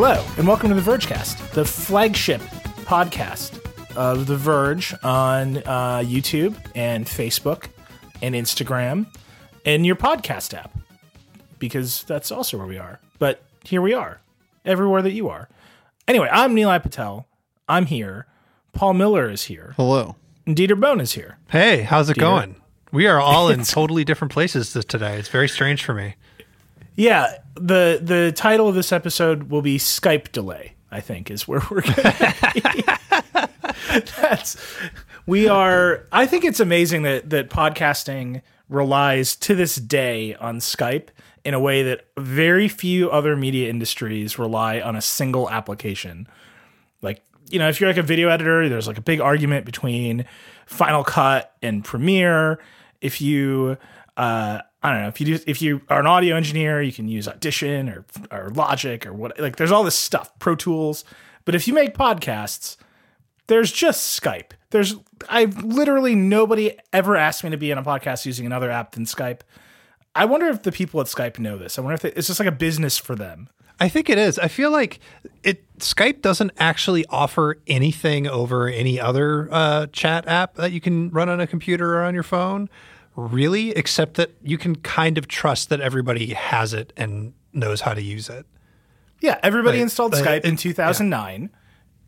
Hello, 0.00 0.24
and 0.36 0.46
welcome 0.46 0.68
to 0.68 0.76
the 0.76 0.90
Vergecast, 0.90 1.50
the 1.54 1.64
flagship 1.64 2.40
podcast 2.84 3.58
of 3.96 4.28
The 4.28 4.36
Verge 4.36 4.94
on 5.02 5.56
uh, 5.56 6.04
YouTube 6.04 6.54
and 6.76 7.04
Facebook 7.04 7.66
and 8.22 8.36
Instagram 8.36 9.12
and 9.66 9.84
your 9.84 9.96
podcast 9.96 10.54
app, 10.56 10.70
because 11.58 12.04
that's 12.04 12.30
also 12.30 12.58
where 12.58 12.66
we 12.68 12.78
are. 12.78 13.00
But 13.18 13.42
here 13.64 13.82
we 13.82 13.92
are, 13.92 14.20
everywhere 14.64 15.02
that 15.02 15.14
you 15.14 15.30
are. 15.30 15.48
Anyway, 16.06 16.28
I'm 16.30 16.54
Nilay 16.54 16.80
Patel. 16.80 17.26
I'm 17.68 17.86
here. 17.86 18.28
Paul 18.72 18.94
Miller 18.94 19.28
is 19.28 19.46
here. 19.46 19.74
Hello. 19.76 20.14
And 20.46 20.56
Dieter 20.56 20.78
Bohn 20.78 21.00
is 21.00 21.14
here. 21.14 21.38
Hey, 21.50 21.80
how's 21.80 22.08
it 22.08 22.18
going? 22.18 22.54
We 22.92 23.08
are 23.08 23.20
all 23.20 23.48
in 23.48 23.64
totally 23.64 24.04
different 24.04 24.32
places 24.32 24.72
today. 24.72 25.18
It's 25.18 25.28
very 25.28 25.48
strange 25.48 25.84
for 25.84 25.92
me. 25.92 26.14
Yeah, 26.98 27.36
the 27.54 28.00
the 28.02 28.32
title 28.34 28.68
of 28.68 28.74
this 28.74 28.90
episode 28.90 29.50
will 29.50 29.62
be 29.62 29.78
Skype 29.78 30.32
delay. 30.32 30.72
I 30.90 31.00
think 31.00 31.30
is 31.30 31.46
where 31.46 31.62
we're 31.70 31.82
going. 31.82 31.94
That's 34.16 34.56
we 35.24 35.46
are. 35.46 36.08
I 36.10 36.26
think 36.26 36.44
it's 36.44 36.58
amazing 36.58 37.02
that 37.02 37.30
that 37.30 37.50
podcasting 37.50 38.42
relies 38.68 39.36
to 39.36 39.54
this 39.54 39.76
day 39.76 40.34
on 40.34 40.58
Skype 40.58 41.10
in 41.44 41.54
a 41.54 41.60
way 41.60 41.84
that 41.84 42.06
very 42.18 42.66
few 42.66 43.08
other 43.10 43.36
media 43.36 43.70
industries 43.70 44.36
rely 44.36 44.80
on 44.80 44.96
a 44.96 45.00
single 45.00 45.48
application. 45.50 46.26
Like 47.00 47.22
you 47.48 47.60
know, 47.60 47.68
if 47.68 47.80
you're 47.80 47.90
like 47.90 47.96
a 47.96 48.02
video 48.02 48.28
editor, 48.28 48.68
there's 48.68 48.88
like 48.88 48.98
a 48.98 49.02
big 49.02 49.20
argument 49.20 49.66
between 49.66 50.24
Final 50.66 51.04
Cut 51.04 51.54
and 51.62 51.84
Premiere. 51.84 52.58
If 53.00 53.20
you 53.20 53.78
uh, 54.16 54.62
I 54.82 54.92
don't 54.92 55.02
know 55.02 55.08
if 55.08 55.20
you 55.20 55.38
do 55.38 55.44
if 55.46 55.60
you 55.60 55.82
are 55.88 56.00
an 56.00 56.06
audio 56.06 56.36
engineer, 56.36 56.80
you 56.82 56.92
can 56.92 57.08
use 57.08 57.26
Audition 57.26 57.88
or 57.88 58.04
or 58.30 58.50
Logic 58.50 59.04
or 59.06 59.12
what. 59.12 59.38
Like 59.38 59.56
there's 59.56 59.72
all 59.72 59.84
this 59.84 59.96
stuff, 59.96 60.36
Pro 60.38 60.54
Tools. 60.54 61.04
But 61.44 61.54
if 61.54 61.66
you 61.66 61.74
make 61.74 61.96
podcasts, 61.96 62.76
there's 63.48 63.72
just 63.72 64.20
Skype. 64.20 64.52
There's 64.70 64.94
I've 65.28 65.64
literally 65.64 66.14
nobody 66.14 66.76
ever 66.92 67.16
asked 67.16 67.42
me 67.42 67.50
to 67.50 67.56
be 67.56 67.72
on 67.72 67.78
a 67.78 67.82
podcast 67.82 68.24
using 68.24 68.46
another 68.46 68.70
app 68.70 68.92
than 68.92 69.04
Skype. 69.04 69.40
I 70.14 70.24
wonder 70.24 70.46
if 70.46 70.62
the 70.62 70.72
people 70.72 71.00
at 71.00 71.06
Skype 71.06 71.38
know 71.38 71.58
this. 71.58 71.78
I 71.78 71.82
wonder 71.82 71.94
if 71.94 72.02
they, 72.02 72.12
it's 72.12 72.26
just 72.28 72.40
like 72.40 72.48
a 72.48 72.52
business 72.52 72.98
for 72.98 73.14
them. 73.14 73.48
I 73.80 73.88
think 73.88 74.10
it 74.10 74.18
is. 74.18 74.38
I 74.38 74.48
feel 74.48 74.70
like 74.70 74.98
it 75.44 75.64
Skype 75.78 76.22
doesn't 76.22 76.50
actually 76.58 77.04
offer 77.06 77.58
anything 77.66 78.26
over 78.26 78.68
any 78.68 79.00
other 79.00 79.48
uh, 79.52 79.86
chat 79.92 80.26
app 80.26 80.54
that 80.54 80.72
you 80.72 80.80
can 80.80 81.10
run 81.10 81.28
on 81.28 81.40
a 81.40 81.46
computer 81.46 81.98
or 81.98 82.02
on 82.02 82.14
your 82.14 82.24
phone, 82.24 82.68
really, 83.18 83.70
except 83.70 84.14
that 84.14 84.30
you 84.42 84.56
can 84.56 84.76
kind 84.76 85.18
of 85.18 85.26
trust 85.26 85.68
that 85.70 85.80
everybody 85.80 86.34
has 86.34 86.72
it 86.72 86.92
and 86.96 87.32
knows 87.52 87.80
how 87.80 87.92
to 87.94 88.02
use 88.02 88.28
it. 88.28 88.46
Yeah, 89.20 89.38
everybody 89.42 89.78
But- 89.78 89.82
installed 89.82 90.12
but 90.12 90.24
Skype 90.24 90.44
in 90.44 90.54
it- 90.54 90.58
2009, 90.60 91.50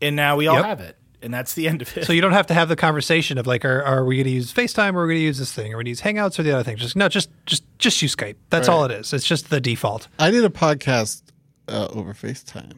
and 0.01 0.15
now 0.15 0.37
we 0.37 0.47
all 0.47 0.55
Yep. 0.55 0.65
have 0.65 0.79
it, 0.79 0.95
and 1.21 1.33
that's 1.33 1.53
the 1.53 1.67
end 1.67 1.81
of 1.81 1.97
it. 1.97 2.05
So 2.05 2.13
you 2.13 2.21
don't 2.21 2.31
have 2.31 2.47
to 2.47 2.53
have 2.53 2.69
the 2.69 2.77
conversation 2.77 3.37
of 3.37 3.45
like, 3.45 3.65
are, 3.65 3.83
are 3.83 4.05
we 4.05 4.15
going 4.15 4.25
to 4.25 4.31
use 4.31 4.53
FaceTime 4.53 4.93
or 4.95 4.99
are 5.03 5.07
we 5.07 5.13
going 5.15 5.19
to 5.21 5.25
use 5.25 5.37
this 5.39 5.51
thing? 5.51 5.73
Or 5.73 5.75
are 5.75 5.77
we 5.79 5.83
going 5.83 5.85
to 5.85 5.89
use 5.89 6.01
Hangouts 6.01 6.39
or 6.39 6.43
the 6.43 6.53
other 6.53 6.63
thing? 6.63 6.77
Just 6.77 6.95
no, 6.95 7.09
just 7.09 7.29
just 7.45 7.63
just 7.77 8.01
use 8.01 8.15
Skype. 8.15 8.35
That's 8.49 8.69
all 8.69 8.85
it 8.85 8.91
is. 8.91 9.11
It's 9.13 9.25
just 9.27 9.49
the 9.49 9.59
default. 9.59 10.07
I 10.17 10.31
did 10.31 10.45
a 10.45 10.49
podcast 10.49 11.23
uh, 11.67 11.87
over 11.91 12.13
FaceTime, 12.13 12.73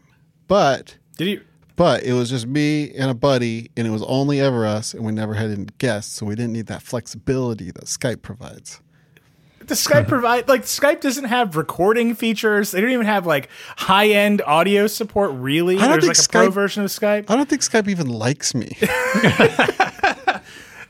but 0.48 0.98
Did 1.18 1.28
you? 1.28 1.42
But 1.76 2.04
it 2.04 2.14
was 2.14 2.30
just 2.30 2.46
me 2.48 2.92
and 2.94 3.10
a 3.10 3.14
buddy, 3.14 3.72
and 3.76 3.88
it 3.88 3.90
was 3.90 4.04
only 4.04 4.40
ever 4.40 4.66
us, 4.66 4.94
and 4.94 5.04
we 5.06 5.12
never 5.12 5.34
had 5.34 5.52
any 5.52 5.66
guests, 5.78 6.14
so 6.16 6.26
we 6.26 6.36
didn't 6.36 6.54
need 6.54 6.68
that 6.68 6.82
flexibility 6.82 7.72
that 7.72 7.86
Skype 7.86 8.22
provides. 8.22 8.80
The 9.60 9.76
Skype 9.76 10.10
provide 10.10 10.50
like 10.50 10.64
Skype 10.64 11.00
doesn't 11.00 11.24
have 11.24 11.56
recording 11.56 12.16
features. 12.16 12.72
They 12.72 12.82
don't 12.82 12.92
even 12.92 13.06
have 13.06 13.26
like 13.26 13.48
high 13.78 14.10
end 14.10 14.42
audio 14.42 14.88
support. 14.88 15.32
Really, 15.36 15.78
I 15.78 15.88
don't 15.88 15.92
there's 16.02 16.04
think 16.04 16.18
like 16.18 16.26
a 16.26 16.30
pro 16.30 16.50
Skype- 16.50 16.54
version 16.54 16.84
of 16.84 16.90
Skype. 16.90 17.26
I 17.30 17.36
don't 17.38 17.48
think 17.48 17.62
Skype 17.62 17.88
even 17.88 18.10
likes 18.10 18.54
me. 18.54 18.76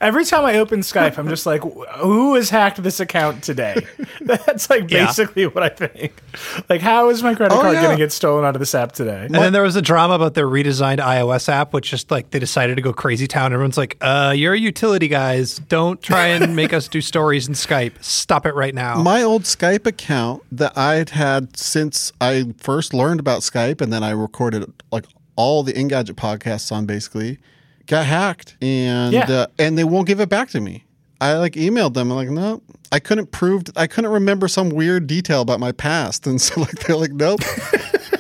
Every 0.04 0.26
time 0.26 0.44
I 0.44 0.58
open 0.58 0.82
Skype, 0.82 1.18
I'm 1.18 1.30
just 1.30 1.46
like, 1.46 1.62
who 1.62 2.36
has 2.36 2.50
hacked 2.50 2.84
this 2.84 3.00
account 3.00 3.42
today? 3.42 3.76
That's 4.22 4.70
like 4.70 4.92
Yeah. 4.92 5.06
basically 5.06 5.48
what 5.48 5.64
I 5.64 5.70
think. 5.70 6.22
Like, 6.70 6.82
how 6.82 7.10
is 7.10 7.24
my 7.24 7.34
credit 7.36 7.56
Oh, 7.56 7.62
card 7.62 7.76
yeah. 7.76 7.84
going 7.84 7.98
to 7.98 8.04
get 8.04 8.12
stolen 8.12 8.44
out 8.44 8.54
of 8.54 8.60
this 8.60 8.76
app 8.76 8.92
today? 8.92 9.24
And 9.28 9.34
then 9.36 9.54
there 9.54 9.64
was 9.64 9.78
a 9.78 9.82
drama 9.82 10.16
about 10.16 10.34
their 10.34 10.46
redesigned 10.48 11.00
iOS 11.00 11.48
app, 11.48 11.72
which 11.72 11.90
just 11.90 12.12
like 12.12 12.32
they 12.32 12.40
decided 12.40 12.76
to 12.76 12.82
go 12.82 12.92
crazy 12.92 13.28
town. 13.28 13.54
Everyone's 13.54 13.78
like, 13.78 13.96
uh, 14.02 14.34
you're 14.36 14.54
a 14.54 14.60
utility 14.60 15.08
guys. 15.08 15.56
Don't 15.70 16.02
try 16.02 16.28
and 16.28 16.54
make 16.56 16.74
us 16.74 16.90
do 16.90 17.00
stories 17.00 17.48
in 17.48 17.54
Skype. 17.54 18.04
Stop 18.04 18.46
it 18.46 18.56
right 18.56 18.76
now. 18.76 19.02
My 19.02 19.24
old 19.24 19.44
Skype 19.44 19.86
account 19.86 20.44
that 20.52 20.78
I'd 20.78 21.12
had 21.12 21.56
since 21.56 22.12
I 22.20 22.54
first 22.58 22.94
learned 22.94 23.22
about 23.22 23.40
Skype, 23.40 23.80
and 23.80 23.94
then 23.94 24.04
I 24.04 24.10
recorded 24.12 24.70
like 24.92 25.06
all 25.38 25.64
the 25.64 25.72
Engadget 25.72 26.16
podcasts 26.16 26.72
on 26.74 26.86
basically, 26.86 27.40
got 27.88 28.06
hacked, 28.06 28.56
and 28.62 29.14
Yeah. 29.14 29.26
uh, 29.30 29.48
and 29.60 29.78
they 29.78 29.84
won't 29.84 30.08
give 30.08 30.20
it 30.20 30.30
back 30.30 30.50
to 30.50 30.62
me. 30.62 30.86
I 31.22 31.34
like 31.36 31.54
emailed 31.54 31.94
them. 31.94 32.12
I'm 32.12 32.18
like, 32.18 32.30
no, 32.30 32.62
I 32.92 33.00
couldn't 33.00 33.32
prove, 33.32 33.64
I 33.78 33.88
couldn't 33.88 34.12
remember 34.12 34.48
some 34.50 34.70
weird 34.70 35.08
detail 35.08 35.42
about 35.42 35.60
my 35.60 35.72
past, 35.72 36.28
and 36.28 36.42
so 36.42 36.60
like 36.62 36.72
they're 36.80 36.96
like, 36.98 37.12
nope, 37.14 37.40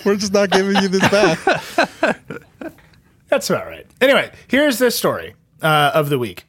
we're 0.05 0.15
just 0.15 0.33
not 0.33 0.51
giving 0.51 0.75
you 0.81 0.87
this 0.87 1.07
back. 1.09 1.39
That's 3.29 3.49
about 3.49 3.65
right. 3.65 3.87
Anyway, 3.99 4.31
here's 4.47 4.77
this 4.77 4.95
story 4.95 5.33
uh, 5.61 5.91
of 5.93 6.09
the 6.09 6.19
week. 6.19 6.45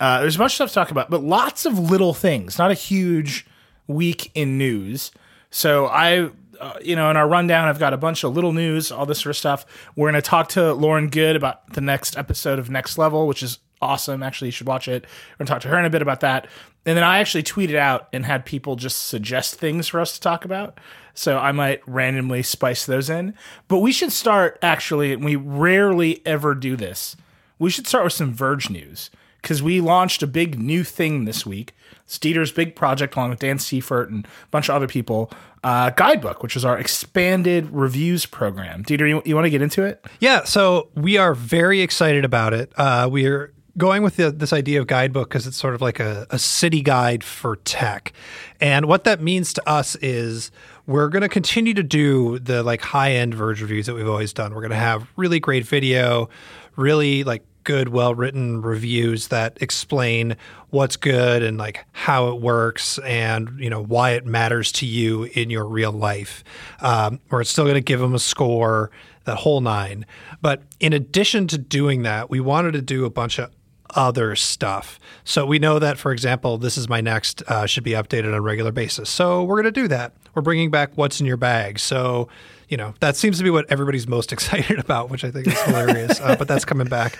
Uh, 0.00 0.20
there's 0.20 0.38
much 0.38 0.54
stuff 0.54 0.68
to 0.68 0.74
talk 0.74 0.90
about, 0.92 1.10
but 1.10 1.22
lots 1.22 1.66
of 1.66 1.78
little 1.78 2.14
things. 2.14 2.58
Not 2.58 2.70
a 2.70 2.74
huge 2.74 3.44
week 3.88 4.30
in 4.34 4.56
news. 4.56 5.10
So 5.50 5.86
I, 5.86 6.30
uh, 6.60 6.78
you 6.82 6.96
know, 6.96 7.10
in 7.10 7.16
our 7.16 7.28
rundown, 7.28 7.68
I've 7.68 7.78
got 7.78 7.92
a 7.92 7.96
bunch 7.98 8.24
of 8.24 8.34
little 8.34 8.52
news, 8.52 8.90
all 8.90 9.06
this 9.06 9.20
sort 9.20 9.30
of 9.30 9.36
stuff. 9.36 9.66
We're 9.96 10.10
going 10.10 10.20
to 10.20 10.28
talk 10.28 10.48
to 10.50 10.72
Lauren 10.72 11.08
Goode 11.08 11.36
about 11.36 11.72
the 11.72 11.80
next 11.80 12.16
episode 12.16 12.58
of 12.58 12.70
Next 12.70 12.98
Level, 12.98 13.26
which 13.26 13.42
is 13.42 13.58
awesome. 13.80 14.22
Actually, 14.22 14.48
you 14.48 14.52
should 14.52 14.66
watch 14.66 14.88
it. 14.88 15.04
We're 15.04 15.38
going 15.38 15.46
to 15.46 15.52
talk 15.52 15.62
to 15.62 15.68
her 15.68 15.78
in 15.78 15.84
a 15.84 15.90
bit 15.90 16.02
about 16.02 16.20
that. 16.20 16.46
And 16.86 16.96
then 16.96 17.04
I 17.04 17.18
actually 17.18 17.42
tweeted 17.42 17.76
out 17.76 18.08
and 18.12 18.24
had 18.24 18.44
people 18.44 18.76
just 18.76 19.06
suggest 19.06 19.56
things 19.56 19.88
for 19.88 20.00
us 20.00 20.14
to 20.14 20.20
talk 20.20 20.44
about. 20.44 20.78
So 21.14 21.38
I 21.38 21.52
might 21.52 21.86
randomly 21.86 22.42
spice 22.42 22.86
those 22.86 23.10
in. 23.10 23.34
But 23.66 23.78
we 23.78 23.92
should 23.92 24.12
start 24.12 24.58
actually, 24.62 25.12
and 25.12 25.24
we 25.24 25.36
rarely 25.36 26.22
ever 26.24 26.54
do 26.54 26.76
this. 26.76 27.16
We 27.58 27.70
should 27.70 27.86
start 27.86 28.04
with 28.04 28.12
some 28.12 28.32
Verge 28.32 28.70
news 28.70 29.10
because 29.42 29.62
we 29.62 29.80
launched 29.80 30.22
a 30.22 30.26
big 30.26 30.58
new 30.58 30.84
thing 30.84 31.24
this 31.24 31.46
week. 31.46 31.74
It's 32.04 32.18
Dieter's 32.18 32.52
big 32.52 32.74
project, 32.74 33.16
along 33.16 33.30
with 33.30 33.40
Dan 33.40 33.58
Seifert 33.58 34.10
and 34.10 34.24
a 34.24 34.46
bunch 34.50 34.68
of 34.68 34.74
other 34.74 34.86
people. 34.86 35.30
Uh, 35.62 35.90
Guidebook, 35.90 36.42
which 36.42 36.56
is 36.56 36.64
our 36.64 36.78
expanded 36.78 37.68
reviews 37.70 38.26
program. 38.26 38.84
Dieter, 38.84 39.08
you, 39.08 39.22
you 39.24 39.34
want 39.34 39.44
to 39.44 39.50
get 39.50 39.62
into 39.62 39.82
it? 39.82 40.04
Yeah, 40.20 40.44
so 40.44 40.88
we 40.94 41.16
are 41.16 41.34
very 41.34 41.80
excited 41.80 42.24
about 42.24 42.54
it. 42.54 42.72
Uh, 42.76 43.08
we 43.10 43.26
are 43.26 43.52
going 43.76 44.02
with 44.02 44.16
the, 44.16 44.30
this 44.30 44.52
idea 44.52 44.80
of 44.80 44.86
guidebook 44.86 45.28
because 45.28 45.46
it's 45.46 45.56
sort 45.56 45.74
of 45.74 45.80
like 45.80 46.00
a, 46.00 46.26
a 46.30 46.38
city 46.38 46.82
guide 46.82 47.22
for 47.22 47.56
tech. 47.56 48.12
And 48.60 48.86
what 48.86 49.04
that 49.04 49.20
means 49.20 49.52
to 49.54 49.68
us 49.68 49.94
is 49.96 50.50
we're 50.86 51.08
going 51.08 51.22
to 51.22 51.28
continue 51.28 51.74
to 51.74 51.82
do 51.82 52.38
the 52.40 52.62
like 52.62 52.80
high 52.80 53.12
end 53.12 53.34
Verge 53.34 53.62
reviews 53.62 53.86
that 53.86 53.94
we've 53.94 54.08
always 54.08 54.32
done. 54.32 54.54
We're 54.54 54.62
going 54.62 54.70
to 54.70 54.76
have 54.76 55.08
really 55.16 55.38
great 55.38 55.64
video, 55.64 56.28
really 56.76 57.24
like 57.24 57.44
good, 57.68 57.90
well 57.90 58.14
written 58.14 58.62
reviews 58.62 59.28
that 59.28 59.58
explain 59.60 60.34
what's 60.70 60.96
good 60.96 61.42
and 61.42 61.58
like 61.58 61.84
how 61.92 62.28
it 62.28 62.40
works 62.40 62.98
and 63.00 63.60
you 63.60 63.68
know 63.68 63.84
why 63.84 64.12
it 64.12 64.24
matters 64.24 64.72
to 64.72 64.86
you 64.86 65.24
in 65.34 65.50
your 65.50 65.66
real 65.66 65.92
life. 65.92 66.42
Um, 66.80 67.20
we're 67.28 67.44
still 67.44 67.64
going 67.66 67.74
to 67.74 67.82
give 67.82 68.00
them 68.00 68.14
a 68.14 68.18
score, 68.18 68.90
that 69.24 69.36
whole 69.36 69.60
nine. 69.60 70.06
But 70.40 70.62
in 70.80 70.94
addition 70.94 71.46
to 71.48 71.58
doing 71.58 72.04
that, 72.04 72.30
we 72.30 72.40
wanted 72.40 72.72
to 72.72 72.80
do 72.80 73.04
a 73.04 73.10
bunch 73.10 73.38
of 73.38 73.50
other 73.90 74.34
stuff. 74.34 74.98
So 75.24 75.44
we 75.44 75.58
know 75.58 75.78
that, 75.78 75.98
for 75.98 76.10
example, 76.10 76.56
this 76.56 76.78
is 76.78 76.88
my 76.88 77.02
next 77.02 77.42
uh, 77.48 77.66
should 77.66 77.84
be 77.84 77.90
updated 77.90 78.28
on 78.28 78.34
a 78.34 78.40
regular 78.40 78.72
basis. 78.72 79.10
So 79.10 79.44
we're 79.44 79.60
going 79.60 79.74
to 79.74 79.80
do 79.82 79.88
that. 79.88 80.14
We're 80.34 80.40
bringing 80.40 80.70
back 80.70 80.92
what's 80.94 81.20
in 81.20 81.26
your 81.26 81.36
bag. 81.36 81.78
So 81.80 82.28
you 82.70 82.78
know 82.78 82.94
that 83.00 83.16
seems 83.16 83.36
to 83.36 83.44
be 83.44 83.50
what 83.50 83.66
everybody's 83.70 84.08
most 84.08 84.32
excited 84.32 84.78
about, 84.78 85.10
which 85.10 85.22
I 85.22 85.30
think 85.30 85.48
is 85.48 85.60
hilarious. 85.64 86.18
uh, 86.18 86.34
but 86.34 86.48
that's 86.48 86.64
coming 86.64 86.88
back. 86.88 87.18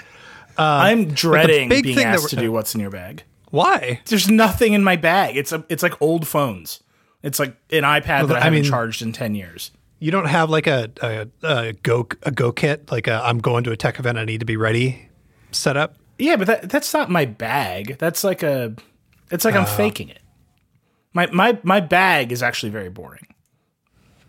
I'm 0.59 1.07
dreading 1.13 1.69
big 1.69 1.85
being 1.85 1.97
thing 1.97 2.07
that 2.07 2.15
asked 2.15 2.31
to 2.31 2.37
we're- 2.37 2.47
do 2.47 2.53
what's 2.53 2.75
in 2.75 2.81
your 2.81 2.91
bag. 2.91 3.25
Why? 3.51 4.01
There's 4.07 4.29
nothing 4.31 4.75
in 4.75 4.85
my 4.85 4.97
bag. 4.97 5.37
It's 5.37 5.53
a, 5.53 5.65
it's 5.71 5.83
like 5.83 6.01
old 6.03 6.27
phones. 6.27 6.83
It's 7.23 7.39
like 7.39 7.57
an 7.71 7.83
iPad 7.83 8.29
that 8.29 8.37
I, 8.37 8.41
I 8.41 8.45
haven't 8.45 8.61
mean- 8.63 8.71
charged 8.71 9.01
in 9.03 9.13
ten 9.13 9.35
years. 9.35 9.71
You 10.01 10.11
don't 10.13 10.27
have 10.27 10.49
like 10.51 10.67
a 10.67 10.91
a, 11.03 11.29
a 11.43 11.73
go 11.73 12.07
a 12.23 12.31
go 12.31 12.53
kit 12.53 12.91
like 12.93 13.09
i 13.09 13.19
I'm 13.29 13.39
going 13.39 13.65
to 13.65 13.73
a 13.73 13.77
tech 13.77 13.99
event. 13.99 14.19
I 14.19 14.25
need 14.25 14.39
to 14.41 14.47
be 14.47 14.57
ready. 14.57 15.09
Set 15.51 15.77
up. 15.77 15.97
Yeah, 16.19 16.37
but 16.37 16.47
that, 16.47 16.69
that's 16.71 16.93
not 16.93 17.11
my 17.11 17.25
bag. 17.25 17.97
That's 17.99 18.23
like 18.23 18.43
a. 18.43 18.75
It's 19.31 19.45
like 19.45 19.55
I'm 19.55 19.67
faking 19.67 20.09
it. 20.09 20.21
My 21.15 21.27
my 21.33 21.59
my 21.63 21.81
bag 21.81 22.31
is 22.33 22.43
actually 22.43 22.71
very 22.71 22.91
boring. 22.91 23.27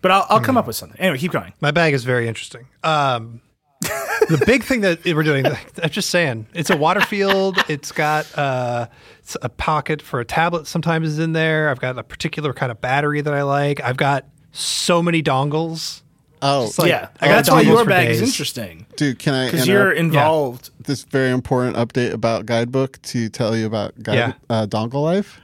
But 0.02 0.12
I'll 0.12 0.26
I'll 0.30 0.40
come 0.40 0.58
up 0.58 0.66
with 0.66 0.76
something. 0.76 1.00
Anyway, 1.00 1.18
keep 1.18 1.32
going. 1.32 1.54
My 1.62 1.72
bag 1.72 1.94
is 1.94 2.04
very 2.04 2.28
interesting. 2.28 2.68
Um, 2.84 3.42
the 3.82 4.44
big 4.46 4.64
thing 4.64 4.82
that 4.82 5.04
we're 5.06 5.24
doing, 5.24 5.46
I'm 5.46 5.90
just 5.90 6.10
saying, 6.10 6.48
it's 6.54 6.70
a 6.70 6.78
Waterfield. 6.78 7.58
It's 7.70 7.92
got 7.92 8.38
uh, 8.38 8.88
it's 9.20 9.38
a 9.42 9.50
pocket 9.50 10.02
for 10.02 10.20
a 10.20 10.26
tablet. 10.26 10.68
Sometimes 10.68 11.08
is 11.08 11.20
in 11.20 11.34
there. 11.34 11.70
I've 11.70 11.80
got 11.80 11.98
a 11.98 12.04
particular 12.04 12.54
kind 12.54 12.72
of 12.72 12.82
battery 12.82 13.22
that 13.22 13.34
I 13.34 13.44
like. 13.44 13.82
I've 13.82 13.98
got 13.98 14.26
so 14.52 15.02
many 15.02 15.22
dongles 15.24 16.02
Oh, 16.42 16.72
like, 16.78 16.90
yeah, 16.90 17.10
I 17.20 17.28
got 17.28 17.36
that's 17.36 17.50
why 17.52 17.64
dongles 17.64 17.68
your 17.68 17.84
for 17.84 17.90
bag 17.90 18.10
is 18.10 18.22
interesting 18.22 18.86
dude, 18.96 19.20
can 19.20 19.34
I? 19.34 19.46
because 19.52 19.68
you're 19.68 19.92
involved. 19.92 20.70
this 20.82 21.04
very 21.04 21.32
important 21.32 21.76
update 21.76 22.14
about 22.14 22.46
guidebook 22.46 23.02
to 23.04 23.28
tell 23.30 23.58
you 23.58 23.66
about 23.66 24.02
guide, 24.02 24.16
Yeah. 24.16 24.34
uh, 24.50 24.66
dongle 24.66 25.04
life. 25.04 25.40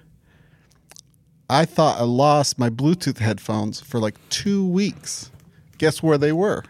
I 1.50 1.66
thought 1.66 2.00
I 2.00 2.04
lost 2.04 2.58
my 2.58 2.70
Bluetooth 2.70 3.18
headphones 3.20 3.82
for 3.82 4.00
like 4.00 4.16
two 4.30 4.66
weeks. 4.66 5.32
Guess 5.78 6.02
where 6.02 6.18
they 6.18 6.32
were? 6.32 6.64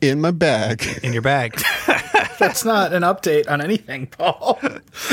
In 0.00 0.20
my 0.20 0.30
bag. 0.30 0.84
in 1.02 1.12
your 1.12 1.22
bag. 1.22 1.58
That's 2.38 2.64
not 2.64 2.92
an 2.92 3.02
update 3.02 3.50
on 3.50 3.60
anything, 3.62 4.06
Paul. 4.08 4.58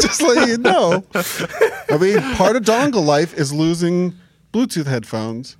Just 0.00 0.20
letting 0.20 0.48
you 0.48 0.58
know. 0.58 1.02
I 1.14 1.96
mean, 1.98 2.20
part 2.34 2.56
of 2.56 2.64
dongle 2.64 3.04
life 3.04 3.32
is 3.34 3.52
losing 3.52 4.14
Bluetooth 4.52 4.86
headphones. 4.86 5.56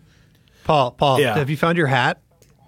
Paul, 0.65 0.91
Paul, 0.93 1.21
Yeah. 1.21 1.37
have 1.37 1.49
you 1.49 1.57
found 1.57 1.79
your 1.79 1.87
hat? 1.87 2.21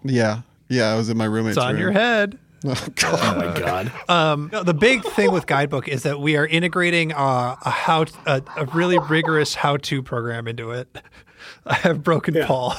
Yeah, 0.03 0.41
yeah. 0.69 0.93
I 0.93 0.97
was 0.97 1.09
in 1.11 1.17
my 1.17 1.25
roommate's 1.27 1.57
It's 1.57 1.65
on 1.65 1.75
room. 1.75 1.81
your 1.83 1.93
head. 1.93 2.39
Oh, 2.69 2.87
God. 2.97 3.21
oh 3.23 3.37
my 3.53 3.61
god. 3.61 3.93
Um, 4.09 4.51
no, 4.53 4.65
the 4.65 4.75
big 4.75 5.05
thing 5.05 5.31
with 5.31 5.47
Guidebook 5.47 5.87
is 5.87 6.03
that 6.03 6.19
we 6.19 6.37
are 6.37 6.47
integrating 6.47 7.13
uh, 7.13 7.55
a 7.65 7.71
how 7.71 8.07
a, 8.27 8.43
a 8.57 8.65
really 8.67 8.99
rigorous 8.99 9.55
how-to 9.55 10.03
program 10.03 10.49
into 10.49 10.73
it. 10.73 10.89
I 11.65 11.75
have 11.75 12.03
broken 12.03 12.35
Paul. 12.45 12.75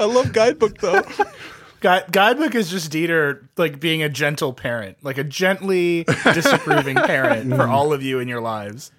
I 0.00 0.04
love 0.04 0.32
guidebook 0.32 0.78
though. 0.78 1.02
Guide, 1.80 2.10
guidebook 2.10 2.56
is 2.56 2.70
just 2.70 2.90
Dieter 2.90 3.46
like 3.56 3.78
being 3.78 4.02
a 4.02 4.08
gentle 4.08 4.52
parent, 4.52 4.96
like 5.02 5.16
a 5.16 5.22
gently 5.22 6.04
disapproving 6.24 6.96
parent 6.96 7.50
for 7.50 7.66
mm. 7.66 7.68
all 7.68 7.92
of 7.92 8.02
you 8.02 8.18
in 8.18 8.26
your 8.26 8.40
lives. 8.40 8.90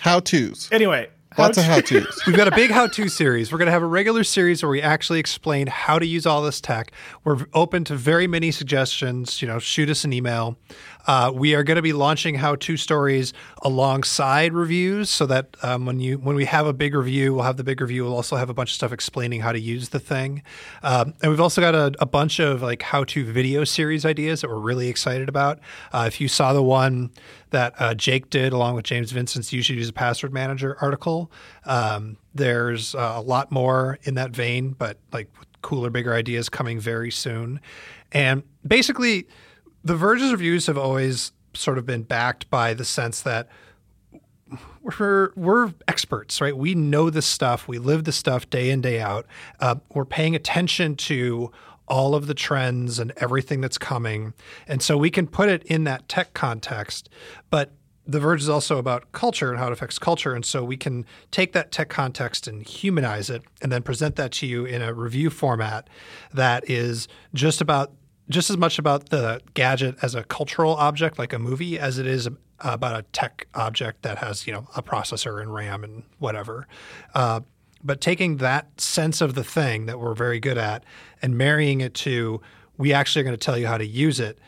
How 0.00 0.18
tos. 0.18 0.68
Anyway, 0.72 1.08
Lots 1.38 1.58
how 1.58 1.62
of 1.62 1.68
how 1.68 1.80
tos. 1.80 2.26
We've 2.26 2.36
got 2.36 2.48
a 2.48 2.54
big 2.54 2.70
how-to 2.70 3.08
series. 3.08 3.52
We're 3.52 3.58
going 3.58 3.66
to 3.66 3.72
have 3.72 3.82
a 3.82 3.86
regular 3.86 4.24
series 4.24 4.62
where 4.62 4.70
we 4.70 4.80
actually 4.80 5.20
explain 5.20 5.66
how 5.66 5.98
to 5.98 6.06
use 6.06 6.24
all 6.24 6.42
this 6.42 6.60
tech. 6.60 6.92
We're 7.24 7.46
open 7.52 7.84
to 7.84 7.94
very 7.94 8.26
many 8.26 8.50
suggestions. 8.50 9.42
You 9.42 9.48
know, 9.48 9.58
shoot 9.58 9.90
us 9.90 10.04
an 10.04 10.12
email. 10.12 10.56
Uh, 11.06 11.30
we 11.34 11.54
are 11.54 11.62
going 11.62 11.76
to 11.76 11.82
be 11.82 11.92
launching 11.92 12.34
how-to 12.34 12.76
stories 12.76 13.32
alongside 13.62 14.52
reviews, 14.52 15.08
so 15.08 15.26
that 15.26 15.56
um, 15.62 15.86
when 15.86 16.00
you 16.00 16.18
when 16.18 16.36
we 16.36 16.44
have 16.44 16.66
a 16.66 16.72
big 16.72 16.94
review, 16.94 17.34
we'll 17.34 17.44
have 17.44 17.56
the 17.56 17.64
big 17.64 17.80
review. 17.80 18.04
We'll 18.04 18.14
also 18.16 18.36
have 18.36 18.50
a 18.50 18.54
bunch 18.54 18.70
of 18.70 18.74
stuff 18.74 18.92
explaining 18.92 19.40
how 19.40 19.52
to 19.52 19.60
use 19.60 19.90
the 19.90 20.00
thing. 20.00 20.42
Um, 20.82 21.14
and 21.22 21.30
we've 21.30 21.40
also 21.40 21.60
got 21.60 21.74
a, 21.74 21.92
a 22.00 22.06
bunch 22.06 22.40
of 22.40 22.62
like 22.62 22.82
how-to 22.82 23.24
video 23.24 23.64
series 23.64 24.04
ideas 24.04 24.40
that 24.40 24.50
we're 24.50 24.58
really 24.58 24.88
excited 24.88 25.28
about. 25.28 25.60
Uh, 25.92 26.04
if 26.06 26.20
you 26.20 26.28
saw 26.28 26.52
the 26.52 26.62
one 26.62 27.10
that 27.50 27.74
uh, 27.78 27.94
Jake 27.94 28.30
did 28.30 28.52
along 28.52 28.74
with 28.74 28.84
James 28.84 29.12
Vincent's 29.12 29.52
"You 29.52 29.62
Should 29.62 29.76
Use 29.76 29.88
a 29.88 29.92
Password 29.92 30.32
Manager" 30.32 30.76
article. 30.80 31.30
Um, 31.64 32.16
there's 32.34 32.94
uh, 32.94 33.14
a 33.16 33.22
lot 33.22 33.50
more 33.50 33.98
in 34.02 34.14
that 34.14 34.32
vein, 34.32 34.70
but 34.70 34.98
like 35.12 35.30
cooler, 35.62 35.90
bigger 35.90 36.14
ideas 36.14 36.48
coming 36.48 36.78
very 36.78 37.10
soon. 37.10 37.60
And 38.12 38.42
basically, 38.66 39.26
the 39.86 39.94
Verge's 39.94 40.32
reviews 40.32 40.66
have 40.66 40.76
always 40.76 41.30
sort 41.54 41.78
of 41.78 41.86
been 41.86 42.02
backed 42.02 42.50
by 42.50 42.74
the 42.74 42.84
sense 42.84 43.22
that 43.22 43.48
we're 44.82 45.32
we're 45.36 45.72
experts, 45.86 46.40
right? 46.40 46.56
We 46.56 46.74
know 46.74 47.08
this 47.08 47.26
stuff. 47.26 47.68
We 47.68 47.78
live 47.78 48.02
this 48.04 48.16
stuff 48.16 48.50
day 48.50 48.70
in 48.70 48.80
day 48.80 49.00
out. 49.00 49.26
Uh, 49.60 49.76
we're 49.94 50.04
paying 50.04 50.34
attention 50.34 50.96
to 50.96 51.52
all 51.88 52.16
of 52.16 52.26
the 52.26 52.34
trends 52.34 52.98
and 52.98 53.12
everything 53.18 53.60
that's 53.60 53.78
coming, 53.78 54.34
and 54.66 54.82
so 54.82 54.96
we 54.96 55.10
can 55.10 55.28
put 55.28 55.48
it 55.48 55.62
in 55.64 55.84
that 55.84 56.08
tech 56.08 56.34
context. 56.34 57.08
But 57.48 57.70
the 58.08 58.18
Verge 58.18 58.42
is 58.42 58.48
also 58.48 58.78
about 58.78 59.12
culture 59.12 59.50
and 59.50 59.58
how 59.58 59.68
it 59.68 59.72
affects 59.72 60.00
culture, 60.00 60.34
and 60.34 60.44
so 60.44 60.64
we 60.64 60.76
can 60.76 61.06
take 61.30 61.52
that 61.52 61.70
tech 61.70 61.88
context 61.88 62.48
and 62.48 62.66
humanize 62.66 63.30
it, 63.30 63.42
and 63.62 63.70
then 63.70 63.82
present 63.82 64.16
that 64.16 64.32
to 64.32 64.46
you 64.46 64.64
in 64.64 64.82
a 64.82 64.92
review 64.92 65.30
format 65.30 65.88
that 66.32 66.68
is 66.68 67.06
just 67.34 67.60
about 67.60 67.92
just 68.28 68.50
as 68.50 68.56
much 68.56 68.78
about 68.78 69.10
the 69.10 69.40
gadget 69.54 69.96
as 70.02 70.14
a 70.14 70.24
cultural 70.24 70.74
object 70.74 71.18
like 71.18 71.32
a 71.32 71.38
movie 71.38 71.78
as 71.78 71.98
it 71.98 72.06
is 72.06 72.28
about 72.60 72.98
a 72.98 73.02
tech 73.12 73.46
object 73.54 74.02
that 74.02 74.18
has 74.18 74.46
you 74.46 74.52
know 74.52 74.66
a 74.76 74.82
processor 74.82 75.40
and 75.40 75.52
RAM 75.54 75.84
and 75.84 76.02
whatever. 76.18 76.66
Uh, 77.14 77.40
but 77.84 78.00
taking 78.00 78.38
that 78.38 78.80
sense 78.80 79.20
of 79.20 79.34
the 79.34 79.44
thing 79.44 79.86
that 79.86 80.00
we're 80.00 80.14
very 80.14 80.40
good 80.40 80.58
at 80.58 80.82
and 81.22 81.36
marrying 81.36 81.80
it 81.80 81.94
to 81.94 82.40
we 82.78 82.92
actually 82.92 83.20
are 83.20 83.24
going 83.24 83.36
to 83.36 83.44
tell 83.44 83.56
you 83.56 83.66
how 83.66 83.78
to 83.78 83.86
use 83.86 84.20
it 84.20 84.38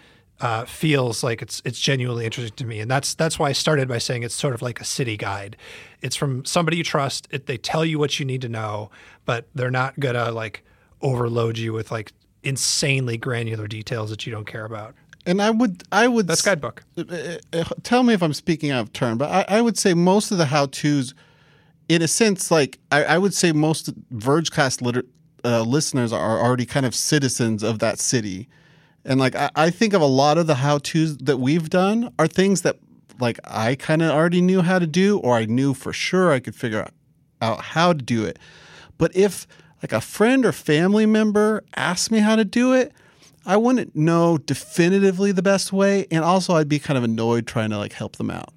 uh, 0.41 0.65
feels 0.65 1.25
like 1.25 1.43
it's 1.43 1.61
it's 1.65 1.81
genuinely 1.81 2.25
interesting 2.25 2.55
to 2.55 2.65
me, 2.65 2.79
and 2.81 2.91
that's 2.91 3.15
that's 3.15 3.39
why 3.39 3.49
I 3.49 3.53
started 3.53 3.89
by 3.89 3.99
saying 3.99 4.23
it's 4.23 4.35
sort 4.35 4.55
of 4.55 4.63
like 4.63 4.81
a 4.81 4.85
city 4.85 5.17
guide. 5.17 5.57
It's 6.01 6.15
from 6.15 6.45
somebody 6.45 6.77
you 6.77 6.85
trust. 6.85 7.27
It, 7.31 7.47
they 7.47 7.57
tell 7.57 7.85
you 7.85 7.99
what 7.99 8.21
you 8.21 8.25
need 8.25 8.43
to 8.43 8.49
know, 8.49 8.91
but 9.25 9.49
they're 9.55 9.71
not 9.71 9.99
gonna 9.99 10.31
like 10.31 10.65
overload 11.03 11.59
you 11.59 11.73
with 11.73 11.91
like 11.91 12.13
insanely 12.49 13.17
granular 13.17 13.67
details 13.69 14.11
that 14.11 14.27
you 14.27 14.33
don't 14.33 14.47
care 14.47 14.65
about. 14.65 14.95
And 15.27 15.43
I 15.43 15.51
would, 15.51 15.83
I 15.93 16.09
would. 16.09 16.27
That's 16.27 16.41
s- 16.41 16.47
guidebook. 16.47 16.83
uh, 16.97 17.65
tell 17.83 18.03
me 18.03 18.15
if 18.15 18.23
I'm 18.23 18.33
speaking 18.33 18.71
out 18.71 18.81
of 18.81 18.93
turn, 18.93 19.19
but 19.19 19.31
I, 19.31 19.59
I 19.59 19.61
would 19.61 19.77
say 19.77 19.93
most 19.95 20.31
of 20.31 20.39
the 20.39 20.47
how 20.47 20.67
tos, 20.67 21.15
in 21.89 22.01
a 22.03 22.09
sense, 22.09 22.51
like 22.51 22.79
I, 22.91 23.05
I 23.05 23.19
would 23.19 23.35
say 23.35 23.53
most 23.53 23.93
Vergecast 24.11 24.81
liter, 24.81 25.05
uh, 25.45 25.63
listeners 25.63 26.13
are 26.13 26.41
already 26.41 26.65
kind 26.67 26.87
of 26.87 26.95
citizens 26.95 27.63
of 27.63 27.79
that 27.81 27.99
city. 27.99 28.49
And 29.05 29.21
like 29.21 29.35
I, 29.37 29.51
I 29.55 29.71
think 29.71 29.93
of 29.93 30.01
a 30.01 30.07
lot 30.07 30.39
of 30.39 30.47
the 30.47 30.57
how 30.57 30.79
tos 30.79 31.19
that 31.19 31.37
we've 31.39 31.69
done 31.69 32.13
are 32.19 32.27
things 32.27 32.63
that 32.63 32.77
like 33.21 33.39
I 33.45 33.75
kind 33.75 34.01
of 34.01 34.11
already 34.11 34.41
knew 34.41 34.63
how 34.63 34.79
to 34.79 34.87
do, 34.87 35.19
or 35.19 35.37
I 35.37 35.45
knew 35.45 35.75
for 35.75 35.93
sure 35.93 36.33
I 36.33 36.41
could 36.41 36.55
figure 36.55 36.89
out 37.43 37.61
how 37.61 37.93
to 37.93 38.03
do 38.03 38.25
it. 38.25 38.39
But 38.97 39.15
if 39.15 39.47
like 39.83 39.93
a 39.93 40.01
friend 40.01 40.45
or 40.45 40.53
family 40.53 41.07
member 41.07 41.65
asked 41.77 42.11
me 42.11 42.19
how 42.19 42.37
to 42.37 42.45
do 42.45 42.73
it, 42.73 42.93
I 43.47 43.57
wouldn't 43.57 43.95
know 43.97 44.39
definitively 44.39 45.33
the 45.33 45.43
best 45.43 45.73
way, 45.73 46.07
and 46.11 46.25
also 46.25 46.55
I'd 46.55 46.69
be 46.69 46.79
kind 46.79 46.99
of 46.99 47.05
annoyed 47.05 47.47
trying 47.47 47.71
to 47.71 47.79
like 47.79 47.93
help 47.93 48.17
them 48.17 48.31
out. 48.31 48.53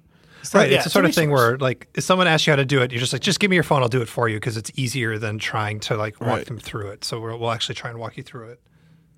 Right. 0.52 0.70
yeah, 0.70 0.76
it's 0.78 0.84
the 0.84 0.90
sort 0.90 1.04
of 1.04 1.14
thing 1.14 1.30
resource. 1.30 1.50
where 1.50 1.58
like 1.58 1.86
if 1.94 2.02
someone 2.02 2.26
asks 2.26 2.46
you 2.46 2.50
how 2.52 2.56
to 2.56 2.64
do 2.64 2.82
it, 2.82 2.90
you're 2.90 2.98
just 3.00 3.12
like, 3.12 3.22
just 3.22 3.38
give 3.38 3.48
me 3.48 3.56
your 3.56 3.62
phone, 3.62 3.80
I'll 3.82 3.88
do 3.88 4.02
it 4.02 4.08
for 4.08 4.28
you 4.28 4.36
because 4.36 4.56
it's 4.56 4.72
easier 4.74 5.16
than 5.16 5.38
trying 5.38 5.78
to 5.80 5.96
like 5.96 6.20
walk 6.20 6.28
Right. 6.28 6.46
them 6.46 6.58
through 6.58 6.88
it. 6.88 7.04
So 7.04 7.20
we'll, 7.20 7.38
we'll 7.38 7.52
actually 7.52 7.76
try 7.76 7.90
and 7.90 7.98
walk 7.98 8.16
you 8.16 8.22
through 8.24 8.50
it. 8.50 8.60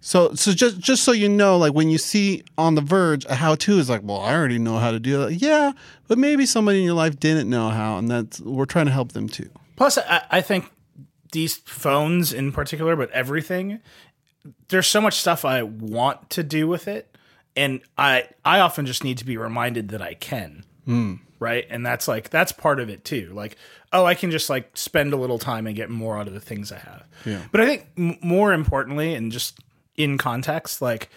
So, 0.03 0.35
so 0.35 0.53
just 0.53 0.79
just 0.79 1.03
so 1.03 1.13
you 1.13 1.31
know, 1.31 1.57
like 1.57 1.73
when 1.73 1.89
you 1.89 1.97
see 1.97 2.45
on 2.59 2.75
the 2.75 2.83
verge 2.83 3.25
a 3.25 3.35
how 3.35 3.55
to 3.55 3.79
is 3.79 3.89
like, 3.89 4.03
well, 4.05 4.21
I 4.21 4.35
already 4.35 4.59
know 4.59 4.77
how 4.77 4.91
to 4.91 5.01
do 5.01 5.17
that. 5.25 5.33
Yeah, 5.37 5.73
but 6.09 6.19
maybe 6.19 6.45
somebody 6.45 6.81
in 6.81 6.85
your 6.85 6.93
life 6.95 7.19
didn't 7.19 7.49
know 7.49 7.71
how, 7.71 7.97
and 7.97 8.11
that's 8.11 8.39
we're 8.43 8.67
trying 8.67 8.85
to 8.87 8.93
help 8.93 9.13
them 9.13 9.31
too. 9.31 9.49
Plus, 9.77 9.97
I, 9.97 10.23
I 10.31 10.41
think 10.43 10.71
these 11.35 11.57
phones 11.59 12.33
in 12.33 12.51
particular, 12.53 12.97
but 12.97 13.11
everything, 13.11 13.81
there's 14.69 14.87
so 14.87 15.01
much 15.01 15.19
stuff 15.19 15.45
I 15.45 15.63
want 15.63 16.31
to 16.31 16.43
do 16.43 16.67
with 16.67 16.89
it, 16.89 17.15
and 17.55 17.83
I 17.99 18.29
I 18.45 18.61
often 18.61 18.87
just 18.87 19.05
need 19.05 19.19
to 19.19 19.27
be 19.27 19.37
reminded 19.37 19.89
that 19.89 20.01
I 20.01 20.15
can. 20.15 20.65
Hmm. 20.87 21.15
Right, 21.39 21.67
and 21.69 21.85
that's 21.85 22.09
like 22.09 22.31
that's 22.31 22.53
part 22.53 22.81
of 22.81 22.89
it 22.89 23.05
too. 23.05 23.31
Like, 23.35 23.57
oh, 23.93 24.07
I 24.07 24.15
can 24.15 24.31
just 24.31 24.49
like 24.49 24.71
spend 24.75 25.13
a 25.13 25.17
little 25.17 25.39
time 25.39 25.67
and 25.67 25.77
get 25.77 25.91
more 25.91 26.19
out 26.19 26.27
of 26.27 26.33
the 26.33 26.41
things 26.41 26.73
I 26.73 26.79
have. 26.79 27.05
Yeah. 27.27 27.43
But 27.53 27.61
I 27.61 27.67
think 27.67 27.87
m- 27.99 28.17
more 28.23 28.55
importantly, 28.55 29.15
and 29.15 29.31
just 29.31 29.59
in 29.97 30.17
context, 30.17 30.81
like 30.81 31.11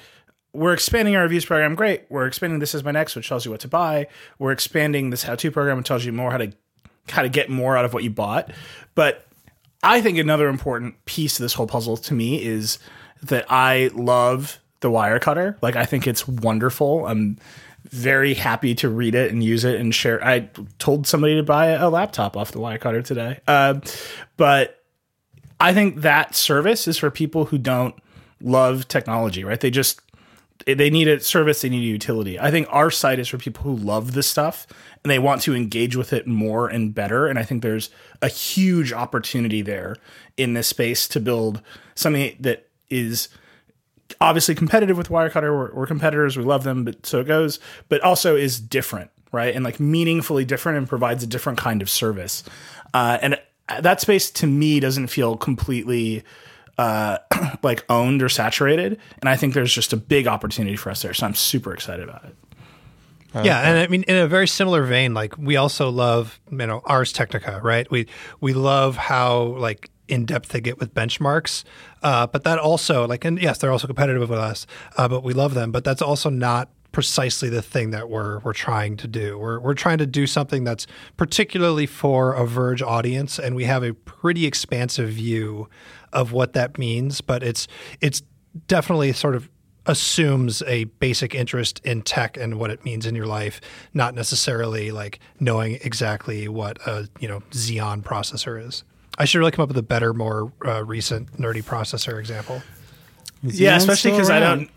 we're 0.54 0.74
expanding 0.74 1.16
our 1.16 1.24
reviews 1.24 1.46
program. 1.46 1.76
Great. 1.76 2.06
We're 2.10 2.26
expanding 2.26 2.60
this 2.60 2.74
is 2.74 2.84
my 2.84 2.92
next, 2.92 3.16
which 3.16 3.30
tells 3.30 3.46
you 3.46 3.52
what 3.52 3.62
to 3.62 3.68
buy. 3.68 4.08
We're 4.40 4.52
expanding 4.52 5.12
this 5.12 5.24
how 5.24 5.36
to 5.36 5.52
program, 5.52 5.78
which 5.78 5.88
tells 5.88 6.04
you 6.04 6.12
more 6.12 6.32
how 6.32 6.38
to 6.38 6.52
how 7.10 7.22
to 7.22 7.30
get 7.30 7.50
more 7.50 7.78
out 7.78 7.86
of 7.86 7.94
what 7.94 8.04
you 8.04 8.10
bought. 8.10 8.52
But 8.96 9.27
I 9.88 10.02
think 10.02 10.18
another 10.18 10.50
important 10.50 11.04
piece 11.06 11.40
of 11.40 11.44
this 11.44 11.54
whole 11.54 11.66
puzzle 11.66 11.96
to 11.96 12.14
me 12.14 12.44
is 12.44 12.78
that 13.24 13.46
I 13.50 13.90
love 13.94 14.60
the 14.82 14.90
Wirecutter. 14.90 15.56
Like 15.62 15.78
I 15.78 15.86
think 15.86 16.06
it's 16.08 16.28
wonderful. 16.28 17.08
I'm 17.08 17.38
very 17.86 18.34
happy 18.34 18.76
to 18.76 18.90
read 18.90 19.16
it 19.16 19.32
and 19.32 19.42
use 19.42 19.64
it 19.64 19.80
and 19.80 19.96
share. 19.96 20.22
I 20.22 20.50
told 20.78 21.08
somebody 21.08 21.36
to 21.36 21.44
buy 21.44 21.68
a 21.68 21.90
laptop 21.90 22.36
off 22.36 22.52
the 22.52 22.60
Wirecutter 22.60 23.02
today. 23.02 23.40
Uh, 23.48 23.80
but 24.36 24.84
I 25.62 25.74
think 25.74 26.02
that 26.02 26.36
service 26.36 26.86
is 26.90 26.98
for 26.98 27.10
people 27.10 27.46
who 27.46 27.58
don't 27.58 27.96
love 28.42 28.90
technology, 28.90 29.46
right? 29.46 29.60
They 29.60 29.72
just 29.72 30.02
they 30.66 30.90
need 30.90 31.08
a 31.08 31.20
service, 31.20 31.62
they 31.62 31.70
need 31.70 31.84
a 31.84 31.92
utility. 31.92 32.40
I 32.40 32.52
think 32.52 32.68
our 32.70 32.92
site 32.92 33.20
is 33.20 33.28
for 33.28 33.38
people 33.38 33.64
who 33.64 33.76
love 33.76 34.14
this 34.14 34.28
stuff 34.28 34.68
and 35.04 35.12
they 35.12 35.20
want 35.20 35.42
to 35.44 35.56
engage 35.56 35.96
with 35.96 36.14
it 36.14 36.28
more 36.28 36.68
and 36.68 36.94
better. 36.94 37.28
And 37.28 37.38
I 37.38 37.44
think 37.44 37.62
there's 37.62 37.90
a 38.22 38.28
huge 38.28 38.92
opportunity 38.92 39.62
there 39.62 39.96
in 40.36 40.54
this 40.54 40.68
space 40.68 41.08
to 41.10 41.20
build 41.20 41.62
something 41.96 42.36
that 42.40 42.68
is 42.90 43.30
obviously 44.20 44.56
competitive 44.56 44.98
with 44.98 45.10
Wirecutter. 45.10 45.56
We're, 45.56 45.74
we're 45.74 45.88
competitors, 45.88 46.38
we 46.38 46.44
love 46.44 46.64
them, 46.64 46.84
but 46.84 47.06
so 47.06 47.20
it 47.20 47.28
goes, 47.28 47.60
but 47.90 48.02
also 48.02 48.36
is 48.36 48.60
different, 48.60 49.12
right? 49.32 49.54
And 49.54 49.64
like 49.64 49.80
meaningfully 49.80 50.46
different 50.46 50.78
and 50.78 50.88
provides 50.88 51.24
a 51.24 51.28
different 51.28 51.60
kind 51.60 51.82
of 51.82 51.90
service. 51.90 52.44
Uh, 52.94 53.18
and 53.22 53.40
that 53.82 54.02
space 54.02 54.32
to 54.32 54.48
me 54.48 54.80
doesn't 54.80 55.08
feel 55.08 55.36
completely 55.38 56.24
uh, 56.78 57.18
like 57.64 57.86
owned 57.90 58.22
or 58.22 58.30
saturated. 58.30 59.00
And 59.20 59.30
I 59.30 59.36
think 59.36 59.54
there's 59.54 59.74
just 59.74 59.94
a 59.94 59.98
big 59.98 60.28
opportunity 60.28 60.76
for 60.76 60.90
us 60.90 61.02
there. 61.02 61.14
So 61.14 61.26
I'm 61.26 61.36
super 61.36 61.74
excited 61.74 62.08
about 62.08 62.26
it. 62.26 62.36
yeah, 63.44 63.70
and 63.70 63.78
I 63.78 63.88
mean, 63.88 64.04
in 64.04 64.16
a 64.16 64.28
very 64.28 64.48
similar 64.48 64.84
vein, 64.84 65.14
like 65.14 65.38
we 65.38 65.58
also 65.58 65.90
love, 65.90 66.40
you 66.50 66.58
know, 66.58 66.82
Ars 66.86 67.12
Technica, 67.12 67.60
right? 67.64 67.90
We 67.92 68.08
we 68.40 68.54
love 68.54 68.96
how 68.96 69.44
like 69.58 69.90
in 70.08 70.26
depth 70.26 70.50
they 70.50 70.62
get 70.62 70.80
with 70.80 70.94
benchmarks. 70.94 71.64
Uh, 72.02 72.28
but 72.28 72.44
that 72.44 72.58
also, 72.60 73.06
like, 73.06 73.26
and 73.26 73.40
yes, 73.42 73.58
they're 73.58 73.72
also 73.72 73.88
competitive 73.88 74.30
with 74.30 74.40
us, 74.40 74.66
uh, 74.98 75.08
but 75.08 75.24
we 75.24 75.34
love 75.34 75.54
them. 75.54 75.72
But 75.72 75.84
that's 75.84 76.02
also 76.02 76.30
not 76.30 76.70
precisely 76.92 77.50
the 77.50 77.62
thing 77.62 77.92
that 77.92 78.10
we're 78.10 78.40
we're 78.40 78.54
trying 78.54 78.98
to 78.98 79.08
do. 79.08 79.38
We're 79.38 79.60
we're 79.60 79.74
trying 79.74 80.00
to 80.00 80.08
do 80.08 80.26
something 80.26 80.64
that's 80.64 80.88
particularly 81.16 81.86
for 81.86 82.34
a 82.34 82.46
Verge 82.46 82.82
audience, 82.82 83.38
and 83.38 83.56
we 83.56 83.66
have 83.66 83.84
a 83.84 83.94
pretty 83.94 84.46
expansive 84.46 85.10
view 85.10 85.70
of 86.14 86.32
what 86.32 86.54
that 86.54 86.78
means. 86.78 87.22
But 87.22 87.44
it's 87.44 87.68
it's 88.02 88.22
definitely 88.68 89.14
sort 89.14 89.36
of 89.36 89.50
assumes 89.86 90.62
a 90.64 90.84
basic 90.86 91.34
interest 91.34 91.80
in 91.86 92.02
tech 92.02 92.36
and 92.36 92.60
what 92.60 92.70
it 92.70 92.84
means 92.84 93.06
in 93.06 93.16
your 93.16 93.26
life, 93.26 93.62
not 93.94 94.14
necessarily 94.14 94.92
like 94.92 95.20
knowing 95.40 95.76
exactly 95.82 96.48
what 96.50 96.78
a 96.88 97.08
you 97.20 97.28
know 97.28 97.40
Xeon 97.52 98.04
processor 98.04 98.62
is. 98.66 98.84
I 99.18 99.26
should 99.26 99.40
really 99.40 99.52
come 99.52 99.64
up 99.64 99.70
with 99.70 99.78
a 99.78 99.84
better, 99.84 100.14
more 100.14 100.52
uh, 100.66 100.84
recent 100.86 101.32
nerdy 101.40 101.64
processor 101.64 102.20
example. 102.20 102.62
yeah, 103.42 103.76
especially 103.78 104.12
because 104.12 104.30
I 104.30 104.40
don't. 104.40 104.70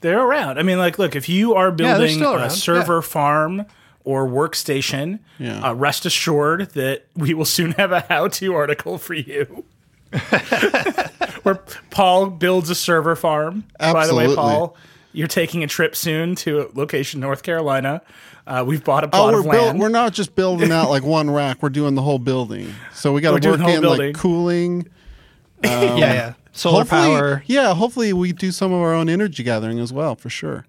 They're 0.00 0.18
around. 0.22 0.58
I 0.58 0.62
mean, 0.62 0.78
like, 0.78 0.98
look, 0.98 1.14
if 1.14 1.28
you 1.28 1.54
are 1.54 1.70
building 1.70 2.14
still 2.16 2.32
a 2.32 2.36
around. 2.38 2.50
server 2.50 3.02
farm 3.02 3.66
or 4.02 4.26
workstation, 4.26 5.18
Yeah. 5.38 5.60
uh, 5.60 5.74
rest 5.74 6.06
assured 6.06 6.70
that 6.70 7.04
we 7.14 7.34
will 7.34 7.44
soon 7.44 7.72
have 7.72 7.92
a 7.92 8.00
how-to 8.08 8.54
article 8.54 8.96
for 8.96 9.12
you. 9.12 9.64
Where 11.42 11.56
Paul 11.90 12.30
builds 12.30 12.70
a 12.70 12.74
server 12.74 13.16
farm. 13.16 13.64
By 13.78 14.06
the 14.06 14.14
way, 14.14 14.34
Paul, 14.34 14.76
you're 15.12 15.28
taking 15.28 15.64
a 15.64 15.66
trip 15.66 15.96
soon 15.96 16.34
to 16.36 16.60
a 16.62 16.66
location 16.74 17.20
North 17.20 17.42
Carolina. 17.42 18.02
Uh, 18.46 18.64
we've 18.66 18.82
bought 18.84 19.04
a 19.04 19.06
Oh, 19.08 19.10
plot 19.10 19.32
we're 19.32 19.38
of 19.40 19.50
built, 19.50 19.66
land. 19.68 19.80
we're 19.80 19.88
not 19.88 20.12
just 20.12 20.34
building 20.34 20.72
out 20.72 20.90
like 20.90 21.02
one 21.04 21.30
rack. 21.30 21.62
We're 21.62 21.68
doing 21.68 21.94
the 21.94 22.02
whole 22.02 22.18
building. 22.18 22.72
So 22.92 23.12
we 23.12 23.20
got 23.20 23.40
to 23.40 23.48
work 23.50 23.60
in 23.60 23.80
building. 23.80 24.06
like 24.12 24.14
cooling. 24.16 24.88
yeah, 25.64 25.94
yeah. 25.96 26.32
Solar 26.52 26.78
hopefully, 26.80 27.00
power. 27.02 27.42
Yeah, 27.46 27.74
hopefully 27.74 28.12
we 28.12 28.32
do 28.32 28.50
some 28.50 28.72
of 28.72 28.80
our 28.80 28.92
own 28.92 29.08
energy 29.08 29.42
gathering 29.42 29.78
as 29.78 29.92
well, 29.92 30.16
for 30.16 30.28
sure. 30.30 30.66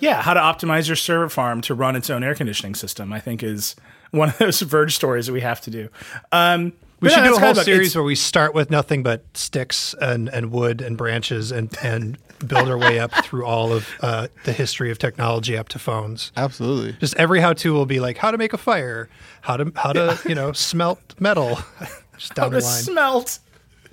Yeah, 0.00 0.20
how 0.22 0.34
to 0.34 0.40
optimize 0.40 0.86
your 0.86 0.96
server 0.96 1.28
farm 1.28 1.60
to 1.62 1.74
run 1.74 1.96
its 1.96 2.10
own 2.10 2.22
air 2.22 2.34
conditioning 2.34 2.74
system, 2.74 3.12
I 3.12 3.20
think 3.20 3.42
is 3.42 3.74
one 4.10 4.28
of 4.28 4.38
those 4.38 4.60
Verge 4.60 4.94
stories 4.94 5.26
that 5.26 5.32
we 5.32 5.40
have 5.40 5.60
to 5.62 5.70
do. 5.70 5.88
Um, 6.30 6.72
We 7.00 7.06
but 7.08 7.12
should 7.14 7.18
yeah, 7.18 7.24
do 7.24 7.28
that's 7.30 7.36
a 7.38 7.40
kind 7.40 7.54
whole 7.56 7.60
of 7.60 7.64
series 7.64 7.94
where 7.94 8.04
we 8.04 8.14
start 8.14 8.54
with 8.54 8.70
nothing 8.70 9.02
but 9.02 9.24
sticks 9.34 9.94
and, 10.00 10.28
and 10.28 10.50
wood 10.50 10.80
and 10.80 10.96
branches 10.96 11.52
and, 11.52 11.72
and 11.82 12.18
build 12.46 12.68
our 12.68 12.78
way 12.78 12.98
up 12.98 13.12
through 13.24 13.44
all 13.46 13.72
of 13.72 13.88
uh, 14.00 14.28
the 14.44 14.52
history 14.52 14.90
of 14.90 14.98
technology 14.98 15.56
up 15.56 15.68
to 15.70 15.78
phones. 15.78 16.32
Absolutely. 16.36 16.92
Just 17.00 17.14
every 17.16 17.40
how 17.40 17.52
to 17.52 17.72
will 17.72 17.86
be 17.86 18.00
like 18.00 18.16
how 18.16 18.30
to 18.32 18.38
make 18.38 18.52
a 18.52 18.58
fire, 18.58 19.08
how 19.42 19.56
to 19.56 19.72
how 19.76 19.92
to 19.92 20.18
you 20.26 20.34
know 20.34 20.52
smelt 20.52 21.14
metal, 21.20 21.58
just 22.18 22.34
down 22.34 22.46
How 22.46 22.48
the 22.50 22.60
to 22.60 22.66
line. 22.66 22.82
smelt. 22.82 23.38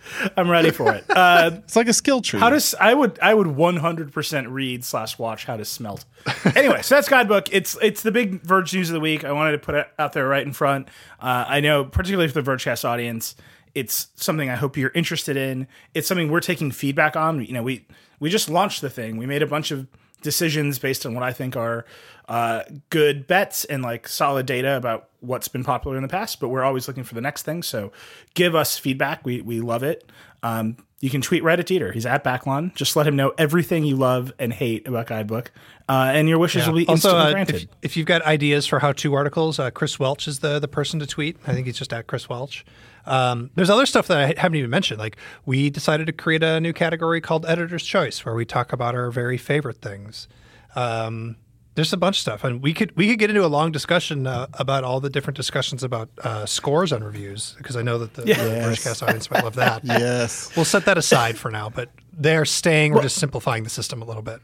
I'm 0.38 0.50
ready 0.50 0.72
for 0.72 0.94
it. 0.94 1.06
Uh, 1.10 1.52
It's 1.64 1.76
like 1.76 1.88
a 1.88 1.94
skill 1.94 2.22
tree. 2.22 2.40
how 2.40 2.50
does 2.50 2.76
I 2.76 2.94
would 2.94 3.18
I 3.22 3.34
would 3.34 3.48
100% 3.48 4.46
read 4.52 4.84
slash 4.84 5.18
watch 5.18 5.46
how 5.46 5.58
to 5.58 5.66
smelt. 5.66 6.06
Anyway, 6.56 6.82
so 6.82 6.96
that's 6.96 7.10
guidebook. 7.10 7.48
It's 7.52 7.78
it's 7.82 8.02
the 8.04 8.12
big 8.12 8.42
Verge 8.42 8.74
news 8.74 8.90
of 8.90 8.94
the 8.94 9.00
week. 9.00 9.24
I 9.24 9.32
wanted 9.32 9.52
to 9.54 9.58
put 9.60 9.76
it 9.76 9.88
out 10.00 10.14
there 10.14 10.28
right 10.28 10.46
in 10.46 10.54
front. 10.54 10.88
Uh, 11.20 11.46
I 11.48 11.60
know, 11.60 11.84
particularly 11.86 12.28
for 12.32 12.42
the 12.42 12.50
Vergecast 12.52 12.86
audience, 12.86 13.36
it's 13.74 14.08
something 14.16 14.50
I 14.50 14.56
hope 14.56 14.78
you're 14.78 14.92
interested 14.96 15.36
in. 15.38 15.68
It's 15.94 16.08
something 16.08 16.30
we're 16.32 16.40
taking 16.40 16.72
feedback 16.72 17.16
on. 17.16 17.44
You 17.44 17.54
know, 17.54 17.64
we 17.64 17.86
we 18.20 18.30
just 18.30 18.50
launched 18.50 18.82
the 18.82 18.90
thing. 18.90 19.18
We 19.18 19.26
made 19.26 19.42
a 19.42 19.48
bunch 19.48 19.72
of 19.72 19.88
decisions 20.22 20.80
based 20.80 21.06
on 21.06 21.14
what 21.14 21.24
I 21.24 21.34
think 21.34 21.56
are 21.56 21.86
uh, 22.28 22.64
good 22.90 23.28
bets 23.28 23.66
and 23.66 23.84
like 23.84 24.08
solid 24.08 24.46
data 24.46 24.76
about 24.78 25.10
what's 25.20 25.48
been 25.48 25.64
popular 25.64 25.96
in 25.98 26.02
the 26.04 26.10
past. 26.10 26.40
But 26.40 26.50
we're 26.50 26.64
always 26.64 26.88
looking 26.88 27.04
for 27.04 27.16
the 27.16 27.22
next 27.22 27.44
thing. 27.44 27.64
So 27.64 27.92
give 28.34 28.56
us 28.56 28.78
feedback. 28.78 29.26
We 29.26 29.42
we 29.42 29.62
love 29.62 29.84
it. 29.84 30.10
Um, 30.44 30.78
you 31.02 31.10
can 31.10 31.22
tweet 31.22 31.44
Reddit 31.44 31.66
Dieter. 31.66 31.94
He's 31.94 32.06
at 32.06 32.24
Backlon. 32.24 32.72
Just 32.76 32.96
let 32.96 33.06
him 33.06 33.16
know 33.16 33.34
everything 33.38 33.84
you 33.84 33.96
love 33.96 34.32
and 34.40 34.52
hate 34.54 34.88
about 34.88 35.08
Guidebook, 35.08 35.52
uh, 35.90 36.12
and 36.16 36.28
your 36.30 36.40
wishes 36.40 36.66
will 36.68 36.76
be 36.76 36.88
Also, 36.88 37.10
instantly 37.10 37.22
uh, 37.30 37.32
granted. 37.34 37.56
if, 37.56 37.68
if 37.82 37.98
you've 37.98 38.06
got 38.08 38.22
ideas 38.24 38.66
for 38.66 38.80
how-to 38.80 39.14
articles, 39.14 39.60
uh, 39.60 39.70
Chris 39.72 40.00
Welch 40.00 40.28
is 40.28 40.40
the 40.40 40.58
the 40.58 40.68
person 40.68 41.00
to 41.02 41.06
tweet. 41.06 41.38
I 41.46 41.54
think 41.54 41.68
he's 41.68 41.78
just 41.78 41.94
at 41.94 42.08
Chris 42.08 42.28
Welch. 42.30 42.66
Um, 43.06 43.52
there's 43.56 43.70
other 43.70 43.86
stuff 43.86 44.08
that 44.08 44.18
I 44.18 44.40
haven't 44.40 44.56
even 44.56 44.70
mentioned. 44.72 45.00
Like 45.00 45.18
we 45.46 45.70
decided 45.70 46.08
to 46.08 46.14
create 46.14 46.42
a 46.42 46.60
new 46.60 46.74
category 46.74 47.22
called 47.22 47.46
Editor's 47.46 47.84
Choice, 47.84 48.26
where 48.26 48.34
we 48.34 48.46
talk 48.46 48.74
about 48.74 48.96
our 48.96 49.12
very 49.12 49.38
favorite 49.38 49.82
things. 49.82 50.28
Um, 50.76 51.36
there's 51.76 51.92
a 51.94 51.98
bunch 51.98 52.18
of 52.18 52.22
stuff, 52.22 52.44
and 52.44 52.62
we 52.62 52.74
could 52.74 52.96
we 52.96 53.08
could 53.10 53.20
get 53.20 53.30
into 53.30 53.46
a 53.46 53.48
long 53.48 53.72
discussion 53.72 54.26
uh, 54.26 54.48
about 54.54 54.84
all 54.84 55.00
the 55.00 55.10
different 55.10 55.38
discussions 55.38 55.84
about 55.84 56.10
uh, 56.24 56.46
scores 56.46 56.92
on 56.92 57.04
reviews 57.04 57.54
because 57.58 57.76
I 57.76 57.82
know 57.82 57.98
that 58.00 58.14
the, 58.14 58.24
the 58.24 58.34
Vergecast 58.34 59.04
audience 59.04 59.30
might 59.30 59.44
love 59.44 59.56
that. 59.56 59.84
Yes. 59.84 60.56
We'll 60.56 60.66
set 60.66 60.86
that 60.86 60.98
aside 60.98 61.38
for 61.38 61.52
now, 61.52 61.70
but 61.70 61.90
they're 62.14 62.46
staying. 62.46 62.94
We're 62.94 63.02
just 63.02 63.18
simplifying 63.18 63.64
the 63.64 63.70
system 63.70 64.02
a 64.02 64.06
little 64.06 64.24
bit. 64.24 64.40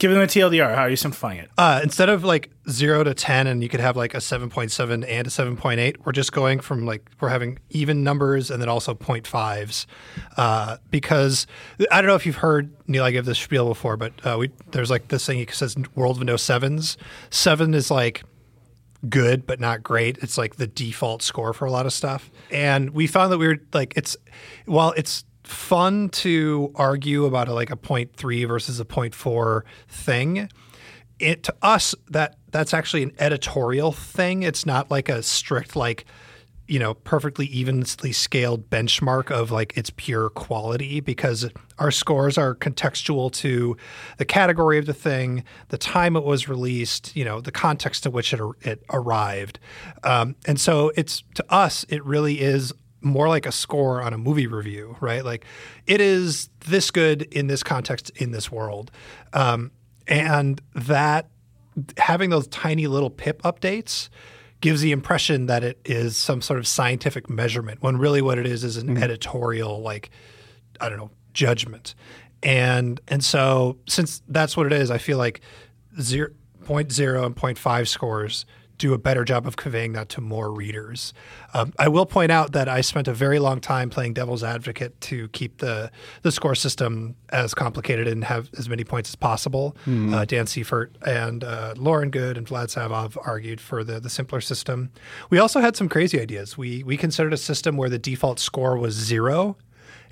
Give 0.00 0.10
them 0.10 0.22
a 0.22 0.26
TLDR. 0.26 0.74
How 0.74 0.84
are 0.84 0.88
you 0.88 0.96
simplifying 0.96 1.40
it? 1.40 1.50
Uh, 1.58 1.80
instead 1.82 2.08
of 2.08 2.24
like 2.24 2.48
zero 2.70 3.04
to 3.04 3.12
10, 3.12 3.46
and 3.46 3.62
you 3.62 3.68
could 3.68 3.80
have 3.80 3.98
like 3.98 4.14
a 4.14 4.16
7.7 4.16 4.90
and 4.92 5.26
a 5.26 5.30
7.8, 5.30 5.96
we're 6.06 6.12
just 6.12 6.32
going 6.32 6.60
from 6.60 6.86
like, 6.86 7.10
we're 7.20 7.28
having 7.28 7.58
even 7.68 8.02
numbers 8.02 8.50
and 8.50 8.62
then 8.62 8.70
also 8.70 8.94
0.5s. 8.94 9.84
Uh, 10.38 10.78
because 10.90 11.46
I 11.90 12.00
don't 12.00 12.08
know 12.08 12.14
if 12.14 12.24
you've 12.24 12.36
heard 12.36 12.74
Nilay, 12.86 13.02
I 13.02 13.10
give 13.10 13.26
this 13.26 13.38
spiel 13.38 13.68
before, 13.68 13.98
but 13.98 14.14
uh, 14.26 14.36
we 14.38 14.50
there's 14.70 14.88
like 14.88 15.08
this 15.08 15.26
thing 15.26 15.36
he 15.36 15.46
says 15.52 15.76
World 15.94 16.16
of 16.16 16.22
No 16.22 16.38
Sevens. 16.38 16.96
Seven 17.28 17.74
is 17.74 17.90
like, 17.90 18.22
good 19.06 19.46
but 19.46 19.60
not 19.60 19.82
great. 19.82 20.16
It's 20.22 20.38
like 20.38 20.56
the 20.56 20.66
default 20.66 21.22
score 21.22 21.52
for 21.52 21.66
a 21.66 21.70
lot 21.70 21.84
of 21.84 21.92
stuff. 21.92 22.30
And 22.50 22.90
we 22.90 23.06
found 23.06 23.32
that 23.32 23.38
we 23.38 23.48
were 23.48 23.58
like 23.74 23.92
it's 23.96 24.16
while 24.64 24.92
it's 24.96 25.24
fun 25.50 26.08
to 26.08 26.72
argue 26.74 27.24
about 27.24 27.48
a, 27.48 27.54
like 27.54 27.70
a 27.70 27.76
0.3 27.76 28.46
versus 28.46 28.80
a 28.80 28.84
0.4 28.84 29.62
thing, 29.88 30.48
it 31.18 31.42
to 31.42 31.54
us 31.62 31.94
that 32.08 32.36
that's 32.50 32.72
actually 32.72 33.02
an 33.02 33.12
editorial 33.18 33.92
thing. 33.92 34.42
It's 34.42 34.64
not 34.64 34.90
like 34.90 35.08
a 35.08 35.22
strict 35.22 35.76
like 35.76 36.06
you 36.66 36.78
know 36.78 36.94
perfectly 36.94 37.46
evenly 37.46 38.12
scaled 38.12 38.70
benchmark 38.70 39.30
of 39.30 39.50
like 39.50 39.76
its 39.76 39.90
pure 39.90 40.30
quality 40.30 41.00
because 41.00 41.50
our 41.78 41.90
scores 41.90 42.38
are 42.38 42.54
contextual 42.54 43.30
to 43.32 43.76
the 44.18 44.24
category 44.24 44.78
of 44.78 44.86
the 44.86 44.94
thing, 44.94 45.44
the 45.68 45.78
time 45.78 46.14
it 46.14 46.24
was 46.24 46.48
released, 46.48 47.16
you 47.16 47.24
know, 47.24 47.40
the 47.40 47.52
context 47.52 48.06
in 48.06 48.12
which 48.12 48.32
it 48.32 48.40
it 48.62 48.82
arrived, 48.90 49.58
um, 50.04 50.36
and 50.46 50.58
so 50.58 50.92
it's 50.96 51.22
to 51.34 51.44
us 51.52 51.84
it 51.88 52.04
really 52.04 52.40
is 52.40 52.72
more 53.02 53.28
like 53.28 53.46
a 53.46 53.52
score 53.52 54.02
on 54.02 54.12
a 54.12 54.18
movie 54.18 54.46
review, 54.46 54.96
right? 55.00 55.24
Like 55.24 55.44
it 55.86 56.00
is 56.00 56.48
this 56.66 56.90
good 56.90 57.22
in 57.22 57.46
this 57.46 57.62
context 57.62 58.10
in 58.16 58.32
this 58.32 58.50
world, 58.50 58.90
um, 59.32 59.70
and 60.06 60.60
that 60.74 61.28
having 61.96 62.30
those 62.30 62.46
tiny 62.48 62.86
little 62.86 63.10
pip 63.10 63.42
updates 63.42 64.08
gives 64.60 64.82
the 64.82 64.92
impression 64.92 65.46
that 65.46 65.64
it 65.64 65.80
is 65.84 66.16
some 66.16 66.42
sort 66.42 66.58
of 66.58 66.66
scientific 66.66 67.30
measurement 67.30 67.82
when 67.82 67.96
really 67.96 68.20
what 68.20 68.38
it 68.38 68.46
is 68.46 68.62
is 68.64 68.76
an 68.76 68.98
editorial 69.02 69.80
like 69.80 70.10
i 70.80 70.88
don't 70.88 70.98
know 70.98 71.10
judgment. 71.32 71.94
And 72.42 73.00
and 73.08 73.22
so 73.22 73.76
since 73.86 74.22
that's 74.28 74.56
what 74.56 74.66
it 74.66 74.72
is 74.72 74.90
i 74.90 74.98
feel 74.98 75.18
like 75.18 75.40
0, 76.00 76.30
0.0 76.64 77.26
and 77.26 77.36
0.5 77.36 77.88
scores 77.88 78.46
do 78.80 78.94
a 78.94 78.98
better 78.98 79.24
job 79.24 79.46
of 79.46 79.56
conveying 79.56 79.92
that 79.92 80.08
to 80.08 80.20
more 80.20 80.50
readers. 80.50 81.12
Um, 81.52 81.72
I 81.78 81.88
will 81.88 82.06
point 82.06 82.32
out 82.32 82.52
that 82.52 82.68
I 82.68 82.80
spent 82.80 83.06
a 83.06 83.12
very 83.12 83.38
long 83.38 83.60
time 83.60 83.90
playing 83.90 84.14
devil's 84.14 84.42
advocate 84.42 85.00
to 85.02 85.28
keep 85.28 85.58
the 85.58 85.90
the 86.22 86.32
score 86.32 86.54
system 86.54 87.14
as 87.28 87.54
complicated 87.54 88.08
and 88.08 88.24
have 88.24 88.48
as 88.58 88.68
many 88.68 88.82
points 88.82 89.10
as 89.10 89.16
possible. 89.16 89.76
Uh, 90.14 90.24
Dan 90.24 90.46
Seifert 90.46 90.96
and 91.06 91.44
uh, 91.44 91.74
Lauren 91.76 92.10
Goode 92.10 92.38
and 92.38 92.46
Vlad 92.46 92.74
Savov 92.74 93.16
argued 93.24 93.60
for 93.60 93.84
the 93.84 94.00
the 94.00 94.10
simpler 94.10 94.40
system. 94.40 94.90
We 95.28 95.38
also 95.38 95.60
had 95.60 95.76
some 95.76 95.88
crazy 95.88 96.18
ideas. 96.18 96.56
We 96.56 96.82
we 96.82 96.96
considered 96.96 97.34
a 97.34 97.36
system 97.36 97.76
where 97.76 97.90
the 97.90 97.98
default 97.98 98.40
score 98.40 98.78
was 98.78 98.94
zero, 98.94 99.56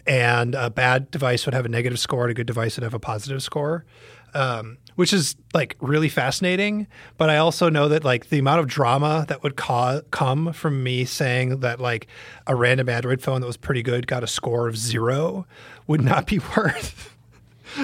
and 0.07 0.55
a 0.55 0.69
bad 0.69 1.11
device 1.11 1.47
would 1.47 1.55
have 1.55 1.65
a 1.65 1.71
negative 1.71 1.99
score, 1.99 2.25
and 2.25 2.31
a 2.31 2.35
good 2.35 2.47
device 2.47 2.77
would 2.77 2.85
have 2.85 2.95
a 2.95 3.01
positive 3.01 3.43
score. 3.43 3.87
Um, 4.35 4.77
which 4.99 5.13
is 5.13 5.37
like 5.55 5.77
really 5.79 6.09
fascinating, 6.09 6.89
but 7.19 7.31
I 7.31 7.37
also 7.37 7.69
know 7.69 7.87
that 7.89 8.03
like 8.03 8.31
the 8.31 8.41
amount 8.41 8.59
of 8.59 8.67
drama 8.67 9.25
that 9.29 9.45
would 9.45 9.55
ca- 9.55 10.01
come 10.11 10.53
from 10.53 10.83
me 10.83 11.05
saying 11.05 11.61
that 11.61 11.79
like 11.79 12.09
a 12.49 12.57
random 12.57 12.89
Android 12.89 13.23
phone 13.23 13.41
that 13.41 13.47
was 13.47 13.57
pretty 13.57 13.81
good 13.85 14.09
got 14.09 14.25
a 14.25 14.27
score 14.27 14.67
of 14.67 14.77
zero 14.77 15.47
would 15.87 16.01
not 16.01 16.27
be 16.27 16.41
worth 16.57 17.15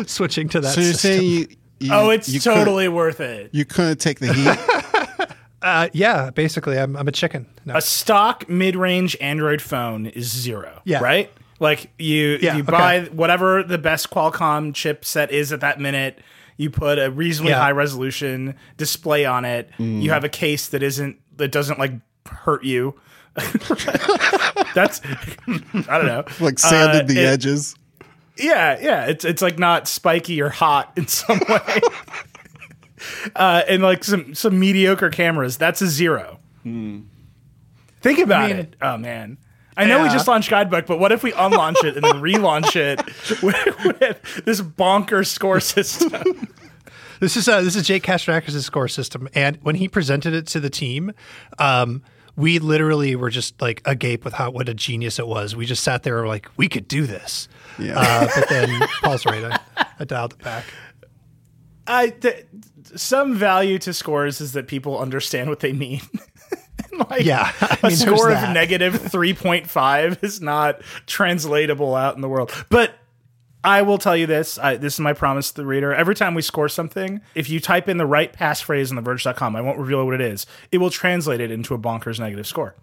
switching 0.06 0.49
to 0.49 0.61
that. 0.61 0.75
So 0.75 0.80
you're 0.80 0.92
system. 0.94 1.11
saying 1.21 1.30
you, 1.30 1.47
you 1.78 1.90
Oh, 1.92 2.11
it's 2.11 2.28
you 2.28 2.40
totally 2.40 2.88
worth 2.88 3.21
it. 3.21 3.50
you 3.52 3.64
couldn't 3.64 3.99
take 4.00 4.18
the 4.18 4.33
heat. 4.33 5.28
uh, 5.62 5.88
yeah, 5.92 6.30
basically, 6.30 6.76
I'm 6.80 6.97
I'm 6.97 7.06
a 7.06 7.12
chicken. 7.12 7.47
No. 7.64 7.76
A 7.76 7.80
stock 7.80 8.49
mid-range 8.49 9.16
Android 9.21 9.62
phone 9.62 10.06
is 10.06 10.26
zero. 10.33 10.80
Yeah. 10.85 10.99
Right? 10.99 11.30
Like 11.61 11.92
you 11.97 12.38
Yeah, 12.42 12.56
you 12.56 12.62
okay. 12.64 12.73
buy 12.73 13.00
whatever 13.12 13.62
the 13.62 13.78
best 13.78 14.11
Qualcomm 14.11 14.73
chipset 14.73 15.30
is 15.30 15.52
at 15.52 15.61
that 15.61 15.78
minute. 15.78 16.18
You 16.56 16.70
put 16.70 16.99
a 16.99 17.11
reasonably 17.11 17.50
Yeah. 17.52 17.58
high 17.61 17.73
resolution 17.73 18.54
display 18.76 19.25
on 19.25 19.44
it. 19.44 19.70
You 19.78 20.11
have 20.11 20.25
a 20.25 20.28
case 20.28 20.68
that 20.68 20.82
isn't 20.82 21.18
that 21.37 21.50
doesn't 21.52 21.78
like 21.78 21.92
hurt 22.26 22.64
you. 22.64 22.94
That's 24.75 25.00
I 25.49 25.99
don't 25.99 26.06
know. 26.06 26.25
Like 26.40 26.58
sanded 26.58 27.02
Uh, 27.02 27.14
the 27.14 27.20
it- 27.20 27.26
edges. 27.26 27.75
Yeah, 28.37 28.78
yeah. 28.80 29.06
It's 29.06 29.25
it's 29.25 29.42
like 29.42 29.58
not 29.58 29.87
spiky 29.88 30.40
or 30.42 30.49
hot 30.49 30.92
in 30.96 31.06
some 31.06 31.38
way. 31.49 31.80
uh, 33.37 33.62
and 33.68 33.82
like 33.82 34.02
some 34.04 34.34
some 34.34 34.58
mediocre 34.58 35.11
cameras, 35.11 35.56
that's 35.56 35.80
a 35.82 35.87
zero. 35.88 36.38
Think 36.64 38.18
about 38.18 38.49
mean- 38.50 38.56
it. 38.58 38.76
Oh 38.82 38.96
man. 38.96 39.38
I 39.76 39.86
know 39.86 40.02
we 40.02 40.08
just 40.08 40.28
launched 40.28 40.50
Guidebook, 40.50 40.86
but 40.86 40.98
what 40.98 41.12
if 41.12 41.22
we 41.22 41.32
unlaunch 41.32 41.82
it 41.82 41.96
and 41.96 42.04
then 42.04 42.14
relaunch 42.16 42.76
it 42.76 43.00
with, 43.42 43.84
with 44.00 44.44
this 44.44 44.60
bonker 44.60 45.24
score 45.24 45.60
system? 45.60 46.48
This 47.20 47.36
is 47.36 47.48
uh, 47.48 47.62
this 47.62 47.76
is 47.76 47.86
Jake 47.86 48.02
Kastrenakes' 48.02 48.60
score 48.62 48.88
system, 48.88 49.28
and 49.34 49.58
when 49.62 49.76
he 49.76 49.88
presented 49.88 50.34
it 50.34 50.46
to 50.48 50.60
the 50.60 50.70
team, 50.70 51.12
um, 51.58 52.02
we 52.36 52.58
literally 52.58 53.16
were 53.16 53.30
just 53.30 53.60
like 53.62 53.82
agape 53.84 54.24
with 54.24 54.34
how 54.34 54.50
what 54.50 54.68
a 54.68 54.74
genius 54.74 55.18
it 55.18 55.26
was. 55.26 55.54
We 55.54 55.66
just 55.66 55.82
sat 55.82 56.02
there 56.02 56.16
and 56.18 56.24
were 56.24 56.28
like, 56.28 56.48
we 56.56 56.68
could 56.68 56.88
do 56.88 57.06
this. 57.06 57.48
Yeah. 57.78 57.98
Uh, 57.98 58.28
but 58.34 58.48
then 58.48 58.80
Paul's 59.02 59.24
right. 59.26 59.44
I, 59.44 59.86
I 60.00 60.04
dialed 60.04 60.32
it 60.32 60.42
back. 60.42 60.64
I 61.86 62.08
th- 62.08 62.46
some 62.96 63.34
value 63.34 63.78
to 63.80 63.92
scores 63.92 64.40
is 64.40 64.52
that 64.52 64.68
people 64.68 64.98
understand 64.98 65.48
what 65.50 65.60
they 65.60 65.72
mean. 65.72 66.00
like, 67.10 67.24
Yeah, 67.24 67.50
I 67.60 67.66
a 67.66 67.68
mean, 67.72 67.80
there's 67.82 68.00
score 68.00 68.30
of 68.30 68.50
negative 68.50 69.00
three 69.10 69.34
point 69.34 69.68
five 69.68 70.18
is 70.22 70.40
not 70.40 70.80
translatable 71.06 71.94
out 71.94 72.14
in 72.16 72.20
the 72.20 72.28
world. 72.28 72.52
But 72.68 72.94
I 73.62 73.80
will 73.82 73.96
tell 73.98 74.16
you 74.16 74.26
this. 74.26 74.58
I, 74.58 74.76
this 74.76 74.94
is 74.94 75.00
my 75.00 75.12
promise 75.14 75.50
to 75.52 75.56
the 75.62 75.66
reader. 75.66 75.94
Every 75.94 76.14
time 76.14 76.34
we 76.34 76.42
score 76.42 76.68
something, 76.68 77.20
if 77.34 77.48
you 77.48 77.60
type 77.60 77.88
in 77.88 77.96
the 77.96 78.04
right 78.06 78.30
passphrase 78.32 78.90
on 78.94 79.02
theverge.com, 79.02 79.56
I 79.56 79.60
won't 79.62 79.78
reveal 79.78 80.04
what 80.04 80.14
it 80.14 80.20
is. 80.20 80.44
It 80.70 80.78
will 80.78 80.90
translate 80.90 81.40
it 81.40 81.50
into 81.50 81.72
a 81.74 81.78
bonkers 81.78 82.20
negative 82.20 82.46
score. 82.46 82.74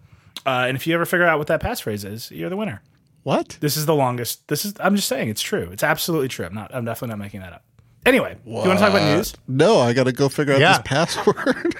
Uh, 0.44 0.64
and 0.66 0.76
if 0.76 0.86
you 0.86 0.94
ever 0.94 1.06
figure 1.06 1.24
out 1.26 1.38
what 1.38 1.46
that 1.46 1.62
passphrase 1.62 2.04
is, 2.04 2.30
you're 2.32 2.50
the 2.50 2.56
winner. 2.56 2.82
What? 3.22 3.56
This 3.60 3.76
is 3.76 3.86
the 3.86 3.94
longest. 3.94 4.48
This 4.48 4.64
is. 4.64 4.74
I'm 4.80 4.96
just 4.96 5.06
saying 5.06 5.28
it's 5.28 5.42
true. 5.42 5.68
It's 5.72 5.84
absolutely 5.84 6.26
true. 6.26 6.46
I'm 6.46 6.54
not. 6.54 6.74
I'm 6.74 6.84
definitely 6.84 7.12
not 7.12 7.20
making 7.20 7.40
that 7.42 7.52
up. 7.52 7.64
Anyway, 8.04 8.34
do 8.44 8.50
you 8.50 8.56
want 8.56 8.70
to 8.80 8.84
talk 8.84 8.90
about 8.90 9.16
news? 9.16 9.32
No, 9.46 9.78
I 9.78 9.92
got 9.92 10.04
to 10.04 10.12
go 10.12 10.28
figure 10.28 10.54
out 10.54 10.60
Yeah. 10.60 10.72
this 10.78 10.82
password. 10.84 11.76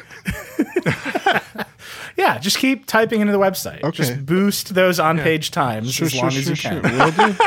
Yeah, 2.17 2.39
just 2.39 2.59
keep 2.59 2.87
typing 2.87 3.21
into 3.21 3.33
the 3.33 3.39
website. 3.39 3.83
Okay. 3.83 3.97
Just 3.97 4.27
boost 4.27 4.75
those 4.75 5.01
on 5.01 5.19
page 5.19 5.51
times 5.51 6.01
as 6.01 6.15
long 6.15 6.29
as 6.29 6.49
you 6.49 6.57
can. 6.57 6.83
Will 6.83 7.11
do. 7.11 7.37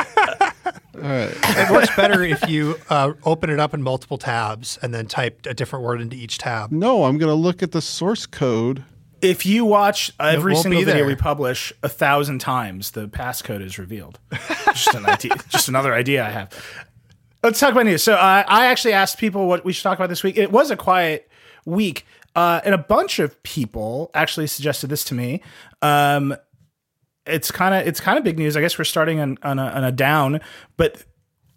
All 0.96 1.02
right. 1.02 1.30
It 1.34 1.72
works 1.72 1.96
better 1.96 2.24
if 2.24 2.50
you 2.50 2.76
uh, 2.90 3.14
open 3.24 3.50
it 3.50 3.60
up 3.60 3.74
in 3.74 3.82
multiple 3.82 4.18
tabs 4.18 4.80
and 4.82 4.94
then 4.94 5.08
type 5.08 5.46
a 5.46 5.54
different 5.54 5.84
word 5.84 6.02
into 6.02 6.16
each 6.16 6.38
tab. 6.38 6.72
No, 6.72 7.04
I'm 7.04 7.18
going 7.18 7.30
to 7.30 7.36
look 7.36 7.62
at 7.62 7.72
the 7.72 7.82
source 7.82 8.26
code. 8.26 8.84
If 9.22 9.46
you 9.46 9.66
watch 9.66 10.12
every 10.20 10.54
won't 10.54 10.64
single 10.64 10.82
be 10.82 10.86
video 10.86 11.02
there. 11.02 11.08
we 11.08 11.16
publish 11.16 11.74
a 11.84 11.90
thousand 11.90 12.40
times, 12.40 12.92
the 12.92 13.08
passcode 13.08 13.62
is 13.62 13.78
revealed. 13.78 14.20
just 14.68 14.94
an 14.94 15.06
idea, 15.06 15.36
just 15.50 15.68
another 15.68 15.94
idea 15.94 16.26
I 16.26 16.30
have. 16.30 16.86
Let's 17.44 17.60
talk 17.60 17.72
about 17.72 17.86
news. 17.86 18.04
So 18.04 18.14
uh, 18.14 18.44
I 18.48 18.68
actually 18.68 18.94
asked 18.94 19.18
people 19.18 19.48
what 19.48 19.64
we 19.66 19.74
should 19.74 19.84
talk 19.84 19.98
about 19.98 20.10
this 20.10 20.24
week. 20.24 20.38
It 20.38 20.52
was 20.52 20.72
a 20.72 20.76
quiet 20.76 21.30
week, 21.66 22.06
uh, 22.36 22.62
and 22.66 22.76
a 22.76 22.78
bunch 22.78 23.20
of 23.20 23.42
people 23.44 24.12
actually 24.14 24.48
suggested 24.48 24.88
this 24.88 25.04
to 25.06 25.14
me. 25.14 25.42
Um, 25.82 26.36
it's 27.26 27.50
kind 27.52 27.74
of 27.74 27.88
it's 27.88 28.00
kind 28.00 28.18
of 28.18 28.24
big 28.24 28.38
news. 28.38 28.56
I 28.56 28.62
guess 28.62 28.78
we're 28.78 28.86
starting 28.86 29.20
on 29.20 29.38
on 29.42 29.60
a, 29.60 29.66
on 29.66 29.84
a 29.84 29.92
down, 29.92 30.42
but 30.78 31.04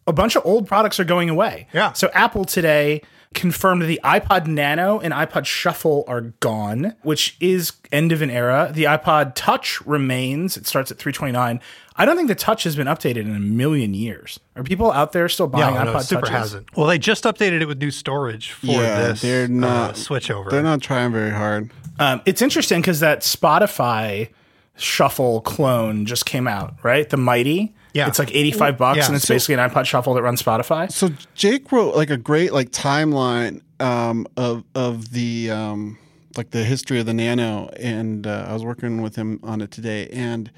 a 0.07 0.13
bunch 0.13 0.37
of 0.37 0.47
old 0.47 0.67
products 0.67 0.99
are 0.99 1.05
going 1.05 1.29
away. 1.29 1.69
Yeah. 1.75 1.93
So 1.93 2.11
Apple 2.15 2.45
today 2.45 3.03
confirmed 3.35 3.83
the 3.83 4.01
iPod 4.03 4.47
Nano 4.47 4.99
and 4.99 5.13
iPod 5.13 5.45
Shuffle 5.45 6.05
are 6.09 6.23
gone, 6.41 6.95
which 7.03 7.37
is 7.41 7.73
end 7.93 8.11
of 8.13 8.23
an 8.23 8.31
era. 8.31 8.71
The 8.73 8.85
iPod 8.85 9.33
Touch 9.35 9.81
remains. 9.83 10.57
It 10.57 10.67
starts 10.67 10.91
at 10.91 10.99
329. 10.99 11.61
I 11.97 12.05
don't 12.05 12.17
think 12.17 12.29
the 12.29 12.35
Touch 12.35 12.65
has 12.65 12.75
been 12.77 12.87
updated 12.87 13.23
in 13.23 13.35
a 13.37 13.41
million 13.41 13.93
years. 13.93 14.39
Are 14.57 14.63
people 14.63 14.91
out 14.93 15.13
there 15.13 15.29
still 15.29 15.47
buying 15.49 15.75
Yeah, 15.75 15.85
iPod 15.85 15.93
no, 15.95 16.01
Super 16.01 16.21
Touches? 16.23 16.37
hasn't. 16.37 16.77
Well, 16.77 16.87
they 16.87 16.99
just 16.99 17.25
updated 17.25 17.61
it 17.61 17.67
with 17.67 17.79
new 17.81 17.91
storage 17.91 18.53
for 18.53 18.67
yeah, 18.67 19.09
this 19.09 19.21
they're 19.23 19.49
not 19.49 19.91
uh, 19.91 19.95
switch 19.95 20.31
over. 20.31 20.51
They're 20.51 20.63
not 20.63 20.81
trying 20.81 21.13
very 21.13 21.31
hard. 21.31 21.71
Um, 21.99 22.23
it's 22.25 22.41
interesting 22.43 22.81
because 22.81 23.01
that 23.01 23.21
Spotify 23.21 24.29
Shuffle 24.77 25.41
clone 25.41 26.07
just 26.07 26.25
came 26.25 26.47
out, 26.47 26.75
right? 26.85 27.09
The 27.09 27.17
Mighty. 27.17 27.75
Yeah. 27.95 28.07
It's 28.09 28.19
like 28.19 28.35
85 28.35 28.77
bucks 28.79 28.97
Yeah, 28.99 29.07
and 29.07 29.17
it's 29.17 29.27
so- 29.27 29.35
basically 29.35 29.55
an 29.55 29.71
iPod 29.71 29.85
Shuffle 29.87 30.15
that 30.15 30.23
runs 30.23 30.43
Spotify. 30.43 30.91
So 30.93 31.11
Jake 31.35 31.71
wrote 31.73 31.95
like 31.97 32.11
a 32.11 32.17
great 32.17 32.53
like 32.53 32.71
timeline 32.71 33.63
um, 33.81 34.27
of 34.37 34.65
of 34.75 35.13
the 35.13 35.51
um, 35.51 35.99
like 36.37 36.51
the 36.51 36.65
history 36.65 37.01
of 37.01 37.07
the 37.07 37.15
Nano, 37.15 37.69
and 37.79 38.27
uh, 38.27 38.47
I 38.49 38.53
was 38.53 38.65
working 38.65 39.03
with 39.03 39.17
him 39.17 39.41
on 39.43 39.61
it 39.61 39.71
today, 39.71 40.09
and 40.09 40.51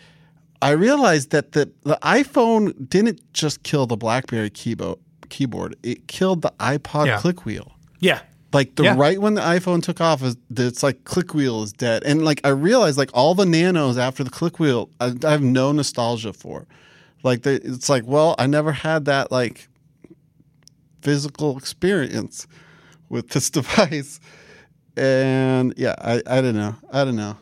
I 0.63 0.71
realized 0.73 1.31
that 1.31 1.53
the 1.53 1.71
the 1.85 1.99
iPhone 2.03 2.89
didn't 2.89 3.21
just 3.33 3.63
kill 3.63 3.87
the 3.87 3.97
BlackBerry 3.97 4.51
keyboard. 4.51 4.99
Keyboard. 5.29 5.77
It 5.83 6.09
killed 6.09 6.43
the 6.43 6.53
iPod 6.59 7.07
Yeah. 7.07 7.19
click 7.19 7.45
wheel. 7.45 7.73
Yeah. 8.01 8.21
Like 8.53 8.75
the 8.75 8.83
Yeah. 8.83 8.97
right 8.99 9.21
when 9.21 9.35
the 9.35 9.43
iPhone 9.43 9.81
took 9.81 10.01
off, 10.01 10.23
is 10.25 10.37
it's 10.57 10.83
like 10.83 11.05
click 11.05 11.35
wheel 11.35 11.63
is 11.63 11.73
dead, 11.73 12.03
and 12.05 12.25
like 12.25 12.41
I 12.43 12.49
realized 12.49 12.99
like 12.99 13.11
all 13.15 13.35
the 13.37 13.47
nanos 13.47 13.97
after 13.97 14.25
the 14.25 14.31
click 14.31 14.59
wheel, 14.59 14.91
I, 15.01 15.15
I 15.25 15.31
have 15.31 15.43
no 15.43 15.71
nostalgia 15.73 16.33
for. 16.33 16.67
Like 17.23 17.43
the, 17.43 17.55
it's 17.55 17.89
like, 17.89 18.05
well, 18.07 18.35
I 18.39 18.47
never 18.47 18.73
had 18.73 19.05
that 19.07 19.31
like 19.31 19.69
physical 21.03 21.57
experience 21.59 22.47
with 23.09 23.31
this 23.31 23.51
device, 23.51 24.21
and 24.97 25.75
yeah, 25.77 25.95
I 25.99 26.23
I 26.27 26.41
don't 26.41 26.57
know, 26.57 26.77
I 26.93 27.05
don't 27.05 27.17
know. 27.17 27.37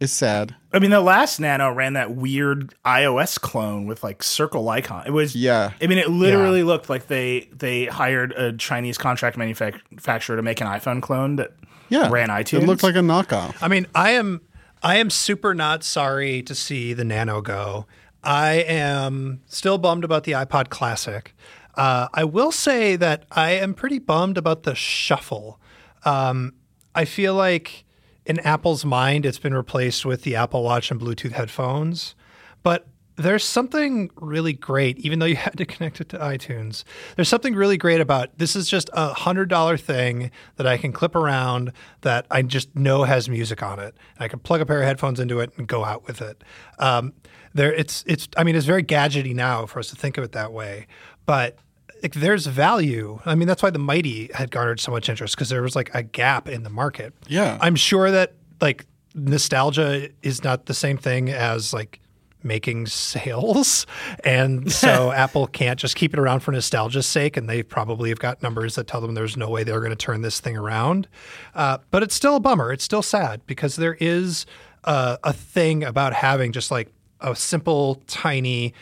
It's 0.00 0.14
sad. 0.14 0.54
I 0.72 0.78
mean, 0.78 0.90
the 0.90 1.00
last 1.02 1.40
Nano 1.40 1.70
ran 1.70 1.92
that 1.92 2.12
weird 2.12 2.74
iOS 2.86 3.38
clone 3.38 3.84
with 3.84 4.02
like 4.02 4.22
circle 4.22 4.66
icon. 4.70 5.02
It 5.06 5.10
was, 5.10 5.36
Yeah. 5.36 5.72
I 5.82 5.86
mean, 5.88 5.98
it 5.98 6.08
literally 6.08 6.62
looked 6.62 6.88
like 6.88 7.08
they 7.08 7.50
they 7.52 7.84
hired 7.84 8.32
a 8.32 8.56
Chinese 8.56 8.96
contract 8.96 9.36
manufacturer 9.36 10.36
to 10.36 10.42
make 10.42 10.62
an 10.62 10.66
iPhone 10.68 11.02
clone 11.02 11.36
that 11.36 11.52
Yeah, 11.90 12.08
ran 12.08 12.30
iTunes. 12.30 12.62
It 12.62 12.66
looked 12.66 12.82
like 12.82 12.94
a 12.94 13.00
knockoff. 13.00 13.56
I 13.60 13.68
mean, 13.68 13.88
I 13.94 14.12
am 14.12 14.40
I 14.82 14.96
am 14.96 15.10
super 15.10 15.52
not 15.54 15.84
sorry 15.84 16.42
to 16.44 16.54
see 16.54 16.94
the 16.94 17.04
Nano 17.04 17.42
go. 17.42 17.84
I 18.22 18.52
am 18.54 19.40
still 19.46 19.78
bummed 19.78 20.04
about 20.04 20.24
the 20.24 20.32
iPod 20.32 20.68
Classic. 20.68 21.34
Uh, 21.74 22.08
I 22.12 22.24
will 22.24 22.52
say 22.52 22.96
that 22.96 23.24
I 23.30 23.52
am 23.52 23.74
pretty 23.74 23.98
bummed 23.98 24.36
about 24.36 24.64
the 24.64 24.74
Shuffle. 24.74 25.58
Um, 26.04 26.54
I 26.94 27.04
feel 27.04 27.34
like 27.34 27.84
in 28.26 28.38
Apple's 28.40 28.84
mind, 28.84 29.24
it's 29.24 29.38
been 29.38 29.54
replaced 29.54 30.04
with 30.04 30.22
the 30.22 30.36
Apple 30.36 30.62
Watch 30.62 30.90
and 30.90 31.00
Bluetooth 31.00 31.32
headphones, 31.32 32.14
but 32.62 32.86
there's 33.20 33.44
something 33.44 34.10
really 34.16 34.52
great, 34.52 34.98
even 34.98 35.18
though 35.18 35.26
you 35.26 35.36
had 35.48 35.56
to 35.58 35.66
connect 35.66 36.00
it 36.00 36.08
to 36.10 36.18
iTunes. 36.18 36.84
There's 37.16 37.28
something 37.28 37.54
really 37.54 37.76
great 37.76 38.00
about 38.00 38.36
this 38.38 38.56
is 38.56 38.68
just 38.68 38.90
a 38.92 39.12
hundred 39.12 39.48
dollar 39.48 39.76
thing 39.76 40.30
that 40.56 40.66
I 40.66 40.76
can 40.76 40.92
clip 40.92 41.14
around 41.14 41.72
that 42.00 42.26
I 42.30 42.42
just 42.42 42.74
know 42.74 43.04
has 43.04 43.28
music 43.28 43.62
on 43.62 43.78
it. 43.78 43.94
I 44.18 44.28
can 44.28 44.38
plug 44.38 44.60
a 44.60 44.66
pair 44.66 44.80
of 44.80 44.86
headphones 44.86 45.20
into 45.20 45.40
it 45.40 45.52
and 45.56 45.66
go 45.66 45.84
out 45.84 46.06
with 46.06 46.20
it. 46.20 46.42
Um, 46.78 47.12
there, 47.52 47.72
it's 47.72 48.04
it's. 48.06 48.28
I 48.36 48.44
mean, 48.44 48.54
it's 48.54 48.66
very 48.66 48.84
gadgety 48.84 49.34
now 49.34 49.66
for 49.66 49.80
us 49.80 49.90
to 49.90 49.96
think 49.96 50.18
of 50.18 50.24
it 50.24 50.32
that 50.32 50.52
way, 50.52 50.86
but 51.26 51.58
like, 52.02 52.14
there's 52.14 52.46
value. 52.46 53.20
I 53.26 53.34
mean, 53.34 53.48
that's 53.48 53.62
why 53.62 53.70
the 53.70 53.78
Mighty 53.78 54.30
had 54.34 54.50
garnered 54.50 54.80
so 54.80 54.92
much 54.92 55.08
interest 55.08 55.34
because 55.34 55.48
there 55.48 55.62
was 55.62 55.76
like 55.76 55.90
a 55.94 56.02
gap 56.02 56.48
in 56.48 56.62
the 56.62 56.70
market. 56.70 57.12
Yeah. 57.28 57.58
I'm 57.60 57.76
sure 57.76 58.10
that 58.10 58.34
like 58.60 58.86
nostalgia 59.14 60.08
is 60.22 60.44
not 60.44 60.66
the 60.66 60.74
same 60.74 60.96
thing 60.96 61.28
as 61.28 61.72
like 61.72 62.00
making 62.42 62.86
sales. 62.86 63.86
And 64.24 64.72
so 64.72 65.12
Apple 65.14 65.46
can't 65.46 65.78
just 65.78 65.96
keep 65.96 66.12
it 66.12 66.18
around 66.18 66.40
for 66.40 66.52
nostalgia's 66.52 67.06
sake. 67.06 67.36
And 67.36 67.48
they 67.48 67.62
probably 67.62 68.08
have 68.08 68.18
got 68.18 68.42
numbers 68.42 68.74
that 68.74 68.86
tell 68.86 69.00
them 69.00 69.14
there's 69.14 69.36
no 69.36 69.48
way 69.48 69.64
they're 69.64 69.80
going 69.80 69.90
to 69.90 69.96
turn 69.96 70.22
this 70.22 70.40
thing 70.40 70.56
around. 70.56 71.08
Uh, 71.54 71.78
but 71.90 72.02
it's 72.02 72.14
still 72.14 72.36
a 72.36 72.40
bummer. 72.40 72.72
It's 72.72 72.84
still 72.84 73.02
sad 73.02 73.40
because 73.46 73.76
there 73.76 73.96
is 74.00 74.46
uh, 74.84 75.16
a 75.22 75.32
thing 75.32 75.84
about 75.84 76.12
having 76.14 76.52
just 76.52 76.70
like 76.70 76.88
a 77.20 77.36
simple, 77.36 78.02
tiny, 78.06 78.72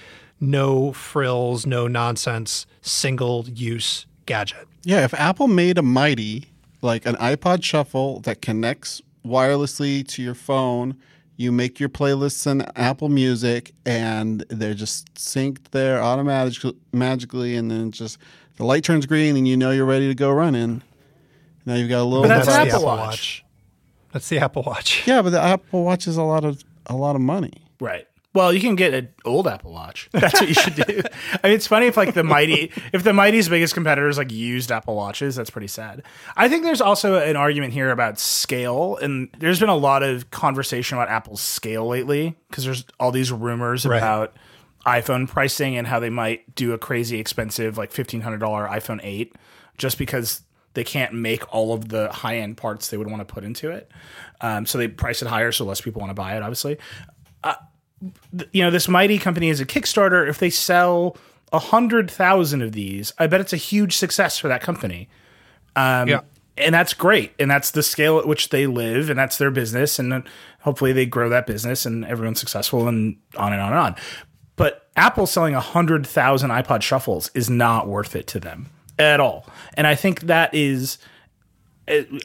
no 0.40 0.92
frills, 0.92 1.66
no 1.66 1.88
nonsense, 1.88 2.66
single 2.80 3.46
use 3.48 4.06
gadget. 4.26 4.68
Yeah, 4.84 5.04
if 5.04 5.12
Apple 5.14 5.48
made 5.48 5.78
a 5.78 5.82
mighty 5.82 6.46
like 6.82 7.06
an 7.06 7.16
iPod 7.16 7.64
Shuffle 7.64 8.20
that 8.20 8.40
connects 8.40 9.02
wirelessly 9.24 10.06
to 10.08 10.22
your 10.22 10.34
phone, 10.34 10.96
you 11.38 11.52
make 11.52 11.78
your 11.78 11.88
playlists 11.88 12.50
in 12.50 12.62
Apple 12.74 13.08
Music, 13.08 13.72
and 13.86 14.44
they're 14.50 14.74
just 14.74 15.14
synced 15.14 15.70
there 15.70 16.02
automatically, 16.02 16.76
magically, 16.92 17.54
and 17.54 17.70
then 17.70 17.92
just 17.92 18.18
the 18.56 18.64
light 18.64 18.82
turns 18.82 19.06
green, 19.06 19.36
and 19.36 19.46
you 19.46 19.56
know 19.56 19.70
you're 19.70 19.86
ready 19.86 20.08
to 20.08 20.16
go 20.16 20.32
running. 20.32 20.82
Now 21.64 21.76
you've 21.76 21.88
got 21.88 22.00
a 22.00 22.04
little. 22.04 22.24
But 22.24 22.28
that's 22.28 22.48
device. 22.48 22.66
Apple 22.66 22.76
Apple 22.76 22.86
Watch. 22.86 23.06
Watch. 23.06 23.44
That's 24.12 24.28
the 24.28 24.38
Apple 24.40 24.62
Watch. 24.64 25.06
Yeah, 25.06 25.22
but 25.22 25.30
the 25.30 25.40
Apple 25.40 25.84
Watch 25.84 26.08
is 26.08 26.16
a 26.16 26.24
lot 26.24 26.44
of 26.44 26.64
a 26.86 26.96
lot 26.96 27.14
of 27.14 27.22
money. 27.22 27.62
Right. 27.78 28.07
Well, 28.38 28.52
you 28.52 28.60
can 28.60 28.76
get 28.76 28.94
an 28.94 29.08
old 29.24 29.48
Apple 29.48 29.72
Watch. 29.72 30.08
That's 30.12 30.40
what 30.40 30.48
you 30.48 30.54
should 30.54 30.76
do. 30.76 31.02
I 31.42 31.48
mean, 31.48 31.56
it's 31.56 31.66
funny 31.66 31.86
if 31.86 31.96
like 31.96 32.14
the 32.14 32.22
mighty, 32.22 32.70
if 32.92 33.02
the 33.02 33.12
mighty's 33.12 33.48
biggest 33.48 33.74
competitors 33.74 34.16
like 34.16 34.30
used 34.30 34.70
Apple 34.70 34.94
Watches. 34.94 35.34
That's 35.34 35.50
pretty 35.50 35.66
sad. 35.66 36.04
I 36.36 36.48
think 36.48 36.62
there's 36.62 36.80
also 36.80 37.16
an 37.16 37.34
argument 37.34 37.72
here 37.72 37.90
about 37.90 38.20
scale, 38.20 38.96
and 39.02 39.28
there's 39.38 39.58
been 39.58 39.68
a 39.68 39.76
lot 39.76 40.04
of 40.04 40.30
conversation 40.30 40.96
about 40.96 41.08
Apple's 41.08 41.40
scale 41.40 41.88
lately 41.88 42.36
because 42.48 42.64
there's 42.64 42.84
all 43.00 43.10
these 43.10 43.32
rumors 43.32 43.84
Right. 43.84 43.98
about 43.98 44.36
iPhone 44.86 45.26
pricing 45.28 45.76
and 45.76 45.86
how 45.86 45.98
they 45.98 46.10
might 46.10 46.54
do 46.54 46.72
a 46.72 46.78
crazy 46.78 47.18
expensive 47.18 47.76
like 47.76 47.90
fifteen 47.90 48.20
hundred 48.20 48.38
dollar 48.38 48.68
iPhone 48.68 49.00
eight 49.02 49.34
just 49.76 49.98
because 49.98 50.42
they 50.74 50.84
can't 50.84 51.12
make 51.12 51.52
all 51.52 51.72
of 51.72 51.88
the 51.88 52.08
high 52.12 52.36
end 52.38 52.56
parts 52.56 52.88
they 52.88 52.96
would 52.96 53.10
want 53.10 53.20
to 53.20 53.24
put 53.34 53.42
into 53.42 53.70
it. 53.70 53.90
Um, 54.40 54.64
so 54.64 54.78
they 54.78 54.86
price 54.86 55.22
it 55.22 55.26
higher 55.28 55.50
so 55.50 55.64
less 55.64 55.80
people 55.80 55.98
want 56.00 56.10
to 56.10 56.14
buy 56.14 56.36
it. 56.36 56.42
Obviously, 56.42 56.78
you 58.52 58.62
know, 58.62 58.70
this 58.70 58.88
mighty 58.88 59.18
company 59.18 59.48
is 59.48 59.60
a 59.60 59.66
Kickstarter. 59.66 60.28
If 60.28 60.38
they 60.38 60.50
sell 60.50 61.16
a 61.52 61.58
hundred 61.58 62.10
thousand 62.10 62.62
of 62.62 62.72
these, 62.72 63.12
I 63.18 63.26
bet 63.26 63.40
it's 63.40 63.52
a 63.52 63.58
huge 63.58 63.96
success 63.96 64.38
for 64.38 64.48
that 64.48 64.60
company. 64.60 65.08
Um, 65.76 66.08
yeah. 66.08 66.20
and 66.56 66.74
that's 66.74 66.94
great. 66.94 67.32
And 67.38 67.50
that's 67.50 67.70
the 67.70 67.82
scale 67.82 68.18
at 68.18 68.26
which 68.26 68.50
they 68.50 68.66
live, 68.66 69.10
and 69.10 69.18
that's 69.18 69.38
their 69.38 69.50
business. 69.50 69.98
And 69.98 70.24
hopefully 70.60 70.92
they 70.92 71.06
grow 71.06 71.28
that 71.28 71.46
business, 71.46 71.86
and 71.86 72.04
everyone's 72.04 72.40
successful, 72.40 72.88
and 72.88 73.16
on 73.36 73.52
and 73.52 73.62
on 73.62 73.72
and 73.72 73.78
on. 73.78 73.96
But 74.56 74.88
Apple 74.96 75.26
selling 75.26 75.54
a 75.54 75.60
hundred 75.60 76.06
thousand 76.06 76.50
iPod 76.50 76.82
shuffles 76.82 77.30
is 77.34 77.48
not 77.48 77.88
worth 77.88 78.16
it 78.16 78.26
to 78.28 78.40
them 78.40 78.70
at 78.98 79.20
all. 79.20 79.46
And 79.74 79.86
I 79.86 79.94
think 79.94 80.22
that 80.22 80.54
is. 80.54 80.98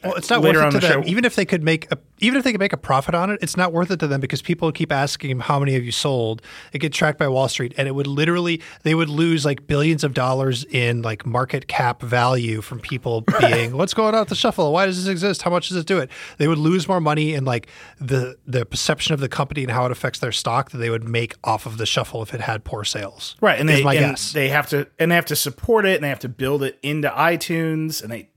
Well, 0.03 0.15
it's 0.15 0.29
not 0.29 0.41
later 0.41 0.59
worth 0.59 0.65
on 0.65 0.69
it 0.69 0.71
to 0.71 0.79
the 0.87 0.93
them. 0.93 1.03
show- 1.03 1.09
Even 1.09 1.25
if 1.25 1.35
they 1.35 1.45
could 1.45 1.63
make 1.63 1.91
a, 1.91 1.97
even 2.19 2.37
if 2.37 2.43
they 2.43 2.51
could 2.51 2.59
make 2.59 2.73
a 2.73 2.77
profit 2.77 3.15
on 3.15 3.29
it, 3.29 3.39
it's 3.41 3.57
not 3.57 3.73
worth 3.73 3.91
it 3.91 3.99
to 3.99 4.07
them 4.07 4.21
because 4.21 4.41
people 4.41 4.71
keep 4.71 4.91
asking 4.91 5.29
them 5.29 5.39
how 5.41 5.59
many 5.59 5.73
have 5.73 5.83
you 5.83 5.91
sold. 5.91 6.41
It 6.71 6.79
gets 6.79 6.97
tracked 6.97 7.17
by 7.19 7.27
Wall 7.27 7.47
Street, 7.47 7.73
and 7.77 7.87
it 7.87 7.91
would 7.95 8.07
literally 8.07 8.61
they 8.83 8.95
would 8.95 9.09
lose 9.09 9.45
like 9.45 9.67
billions 9.67 10.03
of 10.03 10.13
dollars 10.13 10.63
in 10.65 11.01
like 11.01 11.25
market 11.25 11.67
cap 11.67 12.01
value 12.01 12.61
from 12.61 12.79
people 12.79 13.21
being 13.39 13.75
what's 13.77 13.93
going 13.93 14.13
on 14.13 14.21
with 14.21 14.29
the 14.29 14.35
shuffle? 14.35 14.71
Why 14.71 14.85
does 14.85 14.97
this 15.03 15.11
exist? 15.11 15.41
How 15.41 15.49
much 15.51 15.69
does 15.69 15.77
it 15.77 15.85
do 15.87 15.97
it? 15.99 16.09
They 16.37 16.47
would 16.47 16.57
lose 16.57 16.87
more 16.87 17.01
money 17.01 17.33
in 17.33 17.45
like 17.45 17.67
the 17.99 18.37
the 18.47 18.65
perception 18.65 19.13
of 19.13 19.19
the 19.19 19.29
company 19.29 19.63
and 19.63 19.71
how 19.71 19.85
it 19.85 19.91
affects 19.91 20.19
their 20.19 20.31
stock 20.31 20.71
that 20.71 20.77
they 20.77 20.89
would 20.89 21.03
make 21.03 21.35
off 21.43 21.65
of 21.65 21.77
the 21.77 21.85
shuffle 21.85 22.21
if 22.21 22.33
it 22.33 22.41
had 22.41 22.63
poor 22.63 22.83
sales. 22.83 23.35
Right, 23.41 23.59
and 23.59 23.67
they 23.67 23.81
and 23.83 23.91
guess. 23.93 24.31
they 24.33 24.49
have 24.49 24.67
to 24.69 24.87
and 24.99 25.11
they 25.11 25.15
have 25.15 25.25
to 25.25 25.35
support 25.35 25.85
it, 25.85 25.95
and 25.95 26.03
they 26.03 26.09
have 26.09 26.19
to 26.19 26.29
build 26.29 26.63
it 26.63 26.79
into 26.81 27.09
iTunes, 27.09 28.01
and 28.01 28.11
they 28.11 28.29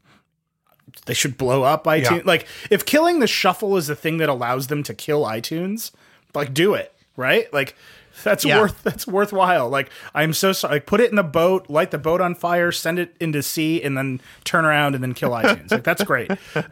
they 1.05 1.15
should 1.15 1.37
blow 1.39 1.63
up 1.63 1.85
iTunes. 1.85 2.17
Yeah. 2.19 2.23
Like 2.25 2.47
if 2.71 2.85
killing 2.87 3.21
the 3.21 3.27
shuffle 3.27 3.77
is 3.77 3.87
the 3.87 3.95
thing 3.97 4.17
that 4.19 4.29
allows 4.29 4.67
them 4.69 4.83
to 4.85 4.95
kill 4.95 5.25
iTunes, 5.25 5.91
like 6.35 6.53
do 6.55 6.75
it 6.75 6.93
right. 7.17 7.53
Like 7.53 7.77
that's 8.25 8.45
Yeah. 8.45 8.61
worth 8.63 8.83
that's 8.83 9.07
worthwhile. 9.07 9.69
Like 9.69 9.91
I'm 10.15 10.33
so 10.33 10.53
sorry. 10.53 10.77
Like 10.77 10.87
put 10.87 11.01
it 11.01 11.11
in 11.11 11.17
the 11.17 11.23
boat, 11.23 11.69
light 11.69 11.91
the 11.91 11.99
boat 11.99 12.21
on 12.21 12.35
fire, 12.35 12.73
send 12.73 12.99
it 12.99 13.15
into 13.21 13.43
sea, 13.43 13.83
and 13.83 13.97
then 13.97 14.21
turn 14.45 14.65
around 14.65 14.95
and 14.95 15.05
then 15.05 15.13
kill 15.15 15.31
iTunes. 15.31 15.71
Like 15.71 15.85
that's 15.85 16.03
great. 16.03 16.31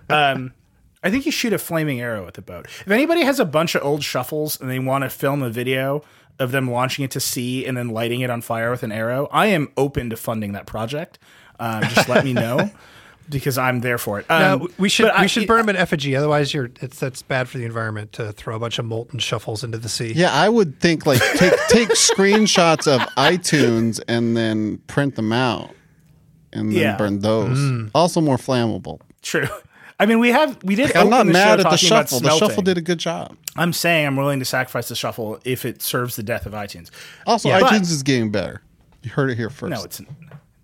Um, 0.08 0.52
I 1.02 1.10
think 1.10 1.26
you 1.26 1.32
shoot 1.32 1.52
a 1.52 1.58
flaming 1.58 2.00
arrow 2.00 2.26
at 2.26 2.32
the 2.34 2.40
boat. 2.42 2.64
If 2.66 2.90
anybody 2.90 3.22
has 3.24 3.38
a 3.38 3.44
bunch 3.44 3.74
of 3.74 3.84
old 3.84 4.02
shuffles 4.02 4.58
and 4.58 4.70
they 4.70 4.78
want 4.78 5.04
to 5.04 5.10
film 5.10 5.42
a 5.42 5.50
video 5.50 6.02
of 6.38 6.50
them 6.50 6.70
launching 6.70 7.04
it 7.04 7.10
to 7.12 7.20
sea 7.20 7.66
and 7.66 7.76
then 7.76 7.90
lighting 7.90 8.22
it 8.22 8.30
on 8.30 8.40
fire 8.40 8.70
with 8.70 8.82
an 8.82 8.90
arrow, 8.90 9.28
I 9.30 9.46
am 9.48 9.68
open 9.76 10.08
to 10.10 10.16
funding 10.16 10.52
that 10.52 10.64
project. 10.66 11.18
Um, 11.60 11.82
just 11.84 12.08
let 12.08 12.24
me 12.24 12.32
know 12.32 12.70
because 13.28 13.56
I'm 13.58 13.80
there 13.80 13.98
for 13.98 14.20
it. 14.20 14.26
Um, 14.30 14.58
No, 14.60 14.68
we 14.78 14.88
should 14.88 15.04
but 15.06 15.14
I- 15.16 15.22
we 15.22 15.28
should 15.28 15.46
burn 15.46 15.58
them 15.58 15.70
in 15.70 15.76
effigy. 15.76 16.14
Otherwise, 16.14 16.52
you're 16.52 16.70
it's 16.80 16.98
that's 17.00 17.22
bad 17.22 17.48
for 17.48 17.58
the 17.58 17.64
environment 17.64 18.12
to 18.12 18.32
throw 18.32 18.54
a 18.56 18.58
bunch 18.58 18.78
of 18.78 18.84
molten 18.84 19.18
shuffles 19.18 19.64
into 19.64 19.78
the 19.78 19.88
sea. 19.88 20.12
Yeah, 20.14 20.32
I 20.32 20.48
would 20.48 20.78
think 20.80 21.06
like 21.06 21.20
take 21.37 21.52
take 21.68 21.88
screenshots 21.90 22.87
of 22.87 23.00
iTunes 23.16 24.00
and 24.08 24.37
then 24.37 24.78
print 24.87 25.16
them 25.16 25.32
out 25.32 25.70
and 26.52 26.70
then 26.72 26.78
Yeah. 26.78 26.96
burn 26.96 27.20
those. 27.20 27.90
Also 27.94 28.20
more 28.20 28.37
flammable. 28.37 29.00
True. 29.22 29.48
I 29.98 30.06
mean, 30.06 30.18
we 30.18 30.30
have 30.30 30.58
we 30.64 30.74
did. 30.74 30.94
I'm 30.96 31.08
not 31.08 31.20
open 31.20 31.26
the 31.28 31.32
mad 31.34 31.44
show 31.46 31.50
at 31.52 31.56
the 31.58 31.62
talking 31.64 31.87
about 31.88 32.08
shuffle. 32.08 32.20
The 32.20 32.37
shuffle 32.38 32.62
did 32.62 32.76
a 32.78 32.82
good 32.82 32.98
job. 32.98 33.37
I'm 33.56 33.72
saying 33.72 34.06
I'm 34.06 34.16
willing 34.16 34.40
to 34.40 34.44
sacrifice 34.44 34.88
the 34.88 34.96
shuffle 34.96 35.38
if 35.44 35.64
it 35.64 35.80
serves 35.82 36.16
the 36.16 36.22
death 36.24 36.46
of 36.46 36.52
iTunes. 36.52 36.90
Also, 37.26 37.48
Yeah. 37.48 37.60
iTunes 37.60 37.70
But- 37.70 37.82
is 37.82 38.02
getting 38.02 38.30
better. 38.30 38.60
You 39.02 39.10
heard 39.10 39.30
it 39.30 39.37
here 39.37 39.50
first. 39.50 39.70
No, 39.70 39.82
it's 39.84 40.00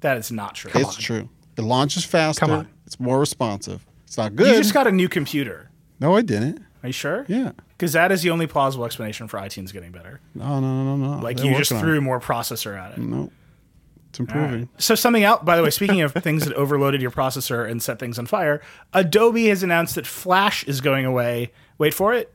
that 0.01 0.17
is 0.17 0.33
not 0.33 0.55
true. 0.57 0.71
it's 0.75 0.97
true. 0.97 1.29
It 1.57 1.63
launches 1.63 2.05
faster. 2.05 2.41
Come 2.41 2.51
on. 2.51 2.69
It's 2.87 2.99
more 2.99 3.19
responsive. 3.19 3.87
It's 4.05 4.17
not 4.17 4.35
good. 4.35 4.49
You 4.49 4.55
just 4.55 4.75
got 4.75 4.87
a 4.87 4.93
new 4.93 5.09
computer. 5.09 5.71
no, 6.01 6.17
I 6.17 6.23
didn't. 6.23 6.61
Are 6.83 6.89
you 6.89 6.93
sure? 6.93 7.27
Yeah. 7.29 7.53
Because 7.69 7.93
that 7.93 8.11
is 8.11 8.23
the 8.23 8.31
only 8.31 8.47
plausible 8.47 8.85
explanation 8.85 9.29
for 9.29 9.39
iTunes 9.39 9.73
getting 9.73 9.93
better. 9.93 10.21
No, 10.35 10.61
no, 10.61 10.85
no, 10.85 10.97
no. 10.97 11.23
Like 11.23 11.37
They're 11.37 11.47
you 11.47 11.57
just 11.57 11.71
threw 11.71 12.01
more 12.01 12.21
processor 12.21 12.79
at 12.79 12.93
it. 12.93 12.99
No, 12.99 13.31
it's 14.09 14.19
improving. 14.19 14.69
So 14.79 14.95
something 14.95 15.23
else, 15.23 15.43
by 15.45 15.57
the 15.57 15.63
way, 15.63 15.71
speaking 15.71 16.01
of 16.01 16.13
things 16.13 16.45
that 16.47 16.55
overloaded 16.55 17.03
your 17.03 17.11
processor 17.11 17.71
and 17.71 17.83
set 17.83 17.99
things 17.99 18.19
on 18.19 18.27
fire, 18.27 18.61
Adobe 18.93 19.47
has 19.49 19.63
announced 19.63 19.95
that 19.95 20.07
Flash 20.07 20.65
is 20.65 20.81
going 20.81 21.05
away. 21.05 21.53
Wait 21.79 21.95
for 21.95 22.13
it, 22.15 22.33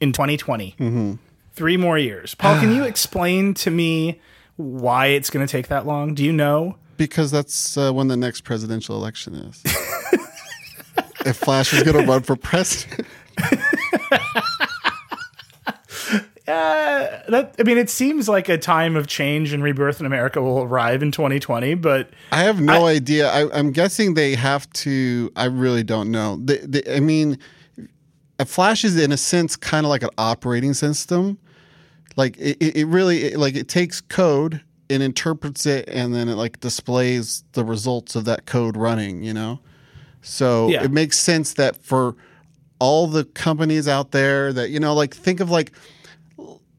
in 0.00 0.12
2020. 0.12 0.74
Mm-hmm. 0.78 1.14
Three 1.52 1.76
more 1.76 1.98
years. 1.98 2.34
Paul, 2.34 2.60
can 2.60 2.74
you 2.74 2.84
explain 2.84 3.54
to 3.54 3.70
me 3.70 4.20
why 4.56 5.06
it's 5.06 5.30
going 5.30 5.46
to 5.46 5.50
take 5.50 5.68
that 5.68 5.86
long? 5.86 6.14
Do 6.14 6.22
you 6.22 6.32
know? 6.32 6.76
Because 6.96 7.30
that's 7.30 7.76
uh, 7.76 7.92
when 7.92 8.08
the 8.08 8.16
next 8.16 8.42
presidential 8.42 8.96
election 8.96 9.34
is. 9.34 9.62
if 11.26 11.36
Flash 11.36 11.72
is 11.72 11.82
going 11.82 11.96
to 11.96 12.10
run 12.10 12.22
for 12.22 12.36
president, 12.36 13.06
That 16.46 17.54
I 17.58 17.62
mean, 17.64 17.78
it 17.78 17.90
seems 17.90 18.28
like 18.28 18.48
a 18.48 18.56
time 18.56 18.96
of 18.96 19.06
change 19.06 19.52
and 19.52 19.62
rebirth 19.62 19.98
in 20.00 20.06
America 20.06 20.40
will 20.40 20.62
arrive 20.62 21.02
in 21.02 21.10
2020, 21.10 21.74
but 21.74 22.10
I 22.30 22.44
have 22.44 22.60
no 22.60 22.86
idea. 22.86 23.28
I, 23.30 23.50
I'm 23.58 23.72
guessing 23.72 24.14
they 24.14 24.36
have 24.36 24.70
to. 24.74 25.32
I 25.34 25.46
really 25.46 25.82
don't 25.82 26.10
know. 26.10 26.44
I 26.88 27.00
mean, 27.00 27.38
a 28.38 28.44
Flash 28.44 28.84
is 28.84 28.96
in 28.96 29.10
a 29.10 29.16
sense 29.16 29.56
kind 29.56 29.84
of 29.84 29.90
like 29.90 30.02
an 30.02 30.10
operating 30.18 30.74
system. 30.74 31.38
Like 32.14 32.36
it, 32.38 32.56
it 32.60 32.76
it 32.76 32.86
really 32.86 33.24
it, 33.24 33.38
like 33.38 33.56
it 33.56 33.68
takes 33.68 34.00
code 34.00 34.62
and 34.90 35.02
interprets 35.02 35.66
it, 35.66 35.88
and 35.88 36.14
then 36.14 36.28
it 36.28 36.34
like 36.34 36.60
displays 36.60 37.44
the 37.52 37.64
results 37.64 38.14
of 38.16 38.24
that 38.26 38.46
code 38.46 38.76
running. 38.76 39.22
You 39.22 39.34
know, 39.34 39.60
so 40.22 40.68
Yeah. 40.70 40.84
it 40.84 40.90
makes 40.90 41.18
sense 41.18 41.54
that 41.54 41.76
for 41.82 42.14
all 42.78 43.06
the 43.06 43.24
companies 43.24 43.88
out 43.88 44.10
there 44.10 44.52
that 44.52 44.70
you 44.70 44.78
know, 44.80 44.94
like 44.94 45.14
think 45.14 45.40
of 45.40 45.50
like 45.50 45.72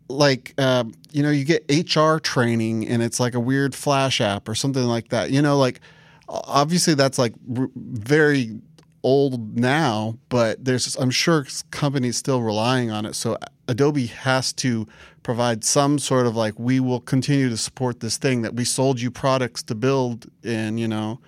like 0.10 0.54
um, 0.60 0.94
you 1.12 1.22
know 1.22 1.30
you 1.32 1.44
get 1.44 1.64
HR 1.70 2.18
training 2.20 2.88
and 2.88 3.02
it's 3.04 3.20
like 3.20 3.34
a 3.34 3.40
weird 3.40 3.76
flash 3.76 4.22
app 4.22 4.48
or 4.48 4.56
something 4.56 4.84
like 4.84 5.10
that. 5.10 5.32
You 5.32 5.42
know, 5.42 5.58
like 5.58 5.82
obviously 6.30 6.94
that's 6.94 7.18
like 7.18 7.34
r- 7.58 7.70
very 7.76 8.60
old 9.04 9.58
now, 9.58 10.18
but 10.30 10.64
there's 10.64 10.96
I'm 10.96 11.12
sure 11.12 11.46
companies 11.72 12.18
still 12.18 12.42
relying 12.42 12.90
on 12.92 13.06
it. 13.06 13.16
So 13.16 13.38
Adobe 13.68 14.06
has 14.08 14.54
to 14.54 14.88
provide 15.24 15.64
some 15.64 16.00
sort 16.00 16.26
of 16.28 16.36
like 16.36 16.58
we 16.58 16.80
will 16.80 17.00
continue 17.02 17.50
to 17.50 17.58
support 17.58 18.00
this 18.00 18.18
thing 18.18 18.42
that 18.44 18.56
we 18.56 18.64
sold 18.64 19.00
you 19.02 19.12
products 19.12 19.62
to 19.64 19.76
build 19.76 20.26
in, 20.44 20.78
you 20.78 20.88
know, 20.88 21.20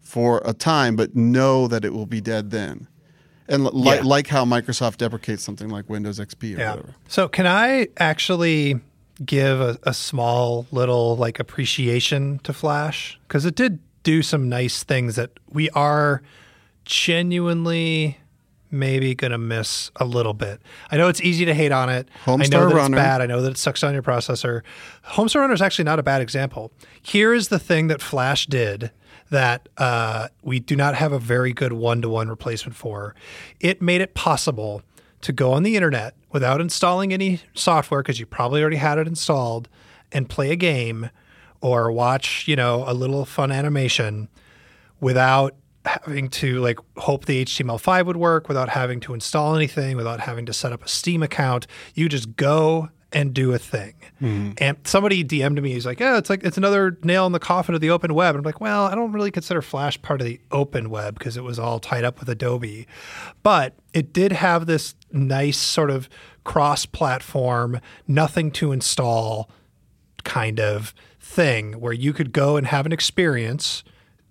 for 0.00 0.40
a 0.44 0.52
time, 0.52 0.94
but 0.96 1.16
know 1.16 1.66
that 1.68 1.84
it 1.84 1.92
will 1.92 2.06
be 2.06 2.20
dead 2.20 2.50
then. 2.50 2.86
And 3.48 3.64
li- 3.64 3.96
Yeah. 3.96 4.02
like 4.02 4.28
how 4.28 4.44
Microsoft 4.44 4.98
deprecates 4.98 5.42
something 5.42 5.68
like 5.68 5.88
Windows 5.90 6.18
XP 6.20 6.54
or 6.54 6.58
Yeah. 6.60 6.70
whatever. 6.70 6.94
So 7.08 7.28
can 7.28 7.46
I 7.46 7.88
actually 7.98 8.80
give 9.24 9.60
a, 9.60 9.78
a 9.84 9.94
small 9.94 10.66
little 10.72 11.16
like 11.16 11.38
appreciation 11.40 12.40
to 12.44 12.52
Flash 12.52 13.18
because 13.28 13.44
it 13.44 13.54
did 13.54 13.78
do 14.02 14.22
some 14.22 14.48
nice 14.48 14.82
things 14.84 15.16
that 15.16 15.30
we 15.50 15.70
are 15.70 16.22
genuinely 16.84 18.18
maybe 18.74 19.14
gonna 19.14 19.38
miss 19.38 19.90
a 19.96 20.04
little 20.04 20.34
bit. 20.34 20.60
I 20.90 20.96
know 20.96 21.08
it's 21.08 21.20
easy 21.22 21.44
to 21.46 21.54
hate 21.54 21.72
on 21.72 21.88
it. 21.88 22.08
I 22.26 22.30
Homestar 22.30 22.50
know 22.50 22.68
that 22.68 22.74
Runner. 22.74 22.96
it's 22.96 23.02
bad. 23.02 23.20
I 23.22 23.26
know 23.26 23.40
that 23.42 23.52
it 23.52 23.56
sucks 23.58 23.82
on 23.82 23.94
your 23.94 24.02
processor. 24.02 24.62
Homestar 25.12 25.40
Runner 25.40 25.54
is 25.54 25.62
actually 25.62 25.84
not 25.84 25.98
a 25.98 26.02
bad 26.02 26.20
example. 26.20 26.72
Here 27.00 27.32
is 27.32 27.48
the 27.48 27.58
thing 27.58 27.86
that 27.86 28.02
Flash 28.02 28.46
did 28.46 28.90
that 29.30 29.68
uh, 29.78 30.28
we 30.42 30.60
do 30.60 30.76
not 30.76 30.94
have 30.94 31.12
a 31.12 31.18
very 31.18 31.52
good 31.52 31.72
one-to-one 31.72 32.28
replacement 32.28 32.76
for. 32.76 33.14
It 33.60 33.80
made 33.80 34.00
it 34.02 34.14
possible 34.14 34.82
to 35.22 35.32
go 35.32 35.52
on 35.52 35.62
the 35.62 35.76
internet 35.76 36.14
without 36.32 36.60
installing 36.60 37.12
any 37.12 37.40
software 37.54 38.02
because 38.02 38.20
you 38.20 38.26
probably 38.26 38.60
already 38.60 38.76
had 38.76 38.98
it 38.98 39.08
installed 39.08 39.68
and 40.12 40.28
play 40.28 40.50
a 40.50 40.56
game 40.56 41.08
or 41.62 41.90
watch, 41.90 42.46
you 42.46 42.54
know, 42.54 42.84
a 42.86 42.92
little 42.92 43.24
fun 43.24 43.50
animation 43.50 44.28
without 45.00 45.54
having 45.84 46.28
to 46.28 46.60
like 46.60 46.78
hope 46.96 47.26
the 47.26 47.44
HTML5 47.44 48.06
would 48.06 48.16
work, 48.16 48.48
without 48.48 48.70
having 48.70 49.00
to 49.00 49.14
install 49.14 49.54
anything, 49.54 49.96
without 49.96 50.20
having 50.20 50.46
to 50.46 50.52
set 50.52 50.72
up 50.72 50.84
a 50.84 50.88
Steam 50.88 51.22
account. 51.22 51.66
You 51.94 52.08
just 52.08 52.36
go 52.36 52.90
and 53.14 53.32
do 53.32 53.52
a 53.52 53.58
thing. 53.58 53.94
Mm-hmm. 54.20 54.52
And 54.58 54.76
somebody 54.84 55.24
DM'd 55.24 55.62
me, 55.62 55.72
he's 55.72 55.86
like, 55.86 56.00
Yeah, 56.00 56.18
it's 56.18 56.28
like 56.28 56.42
it's 56.42 56.58
another 56.58 56.98
nail 57.04 57.26
in 57.26 57.32
the 57.32 57.38
coffin 57.38 57.74
of 57.74 57.80
the 57.80 57.90
open 57.90 58.12
web. 58.12 58.34
And 58.34 58.44
I'm 58.44 58.44
like, 58.44 58.60
Well, 58.60 58.86
I 58.86 58.94
don't 58.94 59.12
really 59.12 59.30
consider 59.30 59.62
Flash 59.62 60.00
part 60.02 60.20
of 60.20 60.26
the 60.26 60.40
open 60.50 60.90
web 60.90 61.16
because 61.18 61.36
it 61.36 61.44
was 61.44 61.58
all 61.58 61.78
tied 61.78 62.04
up 62.04 62.18
with 62.18 62.28
Adobe. 62.28 62.86
But 63.42 63.74
it 63.92 64.12
did 64.12 64.32
have 64.32 64.66
this 64.66 64.96
nice 65.12 65.58
sort 65.58 65.90
of 65.90 66.08
cross-platform, 66.42 67.80
nothing 68.08 68.50
to 68.50 68.72
install 68.72 69.48
kind 70.24 70.58
of 70.58 70.92
thing 71.20 71.74
where 71.74 71.92
you 71.92 72.12
could 72.12 72.32
go 72.32 72.56
and 72.56 72.66
have 72.66 72.84
an 72.84 72.92
experience, 72.92 73.84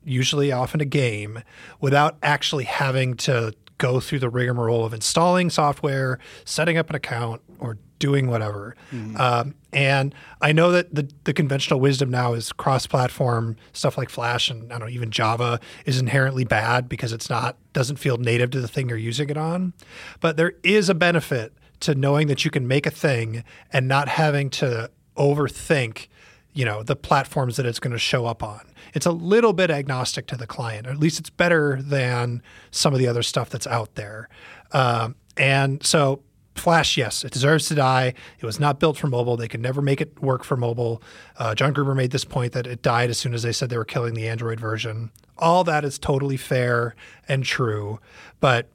usually 0.06 0.52
often 0.52 0.82
a 0.82 0.86
game, 0.86 1.44
without 1.80 2.18
actually 2.22 2.66
having 2.66 3.16
to 3.16 3.54
go 3.78 4.00
through 4.00 4.20
the 4.20 4.30
rigmarole 4.30 4.86
of 4.86 4.94
installing 4.94 5.50
software, 5.50 6.20
setting 6.46 6.78
up 6.78 6.90
an 6.90 6.96
account, 6.96 7.42
or 7.60 7.78
doing 8.00 8.28
whatever. 8.28 8.76
Um, 9.16 9.56
and 9.72 10.14
I 10.42 10.52
know 10.52 10.72
that 10.74 10.94
the, 10.94 11.10
the 11.24 11.34
conventional 11.34 11.80
wisdom 11.80 12.12
now 12.12 12.34
is 12.34 12.52
cross-platform 12.52 13.56
stuff 13.72 13.98
like 13.98 14.10
Flash 14.10 14.50
and 14.50 14.74
I 14.74 14.78
don't 14.78 14.90
know 14.90 14.94
even 14.94 15.10
Java 15.10 15.60
is 15.86 16.00
inherently 16.00 16.44
bad 16.44 16.90
because 16.90 17.14
it's 17.14 17.30
not 17.30 17.56
doesn't 17.72 17.96
feel 17.96 18.18
native 18.18 18.52
to 18.52 18.60
the 18.62 18.68
thing 18.68 18.90
you're 18.90 18.98
using 18.98 19.30
it 19.30 19.38
on. 19.38 19.72
But 20.20 20.36
there 20.36 20.54
is 20.64 20.90
a 20.90 20.94
benefit 20.94 21.54
to 21.82 21.96
knowing 21.96 22.28
that 22.28 22.44
you 22.44 22.52
can 22.52 22.68
make 22.68 22.86
a 22.86 22.92
thing 22.92 23.44
and 23.72 23.88
not 23.88 24.10
having 24.10 24.50
to 24.50 24.92
overthink 25.16 26.08
you 26.54 26.66
know 26.66 26.84
the 26.84 26.96
platforms 26.96 27.58
that 27.58 27.66
it's 27.66 27.80
going 27.80 27.94
to 27.94 28.00
show 28.00 28.26
up 28.26 28.44
on. 28.44 28.62
It's 28.94 29.06
a 29.06 29.12
little 29.12 29.54
bit 29.54 29.72
agnostic 29.72 30.28
to 30.28 30.38
the 30.38 30.48
client. 30.48 30.88
Or 30.88 30.92
at 30.92 31.00
least 31.00 31.20
it's 31.20 31.30
better 31.30 31.82
than 31.82 32.42
some 32.72 32.94
of 32.94 33.00
the 33.00 33.08
other 33.08 33.24
stuff 33.24 33.50
that's 33.50 33.68
out 33.68 33.96
there. 33.96 34.30
Um, 34.72 35.16
and 35.38 35.84
so 35.84 36.22
flash 36.56 36.98
yes 36.98 37.24
it 37.24 37.32
deserves 37.32 37.68
to 37.68 37.76
die. 37.76 38.14
It 38.40 38.46
was 38.46 38.60
not 38.60 38.80
built 38.80 38.98
for 38.98 39.08
mobile. 39.08 39.36
They 39.36 39.48
could 39.48 39.62
never 39.62 39.82
make 39.82 40.00
it 40.00 40.22
work 40.22 40.44
for 40.44 40.56
mobile. 40.56 41.02
Uh, 41.38 41.56
john 41.56 41.74
gruber 41.74 41.96
made 41.96 42.12
this 42.12 42.26
point 42.26 42.54
that 42.54 42.68
it 42.68 42.84
died 42.84 43.10
as 43.10 43.18
soon 43.18 43.34
as 43.34 43.42
they 43.42 43.52
said 43.52 43.70
they 43.70 43.78
were 43.78 43.86
killing 43.86 44.14
the 44.14 44.28
android 44.28 44.60
version. 44.60 45.12
All 45.38 45.64
that 45.64 45.84
is 45.84 45.98
totally 45.98 46.38
fair 46.38 46.96
and 47.28 47.44
true 47.44 48.00
but 48.40 48.70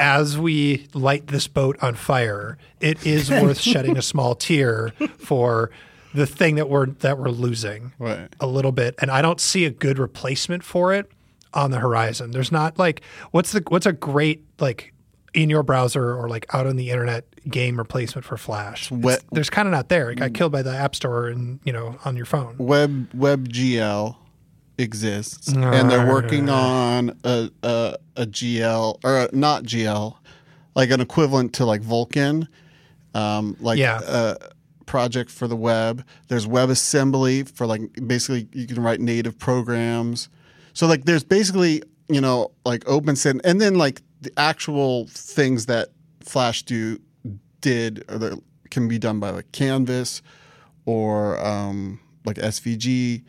as 0.00 0.38
we 0.38 0.88
light 0.94 1.26
this 1.26 1.46
boat 1.46 1.76
on 1.82 1.94
fire, 1.94 2.56
it 2.80 3.06
is 3.06 3.30
worth 3.30 3.60
shedding 3.60 3.98
a 3.98 4.02
small 4.02 4.34
tear 4.34 4.94
for 5.18 5.70
the 6.14 6.26
thing 6.26 6.56
that 6.56 6.68
we're 6.68 6.86
that 6.86 7.18
we're 7.18 7.28
losing 7.28 7.92
Right. 7.98 8.28
a 8.40 8.46
little 8.46 8.72
bit. 8.72 8.94
And 9.00 9.10
I 9.10 9.22
don't 9.22 9.40
see 9.40 9.64
a 9.64 9.70
good 9.70 9.98
replacement 9.98 10.62
for 10.64 10.92
it 10.92 11.10
on 11.54 11.70
the 11.70 11.78
horizon. 11.78 12.30
There's 12.32 12.52
not 12.52 12.78
like 12.78 13.02
what's 13.30 13.52
the 13.52 13.62
what's 13.68 13.86
a 13.86 13.92
great 13.92 14.44
like 14.58 14.92
in 15.34 15.48
your 15.50 15.62
browser 15.62 16.14
or 16.16 16.28
like 16.28 16.46
out 16.54 16.66
on 16.66 16.76
the 16.76 16.90
internet 16.90 17.24
game 17.48 17.78
replacement 17.78 18.24
for 18.24 18.36
Flash. 18.36 18.90
It's- 18.90 19.20
there's 19.32 19.48
kind 19.50 19.68
of 19.68 19.72
not 19.72 19.88
there. 19.88 20.10
It 20.10 20.16
got 20.16 20.34
killed 20.34 20.50
by 20.52 20.62
the 20.62 20.74
App 20.74 20.94
Store 20.94 21.28
and 21.28 21.60
you 21.64 21.72
know 21.72 21.96
on 22.04 22.16
your 22.16 22.26
phone. 22.26 22.56
Web 22.58 23.08
WebGL 23.12 24.16
exists, 24.78 25.48
and 25.48 25.90
they're 25.90 26.06
working 26.08 26.48
on 26.48 27.16
a, 27.24 27.50
a 27.62 27.96
a 28.16 28.26
GL 28.26 28.98
or 29.04 29.16
a, 29.20 29.28
not 29.32 29.64
GL, 29.64 30.16
like 30.74 30.90
an 30.90 31.00
equivalent 31.00 31.52
to 31.54 31.64
like 31.64 31.82
Vulkan, 31.82 32.48
um, 33.14 33.56
like 33.60 33.78
Yeah. 33.78 34.00
a 34.04 34.36
project 34.90 35.30
for 35.30 35.46
the 35.46 35.54
web. 35.54 36.04
There's 36.26 36.48
WebAssembly 36.48 37.48
for 37.48 37.64
like 37.64 37.80
basically 38.08 38.48
you 38.52 38.66
can 38.66 38.82
write 38.82 38.98
native 38.98 39.38
programs. 39.38 40.28
So 40.72 40.88
like 40.88 41.04
there's 41.04 41.22
basically 41.22 41.84
you 42.08 42.20
know 42.20 42.50
like 42.64 42.82
OpenSend, 42.86 43.40
and 43.44 43.60
then 43.60 43.76
like 43.76 44.02
the 44.20 44.32
actual 44.36 45.06
things 45.06 45.66
that 45.66 45.90
Flash 46.24 46.64
do 46.64 46.98
did 47.60 48.04
or 48.08 48.18
that 48.18 48.42
can 48.70 48.88
be 48.88 48.98
done 48.98 49.20
by 49.20 49.30
like 49.30 49.52
Canvas 49.52 50.22
or 50.86 51.38
um, 51.38 52.00
like 52.24 52.38
SVG. 52.38 53.22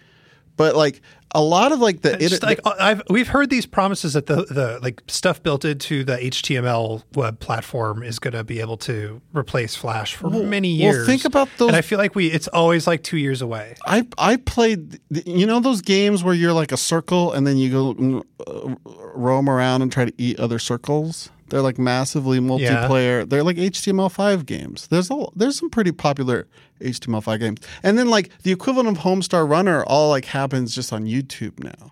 But 0.58 0.76
like 0.76 1.00
a 1.34 1.42
lot 1.42 1.72
of 1.72 1.80
like 1.80 2.02
the 2.02 2.18
Just 2.18 2.44
like 2.44 2.60
I've 2.66 3.02
we've 3.10 3.28
heard 3.28 3.50
these 3.50 3.66
promises 3.66 4.14
that 4.14 4.26
the 4.26 4.44
the 4.46 4.80
like 4.82 5.02
stuff 5.08 5.42
built 5.42 5.66
into 5.66 6.04
the 6.04 6.18
HTML 6.18 7.04
web 7.16 7.40
platform 7.40 8.04
is 8.04 8.20
going 8.20 8.34
to 8.34 8.44
be 8.44 8.60
able 8.60 8.78
to 8.78 9.22
replace 9.34 9.76
Flash 9.76 10.16
for 10.16 10.30
many 10.30 10.74
well, 10.84 10.94
years. 10.94 11.08
think 11.08 11.26
about 11.26 11.48
those- 11.58 11.70
And 11.70 11.78
I 11.78 11.82
feel 11.82 11.98
like 11.98 12.16
we 12.16 12.28
it's 12.28 12.48
always 12.50 12.88
like 12.88 13.04
two 13.04 13.18
years 13.18 13.42
away. 13.42 13.76
I 13.86 14.08
I 14.18 14.38
played 14.38 15.00
you 15.26 15.46
know 15.46 15.60
those 15.60 15.82
games 15.82 16.24
where 16.24 16.34
you're 16.34 16.54
like 16.54 16.72
a 16.72 16.78
circle 16.78 17.32
and 17.32 17.48
then 17.48 17.58
you 17.58 17.70
go 17.72 18.24
uh, 18.48 18.76
roam 19.14 19.50
around 19.50 19.82
and 19.82 19.92
try 19.92 20.06
to 20.06 20.14
eat 20.18 20.40
other 20.40 20.60
circles. 20.60 21.30
They're 21.52 21.62
like 21.62 21.78
massively 21.78 22.40
multiplayer. 22.40 23.30
They're 23.30 23.44
like 23.44 23.58
HTML5 23.58 24.46
games. 24.46 24.88
There's 24.88 25.12
a, 25.12 25.26
there's 25.36 25.60
some 25.60 25.70
pretty 25.70 25.92
popular 25.92 26.48
HTML5 26.80 27.40
games. 27.42 27.60
And 27.84 28.00
then 28.00 28.10
like 28.10 28.32
the 28.44 28.54
equivalent 28.54 28.98
of 28.98 29.04
Homestar 29.04 29.48
Runner 29.48 29.84
all 29.84 30.10
like 30.10 30.26
happens 30.26 30.74
just 30.74 30.94
on 30.94 31.04
YouTube 31.06 31.62
now. 31.62 31.92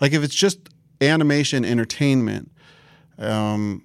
Like 0.00 0.12
if 0.12 0.24
it's 0.24 0.34
just 0.34 0.58
animation 1.00 1.64
entertainment, 1.64 2.50
um 3.18 3.82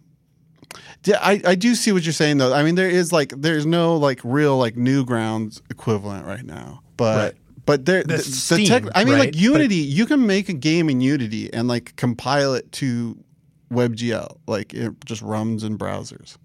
yeah, 1.06 1.18
I, 1.22 1.42
I 1.46 1.56
do 1.56 1.76
see 1.76 1.92
what 1.92 2.04
you're 2.04 2.14
saying 2.14 2.38
though. 2.40 2.54
I 2.54 2.64
mean, 2.64 2.76
there 2.76 2.90
is 2.90 3.12
like 3.12 3.30
there's 3.38 3.66
no 3.66 3.96
like 3.98 4.20
real 4.24 4.58
like 4.58 4.76
new 4.76 5.06
Newgrounds 5.06 5.62
equivalent 5.70 6.26
right 6.26 6.44
now, 6.46 6.82
but 6.98 7.18
Right. 7.18 7.34
but 7.66 7.86
there 7.86 8.04
That's 8.04 8.50
the, 8.50 8.56
the 8.58 8.66
tech. 8.66 8.84
I 8.96 9.04
mean, 9.04 9.14
right? 9.16 9.26
like 9.28 9.36
Unity, 9.36 9.76
you 9.76 10.06
can 10.08 10.26
make 10.26 10.50
a 10.50 10.54
game 10.54 10.90
in 10.90 11.00
Unity 11.02 11.54
and 11.54 11.68
like 11.68 11.96
compile 11.96 12.54
it 12.56 12.72
to 12.74 13.18
WebGL, 13.72 14.38
like 14.48 14.74
it 14.74 14.94
just 15.06 15.22
runs 15.22 15.64
in 15.64 15.78
browsers. 15.78 16.38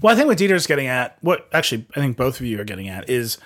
Well, 0.00 0.12
I 0.12 0.16
think 0.16 0.28
what 0.28 0.38
Dieter's 0.38 0.66
getting 0.66 0.86
at, 0.86 1.18
what 1.22 1.48
actually 1.52 1.86
I 1.96 2.00
think 2.00 2.16
both 2.16 2.40
of 2.40 2.46
you 2.46 2.60
are 2.60 2.64
getting 2.64 2.88
at, 2.88 3.08
is 3.10 3.38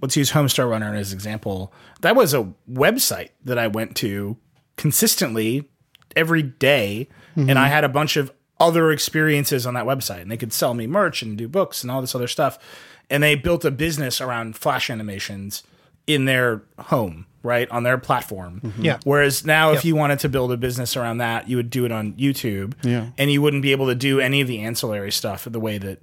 let's 0.00 0.16
use 0.16 0.32
Homestar 0.32 0.68
Runner 0.68 0.94
as 0.94 1.12
an 1.12 1.16
example. 1.16 1.72
That 2.00 2.16
was 2.16 2.34
a 2.34 2.52
website 2.70 3.30
that 3.44 3.58
I 3.58 3.66
went 3.66 3.96
to 3.96 4.36
consistently 4.76 5.68
every 6.16 6.42
day, 6.42 7.08
and 7.36 7.52
I 7.52 7.64
mm-hmm. 7.64 7.72
had 7.72 7.84
a 7.84 7.88
bunch 7.88 8.16
of 8.16 8.32
other 8.60 8.92
experiences 8.92 9.66
on 9.66 9.74
that 9.74 9.84
website, 9.84 10.22
and 10.22 10.30
they 10.30 10.36
could 10.36 10.52
sell 10.52 10.74
me 10.74 10.86
merch 10.86 11.22
and 11.22 11.36
do 11.36 11.48
books 11.48 11.82
and 11.82 11.90
all 11.90 12.00
this 12.00 12.14
other 12.14 12.28
stuff. 12.28 12.58
And 13.10 13.22
they 13.22 13.34
built 13.34 13.64
a 13.64 13.70
business 13.70 14.20
around 14.20 14.56
Flash 14.56 14.88
animations 14.88 15.62
in 16.06 16.24
their 16.24 16.62
home, 16.78 17.26
right 17.44 17.70
on 17.70 17.84
their 17.84 17.98
platform. 17.98 18.60
Mm-hmm. 18.64 18.84
Yeah. 18.84 18.98
Whereas 19.04 19.44
now, 19.46 19.70
if 19.72 19.84
you 19.84 19.94
wanted 19.94 20.18
to 20.20 20.28
build 20.28 20.50
a 20.50 20.56
business 20.56 20.96
around 20.96 21.18
that, 21.18 21.48
you 21.48 21.56
would 21.58 21.70
do 21.70 21.84
it 21.84 21.92
on 21.92 22.14
YouTube. 22.14 22.74
Yeah. 22.82 23.10
And 23.18 23.30
you 23.30 23.40
wouldn't 23.42 23.62
be 23.62 23.70
able 23.70 23.86
to 23.86 23.94
do 23.94 24.18
any 24.18 24.40
of 24.40 24.48
the 24.48 24.60
ancillary 24.60 25.12
stuff 25.12 25.44
the 25.48 25.60
way 25.60 25.78
that 25.78 26.00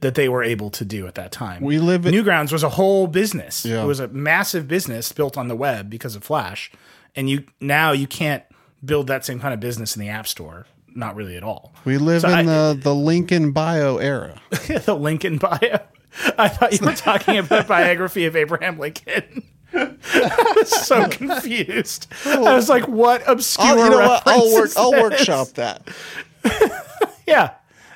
that 0.00 0.16
they 0.16 0.28
were 0.28 0.42
able 0.42 0.68
to 0.70 0.84
do 0.84 1.06
at 1.06 1.14
that 1.14 1.32
time. 1.32 1.62
We 1.62 1.78
live 1.78 2.04
in- 2.04 2.12
Newgrounds 2.12 2.52
was 2.52 2.62
a 2.62 2.68
whole 2.68 3.06
business. 3.06 3.64
Yeah. 3.64 3.82
It 3.82 3.86
was 3.86 4.00
a 4.00 4.08
massive 4.08 4.68
business 4.68 5.10
built 5.12 5.38
on 5.38 5.48
the 5.48 5.56
web 5.56 5.88
because 5.88 6.14
of 6.14 6.22
Flash. 6.22 6.70
And 7.16 7.30
you 7.30 7.44
now 7.60 7.92
you 7.92 8.06
can't 8.06 8.42
build 8.84 9.06
that 9.06 9.24
same 9.24 9.40
kind 9.40 9.54
of 9.54 9.60
business 9.60 9.96
in 9.96 10.00
the 10.00 10.10
App 10.10 10.26
Store. 10.28 10.66
Not 10.96 11.16
really 11.16 11.36
at 11.36 11.42
all. 11.42 11.72
We 11.86 11.96
live 11.98 12.20
So 12.22 12.28
in 12.28 12.34
I- 12.34 12.42
the 12.42 12.78
the 12.82 12.94
Lincoln 12.94 13.52
bio 13.52 13.96
era. 13.98 14.40
the 14.84 14.94
Lincoln 14.94 15.38
bio. 15.38 15.78
I 16.38 16.48
thought 16.48 16.78
you 16.78 16.84
were 16.86 16.92
talking 16.94 17.38
about 17.38 17.66
biography 17.68 18.26
of 18.26 18.36
Abraham 18.36 18.78
Lincoln. 18.78 19.42
I 19.74 20.54
was 20.56 20.70
so 20.86 21.08
confused. 21.08 22.06
I 22.24 22.54
was 22.54 22.68
like, 22.68 22.86
"What 22.88 23.22
obscure?" 23.28 23.66
I'll, 23.66 23.78
you 23.78 23.90
know 23.90 23.98
what? 23.98 24.22
I'll 24.26 24.52
work. 24.52 24.70
I'll 24.76 24.90
this? 24.92 25.02
workshop 25.02 25.48
that. 25.54 25.88
Yeah, 27.26 27.52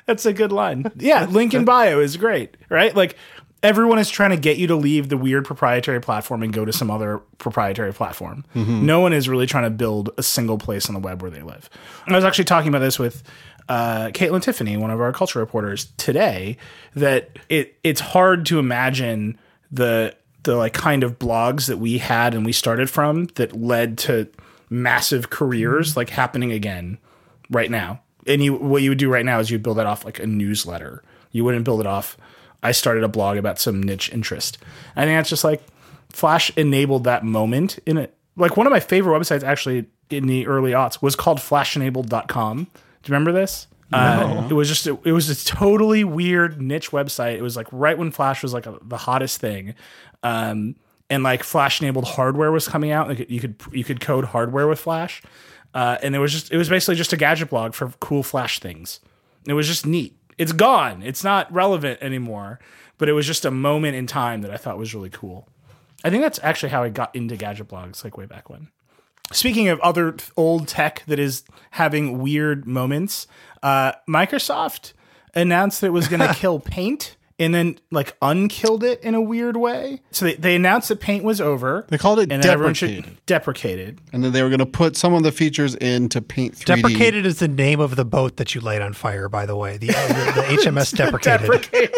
that's 0.07 0.25
a 0.25 0.33
good 0.33 0.51
line. 0.51 0.91
Yeah, 0.95 1.25
Lincoln 1.25 1.63
Bio 1.63 1.99
is 1.99 2.17
great, 2.17 2.57
right? 2.67 2.95
Like 2.95 3.15
everyone 3.61 3.99
is 3.99 4.09
trying 4.09 4.31
to 4.31 4.37
get 4.37 4.57
you 4.57 4.65
to 4.67 4.75
leave 4.75 5.09
the 5.09 5.17
weird 5.17 5.45
proprietary 5.45 6.01
platform 6.01 6.41
and 6.41 6.51
go 6.51 6.65
to 6.65 6.73
some 6.73 6.89
other 6.89 7.19
proprietary 7.37 7.93
platform. 7.93 8.43
No 8.55 9.01
one 9.01 9.13
is 9.13 9.29
really 9.29 9.45
trying 9.45 9.65
to 9.65 9.69
build 9.69 10.09
a 10.17 10.23
single 10.23 10.57
place 10.57 10.87
on 10.87 10.95
the 10.95 10.99
web 10.99 11.21
where 11.21 11.29
they 11.29 11.43
live. 11.43 11.69
And 12.07 12.15
I 12.15 12.17
was 12.17 12.25
actually 12.25 12.45
talking 12.45 12.69
about 12.69 12.79
this 12.79 12.97
with 12.97 13.21
uh, 13.67 14.07
Kaitlyn 14.07 14.41
Tiffany, 14.41 14.77
one 14.77 14.89
of 14.89 14.99
our 14.99 15.11
culture 15.13 15.37
reporters, 15.37 15.91
today. 15.97 16.57
That 16.95 17.37
it 17.49 17.77
it's 17.83 18.01
hard 18.01 18.47
to 18.47 18.57
imagine 18.57 19.37
the 19.71 20.15
the 20.49 20.55
like 20.55 20.73
kind 20.73 21.03
of 21.03 21.19
blogs 21.19 21.67
that 21.67 21.77
we 21.77 21.99
had 21.99 22.33
and 22.33 22.43
we 22.43 22.51
started 22.51 22.89
from 22.89 23.25
that 23.35 23.55
led 23.55 23.99
to 23.99 24.27
massive 24.67 25.29
careers 25.29 25.95
like 25.95 26.09
happening 26.09 26.51
again 26.51 26.97
right 27.51 27.69
now. 27.69 28.01
And 28.25 28.43
you 28.43 28.55
what 28.55 28.81
you 28.81 28.89
would 28.89 28.97
do 28.97 29.11
right 29.11 29.25
now 29.25 29.39
is 29.39 29.51
you'd 29.51 29.61
build 29.61 29.77
that 29.77 29.85
off 29.85 30.05
like 30.05 30.17
a 30.17 30.25
newsletter. 30.25 31.03
You 31.31 31.45
wouldn't 31.45 31.65
build 31.65 31.81
it 31.81 31.85
off 31.85 32.17
I 32.63 32.71
started 32.71 33.03
a 33.03 33.07
blog 33.07 33.37
about 33.37 33.59
some 33.59 33.81
niche 33.81 34.11
interest. 34.11 34.57
I 34.95 35.05
think 35.05 35.17
that's 35.17 35.29
just 35.29 35.43
like 35.43 35.61
Flash 36.09 36.51
enabled 36.57 37.03
that 37.03 37.23
moment 37.23 37.77
in 37.85 37.97
it. 37.97 38.15
Like 38.35 38.57
one 38.57 38.65
of 38.65 38.71
my 38.71 38.79
favorite 38.79 39.17
websites 39.19 39.43
actually 39.43 39.85
in 40.09 40.25
the 40.25 40.47
early 40.47 40.71
aughts 40.71 41.01
was 41.01 41.15
called 41.15 41.37
flashenabled.com. 41.37 42.63
Do 42.63 42.69
you 42.73 43.13
remember 43.13 43.31
this? 43.31 43.67
Uh, 43.91 44.47
it 44.49 44.53
was 44.53 44.67
just 44.67 44.85
it 44.85 45.11
was 45.11 45.29
a 45.29 45.45
totally 45.45 46.03
weird 46.03 46.61
niche 46.61 46.91
website. 46.91 47.37
It 47.37 47.41
was 47.41 47.55
like 47.55 47.67
right 47.71 47.97
when 47.97 48.11
Flash 48.11 48.43
was 48.43 48.53
like 48.53 48.67
a, 48.67 48.77
the 48.83 48.97
hottest 48.97 49.41
thing. 49.41 49.73
Um, 50.23 50.75
and 51.09 51.23
like 51.23 51.43
Flash 51.43 51.81
enabled 51.81 52.05
hardware 52.05 52.51
was 52.51 52.67
coming 52.67 52.91
out. 52.91 53.07
Like 53.07 53.29
you 53.29 53.39
could 53.39 53.55
you 53.71 53.83
could 53.83 53.99
code 53.99 54.25
hardware 54.25 54.67
with 54.67 54.79
Flash. 54.79 55.21
Uh, 55.73 55.97
and 56.01 56.15
it 56.15 56.19
was 56.19 56.31
just 56.31 56.51
it 56.51 56.57
was 56.57 56.69
basically 56.69 56.95
just 56.95 57.13
a 57.13 57.17
gadget 57.17 57.49
blog 57.49 57.73
for 57.73 57.89
cool 57.99 58.23
Flash 58.23 58.59
things. 58.59 58.99
It 59.47 59.53
was 59.53 59.67
just 59.67 59.85
neat. 59.85 60.15
It's 60.37 60.51
gone. 60.51 61.01
It's 61.01 61.23
not 61.23 61.51
relevant 61.51 61.99
anymore. 62.01 62.59
But 62.97 63.07
it 63.07 63.13
was 63.13 63.25
just 63.25 63.45
a 63.45 63.51
moment 63.51 63.95
in 63.95 64.07
time 64.07 64.41
that 64.41 64.51
I 64.51 64.57
thought 64.57 64.77
was 64.77 64.93
really 64.93 65.09
cool. 65.09 65.47
I 66.03 66.09
think 66.09 66.21
that's 66.21 66.39
actually 66.43 66.69
how 66.69 66.83
I 66.83 66.89
got 66.89 67.15
into 67.15 67.35
gadget 67.37 67.67
blogs, 67.67 68.03
like 68.03 68.17
way 68.17 68.25
back 68.25 68.49
when. 68.49 68.69
Speaking 69.31 69.69
of 69.69 69.79
other 69.81 70.17
old 70.35 70.67
tech 70.67 71.03
that 71.07 71.19
is 71.19 71.43
having 71.71 72.19
weird 72.19 72.65
moments, 72.65 73.27
uh, 73.61 73.93
Microsoft 74.07 74.93
announced 75.35 75.81
that 75.81 75.87
it 75.87 75.91
was 75.91 76.07
going 76.07 76.19
to 76.27 76.33
kill 76.33 76.59
paint 76.59 77.15
and 77.39 77.55
then 77.55 77.79
like 77.89 78.15
unkilled 78.21 78.83
it 78.83 79.01
in 79.01 79.15
a 79.15 79.21
weird 79.21 79.57
way. 79.57 80.01
So 80.11 80.25
they, 80.25 80.35
they 80.35 80.55
announced 80.55 80.89
that 80.89 80.99
paint 80.99 81.23
was 81.23 81.39
over. 81.39 81.85
They 81.87 81.97
called 81.97 82.19
it 82.19 82.31
and 82.31 82.43
then 82.43 82.51
everyone 82.51 82.73
should 82.73 82.89
deprecated. 82.89 83.25
deprecated. 83.25 84.01
And 84.13 84.23
then 84.23 84.33
they 84.33 84.43
were 84.43 84.49
going 84.49 84.59
to 84.59 84.65
put 84.65 84.97
some 84.97 85.13
of 85.13 85.23
the 85.23 85.31
features 85.31 85.73
into 85.75 86.21
Paint 86.21 86.55
3D. 86.55 86.65
Deprecated 86.65 87.25
is 87.25 87.39
the 87.39 87.47
name 87.47 87.79
of 87.79 87.95
the 87.95 88.05
boat 88.05 88.35
that 88.37 88.53
you 88.53 88.61
laid 88.61 88.81
on 88.81 88.93
fire, 88.93 89.29
by 89.29 89.45
the 89.45 89.55
way. 89.55 89.77
The, 89.77 89.89
uh, 89.89 90.07
the, 90.07 90.41
the 90.41 90.41
HMS 90.63 90.95
deprecated. 90.95 91.49
Deprecated. 91.49 91.95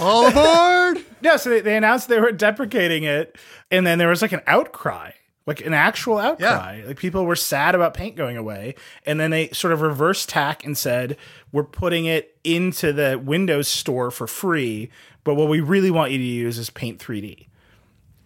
All 0.00 0.26
aboard! 0.26 1.04
No, 1.24 1.38
so 1.38 1.48
they, 1.48 1.62
they 1.62 1.74
announced 1.78 2.08
they 2.08 2.20
were 2.20 2.32
deprecating 2.32 3.04
it, 3.04 3.38
and 3.70 3.86
then 3.86 3.96
there 3.98 4.10
was 4.10 4.20
like 4.20 4.32
an 4.32 4.42
outcry, 4.46 5.12
like 5.46 5.64
an 5.64 5.74
actual 5.74 6.18
outcry. 6.18 6.82
Like 6.86 6.96
people 6.98 7.24
were 7.26 7.36
sad 7.36 7.74
about 7.74 7.94
paint 7.94 8.16
going 8.16 8.36
away, 8.36 8.74
and 9.04 9.20
then 9.20 9.30
they 9.30 9.48
sort 9.50 9.72
of 9.72 9.80
reverse 9.82 10.24
tack 10.26 10.64
and 10.64 10.76
said, 10.76 11.16
"We're 11.52 11.64
putting 11.64 12.06
it 12.06 12.36
into 12.44 12.92
the 12.92 13.20
Windows 13.22 13.68
Store 13.68 14.10
for 14.10 14.26
free, 14.26 14.90
but 15.22 15.34
what 15.34 15.48
we 15.48 15.60
really 15.60 15.90
want 15.90 16.12
you 16.12 16.18
to 16.18 16.24
use 16.24 16.58
is 16.58 16.70
Paint 16.70 16.98
3D." 16.98 17.48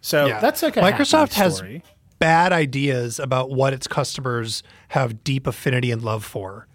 So 0.01 0.27
Yeah. 0.27 0.41
that's 0.41 0.63
like 0.63 0.77
a 0.77 0.81
Microsoft 0.81 1.35
happy 1.35 1.81
has 1.81 1.83
bad 2.21 2.53
ideas 2.53 3.19
about 3.19 3.51
what 3.51 3.73
its 3.73 3.87
customers 3.87 4.63
have 4.89 5.23
deep 5.25 5.47
affinity 5.47 5.91
and 5.91 6.03
love 6.03 6.25
for. 6.25 6.67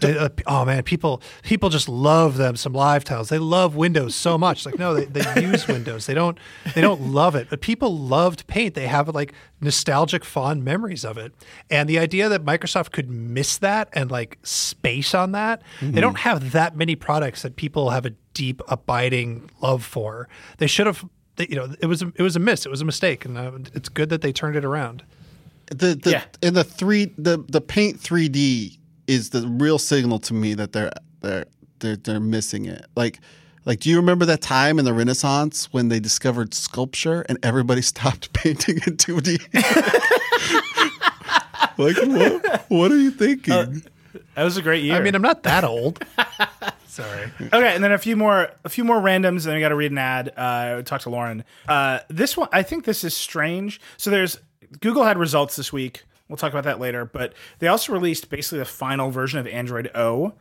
They- 0.00 0.16
uh, 0.18 0.28
oh 0.46 0.64
man, 0.64 0.82
people 0.82 1.22
people 1.42 1.68
just 1.68 1.88
love 1.88 2.36
them 2.36 2.56
some 2.56 2.72
live 2.72 3.04
tiles. 3.04 3.28
They 3.28 3.38
love 3.38 3.76
Windows 3.76 4.14
so 4.14 4.36
much. 4.38 4.64
Like 4.66 4.78
no, 4.78 4.94
they, 4.94 5.04
they 5.04 5.42
use 5.50 5.66
Windows. 5.68 6.06
They 6.06 6.14
don't 6.14 6.38
they 6.74 6.80
don't 6.80 7.00
love 7.12 7.34
it. 7.34 7.48
But 7.50 7.60
people 7.60 7.96
loved 7.96 8.46
Paint. 8.46 8.74
They 8.74 8.86
have 8.86 9.08
like 9.14 9.32
nostalgic 9.60 10.24
fond 10.24 10.64
memories 10.64 11.04
of 11.04 11.18
it. 11.18 11.32
And 11.70 11.88
the 11.88 11.98
idea 11.98 12.28
that 12.28 12.44
Microsoft 12.44 12.92
could 12.92 13.10
miss 13.10 13.58
that 13.58 13.88
and 13.92 14.10
like 14.10 14.38
space 14.42 15.14
on 15.14 15.32
that, 15.32 15.62
they 15.82 16.00
don't 16.00 16.18
have 16.18 16.52
that 16.52 16.76
many 16.76 16.96
products 16.96 17.42
that 17.42 17.56
people 17.56 17.90
have 17.90 18.06
a 18.06 18.10
deep 18.34 18.62
abiding 18.68 19.50
love 19.60 19.84
for. 19.84 20.28
They 20.58 20.66
should 20.66 20.86
have 20.86 21.04
they- 21.36 21.46
you 21.48 21.56
know, 21.56 21.68
it 21.80 21.86
was 21.86 22.02
a, 22.02 22.12
it 22.16 22.22
was 22.22 22.36
a 22.36 22.40
miss. 22.40 22.66
It 22.66 22.70
was 22.70 22.80
a 22.80 22.84
mistake, 22.84 23.24
and 23.24 23.38
uh, 23.38 23.52
it's 23.74 23.88
good 23.88 24.08
that 24.08 24.20
they 24.22 24.32
turned 24.32 24.56
it 24.56 24.64
around. 24.64 25.02
the, 25.70 25.94
the 25.94 26.10
Yeah. 26.10 26.22
in 26.42 26.54
the 26.54 26.64
three 26.64 27.12
the 27.16 27.44
the 27.48 27.60
paint 27.60 28.00
3D 28.00 28.78
is 29.10 29.30
the 29.30 29.46
real 29.46 29.78
signal 29.78 30.20
to 30.20 30.34
me 30.34 30.54
that 30.54 30.72
they're 30.72 30.92
they're 31.20 31.46
they're, 31.80 31.96
they're 31.96 32.20
missing 32.20 32.66
it. 32.66 32.86
Like 32.94 33.18
like 33.64 33.80
do 33.80 33.90
you 33.90 33.96
remember 33.96 34.24
that 34.26 34.40
time 34.40 34.78
in 34.78 34.84
the 34.84 34.94
Renaissance 34.94 35.72
when 35.72 35.88
they 35.88 35.98
discovered 35.98 36.54
sculpture 36.54 37.26
and 37.28 37.38
everybody 37.42 37.82
stopped 37.94 38.32
painting 38.32 38.76
in 38.86 38.96
2D? 38.96 39.40
like 41.78 41.96
what 41.96 42.70
what 42.70 42.92
are 42.92 42.98
you 42.98 43.10
thinking? 43.10 43.82
That 44.34 44.44
was 44.44 44.56
a 44.56 44.62
great 44.62 44.84
year. 44.84 44.94
I 44.94 45.00
mean, 45.00 45.14
I'm 45.14 45.22
not 45.22 45.42
that 45.42 45.64
old. 45.64 46.02
Sorry. 46.86 47.30
Okay, 47.40 47.74
and 47.74 47.84
then 47.84 47.92
a 47.92 47.98
few 47.98 48.16
more, 48.16 48.50
a 48.64 48.68
few 48.68 48.82
more 48.82 49.00
randoms. 49.00 49.44
And 49.44 49.46
then 49.46 49.54
we 49.54 49.60
got 49.60 49.68
to 49.68 49.76
read 49.76 49.92
an 49.92 49.98
ad. 49.98 50.32
Uh, 50.36 50.82
talk 50.82 51.02
to 51.02 51.10
Lauren. 51.10 51.44
Uh, 51.68 52.00
this 52.08 52.36
one, 52.36 52.48
I 52.52 52.62
think 52.62 52.84
this 52.84 53.04
is 53.04 53.16
strange. 53.16 53.80
So 53.96 54.10
there's 54.10 54.38
Google 54.80 55.04
had 55.04 55.18
results 55.18 55.56
this 55.56 55.72
week. 55.72 56.04
We'll 56.30 56.36
talk 56.38 56.52
about 56.52 56.64
that 56.64 56.80
later. 56.80 57.04
But 57.04 57.34
they 57.58 57.66
also 57.66 57.92
released 57.92 58.30
basically 58.30 58.60
the 58.60 58.64
final 58.64 59.10
version 59.10 59.38
of 59.38 59.46
Android 59.48 59.90
O, 59.94 60.32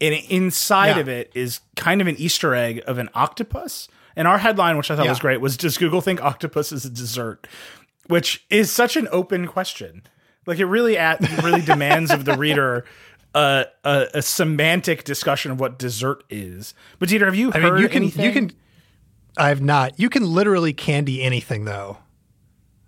and 0.00 0.14
inside 0.28 0.96
Yeah. 0.96 1.00
of 1.00 1.08
it 1.08 1.30
is 1.34 1.60
kind 1.76 2.00
of 2.02 2.06
an 2.06 2.16
Easter 2.16 2.54
egg 2.54 2.82
of 2.86 2.98
an 2.98 3.08
octopus. 3.14 3.88
And 4.16 4.26
our 4.28 4.38
headline, 4.38 4.76
which 4.76 4.90
I 4.90 4.96
thought 4.96 5.08
was 5.08 5.20
great, 5.20 5.40
was 5.40 5.56
"Does 5.56 5.78
Google 5.78 6.00
think 6.00 6.20
octopus 6.22 6.72
is 6.72 6.84
a 6.84 6.90
dessert?" 6.90 7.46
Which 8.08 8.44
is 8.50 8.70
such 8.72 8.96
an 8.96 9.06
open 9.12 9.46
question. 9.46 10.02
Like 10.44 10.58
it 10.58 10.64
really 10.66 10.98
at 10.98 11.20
really 11.42 11.60
demands 11.62 12.10
of 12.10 12.24
the 12.26 12.36
reader. 12.36 12.84
A, 13.34 13.66
a, 13.84 14.06
a 14.14 14.22
semantic 14.22 15.04
discussion 15.04 15.52
of 15.52 15.60
what 15.60 15.78
dessert 15.78 16.24
is. 16.30 16.72
But 16.98 17.10
Dieter, 17.10 17.26
have 17.26 17.36
you 17.36 17.52
I 17.54 17.60
heard 17.60 17.74
mean, 17.74 17.82
you 17.82 17.88
can 17.88 18.02
anything? 18.02 18.24
you 18.24 18.32
can. 18.32 18.52
I've 19.36 19.60
not. 19.60 20.00
You 20.00 20.08
can 20.08 20.24
literally 20.32 20.72
candy 20.72 21.22
anything, 21.22 21.66
though. 21.66 21.98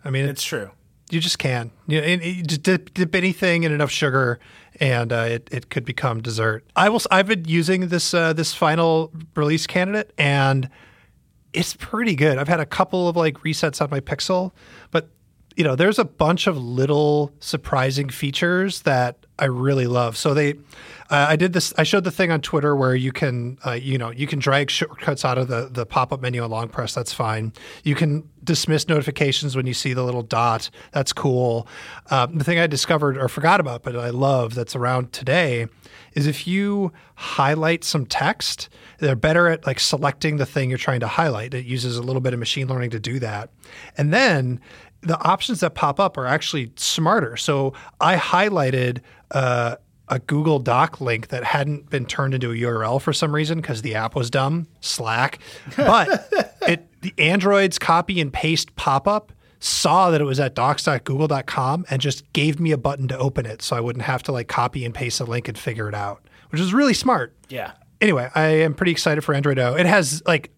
I 0.02 0.08
mean, 0.10 0.24
It's 0.24 0.32
it's 0.40 0.44
true. 0.44 0.70
You 1.10 1.20
just 1.20 1.38
can. 1.38 1.70
You, 1.86 2.00
you 2.02 2.42
just 2.42 2.62
dip, 2.62 2.94
dip 2.94 3.14
anything 3.14 3.64
in 3.64 3.72
enough 3.72 3.90
sugar, 3.90 4.38
and 4.78 5.12
uh, 5.12 5.26
it 5.28 5.48
it 5.52 5.70
could 5.70 5.84
become 5.84 6.22
dessert. 6.22 6.64
I 6.76 6.88
will. 6.88 7.00
I've 7.10 7.26
been 7.26 7.44
using 7.46 7.88
this 7.88 8.14
uh, 8.14 8.32
this 8.32 8.54
final 8.54 9.12
release 9.34 9.66
candidate, 9.66 10.12
and 10.16 10.68
it's 11.52 11.74
pretty 11.74 12.14
good. 12.14 12.38
I've 12.38 12.48
had 12.48 12.60
a 12.60 12.66
couple 12.66 13.08
of 13.08 13.16
like 13.16 13.38
resets 13.38 13.80
on 13.80 13.90
my 13.90 14.00
Pixel, 14.00 14.52
but 14.90 15.10
you 15.56 15.64
know, 15.64 15.76
there's 15.76 15.98
a 15.98 16.04
bunch 16.04 16.46
of 16.46 16.56
little 16.56 17.32
surprising 17.40 18.08
features 18.08 18.82
that 18.82 19.19
I 19.40 19.46
really 19.46 19.86
love. 19.86 20.16
So 20.16 20.34
they, 20.34 20.52
uh, 21.10 21.26
I 21.28 21.36
did 21.36 21.52
this. 21.52 21.72
I 21.76 21.82
showed 21.82 22.04
the 22.04 22.10
thing 22.10 22.30
on 22.30 22.40
Twitter 22.40 22.76
where 22.76 22.94
you 22.94 23.10
can, 23.10 23.58
uh, 23.66 23.72
you 23.72 23.98
know, 23.98 24.10
you 24.10 24.26
can 24.26 24.38
drag 24.38 24.70
shortcuts 24.70 25.24
out 25.24 25.38
of 25.38 25.48
the 25.48 25.68
the 25.72 25.84
pop 25.84 26.12
up 26.12 26.20
menu 26.20 26.42
on 26.42 26.50
long 26.50 26.68
press. 26.68 26.94
That's 26.94 27.12
fine. 27.12 27.52
You 27.82 27.94
can 27.94 28.28
dismiss 28.44 28.86
notifications 28.86 29.56
when 29.56 29.66
you 29.66 29.74
see 29.74 29.92
the 29.92 30.04
little 30.04 30.22
dot. 30.22 30.70
That's 30.92 31.12
cool. 31.12 31.66
Um, 32.10 32.38
the 32.38 32.44
thing 32.44 32.58
I 32.58 32.66
discovered 32.66 33.18
or 33.18 33.28
forgot 33.28 33.58
about, 33.60 33.82
but 33.82 33.96
I 33.96 34.10
love 34.10 34.54
that's 34.54 34.76
around 34.76 35.12
today, 35.12 35.66
is 36.14 36.26
if 36.26 36.46
you 36.46 36.92
highlight 37.16 37.82
some 37.82 38.06
text, 38.06 38.68
they're 38.98 39.16
better 39.16 39.48
at 39.48 39.66
like 39.66 39.80
selecting 39.80 40.36
the 40.36 40.46
thing 40.46 40.68
you're 40.68 40.78
trying 40.78 41.00
to 41.00 41.08
highlight. 41.08 41.54
It 41.54 41.64
uses 41.64 41.96
a 41.96 42.02
little 42.02 42.20
bit 42.20 42.34
of 42.34 42.38
machine 42.38 42.68
learning 42.68 42.90
to 42.90 43.00
do 43.00 43.18
that, 43.18 43.50
and 43.96 44.12
then 44.12 44.60
the 45.02 45.18
options 45.22 45.60
that 45.60 45.74
pop 45.74 45.98
up 45.98 46.18
are 46.18 46.26
actually 46.26 46.70
smarter. 46.76 47.34
So 47.36 47.72
I 48.00 48.16
highlighted 48.16 49.00
uh, 49.30 49.76
a 50.08 50.18
Google 50.18 50.58
Doc 50.58 51.00
link 51.00 51.28
that 51.28 51.44
hadn't 51.44 51.88
been 51.88 52.04
turned 52.04 52.34
into 52.34 52.50
a 52.50 52.54
URL 52.54 53.00
for 53.00 53.12
some 53.12 53.32
reason 53.34 53.60
because 53.60 53.82
the 53.82 53.94
app 53.94 54.14
was 54.16 54.28
dumb, 54.30 54.66
Slack. 54.80 55.38
But 55.76 56.28
it 56.62 56.86
the 57.00 57.14
Android's 57.16 57.78
copy 57.78 58.20
and 58.20 58.32
paste 58.32 58.74
pop 58.76 59.06
up 59.08 59.32
saw 59.60 60.10
that 60.10 60.20
it 60.20 60.24
was 60.24 60.40
at 60.40 60.54
docs.google.com 60.54 61.84
and 61.90 62.00
just 62.00 62.30
gave 62.32 62.58
me 62.60 62.72
a 62.72 62.78
button 62.78 63.08
to 63.08 63.18
open 63.18 63.46
it 63.46 63.62
so 63.62 63.76
I 63.76 63.80
wouldn't 63.80 64.04
have 64.04 64.22
to 64.24 64.32
like 64.32 64.48
copy 64.48 64.84
and 64.84 64.94
paste 64.94 65.20
a 65.20 65.24
link 65.24 65.48
and 65.48 65.56
figure 65.58 65.88
it 65.88 65.94
out, 65.94 66.22
which 66.50 66.60
is 66.60 66.72
really 66.74 66.94
smart 66.94 67.34
Yeah. 67.48 67.72
anyway, 68.00 68.30
I 68.34 68.46
am 68.46 68.74
pretty 68.74 68.92
excited 68.92 69.22
for 69.22 69.34
Android 69.34 69.58
O. 69.58 69.76
It 69.76 69.86
has 69.86 70.22
like 70.26 70.50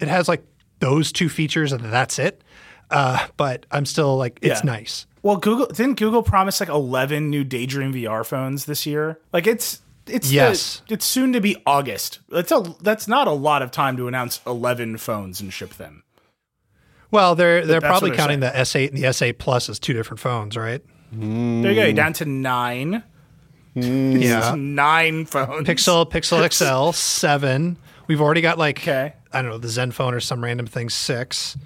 it 0.00 0.08
has 0.08 0.28
like 0.28 0.44
those 0.80 1.12
two 1.12 1.28
features 1.28 1.72
and 1.72 1.84
that's 1.84 2.18
it. 2.18 2.42
Uh, 2.90 3.26
but 3.36 3.66
I'm 3.70 3.84
still 3.86 4.16
like 4.16 4.38
it's 4.42 4.60
Yeah. 4.60 4.70
nice. 4.72 5.06
Well, 5.22 5.36
Google 5.36 5.66
didn't 5.66 5.98
Google 5.98 6.22
promise 6.22 6.60
like 6.60 6.68
11 6.68 7.28
new 7.30 7.44
Daydream 7.44 7.92
VR 7.92 8.24
phones 8.24 8.64
this 8.66 8.86
year? 8.86 9.18
Like 9.32 9.46
it's 9.46 9.80
it's 10.06 10.28
the- 10.28 10.34
Yes. 10.36 10.82
it's 10.88 11.04
soon 11.04 11.32
to 11.34 11.40
be 11.40 11.56
August. 11.66 12.20
That's 12.28 12.52
a 12.52 12.62
that's 12.80 13.08
not 13.08 13.26
a 13.28 13.32
lot 13.32 13.62
of 13.62 13.70
time 13.70 13.96
to 13.98 14.08
announce 14.08 14.40
11 14.46 14.96
phones 14.98 15.40
and 15.40 15.52
ship 15.52 15.74
them. 15.74 16.02
Well, 17.10 17.34
they're 17.34 17.64
they're 17.66 17.80
that's 17.80 17.90
probably 17.90 18.10
they're 18.10 18.18
counting 18.18 18.40
the 18.40 18.48
S8 18.50 18.88
and 18.90 18.98
the 18.98 19.04
S8 19.04 19.38
Plus 19.38 19.68
as 19.68 19.78
two 19.78 19.92
different 19.92 20.20
phones, 20.20 20.56
right? 20.56 20.82
There 21.10 21.20
you 21.70 21.74
go. 21.74 21.84
You're 21.84 21.92
down 21.94 22.12
to 22.14 22.24
9. 22.26 23.02
Mm. 23.76 24.22
Yeah. 24.22 24.54
Nine 24.56 25.24
phones. 25.24 25.66
Pixel 25.66 26.10
Pixel 26.10 26.52
XL 26.90 26.92
seven. 26.92 27.76
We've 28.06 28.20
already 28.20 28.40
got 28.40 28.58
like 28.58 28.78
Okay. 28.80 29.14
I 29.32 29.42
don't 29.42 29.50
know 29.50 29.58
the 29.58 29.68
ZenFone 29.68 30.12
or 30.14 30.20
some 30.20 30.42
random 30.42 30.66
thing 30.66 30.88
six. 30.90 31.56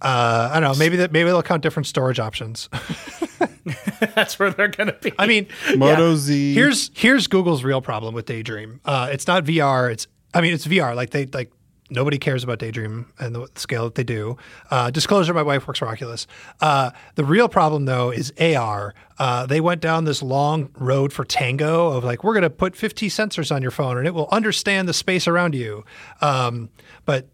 Uh, 0.00 0.50
I 0.52 0.60
don't 0.60 0.72
know. 0.72 0.78
Maybe 0.78 0.96
that 0.96 1.12
maybe 1.12 1.28
they'll 1.28 1.42
count 1.42 1.62
different 1.62 1.86
storage 1.86 2.20
options. 2.20 2.68
That's 4.14 4.38
where 4.38 4.50
they're 4.50 4.68
going 4.68 4.88
to 4.88 4.98
be. 5.00 5.12
I 5.18 5.26
mean, 5.26 5.48
Moto 5.76 6.14
Z. 6.14 6.54
Here's 6.54 6.90
here's 6.94 7.26
Google's 7.26 7.64
real 7.64 7.80
problem 7.80 8.14
with 8.14 8.26
Daydream. 8.26 8.80
Uh, 8.84 9.08
it's 9.10 9.26
not 9.26 9.44
VR. 9.44 9.90
It's 9.90 10.06
I 10.32 10.40
mean 10.40 10.54
it's 10.54 10.66
VR. 10.66 10.94
Like 10.94 11.10
they 11.10 11.26
like 11.26 11.50
nobody 11.90 12.18
cares 12.18 12.44
about 12.44 12.58
Daydream 12.58 13.12
and 13.18 13.34
the 13.34 13.48
scale 13.56 13.84
that 13.84 13.96
they 13.96 14.04
do. 14.04 14.36
Uh, 14.70 14.90
disclosure: 14.90 15.34
My 15.34 15.42
wife 15.42 15.66
works 15.66 15.80
for 15.80 15.88
Oculus. 15.88 16.26
Uh, 16.60 16.90
the 17.16 17.24
real 17.24 17.48
problem 17.48 17.84
though 17.86 18.10
is 18.10 18.32
AR. 18.40 18.94
Uh, 19.18 19.46
they 19.46 19.60
went 19.60 19.80
down 19.80 20.04
this 20.04 20.22
long 20.22 20.70
road 20.74 21.12
for 21.12 21.24
Tango 21.24 21.88
of 21.88 22.04
like 22.04 22.22
we're 22.22 22.34
going 22.34 22.42
to 22.42 22.50
put 22.50 22.76
50 22.76 23.08
sensors 23.08 23.54
on 23.54 23.62
your 23.62 23.72
phone 23.72 23.98
and 23.98 24.06
it 24.06 24.14
will 24.14 24.28
understand 24.30 24.88
the 24.88 24.94
space 24.94 25.26
around 25.26 25.56
you. 25.56 25.84
Um, 26.20 26.70
but 27.04 27.28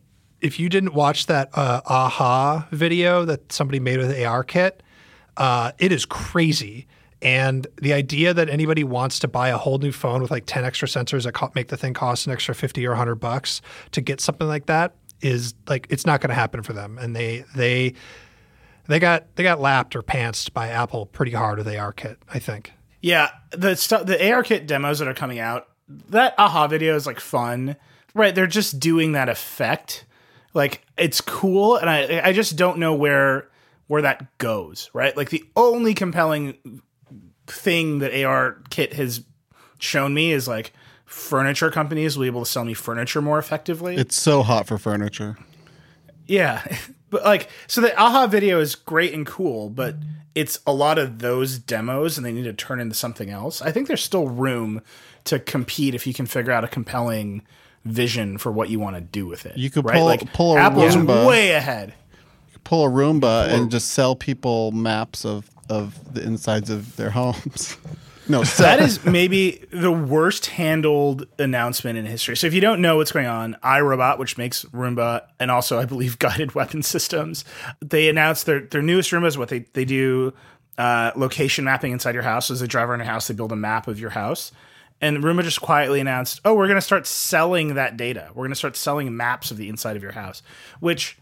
if 0.45 0.61
you 0.61 0.69
didn't 0.69 0.93
watch 0.93 1.27
that 1.27 1.49
uh, 1.55 1.81
aha 1.87 2.69
video 2.71 3.25
that 3.25 3.51
somebody 3.51 3.81
made 3.81 3.99
with 3.99 4.15
ARKit, 4.15 4.73
uh, 5.39 5.73
it 5.79 5.91
is 5.91 6.05
crazy. 6.05 6.87
And 7.23 7.67
the 7.81 7.95
idea 7.95 8.35
that 8.35 8.51
anybody 8.51 8.85
wants 8.85 9.19
to 9.21 9.29
buy 9.29 9.49
a 9.49 9.57
whole 9.57 9.79
new 9.79 9.91
phone 9.91 10.21
with 10.21 10.31
like 10.31 10.45
10 10.45 10.63
extra 10.63 10.87
sensors 10.87 11.25
that 11.25 11.33
co- 11.33 11.51
make 11.55 11.69
the 11.69 11.79
thing 11.79 11.95
cost 11.95 12.27
an 12.27 12.33
extra 12.35 12.55
50 12.55 12.87
or 12.87 12.91
100 12.91 13.15
bucks 13.15 13.63
to 13.93 14.03
get 14.03 14.21
something 14.21 14.47
like 14.47 14.67
that 14.67 14.95
is 15.23 15.55
like 15.67 15.87
it's 15.89 16.05
not 16.05 16.21
going 16.21 16.29
to 16.29 16.35
happen 16.35 16.63
for 16.63 16.75
them. 16.75 16.99
And 16.99 17.17
they 17.17 17.47
they 17.57 17.95
they 18.87 18.99
got 18.99 19.35
they 19.37 19.43
got 19.43 19.61
lapped 19.61 19.97
or 19.97 20.03
pantsed 20.03 20.53
by 20.53 20.69
Apple 20.69 21.07
pretty 21.07 21.33
hard 21.33 21.57
with 21.57 21.67
ARKit, 21.67 22.17
I 22.33 22.39
think. 22.39 22.73
Yeah, 23.01 23.31
the 23.51 23.77
stuff, 23.77 24.05
the 24.05 24.17
ARKit 24.17 24.67
demos 24.67 24.99
that 24.99 25.09
are 25.09 25.15
coming 25.15 25.39
out, 25.39 25.69
that 25.89 26.35
aha 26.37 26.67
video 26.67 26.95
is 26.95 27.07
like 27.07 27.21
fun, 27.21 27.77
right? 28.13 28.35
They're 28.35 28.47
just 28.47 28.79
doing 28.79 29.13
that 29.13 29.31
effect, 29.31 30.05
like 30.55 30.83
it's 30.97 31.21
cool, 31.21 31.77
and 31.77 31.91
I 31.91 32.21
I 32.25 32.33
just 32.33 32.57
don't 32.57 32.79
know 32.79 32.95
where 32.95 33.49
where 33.87 34.03
that 34.03 34.39
goes, 34.39 34.89
right? 34.95 35.17
Like 35.17 35.31
the 35.31 35.45
only 35.57 35.93
compelling 35.93 36.81
thing 37.47 37.99
that 37.99 38.13
ARKit 38.13 38.95
has 38.95 39.23
shown 39.79 40.15
me 40.15 40.33
is 40.33 40.49
like 40.49 40.73
furniture 41.05 41.71
companies 41.71 42.17
will 42.17 42.23
be 42.23 42.29
able 42.29 42.45
to 42.45 42.51
sell 42.51 42.65
me 42.65 42.75
furniture 42.75 43.21
more 43.21 43.39
effectively. 43.39 43.97
It's 43.97 44.17
so 44.17 44.43
hot 44.43 44.67
for 44.67 44.79
furniture. 44.79 45.37
Yeah. 46.27 46.65
But 47.11 47.23
like 47.23 47.49
so 47.69 47.81
the 47.81 47.97
aha 47.97 48.27
video 48.27 48.59
is 48.59 48.75
great 48.75 49.15
and 49.15 49.25
cool, 49.25 49.71
but 49.71 49.95
it's 50.35 50.59
a 50.67 50.73
lot 50.73 50.99
of 50.99 51.21
those 51.21 51.61
demos 51.61 52.17
and 52.17 52.27
they 52.27 52.33
need 52.33 52.43
to 52.43 52.53
turn 52.53 52.81
into 52.81 52.97
something 52.97 53.31
else. 53.31 53.63
I 53.63 53.71
think 53.71 53.87
there's 53.87 54.03
still 54.03 54.27
room 54.27 54.83
to 55.25 55.39
compete 55.39 55.95
if 55.95 56.09
you 56.09 56.13
can 56.13 56.27
figure 56.27 56.51
out 56.51 56.65
a 56.65 56.69
compelling 56.69 57.43
vision 57.85 58.39
for 58.39 58.51
what 58.51 58.71
you 58.71 58.79
want 58.81 58.97
to 58.97 59.01
do 59.01 59.27
with 59.27 59.47
it. 59.47 59.57
You 59.57 59.71
could 59.71 59.85
right? 59.85 59.97
pull- 59.97 60.05
like 60.07 60.33
pull 60.33 60.57
a 60.57 60.61
Apple's 60.61 60.97
Roomba. 60.97 61.27
way 61.27 61.53
ahead. 61.53 61.95
Pull 62.65 62.87
a 62.87 62.91
Roomba 62.91 63.49
and 63.49 63.71
just 63.71 63.91
sell 63.91 64.17
people 64.17 64.73
maps 64.73 65.25
of 65.25 65.51
of 65.69 66.15
the 66.15 66.23
insides 66.23 66.71
of 66.71 66.97
their 66.97 67.11
homes. 67.11 67.77
no, 68.29 68.43
That 68.45 68.81
is 68.81 69.05
maybe 69.05 69.65
the 69.71 69.93
worst 69.93 70.47
handled 70.47 71.27
announcement 71.39 71.99
in 71.99 72.07
history. 72.07 72.37
So 72.37 72.47
if 72.47 72.55
you 72.55 72.61
don't 72.61 72.81
know 72.81 72.97
what's 72.97 73.13
going 73.13 73.27
on, 73.27 73.57
iRobot, 73.63 74.19
which 74.19 74.37
makes 74.39 74.65
Roomba 74.67 75.27
and 75.39 75.51
also 75.51 75.79
I 75.79 75.85
believe 75.85 76.19
guided 76.21 76.55
weapon 76.55 76.83
systems, 76.83 77.45
they 77.81 78.09
announced 78.09 78.47
their 78.47 78.61
their 78.61 78.83
newest 78.83 79.11
Roombas. 79.11 79.37
What 79.37 79.51
they 79.51 79.61
they 79.75 79.85
do 79.85 80.33
uh, 80.79 81.13
location 81.17 81.65
mapping 81.65 81.93
inside 81.93 82.15
your 82.15 82.25
house. 82.25 82.51
As 82.51 82.61
they 82.61 82.67
drive 82.67 82.89
around 82.89 83.01
your 83.01 83.07
house, 83.07 83.29
they 83.29 83.35
build 83.35 83.53
a 83.53 83.57
map 83.57 83.89
of 83.89 84.01
your 84.01 84.11
house. 84.11 84.53
And 85.05 85.23
Roomba 85.23 85.43
just 85.43 85.61
quietly 85.61 86.01
announced, 86.01 86.41
"Oh, 86.45 86.55
we're 86.55 86.67
going 86.67 86.77
to 86.79 86.81
start 86.81 87.07
selling 87.07 87.75
that 87.75 87.97
data. 87.97 88.29
We're 88.35 88.45
going 88.45 88.51
to 88.53 88.57
start 88.57 88.75
selling 88.77 89.15
maps 89.17 89.51
of 89.51 89.57
the 89.59 89.69
inside 89.69 89.97
of 89.97 90.03
your 90.03 90.13
house," 90.13 90.43
which 90.81 91.19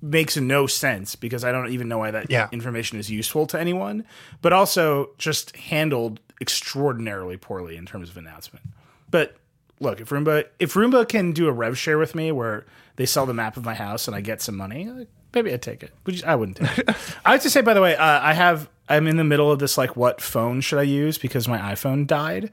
makes 0.00 0.36
no 0.36 0.66
sense 0.66 1.16
because 1.16 1.42
I 1.42 1.50
don't 1.50 1.70
even 1.70 1.88
know 1.88 1.98
why 1.98 2.10
that 2.12 2.30
Yeah. 2.30 2.48
information 2.52 2.98
is 2.98 3.10
useful 3.10 3.46
to 3.48 3.58
anyone, 3.58 4.04
but 4.42 4.52
also 4.52 5.10
just 5.18 5.56
handled 5.56 6.20
extraordinarily 6.40 7.36
poorly 7.36 7.76
in 7.76 7.86
terms 7.86 8.08
of 8.10 8.16
announcement. 8.16 8.64
But 9.10 9.36
look, 9.80 10.00
if 10.00 10.10
Roomba 10.10 10.44
if 10.58 10.74
Roomba 10.74 11.08
can 11.08 11.32
do 11.32 11.48
a 11.48 11.52
rev 11.52 11.76
share 11.76 11.98
with 11.98 12.14
me 12.14 12.30
where 12.30 12.64
they 12.96 13.06
sell 13.06 13.26
the 13.26 13.34
map 13.34 13.56
of 13.56 13.64
my 13.64 13.74
house 13.74 14.06
and 14.06 14.14
I 14.14 14.20
get 14.20 14.42
some 14.42 14.56
money, 14.56 14.88
maybe 15.34 15.52
I'd 15.52 15.62
take 15.62 15.82
it. 15.82 15.92
Which 16.04 16.22
I 16.24 16.36
wouldn't 16.36 16.58
take 16.58 16.78
it. 16.78 16.88
I 17.24 17.32
have 17.32 17.42
to 17.42 17.50
say, 17.50 17.60
by 17.62 17.74
the 17.74 17.80
way, 17.82 17.96
uh, 17.96 18.20
I 18.22 18.32
have 18.34 18.68
I'm 18.88 19.06
in 19.06 19.16
the 19.16 19.24
middle 19.24 19.50
of 19.50 19.58
this 19.58 19.76
like 19.78 19.96
what 19.96 20.20
phone 20.20 20.60
should 20.60 20.78
I 20.78 20.82
use 20.82 21.16
because 21.18 21.48
my 21.48 21.58
iPhone 21.58 22.06
died, 22.06 22.52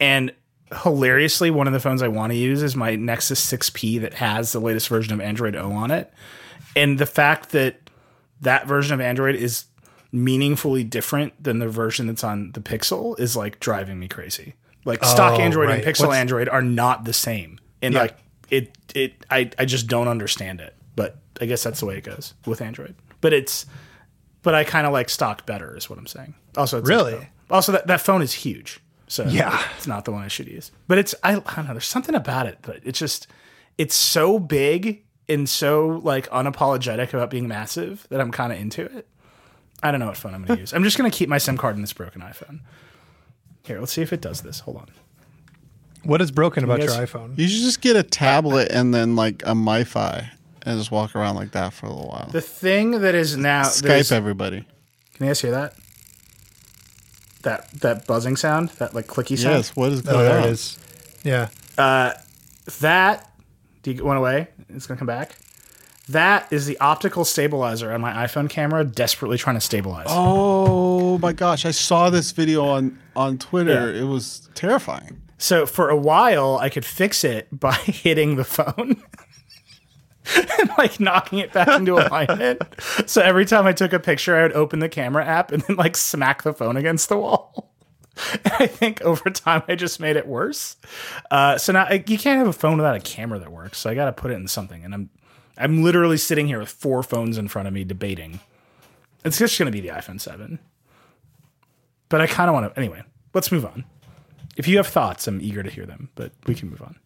and 0.00 0.32
hilariously, 0.82 1.50
one 1.50 1.66
of 1.66 1.72
the 1.72 1.80
phones 1.80 2.02
I 2.02 2.08
want 2.08 2.32
to 2.32 2.36
use 2.38 2.62
is 2.62 2.74
my 2.74 2.96
Nexus 2.96 3.44
6P 3.44 4.00
that 4.00 4.14
has 4.14 4.52
the 4.52 4.60
latest 4.60 4.88
version 4.88 5.12
of 5.14 5.20
Android 5.20 5.54
O 5.56 5.72
on 5.72 5.90
it, 5.90 6.12
and 6.76 6.98
the 6.98 7.06
fact 7.06 7.50
that 7.50 7.90
that 8.40 8.66
version 8.66 8.94
of 8.94 9.00
Android 9.00 9.36
is 9.36 9.64
meaningfully 10.12 10.84
different 10.84 11.42
than 11.42 11.58
the 11.58 11.68
version 11.68 12.06
that's 12.06 12.22
on 12.24 12.52
the 12.52 12.60
Pixel 12.60 13.18
is 13.18 13.36
like 13.36 13.58
driving 13.60 13.98
me 13.98 14.06
crazy. 14.08 14.54
Like 14.84 15.04
stock 15.04 15.38
Oh, 15.38 15.42
Android 15.42 15.70
and. 15.70 15.82
Pixel 15.82 16.06
What's- 16.08 16.18
Android 16.18 16.48
are 16.48 16.62
not 16.62 17.04
the 17.04 17.12
same. 17.12 17.58
And 17.82 17.94
Yeah. 17.94 18.00
like 18.02 18.16
it 18.50 18.76
it 18.94 19.24
I, 19.30 19.50
I 19.58 19.64
just 19.64 19.86
don't 19.86 20.06
understand 20.08 20.60
it. 20.60 20.74
But 20.94 21.18
I 21.40 21.46
guess 21.46 21.62
that's 21.64 21.80
the 21.80 21.86
way 21.86 21.96
it 21.96 22.04
goes 22.04 22.34
with 22.46 22.60
Android. 22.60 22.94
But 23.20 23.32
it's 23.32 23.66
but 24.42 24.54
I 24.54 24.62
kind 24.62 24.86
of 24.86 24.92
like 24.92 25.08
stock 25.08 25.46
better 25.46 25.76
is 25.76 25.88
what 25.90 25.98
I'm 25.98 26.06
saying. 26.06 26.34
Also 26.56 26.78
it's 26.78 26.88
Really? 26.88 27.28
also 27.50 27.72
that, 27.72 27.86
that 27.88 28.00
phone 28.00 28.20
is 28.22 28.34
huge. 28.34 28.78
So 29.06 29.24
Yeah. 29.24 29.62
it's 29.76 29.86
not 29.86 30.04
the 30.04 30.12
one 30.12 30.22
I 30.22 30.28
should 30.28 30.48
use. 30.48 30.72
But 30.88 30.98
it's 30.98 31.14
I, 31.22 31.32
I 31.32 31.34
don't 31.56 31.66
know, 31.66 31.72
there's 31.74 31.86
something 31.86 32.14
about 32.14 32.46
it 32.46 32.62
that 32.62 32.80
it's 32.84 32.98
just 32.98 33.26
it's 33.78 33.94
so 33.94 34.38
big 34.38 35.02
and 35.28 35.48
so 35.48 36.00
like 36.02 36.28
unapologetic 36.30 37.12
about 37.14 37.30
being 37.30 37.48
massive 37.48 38.06
that 38.10 38.20
I'm 38.20 38.30
kind 38.30 38.52
of 38.52 38.58
into 38.58 38.82
it. 38.84 39.06
I 39.82 39.90
don't 39.90 40.00
know 40.00 40.06
what 40.06 40.16
phone 40.16 40.34
I'm 40.34 40.44
going 40.44 40.56
to 40.58 40.60
use. 40.62 40.72
I'm 40.72 40.84
just 40.84 40.96
going 40.98 41.10
to 41.10 41.16
keep 41.16 41.28
my 41.28 41.38
SIM 41.38 41.56
card 41.58 41.76
in 41.76 41.82
this 41.82 41.92
broken 41.92 42.20
iPhone. 42.22 42.60
Here, 43.64 43.78
let's 43.80 43.92
see 43.92 44.02
if 44.02 44.12
it 44.12 44.20
does 44.20 44.42
this. 44.42 44.60
Hold 44.60 44.76
on. 44.78 44.86
What 46.04 46.20
is 46.20 46.30
broken 46.30 46.64
about 46.64 46.80
guys- 46.80 46.94
your 46.96 47.06
iPhone? 47.06 47.38
you 47.38 47.48
should 47.48 47.62
just 47.62 47.80
get 47.80 47.96
a 47.96 48.02
tablet 48.02 48.70
and 48.70 48.92
then 48.94 49.16
like 49.16 49.42
a 49.42 49.52
MiFi 49.54 50.28
and 50.62 50.78
just 50.78 50.90
walk 50.90 51.16
around 51.16 51.36
like 51.36 51.52
that 51.52 51.72
for 51.72 51.86
a 51.86 51.90
little 51.90 52.08
while. 52.10 52.28
The 52.30 52.40
thing 52.42 53.00
that 53.02 53.14
is 53.14 53.36
now 53.36 53.62
that 53.64 53.72
Skype 53.72 53.98
is- 54.00 54.12
everybody. 54.12 54.66
Can 55.14 55.26
you 55.26 55.30
guys 55.30 55.40
hear 55.40 55.50
that? 55.52 55.74
That 57.44 57.70
that 57.80 58.06
buzzing 58.06 58.36
sound, 58.36 58.70
that 58.78 58.94
like 58.94 59.06
clicky 59.06 59.38
sound. 59.38 59.56
Yes. 59.56 59.76
What 59.76 59.92
is 59.92 60.00
Oh, 60.00 60.12
going 60.12 60.24
there 60.26 60.38
on? 60.40 60.48
it 60.48 60.50
is. 60.50 60.78
Yeah. 61.22 61.48
Uh, 61.78 62.12
that 62.80 63.30
do 63.82 63.92
you 63.92 64.04
went 64.04 64.18
away? 64.18 64.48
It's 64.70 64.86
gonna 64.86 64.98
come 64.98 65.06
back. 65.06 65.36
That 66.08 66.46
is 66.52 66.66
the 66.66 66.78
optical 66.80 67.24
stabilizer 67.24 67.90
on 67.92 68.00
my 68.02 68.12
iPhone 68.26 68.50
camera, 68.50 68.84
desperately 68.84 69.38
trying 69.38 69.56
to 69.56 69.60
stabilize. 69.60 70.06
Oh 70.10 71.16
my 71.18 71.32
gosh! 71.32 71.64
I 71.64 71.70
saw 71.70 72.10
this 72.10 72.32
video 72.32 72.64
on 72.64 72.98
on 73.16 73.38
Twitter. 73.38 73.92
Yeah. 73.92 74.02
It 74.02 74.04
was 74.04 74.48
terrifying. 74.54 75.20
So 75.38 75.64
for 75.66 75.88
a 75.90 75.96
while, 75.96 76.58
I 76.58 76.68
could 76.68 76.84
fix 76.84 77.24
it 77.24 77.48
by 77.58 77.72
hitting 77.74 78.36
the 78.36 78.44
phone 78.44 79.02
and 80.58 80.70
like 80.78 81.00
knocking 81.00 81.38
it 81.38 81.52
back 81.52 81.68
into 81.68 81.94
alignment. 81.94 82.62
so 83.06 83.20
every 83.20 83.44
time 83.44 83.66
I 83.66 83.72
took 83.72 83.92
a 83.92 84.00
picture, 84.00 84.36
I 84.36 84.42
would 84.42 84.52
open 84.52 84.78
the 84.78 84.88
camera 84.88 85.24
app 85.24 85.52
and 85.52 85.62
then 85.62 85.76
like 85.76 85.96
smack 85.96 86.42
the 86.42 86.52
phone 86.52 86.76
against 86.76 87.08
the 87.08 87.18
wall. 87.18 87.70
And 88.44 88.54
I 88.60 88.68
think 88.68 89.02
over 89.02 89.28
time, 89.28 89.64
I 89.66 89.74
just 89.74 89.98
made 89.98 90.14
it 90.14 90.28
worse. 90.28 90.76
Uh, 91.32 91.58
so 91.58 91.72
now 91.72 91.82
I, 91.82 91.94
you 92.06 92.16
can't 92.16 92.38
have 92.38 92.46
a 92.46 92.52
phone 92.52 92.76
without 92.76 92.94
a 92.94 93.00
camera 93.00 93.40
that 93.40 93.50
works. 93.50 93.78
So 93.78 93.90
I 93.90 93.96
got 93.96 94.04
to 94.04 94.12
put 94.12 94.30
it 94.30 94.34
in 94.34 94.46
something. 94.46 94.84
And 94.84 94.94
I'm 94.94 95.10
I'm 95.56 95.82
literally 95.82 96.16
sitting 96.16 96.46
here 96.46 96.58
with 96.58 96.68
four 96.68 97.02
phones 97.02 97.38
in 97.38 97.48
front 97.48 97.68
of 97.68 97.74
me 97.74 97.84
debating. 97.84 98.40
It's 99.24 99.38
just 99.38 99.58
going 99.58 99.66
to 99.66 99.72
be 99.72 99.80
the 99.80 99.94
iPhone 99.94 100.20
7. 100.20 100.58
But 102.08 102.20
I 102.20 102.26
kind 102.26 102.48
of 102.48 102.54
want 102.54 102.72
to. 102.72 102.78
Anyway, 102.78 103.02
let's 103.32 103.50
move 103.50 103.64
on. 103.64 103.84
If 104.56 104.68
you 104.68 104.76
have 104.76 104.86
thoughts, 104.86 105.26
I'm 105.26 105.40
eager 105.40 105.62
to 105.62 105.70
hear 105.70 105.86
them, 105.86 106.10
but 106.14 106.32
we 106.46 106.54
can 106.54 106.70
move 106.70 106.82
on. 106.82 106.96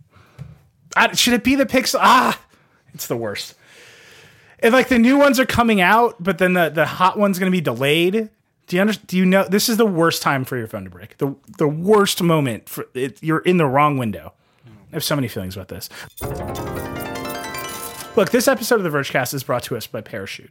I, 0.97 1.13
should 1.15 1.35
it 1.35 1.45
be 1.45 1.55
the 1.55 1.67
Pixel? 1.67 2.01
Ah, 2.01 2.39
it's 2.95 3.07
the 3.07 3.17
worst. 3.17 3.55
And 4.61 4.73
like 4.73 4.89
the 4.89 4.99
new 4.99 5.19
ones 5.19 5.39
are 5.39 5.47
coming 5.47 5.81
out, 5.81 6.17
but 6.19 6.39
then 6.39 6.55
the, 6.55 6.69
the 6.69 6.87
hot 6.87 7.19
one's 7.19 7.39
going 7.39 7.51
to 7.51 7.57
be 7.57 7.61
delayed. 7.61 8.31
Do 8.67 8.77
you 8.77 8.83
under, 8.83 8.93
Do 9.07 9.17
you 9.17 9.25
know 9.25 9.45
this 9.45 9.69
is 9.69 9.77
the 9.77 9.87
worst 9.87 10.21
time 10.21 10.45
for 10.45 10.57
your 10.57 10.67
phone 10.67 10.85
to 10.85 10.91
break? 10.91 11.17
The 11.19 11.35
the 11.57 11.69
worst 11.69 12.23
moment 12.23 12.69
for 12.69 12.87
it, 12.93 13.23
you're 13.23 13.39
in 13.39 13.57
the 13.57 13.67
wrong 13.67 13.97
window. 13.97 14.35
I 14.67 14.97
have 14.97 15.05
so 15.05 15.15
many 15.15 15.29
feelings 15.29 15.57
about 15.57 15.69
this. 15.69 15.89
Look, 18.17 18.31
this 18.31 18.49
episode 18.49 18.77
of 18.77 18.83
the 18.83 18.91
Vergecast 18.91 19.33
is 19.33 19.45
brought 19.45 19.63
to 19.65 19.77
us 19.77 19.87
by 19.87 20.01
Parachute. 20.01 20.51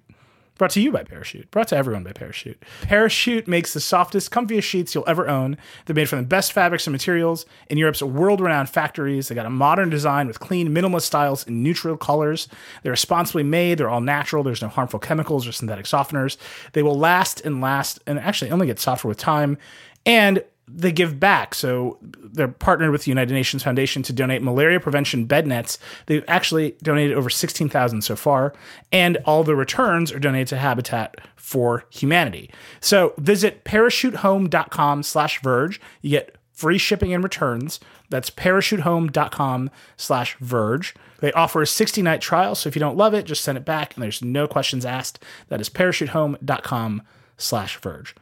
Brought 0.58 0.72
to 0.72 0.82
you 0.82 0.92
by 0.92 1.04
Parachute. 1.04 1.52
Brought 1.52 1.68
to 1.70 1.78
everyone 1.78 2.04
by 2.04 2.14
Parachute. 2.14 2.62
Parachute 2.82 3.48
makes 3.48 3.74
the 3.74 3.80
softest, 3.80 4.32
comfiest 4.32 4.64
sheets 4.64 4.96
you'll 4.96 5.04
ever 5.08 5.28
own. 5.30 5.58
They're 5.86 5.96
made 5.96 6.10
from 6.10 6.20
the 6.20 6.26
best 6.26 6.52
fabrics 6.52 6.88
and 6.88 6.92
materials 6.92 7.46
in 7.70 7.78
Europe's 7.78 8.02
world-renowned 8.02 8.70
factories. 8.70 9.28
They 9.28 9.36
got 9.36 9.46
a 9.46 9.52
modern 9.52 9.90
design 9.90 10.28
with 10.28 10.40
clean, 10.40 10.70
minimalist 10.70 11.04
styles 11.04 11.46
and 11.46 11.62
neutral 11.62 11.98
colors. 11.98 12.48
They're 12.84 12.92
responsibly 12.92 13.44
made. 13.44 13.78
They're 13.78 13.90
all 13.90 14.02
natural. 14.02 14.44
There's 14.44 14.62
no 14.62 14.68
harmful 14.68 15.00
chemicals 15.00 15.48
or 15.48 15.52
synthetic 15.52 15.86
softeners. 15.86 16.38
They 16.74 16.84
will 16.84 16.98
last 16.98 17.42
and 17.42 17.62
last, 17.62 18.00
and 18.08 18.20
actually 18.20 18.52
only 18.52 18.68
get 18.68 18.80
softer 18.80 19.08
with 19.08 19.18
time. 19.18 19.58
And 20.06 20.44
they 20.68 20.92
give 20.92 21.20
back. 21.20 21.56
So 21.56 21.98
they're 22.02 22.48
partnered 22.48 22.92
with 22.92 23.04
the 23.04 23.12
United 23.12 23.34
Nations 23.34 23.64
Foundation 23.64 24.04
to 24.04 24.14
donate 24.14 24.42
malaria 24.42 24.80
prevention 24.80 25.26
bed 25.26 25.48
nets. 25.48 25.80
They've 26.08 26.26
actually 26.28 26.76
donated 26.84 27.16
over 27.16 27.30
16,000 27.30 28.02
so 28.02 28.16
far, 28.16 28.54
and 28.92 29.18
all 29.26 29.44
the 29.44 29.56
returns 29.56 30.12
are 30.12 30.20
donated 30.20 30.48
to 30.50 30.58
Habitat 30.58 31.16
for 31.36 31.86
Humanity. 31.90 32.52
So 32.82 33.14
visit 33.18 33.64
parachutehome.com 33.64 35.04
slash 35.04 35.42
verge. 35.42 35.80
You 36.02 36.12
get 36.12 36.36
free 36.52 36.78
shipping 36.78 37.14
and 37.14 37.24
returns. 37.24 37.80
That's 38.10 38.30
parachutehome.com 38.30 39.70
slash 39.96 40.38
verge. 40.40 40.96
They 41.20 41.32
offer 41.32 41.62
a 41.62 41.68
60 41.68 42.02
night 42.02 42.22
trial. 42.22 42.56
So 42.56 42.68
if 42.68 42.76
you 42.76 42.80
don't 42.80 42.98
love 42.98 43.14
it, 43.14 43.26
just 43.26 43.44
send 43.44 43.58
it 43.58 43.66
back 43.66 43.96
and 43.96 44.04
there's 44.04 44.22
no 44.22 44.48
questions 44.48 44.86
asked. 44.86 45.24
That 45.50 45.62
is 45.62 45.70
parachutehome.com 45.70 47.04
slash 47.38 47.78
verge. 47.78 48.16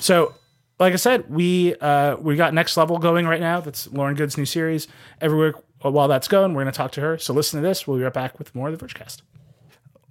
So, 0.00 0.34
like 0.78 0.92
I 0.92 0.96
said, 0.96 1.30
we 1.30 1.74
uh, 1.76 2.16
we 2.16 2.36
got 2.36 2.54
next 2.54 2.76
level 2.76 2.98
going 2.98 3.26
right 3.26 3.40
now. 3.40 3.60
That's 3.60 3.90
Lauren 3.92 4.14
Goode's 4.14 4.36
new 4.36 4.44
series. 4.44 4.88
Every 5.20 5.38
week 5.38 5.54
while 5.80 6.08
that's 6.08 6.28
going, 6.28 6.54
we're 6.54 6.62
going 6.62 6.72
to 6.72 6.76
talk 6.76 6.92
to 6.92 7.00
her. 7.00 7.18
So 7.18 7.32
listen 7.32 7.60
to 7.60 7.66
this. 7.66 7.86
We'll 7.86 7.98
be 7.98 8.04
right 8.04 8.12
back 8.12 8.38
with 8.38 8.54
more 8.54 8.68
of 8.68 8.78
the 8.78 8.84
Vergecast. 8.84 9.22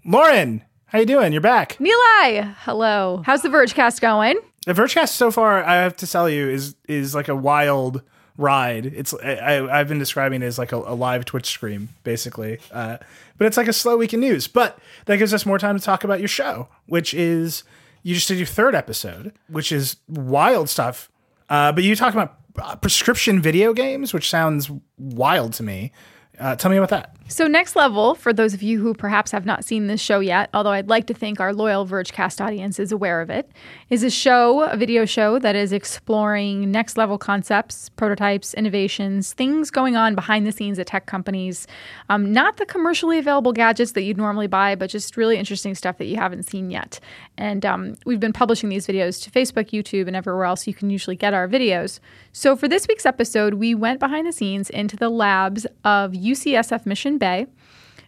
Lauren, 0.06 0.64
how 0.88 1.00
you 1.00 1.06
doing? 1.06 1.32
You're 1.32 1.42
back. 1.42 1.78
Nilay, 1.80 2.56
hello. 2.60 3.24
How's 3.26 3.42
the 3.42 3.50
Vergecast 3.50 4.02
going? 4.02 4.40
The 4.66 4.74
Vergecast 4.74 5.10
so 5.10 5.32
far, 5.32 5.64
I 5.64 5.76
have 5.76 5.96
to 5.98 6.08
tell 6.08 6.30
you, 6.30 6.50
is 6.50 6.76
is 6.88 7.14
like 7.14 7.28
a 7.28 7.36
wild 7.36 8.02
ride. 8.38 8.86
It's 8.86 9.14
I, 9.14 9.68
I've 9.68 9.88
been 9.88 10.00
describing 10.00 10.42
it 10.42 10.46
as 10.46 10.58
like 10.58 10.72
a, 10.72 10.78
a 10.78 10.96
live 10.96 11.26
Twitch 11.26 11.46
stream, 11.46 11.90
basically. 12.04 12.60
Uh, 12.72 12.98
but 13.38 13.48
it's 13.48 13.58
like 13.58 13.68
a 13.68 13.74
slow 13.74 13.98
week 13.98 14.14
in 14.14 14.20
news. 14.20 14.48
But 14.48 14.80
that 15.06 15.18
gives 15.18 15.34
us 15.34 15.46
more 15.46 15.60
time 15.60 15.78
to 15.78 15.84
talk 15.84 16.04
about 16.04 16.20
your 16.20 16.28
show, 16.28 16.68
which 16.86 17.14
is 17.14 17.64
you 18.06 18.14
just 18.14 18.28
did 18.28 18.38
your 18.38 18.46
third 18.46 18.76
episode, 18.76 19.34
which 19.48 19.72
is 19.72 19.98
wild 20.08 20.70
stuff. 20.70 21.10
Uh, 21.50 21.72
but 21.72 21.84
you 21.84 21.96
talk 21.96 22.14
about 22.14 22.38
uh, 22.62 22.76
prescription 22.76 23.42
video 23.42 23.74
games, 23.74 24.14
which 24.14 24.30
sounds 24.30 24.70
wild 25.00 25.54
to 25.54 25.64
me. 25.64 25.92
Uh, 26.40 26.56
tell 26.56 26.70
me 26.70 26.78
about 26.78 26.90
that. 26.90 27.15
So, 27.28 27.48
Next 27.48 27.76
Level, 27.76 28.14
for 28.14 28.34
those 28.34 28.54
of 28.54 28.62
you 28.62 28.80
who 28.80 28.94
perhaps 28.94 29.32
have 29.32 29.48
not 29.48 29.66
seen 29.66 29.88
this 29.88 30.00
show 30.00 30.20
yet, 30.20 30.48
although 30.54 30.70
I'd 30.70 30.90
like 30.90 31.08
to 31.08 31.14
think 31.16 31.40
our 31.40 31.54
loyal 31.54 31.84
Vergecast 31.84 32.40
audience 32.40 32.78
is 32.78 32.92
aware 32.92 33.20
of 33.20 33.32
it, 33.32 33.50
is 33.90 34.04
a 34.04 34.12
show, 34.12 34.62
a 34.62 34.78
video 34.78 35.06
show 35.06 35.40
that 35.40 35.56
is 35.56 35.74
exploring 35.74 36.70
next 36.70 36.98
level 36.98 37.18
concepts, 37.18 37.90
prototypes, 37.90 38.54
innovations, 38.54 39.34
things 39.34 39.72
going 39.72 39.96
on 39.96 40.14
behind 40.14 40.46
the 40.46 40.52
scenes 40.52 40.78
at 40.78 40.86
tech 40.86 41.08
companies. 41.08 41.66
Um, 42.10 42.32
not 42.32 42.58
the 42.58 42.66
commercially 42.66 43.18
available 43.18 43.54
gadgets 43.54 43.94
that 43.94 44.04
you'd 44.04 44.18
normally 44.18 44.48
buy, 44.48 44.76
but 44.76 44.92
just 44.92 45.18
really 45.18 45.38
interesting 45.38 45.74
stuff 45.74 45.98
that 45.98 46.06
you 46.06 46.18
haven't 46.18 46.44
seen 46.44 46.70
yet. 46.70 47.00
And 47.40 47.66
um, 47.66 47.96
we've 48.06 48.20
been 48.20 48.34
publishing 48.34 48.70
these 48.70 48.86
videos 48.86 49.24
to 49.24 49.32
Facebook, 49.32 49.72
YouTube, 49.72 50.06
and 50.06 50.16
everywhere 50.16 50.46
else 50.46 50.68
you 50.68 50.76
can 50.76 50.92
usually 50.92 51.16
get 51.16 51.34
our 51.34 51.48
videos. 51.48 52.00
So, 52.34 52.56
for 52.56 52.68
this 52.68 52.88
week's 52.88 53.06
episode, 53.06 53.56
we 53.56 53.74
went 53.74 54.00
behind 54.00 54.28
the 54.28 54.32
scenes 54.32 54.70
into 54.70 54.96
the 54.96 55.10
labs 55.10 55.66
of 55.84 56.12
UCSF 56.12 56.86
Mission 56.86 57.15
Bay, 57.18 57.48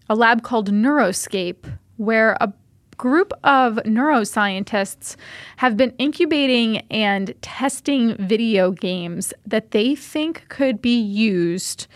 a 0.10 0.16
lab 0.16 0.44
called 0.44 0.72
Neuroscape, 0.72 1.78
where 1.98 2.38
a 2.40 2.54
group 2.98 3.32
of 3.44 3.76
neuroscientists 3.86 5.16
have 5.58 5.78
been 5.78 5.94
incubating 6.00 6.78
and 6.90 7.34
testing 7.42 8.16
video 8.18 8.72
games 8.72 9.34
that 9.46 9.72
they 9.72 9.96
think 9.96 10.48
could 10.50 10.82
be 10.82 11.00
used 11.00 11.88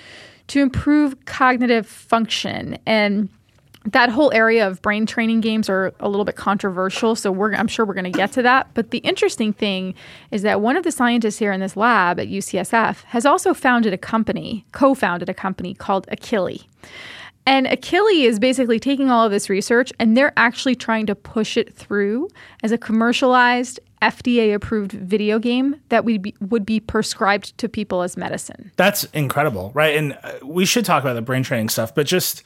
to 0.47 0.61
improve 0.61 1.25
cognitive 1.25 1.87
function 1.87 2.77
and 2.85 3.29
that 3.85 4.09
whole 4.09 4.31
area 4.33 4.67
of 4.67 4.81
brain 4.81 5.05
training 5.05 5.41
games 5.41 5.67
are 5.67 5.93
a 5.99 6.07
little 6.07 6.25
bit 6.25 6.35
controversial, 6.35 7.15
so 7.15 7.31
we're, 7.31 7.53
I'm 7.53 7.67
sure 7.67 7.85
we're 7.85 7.95
going 7.95 8.11
to 8.11 8.11
get 8.11 8.31
to 8.33 8.43
that. 8.43 8.69
But 8.73 8.91
the 8.91 8.99
interesting 8.99 9.53
thing 9.53 9.95
is 10.29 10.43
that 10.43 10.61
one 10.61 10.77
of 10.77 10.83
the 10.83 10.91
scientists 10.91 11.39
here 11.39 11.51
in 11.51 11.59
this 11.59 11.75
lab 11.75 12.19
at 12.19 12.27
UCSF 12.27 13.03
has 13.05 13.25
also 13.25 13.53
founded 13.53 13.91
a 13.91 13.97
company, 13.97 14.65
co 14.71 14.93
founded 14.93 15.29
a 15.29 15.33
company 15.33 15.73
called 15.73 16.05
Akili. 16.07 16.65
And 17.45 17.65
Akili 17.65 18.23
is 18.25 18.39
basically 18.39 18.79
taking 18.79 19.09
all 19.09 19.25
of 19.25 19.31
this 19.31 19.49
research 19.49 19.91
and 19.99 20.15
they're 20.15 20.33
actually 20.37 20.75
trying 20.75 21.05
to 21.07 21.15
push 21.15 21.57
it 21.57 21.73
through 21.73 22.29
as 22.63 22.71
a 22.71 22.77
commercialized, 22.77 23.79
FDA 24.01 24.53
approved 24.53 24.91
video 24.91 25.39
game 25.39 25.75
that 25.89 26.05
would 26.05 26.21
be, 26.21 26.35
would 26.39 26.65
be 26.65 26.79
prescribed 26.79 27.57
to 27.57 27.67
people 27.67 28.01
as 28.03 28.15
medicine. 28.17 28.71
That's 28.75 29.03
incredible, 29.05 29.71
right? 29.73 29.95
And 29.95 30.17
uh, 30.23 30.33
we 30.43 30.65
should 30.65 30.85
talk 30.85 31.03
about 31.03 31.13
the 31.13 31.21
brain 31.21 31.43
training 31.43 31.69
stuff, 31.69 31.93
but 31.93 32.05
just 32.05 32.43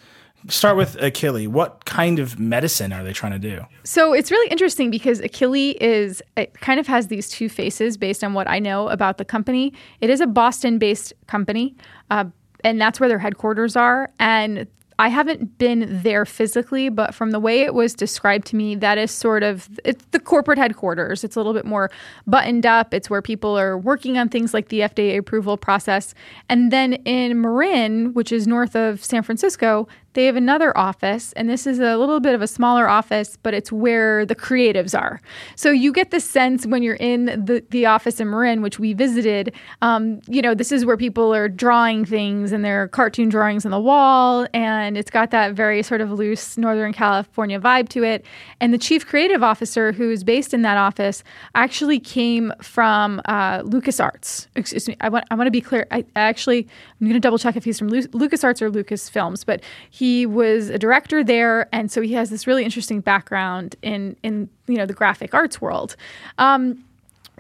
start 0.48 0.78
with 0.78 0.96
Akili. 0.98 1.48
What 1.48 1.86
kind 1.86 2.20
of 2.20 2.40
medicine 2.40 2.94
are 2.94 3.04
they 3.04 3.14
trying 3.14 3.32
to 3.34 3.40
do? 3.40 3.66
So 3.84 4.14
it's 4.14 4.32
really 4.32 4.50
interesting 4.50 4.92
because 4.92 5.22
Akili 5.22 5.76
is 5.82 6.22
it 6.38 6.60
kind 6.60 6.80
of 6.80 6.88
has 6.88 7.08
these 7.08 7.30
two 7.30 7.50
faces 7.50 7.98
based 7.98 8.24
on 8.24 8.34
what 8.34 8.48
I 8.48 8.60
know 8.60 8.90
about 8.90 9.18
the 9.18 9.26
company. 9.26 9.74
It 10.02 10.10
is 10.10 10.22
a 10.22 10.28
Boston-based 10.28 11.14
company, 11.28 11.76
uh, 12.12 12.26
and 12.66 12.82
that's 12.82 13.00
where 13.00 13.08
their 13.08 13.20
headquarters 13.20 13.76
are. 13.76 14.10
And 14.20 14.68
I 14.98 15.10
haven't 15.10 15.58
been 15.58 16.02
there 16.02 16.26
physically, 16.26 16.90
but 16.90 17.14
from 17.14 17.32
the 17.32 17.40
way 17.40 17.62
it 17.62 17.74
was 17.74 17.94
described 17.94 18.48
to 18.48 18.56
me, 18.56 18.76
that 18.76 18.98
is 18.98 19.12
sort 19.12 19.44
of 19.44 19.70
it's 19.84 20.04
the 20.12 20.20
corporate 20.20 20.58
headquarters. 20.58 21.24
It's 21.24 21.36
a 21.36 21.40
little 21.40 21.54
bit 21.54 21.66
more 21.66 21.92
buttoned 22.26 22.66
up. 22.66 22.94
It's 22.94 23.10
where 23.10 23.22
people 23.22 23.58
are 23.58 23.78
working 23.78 24.18
on 24.18 24.30
things 24.30 24.54
like 24.54 24.70
the 24.70 24.80
FDA 24.80 25.18
approval 25.18 25.58
process. 25.58 26.16
And 26.50 26.72
then 26.72 26.94
in 26.94 27.40
Marin, 27.40 28.14
which 28.14 28.32
is 28.32 28.48
north 28.48 28.76
of 28.76 29.04
San 29.04 29.22
Francisco, 29.22 29.88
they 30.16 30.26
have 30.26 30.36
another 30.36 30.76
office, 30.78 31.34
and 31.34 31.50
this 31.50 31.68
is 31.68 31.80
a 31.80 31.98
little 31.98 32.20
bit 32.20 32.34
of 32.34 32.42
a 32.42 32.48
smaller 32.48 32.88
office, 32.88 33.38
but 33.44 33.54
it's 33.54 33.72
where 33.72 34.26
the 34.26 34.36
creatives 34.36 34.98
are. 34.98 35.22
So 35.56 35.70
you 35.72 35.92
get 35.92 36.12
the 36.12 36.20
sense 36.20 36.66
when 36.66 36.82
you're 36.84 36.96
in 36.96 37.26
the, 37.26 37.64
the 37.70 37.86
office 37.86 38.20
in 38.20 38.30
Marin, 38.30 38.62
which 38.62 38.80
we 38.80 38.94
visited, 38.94 39.54
um, 39.82 40.22
you 40.28 40.42
know, 40.42 40.56
this 40.56 40.72
is 40.72 40.86
where 40.86 40.98
people 40.98 41.36
are 41.36 41.50
drawing 41.50 42.06
things 42.06 42.52
and 42.52 42.64
there 42.64 42.82
are 42.82 42.88
cartoon 42.88 43.30
drawings 43.30 43.66
on 43.66 43.72
the 43.72 43.80
wall, 43.80 44.48
and 44.54 44.98
it's 44.98 45.12
got 45.12 45.32
that 45.32 45.54
very 45.54 45.84
sort 45.84 46.00
of 46.00 46.12
loose 46.12 46.58
Northern 46.58 46.94
California 46.94 47.60
vibe 47.60 47.90
to 47.90 48.04
it. 48.04 48.26
And 48.62 48.74
the 48.74 48.78
chief 48.78 49.06
creative 49.06 49.44
officer, 49.44 49.92
who 49.92 50.10
is 50.10 50.24
based 50.24 50.54
in 50.54 50.62
that 50.62 50.78
office, 50.78 51.24
actually 51.54 52.00
came 52.00 52.54
from 52.62 53.22
uh, 53.26 53.64
LucasArts. 53.64 54.48
Excuse 54.56 54.88
me, 54.88 54.96
I 55.02 55.10
want, 55.10 55.26
I 55.30 55.36
want 55.36 55.48
to 55.48 55.52
be 55.52 55.62
clear. 55.62 55.86
I, 55.92 56.06
actually, 56.16 56.68
I'm 57.02 57.08
going 57.08 57.14
to 57.14 57.20
double 57.20 57.38
check 57.38 57.58
if 57.58 57.66
he's 57.66 57.78
from 57.78 57.90
Lu- 57.90 58.08
LucasArts 58.22 58.62
or 58.62 58.72
Lucasfilms, 58.72 59.46
but 59.46 59.62
he 59.90 60.05
he 60.06 60.28
was 60.28 60.70
a 60.70 60.78
director 60.78 61.24
there, 61.24 61.68
and 61.74 61.92
so 61.92 62.00
he 62.00 62.14
has 62.14 62.30
this 62.30 62.46
really 62.46 62.64
interesting 62.64 63.00
background 63.02 63.76
in 63.82 64.16
in 64.22 64.48
you 64.68 64.78
know 64.78 64.86
the 64.86 64.94
graphic 64.94 65.34
arts 65.34 65.60
world. 65.60 65.96
Um, 66.38 66.86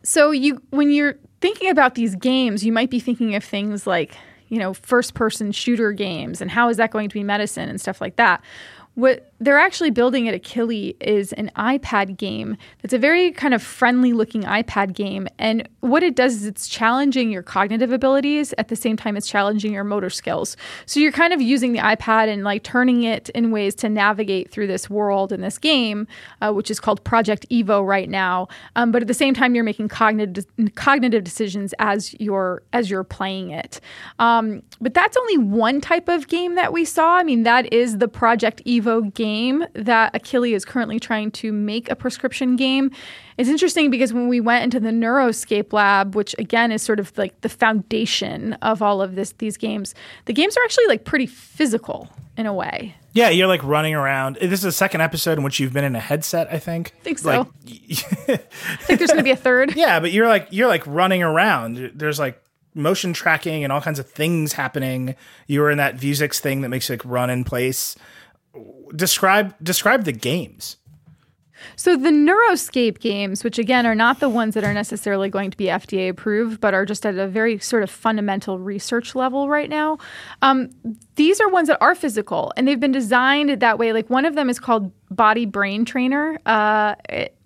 so 0.01 0.32
you 0.32 0.59
when 0.72 0.89
you're 0.89 1.16
thinking 1.41 1.70
about 1.70 1.93
these 1.93 2.16
games, 2.16 2.66
you 2.66 2.72
might 2.72 2.89
be 2.89 2.99
thinking 2.99 3.36
of 3.36 3.43
things 3.43 3.86
like 3.86 4.18
you 4.47 4.57
know 4.57 4.74
first 4.74 5.13
person 5.13 5.51
shooter 5.51 5.91
games 5.91 6.41
and 6.41 6.49
how 6.49 6.68
is 6.70 6.78
that 6.78 6.89
going 6.89 7.07
to 7.07 7.13
be 7.13 7.24
medicine 7.24 7.70
and 7.70 7.80
stuff 7.80 8.01
like 8.01 8.16
that. 8.16 8.43
What 8.95 9.32
they're 9.40 9.60
actually 9.60 9.90
building 9.90 10.30
at 10.30 10.42
Akili 10.42 10.96
is 11.02 11.34
an 11.34 11.52
iPad 11.58 12.18
game 12.18 12.56
that's 12.82 12.94
a 12.94 12.98
very 12.98 13.32
kind 13.32 13.54
of 13.54 13.62
friendly 13.62 14.14
looking 14.14 14.44
iPad 14.44 14.94
game. 14.94 15.28
And 15.38 15.68
what 15.82 16.04
it 16.04 16.16
does 16.16 16.36
is 16.36 16.46
it's 16.46 16.68
challenging 16.68 17.32
your 17.32 17.44
cognitive 17.44 17.92
abilities 17.92 18.54
at 18.58 18.70
the 18.70 18.78
same 18.78 18.96
time 18.96 19.18
it's 19.18 19.28
challenging 19.28 19.74
your 19.74 19.84
motor 19.84 20.10
skills. 20.10 20.56
So 20.86 21.02
you're 21.02 21.12
kind 21.12 21.34
of 21.34 21.42
using 21.42 21.74
the 21.74 21.80
iPad 21.80 22.32
and 22.32 22.44
like 22.44 22.64
turning 22.64 23.04
it 23.04 23.28
in 23.30 23.52
ways 23.52 23.76
to 23.76 23.90
navigate 23.90 24.52
through 24.52 24.68
this 24.68 24.90
world 24.90 25.34
in 25.34 25.42
this 25.42 25.58
game, 25.58 26.08
uh, 26.42 26.54
which 26.54 26.72
is 26.72 26.80
called 26.80 27.04
Project 27.04 27.46
Evo 27.50 27.86
right 27.86 28.10
now. 28.10 28.48
Um, 28.78 28.92
but 28.92 29.02
at 29.02 29.10
the 29.10 29.14
same 29.14 29.34
time, 29.34 29.54
you're 29.54 29.66
making 29.66 29.90
cognitive 29.90 30.46
cognitive 30.76 31.24
decisions 31.26 31.74
as 31.80 32.16
you're 32.20 32.64
as 32.72 32.90
you're 32.90 33.04
playing 33.04 33.52
it. 33.52 33.82
Um, 34.20 34.64
but 34.80 34.94
that's 34.94 35.18
only 35.18 35.40
one 35.40 35.82
type 35.82 36.08
of 36.08 36.28
game 36.30 36.56
that 36.56 36.72
we 36.72 36.86
saw. 36.86 37.18
I 37.18 37.24
mean, 37.24 37.44
that 37.44 37.72
is 37.74 37.98
the 37.98 38.08
Project 38.08 38.64
Evo 38.66 39.14
game 39.14 39.25
game 39.26 39.66
that 39.74 40.14
Akili 40.14 40.56
is 40.56 40.64
currently 40.66 41.00
trying 41.00 41.32
to 41.32 41.52
make 41.52 41.90
a 41.90 41.96
prescription 41.96 42.56
game. 42.56 42.92
It's 43.38 43.50
interesting 43.50 43.90
because 43.90 44.14
when 44.14 44.28
we 44.28 44.40
went 44.40 44.64
into 44.64 44.80
the 44.80 44.92
Neuroscape 44.92 45.74
lab, 45.74 46.16
which 46.16 46.36
again 46.38 46.72
is 46.72 46.84
sort 46.84 47.00
of 47.00 47.18
like 47.18 47.42
the 47.42 47.50
foundation 47.50 48.54
of 48.62 48.82
all 48.82 49.02
of 49.02 49.16
this 49.16 49.34
these 49.40 49.58
games, 49.58 49.96
the 50.26 50.34
games 50.34 50.56
are 50.56 50.64
actually 50.64 50.88
like 50.88 51.06
pretty 51.06 51.26
physical 51.26 52.08
in 52.38 52.46
a 52.46 52.54
way. 52.54 52.96
Yeah, 53.14 53.30
you're 53.30 53.48
like 53.48 53.64
running 53.64 53.96
around. 53.96 54.36
This 54.36 54.60
is 54.60 54.62
the 54.62 54.72
second 54.72 55.02
episode 55.02 55.38
in 55.38 55.44
which 55.44 55.60
you've 55.60 55.74
been 55.74 55.86
in 55.86 55.96
a 55.96 56.00
headset, 56.00 56.48
I 56.52 56.60
think. 56.60 56.94
I 57.00 57.04
think 57.04 57.20
so. 57.20 57.30
Like, 57.30 57.48
I 58.30 58.76
think 58.78 59.00
there's 59.00 59.12
going 59.12 59.18
to 59.18 59.24
be 59.24 59.32
a 59.32 59.36
third. 59.36 59.76
Yeah, 59.76 60.00
but 60.00 60.12
you're 60.12 60.28
like 60.28 60.48
you're 60.52 60.68
like 60.68 60.86
running 60.86 61.24
around. 61.24 61.92
There's 61.96 62.20
like 62.20 62.42
motion 62.76 63.14
tracking 63.14 63.64
and 63.64 63.74
all 63.74 63.82
kinds 63.82 64.00
of 64.00 64.08
things 64.08 64.54
happening. 64.54 65.16
You 65.48 65.62
were 65.62 65.72
in 65.72 65.78
that 65.78 65.96
Virtuix 65.96 66.40
thing 66.40 66.62
that 66.62 66.70
makes 66.70 66.90
you 66.90 66.94
like 66.94 67.06
run 67.06 67.30
in 67.30 67.44
place 67.44 67.96
describe 68.95 69.56
describe 69.62 70.03
the 70.03 70.12
games. 70.12 70.78
So 71.76 71.96
the 71.96 72.10
Neuroscape 72.10 73.00
games, 73.00 73.44
which 73.44 73.60
again 73.60 73.86
are 73.86 73.96
not 73.96 74.20
the 74.20 74.30
ones 74.30 74.54
that 74.54 74.64
are 74.64 74.74
necessarily 74.74 75.30
going 75.30 75.52
to 75.52 75.58
be 75.58 75.66
FDA 75.66 76.10
approved, 76.10 76.62
but 76.62 76.74
are 76.74 76.86
just 76.86 77.06
at 77.06 77.16
a 77.16 77.28
very 77.28 77.60
sort 77.60 77.84
of 77.84 77.90
fundamental 77.90 78.60
research 78.60 79.16
level 79.16 79.50
right 79.50 79.70
now. 79.70 79.98
Um, 80.42 80.70
these 81.16 81.40
are 81.40 81.50
ones 81.50 81.68
that 81.68 81.78
are 81.82 81.96
physical, 81.96 82.54
and 82.58 82.68
they've 82.68 82.80
been 82.80 82.92
designed 82.92 83.50
that 83.60 83.80
way. 83.80 83.94
Like 83.94 84.10
one 84.10 84.26
of 84.26 84.36
them 84.36 84.50
is 84.50 84.60
called 84.60 84.92
Body 85.10 85.46
Brain 85.46 85.86
Trainer, 85.86 86.40
uh, 86.46 86.96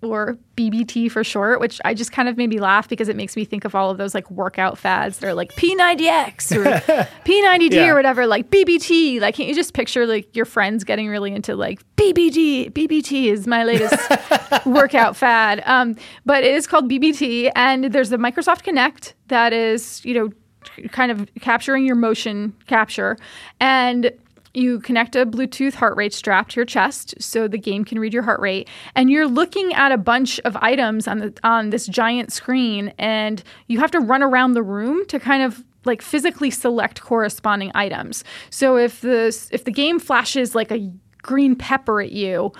or 0.02 0.38
BBT 0.56 1.10
for 1.10 1.22
short, 1.22 1.60
which 1.60 1.80
I 1.84 1.94
just 1.94 2.12
kind 2.12 2.28
of 2.28 2.36
made 2.36 2.48
me 2.48 2.58
laugh 2.58 2.88
because 2.88 3.08
it 3.08 3.16
makes 3.16 3.36
me 3.36 3.44
think 3.44 3.64
of 3.64 3.74
all 3.74 3.90
of 3.90 3.98
those 3.98 4.14
like 4.14 4.30
workout 4.30 4.78
fads. 4.78 5.18
that 5.18 5.28
are 5.28 5.34
like 5.34 5.52
P90X 5.52 6.56
or 6.56 6.64
P90D 7.24 7.72
yeah. 7.72 7.88
or 7.88 7.94
whatever, 7.94 8.26
like 8.26 8.50
BBT. 8.50 9.20
Like, 9.20 9.34
can't 9.34 9.48
you 9.48 9.54
just 9.54 9.74
picture 9.74 10.06
like 10.06 10.34
your 10.34 10.46
friends 10.46 10.84
getting 10.84 11.08
really 11.08 11.32
into 11.32 11.54
like 11.54 11.80
BBT? 12.00 12.72
BBT 12.72 13.26
is 13.26 13.46
my 13.46 13.62
latest 13.62 13.94
workout 14.66 15.16
fad. 15.16 15.62
Um, 15.66 15.96
but 16.24 16.44
it 16.44 16.54
is 16.54 16.66
called 16.66 16.90
BBT, 16.90 17.52
and 17.54 17.84
there's 17.84 18.08
the 18.08 18.16
Microsoft 18.16 18.64
Kinect 18.64 19.12
that 19.28 19.52
is, 19.52 20.02
you 20.04 20.14
know, 20.14 20.30
kind 20.88 21.12
of 21.12 21.28
capturing 21.40 21.84
your 21.84 21.96
motion 21.96 22.54
capture. 22.66 23.18
And 23.60 24.12
you 24.54 24.80
connect 24.80 25.14
a 25.14 25.26
Bluetooth 25.26 25.74
heart 25.74 25.96
rate 25.96 26.14
strap 26.14 26.48
to 26.48 26.56
your 26.56 26.64
chest 26.64 27.14
so 27.20 27.46
the 27.46 27.58
game 27.58 27.84
can 27.84 27.98
read 27.98 28.14
your 28.14 28.22
heart 28.22 28.40
rate. 28.40 28.68
And 28.94 29.10
you're 29.10 29.28
looking 29.28 29.72
at 29.74 29.92
a 29.92 29.98
bunch 29.98 30.40
of 30.40 30.56
items 30.56 31.06
on 31.06 31.18
the 31.18 31.34
on 31.44 31.70
this 31.70 31.86
giant 31.86 32.32
screen 32.32 32.92
and 32.98 33.42
you 33.68 33.78
have 33.78 33.90
to 33.92 34.00
run 34.00 34.22
around 34.22 34.54
the 34.54 34.62
room 34.62 35.06
to 35.06 35.20
kind 35.20 35.42
of 35.42 35.62
like 35.84 36.02
physically 36.02 36.50
select 36.50 37.00
corresponding 37.00 37.70
items. 37.74 38.24
So 38.50 38.76
if 38.76 39.02
the 39.02 39.26
if 39.52 39.64
the 39.64 39.70
game 39.70 40.00
flashes 40.00 40.54
like 40.54 40.72
a 40.72 40.90
green 41.22 41.56
pepper 41.56 42.00
at 42.00 42.12
you, 42.12 42.52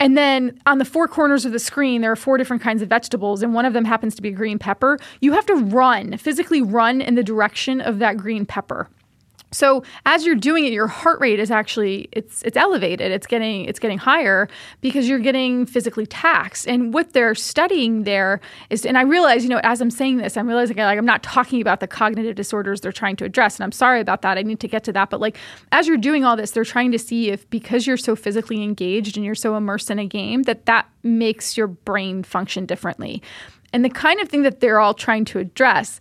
and 0.00 0.16
then 0.18 0.60
on 0.66 0.78
the 0.78 0.84
four 0.84 1.06
corners 1.06 1.44
of 1.44 1.52
the 1.52 1.58
screen, 1.58 2.00
there 2.00 2.12
are 2.12 2.16
four 2.16 2.36
different 2.36 2.62
kinds 2.62 2.82
of 2.82 2.88
vegetables, 2.88 3.42
and 3.42 3.54
one 3.54 3.64
of 3.64 3.72
them 3.72 3.84
happens 3.84 4.14
to 4.16 4.22
be 4.22 4.30
green 4.30 4.58
pepper. 4.58 4.98
You 5.20 5.32
have 5.32 5.46
to 5.46 5.54
run, 5.54 6.16
physically 6.18 6.60
run 6.62 7.00
in 7.00 7.14
the 7.14 7.22
direction 7.22 7.80
of 7.80 8.00
that 8.00 8.16
green 8.16 8.44
pepper. 8.44 8.88
So 9.54 9.82
as 10.04 10.26
you're 10.26 10.34
doing 10.34 10.64
it, 10.64 10.72
your 10.72 10.86
heart 10.86 11.20
rate 11.20 11.40
is 11.40 11.50
actually 11.50 12.08
it's 12.12 12.42
it's 12.42 12.56
elevated. 12.56 13.12
It's 13.12 13.26
getting 13.26 13.64
it's 13.64 13.78
getting 13.78 13.98
higher 13.98 14.48
because 14.80 15.08
you're 15.08 15.18
getting 15.18 15.66
physically 15.66 16.06
taxed. 16.06 16.66
And 16.66 16.92
what 16.92 17.12
they're 17.12 17.34
studying 17.34 18.04
there 18.04 18.40
is, 18.70 18.84
and 18.84 18.98
I 18.98 19.02
realize, 19.02 19.44
you 19.44 19.50
know, 19.50 19.60
as 19.62 19.80
I'm 19.80 19.90
saying 19.90 20.18
this, 20.18 20.36
I'm 20.36 20.48
realizing 20.48 20.76
like 20.76 20.98
I'm 20.98 21.06
not 21.06 21.22
talking 21.22 21.60
about 21.60 21.80
the 21.80 21.86
cognitive 21.86 22.34
disorders 22.34 22.80
they're 22.80 22.92
trying 22.92 23.16
to 23.16 23.24
address. 23.24 23.56
And 23.56 23.64
I'm 23.64 23.72
sorry 23.72 24.00
about 24.00 24.22
that. 24.22 24.36
I 24.36 24.42
need 24.42 24.60
to 24.60 24.68
get 24.68 24.84
to 24.84 24.92
that. 24.92 25.10
But 25.10 25.20
like 25.20 25.36
as 25.72 25.86
you're 25.86 25.96
doing 25.96 26.24
all 26.24 26.36
this, 26.36 26.50
they're 26.50 26.64
trying 26.64 26.92
to 26.92 26.98
see 26.98 27.30
if 27.30 27.48
because 27.50 27.86
you're 27.86 27.96
so 27.96 28.16
physically 28.16 28.62
engaged 28.62 29.16
and 29.16 29.24
you're 29.24 29.34
so 29.34 29.56
immersed 29.56 29.90
in 29.90 29.98
a 29.98 30.06
game 30.06 30.42
that 30.42 30.66
that 30.66 30.88
makes 31.02 31.56
your 31.56 31.68
brain 31.68 32.22
function 32.22 32.66
differently. 32.66 33.22
And 33.72 33.84
the 33.84 33.90
kind 33.90 34.20
of 34.20 34.28
thing 34.28 34.42
that 34.42 34.60
they're 34.60 34.80
all 34.80 34.94
trying 34.94 35.24
to 35.26 35.38
address 35.38 35.98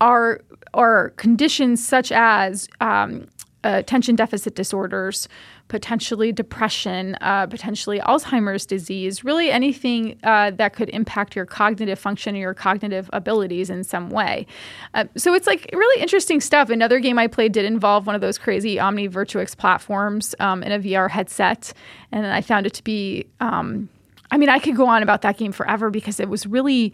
are 0.00 0.40
are 0.74 1.10
conditions 1.10 1.84
such 1.84 2.12
as 2.12 2.68
um, 2.80 3.26
attention 3.64 4.14
deficit 4.14 4.54
disorders, 4.54 5.28
potentially 5.68 6.30
depression, 6.32 7.16
uh, 7.22 7.46
potentially 7.46 7.98
Alzheimer's 8.00 8.66
disease, 8.66 9.24
really 9.24 9.50
anything 9.50 10.18
uh, 10.22 10.50
that 10.52 10.74
could 10.74 10.90
impact 10.90 11.34
your 11.34 11.46
cognitive 11.46 11.98
function 11.98 12.36
or 12.36 12.38
your 12.38 12.54
cognitive 12.54 13.08
abilities 13.12 13.70
in 13.70 13.82
some 13.82 14.10
way. 14.10 14.46
Uh, 14.92 15.04
so 15.16 15.32
it's 15.32 15.46
like 15.46 15.70
really 15.72 16.02
interesting 16.02 16.40
stuff. 16.40 16.68
Another 16.68 17.00
game 17.00 17.18
I 17.18 17.26
played 17.26 17.52
did 17.52 17.64
involve 17.64 18.06
one 18.06 18.14
of 18.14 18.20
those 18.20 18.36
crazy 18.36 18.78
Omni 18.78 19.08
Virtuix 19.08 19.56
platforms 19.56 20.34
um, 20.40 20.62
in 20.62 20.72
a 20.72 20.78
VR 20.78 21.10
headset, 21.10 21.72
and 22.12 22.26
I 22.26 22.40
found 22.40 22.66
it 22.66 22.74
to 22.74 22.84
be. 22.84 23.26
Um, 23.40 23.88
I 24.30 24.36
mean, 24.36 24.48
I 24.48 24.58
could 24.58 24.74
go 24.74 24.86
on 24.86 25.02
about 25.02 25.22
that 25.22 25.38
game 25.38 25.52
forever 25.52 25.90
because 25.90 26.18
it 26.18 26.28
was 26.28 26.46
really 26.46 26.92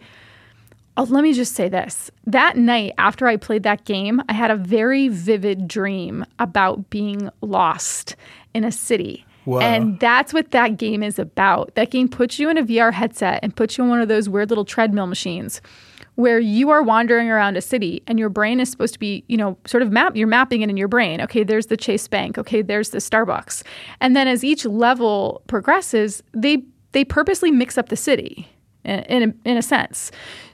Oh, 0.97 1.03
let 1.03 1.23
me 1.23 1.33
just 1.33 1.55
say 1.55 1.69
this. 1.69 2.11
That 2.25 2.57
night 2.57 2.93
after 2.97 3.27
I 3.27 3.37
played 3.37 3.63
that 3.63 3.85
game, 3.85 4.21
I 4.27 4.33
had 4.33 4.51
a 4.51 4.55
very 4.55 5.07
vivid 5.07 5.67
dream 5.67 6.25
about 6.37 6.89
being 6.89 7.29
lost 7.41 8.15
in 8.53 8.63
a 8.63 8.71
city. 8.71 9.25
And 9.63 9.99
that's 9.99 10.33
what 10.33 10.51
that 10.51 10.77
game 10.77 11.01
is 11.01 11.17
about. 11.17 11.73
That 11.75 11.89
game 11.89 12.09
puts 12.09 12.37
you 12.37 12.49
in 12.49 12.57
a 12.57 12.63
VR 12.63 12.93
headset 12.93 13.39
and 13.41 13.55
puts 13.55 13.77
you 13.77 13.83
on 13.83 13.89
one 13.89 14.01
of 14.01 14.07
those 14.07 14.29
weird 14.29 14.49
little 14.49 14.65
treadmill 14.65 15.07
machines 15.07 15.61
where 16.15 16.39
you 16.39 16.69
are 16.69 16.83
wandering 16.83 17.29
around 17.29 17.57
a 17.57 17.61
city 17.61 18.03
and 18.05 18.19
your 18.19 18.29
brain 18.29 18.59
is 18.59 18.69
supposed 18.69 18.93
to 18.93 18.99
be, 18.99 19.23
you 19.27 19.37
know, 19.37 19.57
sort 19.65 19.81
of 19.81 19.91
map, 19.91 20.15
you're 20.15 20.27
mapping 20.27 20.61
it 20.61 20.69
in 20.69 20.77
your 20.77 20.87
brain. 20.87 21.21
Okay, 21.21 21.43
there's 21.43 21.67
the 21.67 21.77
Chase 21.77 22.07
Bank. 22.07 22.37
Okay, 22.37 22.61
there's 22.61 22.89
the 22.89 22.99
Starbucks. 22.99 23.63
And 23.99 24.15
then 24.15 24.27
as 24.27 24.43
each 24.43 24.65
level 24.65 25.41
progresses, 25.47 26.21
they 26.33 26.63
they 26.91 27.05
purposely 27.05 27.51
mix 27.51 27.77
up 27.77 27.87
the 27.87 27.95
city 27.95 28.49
in 28.83 29.33
a, 29.45 29.49
in 29.49 29.57
a 29.57 29.61
sense. 29.61 30.11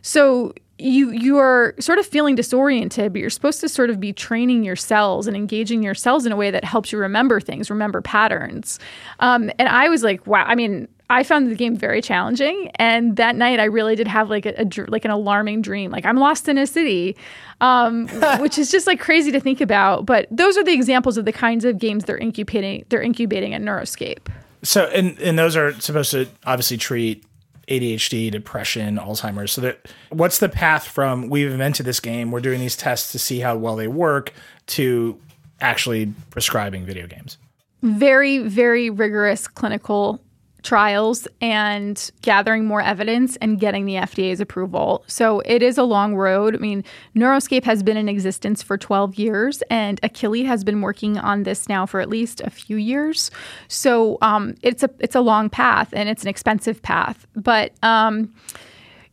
So 0.07 0.53
you 0.79 1.11
you 1.11 1.37
are 1.37 1.75
sort 1.79 1.99
of 1.99 2.05
feeling 2.05 2.35
disoriented, 2.35 3.11
but 3.11 3.19
you're 3.19 3.29
supposed 3.29 3.59
to 3.59 3.67
sort 3.67 3.89
of 3.89 3.99
be 3.99 4.13
training 4.13 4.63
your 4.63 4.77
cells 4.77 5.27
and 5.27 5.35
engaging 5.35 5.83
your 5.83 5.93
cells 5.93 6.25
in 6.25 6.31
a 6.31 6.37
way 6.37 6.49
that 6.49 6.63
helps 6.63 6.93
you 6.93 6.97
remember 6.97 7.41
things, 7.41 7.69
remember 7.69 8.01
patterns. 8.01 8.79
Um, 9.19 9.51
and 9.59 9.67
I 9.67 9.89
was 9.89 10.03
like, 10.03 10.25
wow. 10.25 10.45
I 10.47 10.55
mean, 10.55 10.87
I 11.09 11.23
found 11.23 11.51
the 11.51 11.55
game 11.55 11.75
very 11.75 12.01
challenging, 12.01 12.71
and 12.75 13.17
that 13.17 13.35
night 13.35 13.59
I 13.59 13.65
really 13.65 13.97
did 13.97 14.07
have 14.07 14.29
like 14.29 14.45
a, 14.45 14.61
a 14.61 14.85
like 14.87 15.03
an 15.03 15.11
alarming 15.11 15.61
dream. 15.61 15.91
Like 15.91 16.05
I'm 16.05 16.17
lost 16.17 16.47
in 16.47 16.57
a 16.57 16.65
city, 16.65 17.17
um, 17.59 18.07
which 18.39 18.57
is 18.57 18.71
just 18.71 18.87
like 18.87 19.01
crazy 19.01 19.33
to 19.33 19.41
think 19.41 19.59
about. 19.59 20.05
But 20.05 20.27
those 20.31 20.57
are 20.57 20.63
the 20.63 20.73
examples 20.73 21.17
of 21.17 21.25
the 21.25 21.33
kinds 21.33 21.65
of 21.65 21.79
games 21.79 22.05
they're 22.05 22.17
incubating. 22.17 22.85
They're 22.87 23.01
incubating 23.01 23.53
at 23.53 23.61
Neuroscape. 23.61 24.29
So, 24.63 24.85
and 24.85 25.19
and 25.19 25.37
those 25.37 25.57
are 25.57 25.73
supposed 25.81 26.11
to 26.11 26.29
obviously 26.45 26.77
treat 26.77 27.25
ADHD, 27.67 28.31
depression, 28.31 28.97
Alzheimer's. 28.97 29.51
So 29.51 29.61
that 29.61 29.87
what's 30.09 30.39
the 30.39 30.49
path 30.49 30.87
from 30.87 31.29
we've 31.29 31.51
invented 31.51 31.85
this 31.85 31.99
game, 31.99 32.31
we're 32.31 32.39
doing 32.39 32.59
these 32.59 32.75
tests 32.75 33.11
to 33.11 33.19
see 33.19 33.39
how 33.39 33.57
well 33.57 33.75
they 33.75 33.87
work 33.87 34.33
to 34.67 35.19
actually 35.59 36.13
prescribing 36.29 36.85
video 36.85 37.07
games? 37.07 37.37
Very, 37.81 38.39
very 38.39 38.89
rigorous 38.89 39.47
clinical 39.47 40.21
trials 40.63 41.27
and 41.41 42.11
gathering 42.21 42.65
more 42.65 42.81
evidence 42.81 43.35
and 43.37 43.59
getting 43.59 43.85
the 43.85 43.95
FDA's 43.95 44.39
approval. 44.39 45.03
So 45.07 45.41
it 45.41 45.61
is 45.61 45.77
a 45.77 45.83
long 45.83 46.15
road. 46.15 46.55
I 46.55 46.59
mean, 46.59 46.83
Neuroscape 47.15 47.63
has 47.63 47.83
been 47.83 47.97
in 47.97 48.09
existence 48.09 48.61
for 48.63 48.77
12 48.77 49.15
years, 49.15 49.61
and 49.69 50.01
Akili 50.01 50.45
has 50.45 50.63
been 50.63 50.81
working 50.81 51.17
on 51.17 51.43
this 51.43 51.69
now 51.69 51.85
for 51.85 51.99
at 51.99 52.09
least 52.09 52.41
a 52.41 52.49
few 52.49 52.77
years. 52.77 53.31
So 53.67 54.17
um, 54.21 54.55
it's 54.61 54.83
a 54.83 54.89
it's 54.99 55.15
a 55.15 55.21
long 55.21 55.49
path 55.49 55.89
and 55.93 56.09
it's 56.09 56.23
an 56.23 56.29
expensive 56.29 56.81
path. 56.81 57.27
But 57.35 57.73
um, 57.83 58.33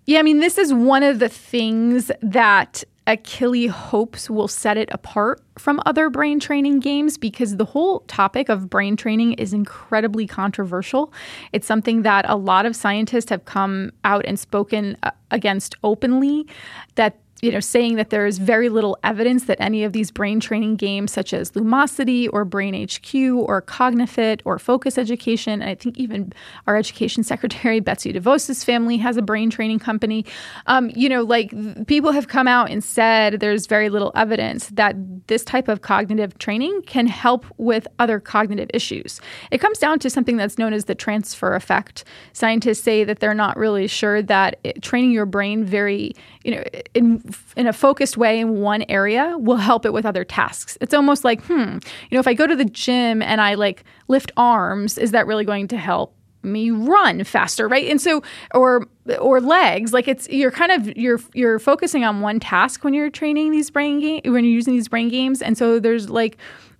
yeah, 0.07 0.19
I 0.19 0.23
mean, 0.23 0.41
this 0.41 0.59
is 0.59 0.73
one 0.73 1.03
of 1.03 1.19
the 1.19 1.29
things 1.29 2.11
that 2.21 2.85
Akili 3.07 3.69
hopes 3.69 4.31
will 4.31 4.49
set 4.49 4.79
it 4.79 4.89
apart 4.91 5.43
from 5.59 5.81
other 5.85 6.09
brain 6.09 6.41
training 6.41 6.81
games 6.81 7.19
because 7.19 7.57
the 7.57 7.65
whole 7.65 8.01
topic 8.01 8.49
of 8.49 8.71
brain 8.71 8.97
training 8.97 9.35
is 9.35 9.53
incredibly 9.53 10.27
controversial. 10.27 11.13
It's 11.53 11.67
something 11.67 12.03
that 12.03 12.25
a 12.29 12.37
lot 12.37 12.65
of 12.65 12.75
scientists 12.75 13.29
have 13.29 13.45
come 13.45 13.93
out 14.05 14.25
and 14.27 14.39
spoken 14.39 14.97
uh, 15.03 15.11
against 15.31 15.75
openly 15.85 16.47
that 16.95 17.19
you 17.43 17.51
know, 17.51 17.61
saying 17.61 17.97
that 17.97 18.11
there 18.11 18.27
is 18.27 18.39
very 18.39 18.69
little 18.69 18.97
evidence 19.05 19.45
that 19.45 19.61
any 19.61 19.85
of 19.85 19.93
these 19.93 20.11
brain 20.11 20.41
training 20.41 20.77
games, 20.77 21.13
such 21.13 21.35
as 21.35 21.53
Lumosity 21.53 22.29
or 22.33 22.45
Brain 22.45 22.75
HQ 22.75 23.15
or 23.15 23.61
Cognifit 23.61 24.41
or 24.45 24.59
Focus 24.59 24.97
Education, 24.97 25.61
and 25.61 25.71
I 25.71 25.75
think 25.75 25.99
even 25.99 26.33
our 26.67 26.77
education 26.77 27.23
secretary, 27.23 27.81
Betsy 27.81 28.13
DeVos's 28.13 28.65
family, 28.65 28.97
has 28.99 29.17
a 29.17 29.23
brain 29.23 29.51
training 29.51 29.79
company. 29.79 30.25
Um, 30.67 30.91
you 30.95 31.09
know, 31.09 31.23
like 31.23 31.53
people 31.87 32.13
have 32.13 32.29
come 32.29 32.49
out 32.49 32.71
and 32.71 32.83
said 32.83 33.41
there's 33.41 33.67
very 33.67 33.91
little 33.91 34.13
evidence 34.15 34.69
that 34.71 34.97
this 35.27 35.45
type 35.45 35.69
of 35.69 35.83
cognitive 35.83 36.39
training 36.39 36.83
can 36.87 37.07
help 37.07 37.45
with 37.59 37.87
other 37.99 38.21
cognitive 38.21 38.71
issues. 38.73 39.21
It 39.51 39.59
comes 39.59 39.79
down 39.79 39.99
to 39.99 40.09
something 40.09 40.37
that's 40.37 40.57
known 40.57 40.73
as 40.73 40.87
the 40.87 40.95
transfer 40.95 41.55
effect. 41.55 42.05
Scientists 42.33 42.83
say 42.83 43.05
that 43.05 43.19
they're 43.21 43.35
not 43.35 43.57
really 43.57 43.87
sure 43.87 44.23
that 44.23 44.59
it, 44.65 44.83
training 44.83 45.11
your 45.11 45.27
brain 45.27 45.65
very, 45.65 46.15
you 46.43 46.55
know, 46.55 46.63
in 46.95 47.23
in 47.57 47.67
a 47.67 47.73
focused 47.73 48.17
way 48.17 48.41
in 48.41 48.61
one 48.61 48.85
area 48.89 49.37
will 49.39 49.57
help 49.57 49.87
it 49.87 49.93
with 49.93 50.05
other 50.05 50.25
tasks. 50.25 50.77
It's 50.81 50.95
almost 50.95 51.25
like, 51.25 51.43
hmm, 51.45 51.79
you 52.11 52.13
know, 52.13 52.21
if 52.21 52.29
I 52.29 52.35
go 52.35 52.47
to 52.47 52.57
the 52.57 52.65
gym 52.65 53.23
and 53.23 53.41
I 53.41 53.55
like 53.55 53.85
lift 54.09 54.33
arms, 54.37 54.99
is 54.99 55.13
that 55.13 55.27
really 55.27 55.45
going 55.45 55.69
to 55.69 55.79
help 55.79 56.15
me 56.43 56.71
run 56.71 57.25
faster, 57.25 57.67
right? 57.67 57.89
And 57.89 58.01
so 58.01 58.23
or 58.55 58.87
or 59.19 59.41
legs, 59.41 59.93
like 59.93 60.09
it's 60.09 60.29
you're 60.29 60.51
kind 60.51 60.73
of 60.73 60.97
you're 60.97 61.21
you're 61.33 61.59
focusing 61.59 62.05
on 62.05 62.21
one 62.21 62.41
task 62.41 62.85
when 62.85 62.95
you're 62.95 63.11
training 63.11 63.51
these 63.51 63.71
brain 63.71 64.01
game 64.01 64.21
when 64.33 64.45
you're 64.45 64.53
using 64.53 64.75
these 64.75 64.89
brain 64.89 65.09
games. 65.09 65.41
And 65.41 65.57
so 65.57 65.81
there's 65.81 66.11
like 66.11 66.37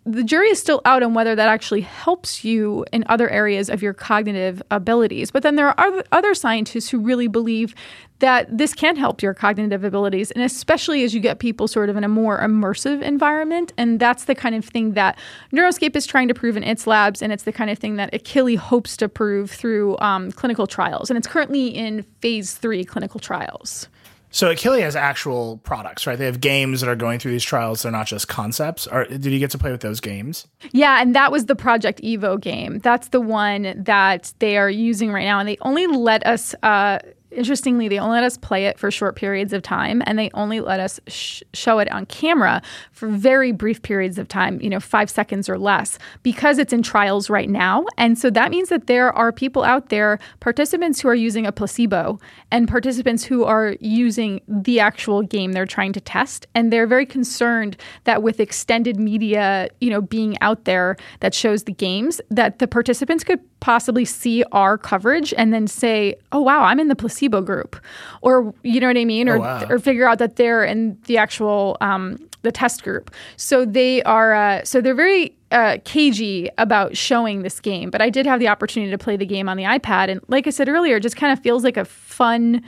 the 0.07 0.23
jury 0.23 0.49
is 0.49 0.59
still 0.61 0.83
out 0.85 1.03
on 1.03 1.15
whether 1.15 1.35
that 1.35 1.49
actually 1.49 1.81
helps 1.81 2.45
you 2.45 2.85
in 2.93 3.05
other 3.09 3.29
areas 3.31 3.71
of 3.71 3.83
your 3.83 3.95
cognitive 3.95 4.63
abilities. 4.71 5.31
But 5.31 5.43
then 5.43 5.57
there 5.57 5.69
are 5.69 6.05
other 6.13 6.35
scientists 6.35 6.91
who 6.91 6.99
really 6.99 7.27
believe 7.27 7.75
that 8.19 8.47
this 8.57 8.75
can 8.75 8.97
help 8.97 9.23
your 9.23 9.35
cognitive 9.35 9.83
abilities, 9.83 10.31
and 10.31 10.45
especially 10.45 11.05
as 11.05 11.15
you 11.15 11.21
get 11.21 11.39
people 11.39 11.67
sort 11.67 11.89
of 11.89 11.97
in 11.97 12.05
a 12.05 12.09
more 12.09 12.39
immersive 12.41 13.03
environment. 13.03 13.73
And 13.79 13.99
that's 13.99 14.27
the 14.27 14.35
kind 14.35 14.55
of 14.55 14.65
thing 14.65 14.93
that 14.93 15.19
Neuroscape 15.53 15.97
is 15.97 16.07
trying 16.07 16.29
to 16.29 16.35
prove 16.35 16.57
in 16.57 16.65
its 16.65 16.87
labs, 16.87 17.23
and 17.23 17.33
it's 17.33 17.45
the 17.45 17.53
kind 17.53 17.71
of 17.71 17.79
thing 17.79 17.97
that 17.97 18.13
Akili 18.13 18.57
hopes 18.57 18.97
to 18.99 19.09
prove 19.09 19.51
through 19.51 19.99
um, 19.99 20.33
clinical 20.33 20.67
trials. 20.67 21.11
And 21.11 21.17
it's 21.17 21.27
currently 21.27 21.69
in 21.69 22.03
phase 22.21 22.55
three 22.55 22.85
clinical 22.85 23.21
trials. 23.21 23.89
So 24.35 24.53
Akili 24.53 24.81
has 24.81 24.97
actual 24.97 25.59
products, 25.59 26.09
right? 26.09 26.19
They 26.19 26.25
have 26.25 26.41
games 26.41 26.81
that 26.81 26.91
are 26.91 26.97
going 26.97 27.21
through 27.21 27.31
these 27.31 27.45
trials. 27.45 27.85
They're 27.85 27.93
not 27.93 28.09
just 28.09 28.27
concepts. 28.27 28.89
Did 29.09 29.27
you 29.27 29.39
get 29.39 29.53
to 29.53 29.59
play 29.59 29.71
with 29.71 29.81
those 29.81 30.01
games? 30.01 30.49
Yeah, 30.73 31.01
and 31.01 31.15
that 31.15 31.31
was 31.31 31.47
the 31.47 31.55
Project 31.55 32.03
Evo 32.03 32.41
game. 32.41 32.81
That's 32.81 33.11
the 33.11 33.21
one 33.21 33.81
that 33.85 34.33
they 34.41 34.57
are 34.57 34.69
using 34.69 35.13
right 35.13 35.25
now, 35.25 35.39
and 35.39 35.49
they 35.49 35.57
only 35.61 35.87
let 35.87 36.27
us. 36.27 36.53
Uh, 36.65 36.99
interestingly, 37.35 37.89
they 37.89 37.99
only 37.99 38.15
let 38.15 38.25
us 38.25 38.37
play 38.37 38.67
it 38.67 38.79
for 38.79 38.91
short 38.91 39.17
periods 39.17 39.53
of 39.53 39.63
time 39.63 40.03
and 40.07 40.19
they 40.19 40.31
only 40.35 40.61
let 40.61 40.81
us 40.81 41.01
sh- 41.07 41.43
show 41.53 41.79
it 41.79 41.91
on 41.91 42.07
camera 42.07 42.63
for 42.93 43.09
very 43.09 43.53
brief 43.53 43.83
periods 43.83 44.19
of 44.19 44.29
time, 44.29 44.61
you 44.61 44.71
know, 44.71 44.81
five 44.81 45.11
seconds 45.11 45.49
or 45.49 45.59
less, 45.59 45.99
because 46.23 46.59
it's 46.59 46.73
in 46.73 46.83
trials 46.83 47.29
right 47.29 47.49
now. 47.49 47.85
And 47.99 48.19
so 48.19 48.31
that 48.31 48.51
means 48.51 48.69
that 48.69 48.87
there 48.87 49.13
are 49.13 49.33
people 49.33 49.65
out 49.65 49.89
there, 49.89 50.19
participants 50.41 51.01
who 51.01 51.09
are 51.09 51.15
using 51.15 51.47
a 51.47 51.53
placebo 51.53 52.19
and 52.51 52.69
participants 52.69 53.25
who 53.25 53.45
are 53.45 53.77
using 53.81 54.41
the 54.47 54.81
actual 54.81 55.23
game 55.23 55.53
they're 55.53 55.67
trying 55.67 55.93
to 55.93 56.01
test. 56.01 56.47
And 56.55 56.73
they're 56.73 56.87
very 56.87 57.07
concerned 57.07 57.77
that 58.05 58.23
with 58.23 58.41
extended 58.41 58.99
media, 58.99 59.69
you 59.81 59.91
know, 59.91 60.01
being 60.01 60.39
out 60.41 60.65
there 60.65 60.97
that 61.21 61.35
shows 61.35 61.65
the 61.65 61.73
games, 61.73 62.21
that 62.31 62.59
the 62.59 62.69
participants 62.69 63.25
could 63.25 63.41
possibly 63.61 64.05
see 64.05 64.45
our 64.53 64.77
coverage 64.77 65.33
and 65.39 65.53
then 65.55 65.67
say, 65.67 66.15
"Oh 66.33 66.43
wow, 66.43 66.65
I'm 66.65 66.79
in 66.79 66.89
the 66.89 66.95
placebo 66.95 67.24
group," 67.29 67.77
or 68.23 68.55
you 68.63 68.81
know 68.81 68.87
what 68.87 68.97
I 68.97 69.05
mean, 69.05 69.29
or 69.29 69.37
oh, 69.37 69.41
wow. 69.41 69.67
or 69.69 69.79
figure 69.79 70.09
out 70.09 70.19
that 70.19 70.37
they're 70.37 70.65
in 70.65 70.99
the 71.07 71.19
actual 71.19 71.77
um, 71.81 72.19
the 72.43 72.53
test 72.53 72.83
group. 72.83 73.11
So 73.37 73.65
they 73.65 74.03
are 74.05 74.35
uh, 74.35 74.65
so 74.65 74.81
they're 74.81 74.95
very 74.95 75.35
uh, 75.51 75.79
cagey 75.85 76.51
about 76.59 76.97
showing 76.97 77.43
this 77.43 77.61
game. 77.61 77.91
But 77.91 78.03
I 78.03 78.11
did 78.11 78.27
have 78.27 78.41
the 78.41 78.49
opportunity 78.49 78.91
to 78.91 78.99
play 78.99 79.17
the 79.17 79.27
game 79.27 79.49
on 79.49 79.57
the 79.57 79.65
iPad, 79.65 80.11
and 80.11 80.21
like 80.29 80.47
I 80.47 80.51
said 80.51 80.69
earlier, 80.69 80.97
it 80.97 81.03
just 81.03 81.17
kind 81.17 81.33
of 81.33 81.41
feels 81.41 81.65
like 81.65 81.77
a 81.77 81.85
fun 81.85 82.63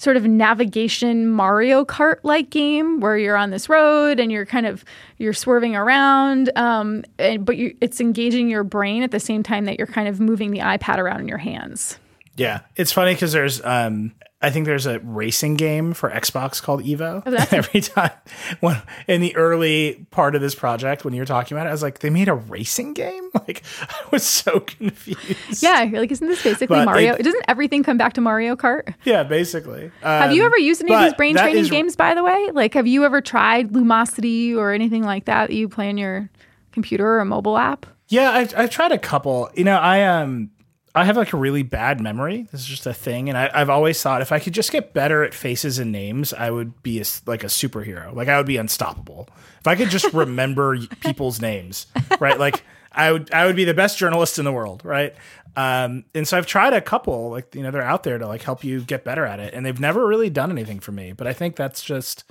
sort 0.00 0.16
of 0.16 0.24
navigation 0.24 1.28
Mario 1.28 1.84
Kart 1.84 2.20
like 2.22 2.48
game 2.48 3.00
where 3.00 3.18
you're 3.18 3.36
on 3.36 3.50
this 3.50 3.68
road 3.68 4.18
and 4.18 4.32
you're 4.32 4.46
kind 4.46 4.64
of 4.64 4.82
you're 5.18 5.34
swerving 5.34 5.76
around, 5.76 6.50
um, 6.56 7.04
and, 7.18 7.44
but 7.44 7.58
you, 7.58 7.76
it's 7.82 8.00
engaging 8.00 8.48
your 8.48 8.64
brain 8.64 9.02
at 9.02 9.10
the 9.10 9.20
same 9.20 9.42
time 9.42 9.66
that 9.66 9.76
you're 9.76 9.86
kind 9.86 10.08
of 10.08 10.18
moving 10.18 10.52
the 10.52 10.60
iPad 10.60 10.96
around 10.96 11.20
in 11.20 11.28
your 11.28 11.38
hands. 11.38 11.98
Yeah, 12.40 12.60
it's 12.76 12.92
funny 12.92 13.12
because 13.14 13.32
there's 13.32 13.62
um, 13.64 14.12
I 14.40 14.48
think 14.48 14.64
there's 14.64 14.86
a 14.86 14.98
racing 15.00 15.56
game 15.56 15.92
for 15.92 16.08
Xbox 16.10 16.62
called 16.62 16.82
Evo. 16.82 17.22
Oh, 17.26 17.46
Every 17.56 17.82
time 17.82 18.12
when 18.60 18.80
in 19.06 19.20
the 19.20 19.36
early 19.36 20.06
part 20.10 20.34
of 20.34 20.40
this 20.40 20.54
project, 20.54 21.04
when 21.04 21.12
you 21.12 21.20
were 21.20 21.26
talking 21.26 21.54
about 21.54 21.66
it, 21.66 21.68
I 21.68 21.72
was 21.72 21.82
like, 21.82 21.98
they 21.98 22.08
made 22.08 22.28
a 22.28 22.34
racing 22.34 22.94
game. 22.94 23.28
Like 23.46 23.62
I 23.82 23.94
was 24.10 24.22
so 24.24 24.60
confused. 24.60 25.62
Yeah, 25.62 25.82
you're 25.82 26.00
like, 26.00 26.10
isn't 26.10 26.26
this 26.26 26.42
basically 26.42 26.76
But 26.78 26.84
Mario? 26.86 27.16
they- 27.16 27.22
Doesn't 27.22 27.44
everything 27.48 27.82
come 27.82 27.96
back 27.98 28.14
to 28.14 28.20
Mario 28.20 28.56
Kart? 28.56 28.94
yeah, 29.04 29.22
basically. 29.22 29.90
Have 30.02 30.32
you 30.32 30.42
Um, 30.42 30.46
ever 30.46 30.58
used 30.58 30.82
any 30.82 30.92
of 30.94 31.00
these 31.02 31.14
brain 31.14 31.36
training 31.36 31.62
is- 31.64 31.70
games, 31.70 31.94
by 31.96 32.14
the 32.14 32.24
way? 32.24 32.50
Like, 32.52 32.74
have 32.74 32.86
you 32.86 33.04
ever 33.04 33.20
tried 33.20 33.70
Lumosity 33.72 34.56
or 34.56 34.72
anything 34.72 35.02
like 35.04 35.26
that 35.26 35.48
that 35.48 35.54
you 35.54 35.68
play 35.68 35.88
on 35.90 35.98
your 35.98 36.28
computer 36.72 37.06
or 37.06 37.18
a 37.20 37.24
mobile 37.24 37.56
app? 37.58 37.86
Yeah, 38.08 38.30
I've, 38.30 38.52
I've 38.56 38.70
tried 38.70 38.92
a 38.92 38.98
couple. 38.98 39.48
You 39.54 39.64
know, 39.64 39.76
I 39.78 40.02
um 40.04 40.50
I 40.94 41.04
have 41.04 41.16
like 41.16 41.32
a 41.32 41.36
really 41.36 41.62
bad 41.62 42.00
memory. 42.00 42.48
This 42.50 42.62
is 42.62 42.66
just 42.66 42.86
a 42.86 42.92
thing, 42.92 43.28
and 43.28 43.38
I, 43.38 43.50
I've 43.54 43.70
always 43.70 44.02
thought 44.02 44.22
if 44.22 44.32
I 44.32 44.40
could 44.40 44.54
just 44.54 44.72
get 44.72 44.92
better 44.92 45.22
at 45.22 45.34
faces 45.34 45.78
and 45.78 45.92
names, 45.92 46.32
I 46.32 46.50
would 46.50 46.82
be 46.82 47.00
a 47.00 47.04
like 47.26 47.44
a 47.44 47.48
superhero. 47.48 48.14
Like 48.14 48.28
I 48.28 48.36
would 48.36 48.46
be 48.46 48.56
unstoppable 48.56 49.28
if 49.60 49.66
I 49.68 49.76
could 49.76 49.90
just 49.90 50.12
remember 50.12 50.78
people's 51.00 51.40
names. 51.40 51.86
Right, 52.18 52.38
like 52.38 52.64
I 52.90 53.12
would 53.12 53.32
I 53.32 53.46
would 53.46 53.56
be 53.56 53.64
the 53.64 53.74
best 53.74 53.98
journalist 53.98 54.38
in 54.38 54.44
the 54.44 54.52
world. 54.52 54.84
Right. 54.84 55.14
Um, 55.56 56.04
and 56.14 56.26
so 56.26 56.38
I've 56.38 56.46
tried 56.46 56.72
a 56.74 56.80
couple, 56.80 57.30
like 57.30 57.54
you 57.54 57.62
know, 57.62 57.70
they're 57.70 57.82
out 57.82 58.02
there 58.02 58.18
to 58.18 58.26
like 58.26 58.42
help 58.42 58.64
you 58.64 58.80
get 58.82 59.04
better 59.04 59.24
at 59.24 59.38
it, 59.38 59.54
and 59.54 59.64
they've 59.64 59.80
never 59.80 60.06
really 60.06 60.30
done 60.30 60.50
anything 60.50 60.80
for 60.80 60.92
me. 60.92 61.12
But 61.12 61.26
I 61.26 61.32
think 61.32 61.56
that's 61.56 61.82
just 61.82 62.24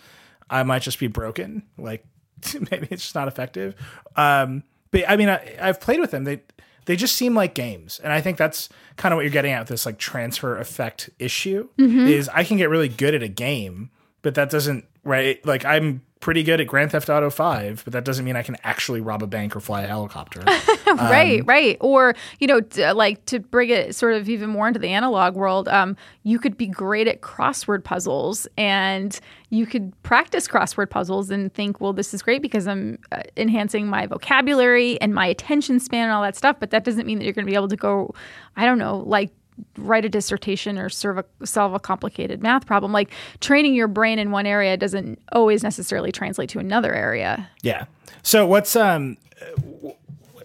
I 0.50 0.64
might 0.64 0.82
just 0.82 1.00
be 1.00 1.08
broken. 1.08 1.64
Like 1.78 2.06
maybe 2.72 2.88
it's 2.92 3.04
just 3.04 3.16
not 3.16 3.28
effective. 3.30 3.76
Um, 4.18 4.64
but 4.92 5.04
I 5.08 5.16
mean, 5.18 5.30
I, 5.30 5.56
I've 5.62 5.80
played 5.80 6.00
with 6.00 6.12
them. 6.12 6.24
They 6.24 6.42
they 6.90 6.96
just 6.96 7.16
seem 7.16 7.36
like 7.36 7.54
games, 7.54 8.02
and 8.04 8.12
I 8.12 8.20
think 8.20 8.36
that's 8.38 8.68
kind 8.98 9.14
of 9.14 9.18
what 9.18 9.22
you're 9.22 9.30
getting 9.30 9.52
at 9.52 9.60
with 9.60 9.68
this 9.68 9.86
like 9.86 10.00
transfer 10.00 10.58
effect 10.58 11.08
issue. 11.20 11.70
Mm-hmm. 11.78 12.08
Is 12.08 12.28
I 12.30 12.44
can 12.44 12.58
get 12.58 12.68
really 12.68 12.90
good 12.90 13.14
at 13.14 13.22
a 13.22 13.28
game, 13.28 13.92
but 14.24 14.34
that 14.34 14.50
doesn't 14.50 14.86
right. 15.04 15.40
Like 15.46 15.66
I'm 15.66 16.02
pretty 16.20 16.44
good 16.44 16.60
at 16.60 16.68
Grand 16.68 16.92
Theft 16.92 17.10
Auto 17.10 17.30
Five, 17.30 17.82
but 17.86 17.94
that 17.94 18.04
doesn't 18.04 18.26
mean 18.26 18.36
I 18.36 18.44
can 18.44 18.58
actually 18.64 19.00
rob 19.00 19.24
a 19.24 19.28
bank 19.28 19.56
or 19.56 19.60
fly 19.60 19.84
a 19.84 19.88
helicopter. 19.88 20.44
right, 20.88 21.42
right. 21.46 21.78
Or, 21.80 22.14
you 22.40 22.48
know, 22.48 22.60
t- 22.60 22.90
like 22.92 23.24
to 23.26 23.40
bring 23.40 23.70
it 23.70 23.96
sort 23.96 24.14
of 24.14 24.28
even 24.28 24.50
more 24.50 24.68
into 24.68 24.80
the 24.80 24.90
analog 24.90 25.36
world, 25.36 25.70
um, 25.70 25.96
you 26.24 26.38
could 26.38 26.58
be 26.58 26.68
great 26.68 27.08
at 27.08 27.22
crossword 27.22 27.84
puzzles 27.84 28.48
and 28.58 29.20
you 29.50 29.66
could 29.66 29.94
practice 30.04 30.48
crossword 30.48 30.90
puzzles 30.90 31.30
and 31.30 31.54
think, 31.54 31.80
well, 31.80 31.94
this 31.94 32.14
is 32.14 32.22
great 32.22 32.42
because 32.42 32.68
I'm 32.68 33.00
uh, 33.12 33.22
enhancing 33.38 33.88
my 33.88 34.06
vocabulary 34.06 35.00
and 35.02 35.14
my 35.14 35.26
attention 35.26 35.80
span 35.80 36.04
and 36.04 36.12
all 36.12 36.22
that 36.24 36.36
stuff. 36.36 36.58
But 36.60 36.72
that 36.72 36.84
doesn't 36.84 37.08
mean 37.08 37.20
that 37.20 37.24
you're 37.24 37.34
going 37.34 37.46
to 37.46 37.50
be 37.50 37.56
able 37.56 37.70
to 37.70 37.78
go, 37.78 38.14
I 38.58 38.66
don't 38.66 38.78
know, 38.78 38.98
like 38.98 39.32
write 39.78 40.06
a 40.06 40.10
dissertation 40.10 40.78
or 40.78 40.90
serve 40.90 41.20
a, 41.20 41.46
solve 41.46 41.74
a 41.74 41.80
complicated 41.80 42.42
math 42.42 42.66
problem. 42.66 42.92
Like 42.92 43.12
training 43.40 43.76
your 43.76 43.88
brain 43.88 44.20
in 44.20 44.32
one 44.32 44.46
area 44.46 44.78
doesn't 44.78 45.20
always 45.32 45.64
necessarily 45.64 46.12
translate 46.12 46.50
to 46.50 46.60
another 46.60 46.94
area. 46.94 47.50
Yeah. 47.62 47.86
So 48.24 48.46
what's 48.46 48.76
um 48.76 49.18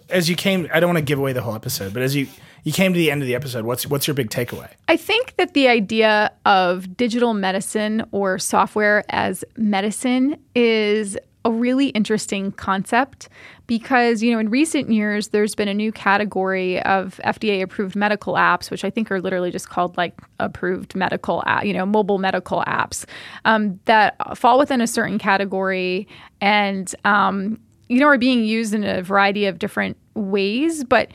as 0.09 0.29
you 0.29 0.35
came 0.35 0.67
I 0.73 0.79
don't 0.79 0.89
want 0.89 0.99
to 0.99 1.05
give 1.05 1.19
away 1.19 1.33
the 1.33 1.41
whole 1.41 1.55
episode, 1.55 1.93
but 1.93 2.01
as 2.01 2.15
you 2.15 2.27
you 2.63 2.71
came 2.71 2.93
to 2.93 2.97
the 2.97 3.11
end 3.11 3.21
of 3.21 3.27
the 3.27 3.35
episode, 3.35 3.63
what's 3.65 3.87
what's 3.87 4.07
your 4.07 4.15
big 4.15 4.29
takeaway? 4.29 4.69
I 4.87 4.97
think 4.97 5.35
that 5.37 5.53
the 5.53 5.67
idea 5.67 6.31
of 6.45 6.97
digital 6.97 7.33
medicine 7.33 8.03
or 8.11 8.39
software 8.39 9.03
as 9.09 9.45
medicine 9.55 10.37
is 10.55 11.17
a 11.45 11.51
really 11.51 11.89
interesting 11.89 12.51
concept 12.53 13.29
because 13.67 14.21
you 14.21 14.31
know 14.31 14.39
in 14.39 14.49
recent 14.49 14.91
years 14.91 15.29
there's 15.29 15.55
been 15.55 15.67
a 15.67 15.73
new 15.73 15.91
category 15.91 16.81
of 16.83 17.19
FDA 17.23 17.61
approved 17.61 17.95
medical 17.95 18.33
apps 18.35 18.69
which 18.69 18.83
I 18.83 18.89
think 18.89 19.11
are 19.11 19.21
literally 19.21 19.51
just 19.51 19.69
called 19.69 19.97
like 19.97 20.19
approved 20.39 20.95
medical 20.95 21.43
app, 21.45 21.65
you 21.65 21.73
know 21.73 21.85
mobile 21.85 22.17
medical 22.17 22.63
apps 22.67 23.05
um, 23.45 23.79
that 23.85 24.15
fall 24.37 24.57
within 24.59 24.81
a 24.81 24.87
certain 24.87 25.17
category 25.17 26.07
and 26.41 26.93
um, 27.05 27.59
you 27.89 27.99
know 27.99 28.07
are 28.07 28.17
being 28.17 28.43
used 28.43 28.73
in 28.73 28.83
a 28.83 29.01
variety 29.01 29.45
of 29.45 29.59
different 29.59 29.97
ways 30.13 30.83
but 30.83 31.09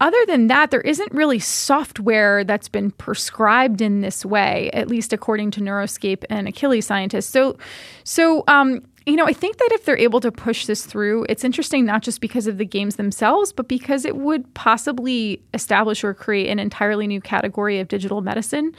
other 0.00 0.26
than 0.26 0.48
that, 0.48 0.70
there 0.70 0.80
isn't 0.80 1.12
really 1.12 1.38
software 1.38 2.42
that's 2.44 2.68
been 2.68 2.90
prescribed 2.90 3.80
in 3.80 4.00
this 4.00 4.24
way, 4.24 4.68
at 4.72 4.88
least 4.88 5.12
according 5.12 5.52
to 5.52 5.60
Neuroscape 5.60 6.24
and 6.28 6.48
Akili's 6.48 6.86
scientists. 6.86 7.30
So, 7.30 7.56
so 8.02 8.42
um, 8.48 8.82
you 9.06 9.16
know, 9.16 9.26
I 9.26 9.32
think 9.32 9.58
that 9.58 9.68
if 9.72 9.84
they're 9.84 9.98
able 9.98 10.20
to 10.20 10.32
push 10.32 10.66
this 10.66 10.86
through, 10.86 11.26
it's 11.28 11.44
interesting 11.44 11.84
not 11.84 12.02
just 12.02 12.20
because 12.20 12.46
of 12.46 12.56
the 12.56 12.64
games 12.64 12.96
themselves, 12.96 13.52
but 13.52 13.68
because 13.68 14.04
it 14.04 14.16
would 14.16 14.52
possibly 14.54 15.42
establish 15.52 16.02
or 16.02 16.14
create 16.14 16.48
an 16.48 16.58
entirely 16.58 17.06
new 17.06 17.20
category 17.20 17.80
of 17.80 17.88
digital 17.88 18.22
medicine. 18.22 18.72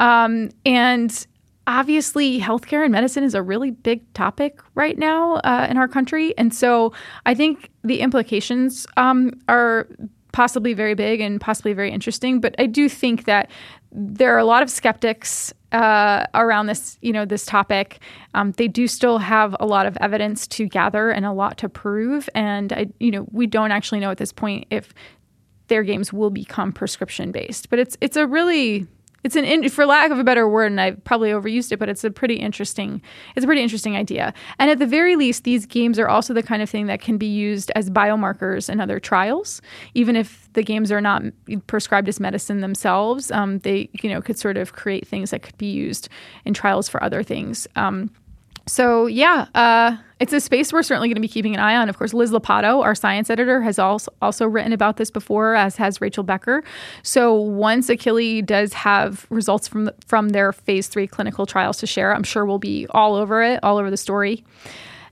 Um, 0.00 0.50
and 0.64 1.26
obviously 1.66 2.40
healthcare 2.40 2.82
and 2.82 2.92
medicine 2.92 3.22
is 3.22 3.34
a 3.34 3.42
really 3.42 3.70
big 3.70 4.10
topic 4.14 4.60
right 4.74 4.96
now 4.96 5.34
uh, 5.44 5.66
in 5.68 5.76
our 5.76 5.86
country 5.86 6.36
and 6.38 6.54
so 6.54 6.94
i 7.26 7.34
think 7.34 7.68
the 7.84 8.00
implications 8.00 8.86
um, 8.96 9.30
are 9.48 9.86
possibly 10.32 10.74
very 10.74 10.94
big 10.94 11.20
and 11.20 11.40
possibly 11.40 11.72
very 11.72 11.90
interesting 11.90 12.40
but 12.40 12.54
i 12.58 12.66
do 12.66 12.88
think 12.88 13.24
that 13.24 13.50
there 13.90 14.34
are 14.34 14.38
a 14.38 14.44
lot 14.44 14.62
of 14.62 14.70
skeptics 14.70 15.52
uh, 15.72 16.24
around 16.34 16.66
this 16.66 16.98
you 17.02 17.12
know 17.12 17.24
this 17.24 17.44
topic. 17.44 18.00
Um, 18.34 18.52
they 18.52 18.68
do 18.68 18.86
still 18.86 19.18
have 19.18 19.54
a 19.60 19.66
lot 19.66 19.86
of 19.86 19.96
evidence 20.00 20.46
to 20.48 20.66
gather 20.66 21.10
and 21.10 21.26
a 21.26 21.32
lot 21.32 21.58
to 21.58 21.68
prove 21.68 22.28
and 22.34 22.72
I, 22.72 22.86
you 23.00 23.10
know 23.10 23.26
we 23.32 23.46
don't 23.46 23.70
actually 23.70 24.00
know 24.00 24.10
at 24.10 24.18
this 24.18 24.32
point 24.32 24.66
if 24.70 24.94
their 25.68 25.82
games 25.82 26.12
will 26.12 26.30
become 26.30 26.72
prescription 26.72 27.32
based 27.32 27.68
but 27.68 27.78
it's 27.78 27.96
it's 28.00 28.16
a 28.16 28.26
really 28.26 28.86
it's 29.28 29.36
an 29.36 29.44
in, 29.44 29.68
for 29.68 29.84
lack 29.84 30.10
of 30.10 30.18
a 30.18 30.24
better 30.24 30.48
word 30.48 30.72
and 30.72 30.80
i 30.80 30.90
probably 30.90 31.30
overused 31.30 31.70
it 31.70 31.78
but 31.78 31.88
it's 31.88 32.04
a 32.04 32.10
pretty 32.10 32.36
interesting 32.36 33.02
it's 33.36 33.44
a 33.44 33.46
pretty 33.46 33.62
interesting 33.62 33.96
idea. 33.96 34.32
And 34.58 34.70
at 34.70 34.78
the 34.78 34.86
very 34.86 35.16
least 35.16 35.44
these 35.44 35.66
games 35.66 35.98
are 35.98 36.08
also 36.08 36.32
the 36.32 36.42
kind 36.42 36.62
of 36.62 36.70
thing 36.70 36.86
that 36.86 37.00
can 37.00 37.18
be 37.18 37.26
used 37.26 37.70
as 37.74 37.90
biomarkers 37.90 38.70
in 38.70 38.80
other 38.80 38.98
trials. 38.98 39.60
Even 39.94 40.16
if 40.16 40.48
the 40.54 40.62
games 40.62 40.90
are 40.90 41.00
not 41.00 41.22
prescribed 41.66 42.08
as 42.08 42.18
medicine 42.18 42.60
themselves 42.60 43.30
um, 43.30 43.58
they 43.60 43.88
you 44.02 44.10
know 44.10 44.22
could 44.22 44.38
sort 44.38 44.56
of 44.56 44.72
create 44.72 45.06
things 45.06 45.30
that 45.30 45.42
could 45.42 45.58
be 45.58 45.70
used 45.70 46.08
in 46.44 46.54
trials 46.54 46.88
for 46.88 47.02
other 47.02 47.22
things. 47.22 47.66
Um, 47.76 48.10
so 48.66 49.06
yeah, 49.06 49.46
uh, 49.54 49.96
it's 50.20 50.32
a 50.32 50.40
space 50.40 50.72
we're 50.72 50.82
certainly 50.82 51.08
going 51.08 51.14
to 51.14 51.20
be 51.20 51.28
keeping 51.28 51.54
an 51.54 51.60
eye 51.60 51.76
on. 51.76 51.88
Of 51.88 51.96
course, 51.96 52.12
Liz 52.12 52.32
Lopatto, 52.32 52.82
our 52.82 52.94
science 52.94 53.30
editor, 53.30 53.60
has 53.62 53.78
also 53.78 54.12
also 54.20 54.46
written 54.46 54.72
about 54.72 54.96
this 54.96 55.10
before, 55.10 55.54
as 55.54 55.76
has 55.76 56.00
Rachel 56.00 56.24
Becker. 56.24 56.64
So 57.02 57.34
once 57.34 57.88
Akili 57.88 58.44
does 58.44 58.72
have 58.72 59.26
results 59.30 59.68
from 59.68 59.86
the, 59.86 59.94
from 60.06 60.30
their 60.30 60.52
phase 60.52 60.88
three 60.88 61.06
clinical 61.06 61.46
trials 61.46 61.78
to 61.78 61.86
share, 61.86 62.14
I'm 62.14 62.24
sure 62.24 62.44
we'll 62.44 62.58
be 62.58 62.86
all 62.90 63.14
over 63.14 63.42
it, 63.42 63.60
all 63.62 63.78
over 63.78 63.90
the 63.90 63.96
story. 63.96 64.44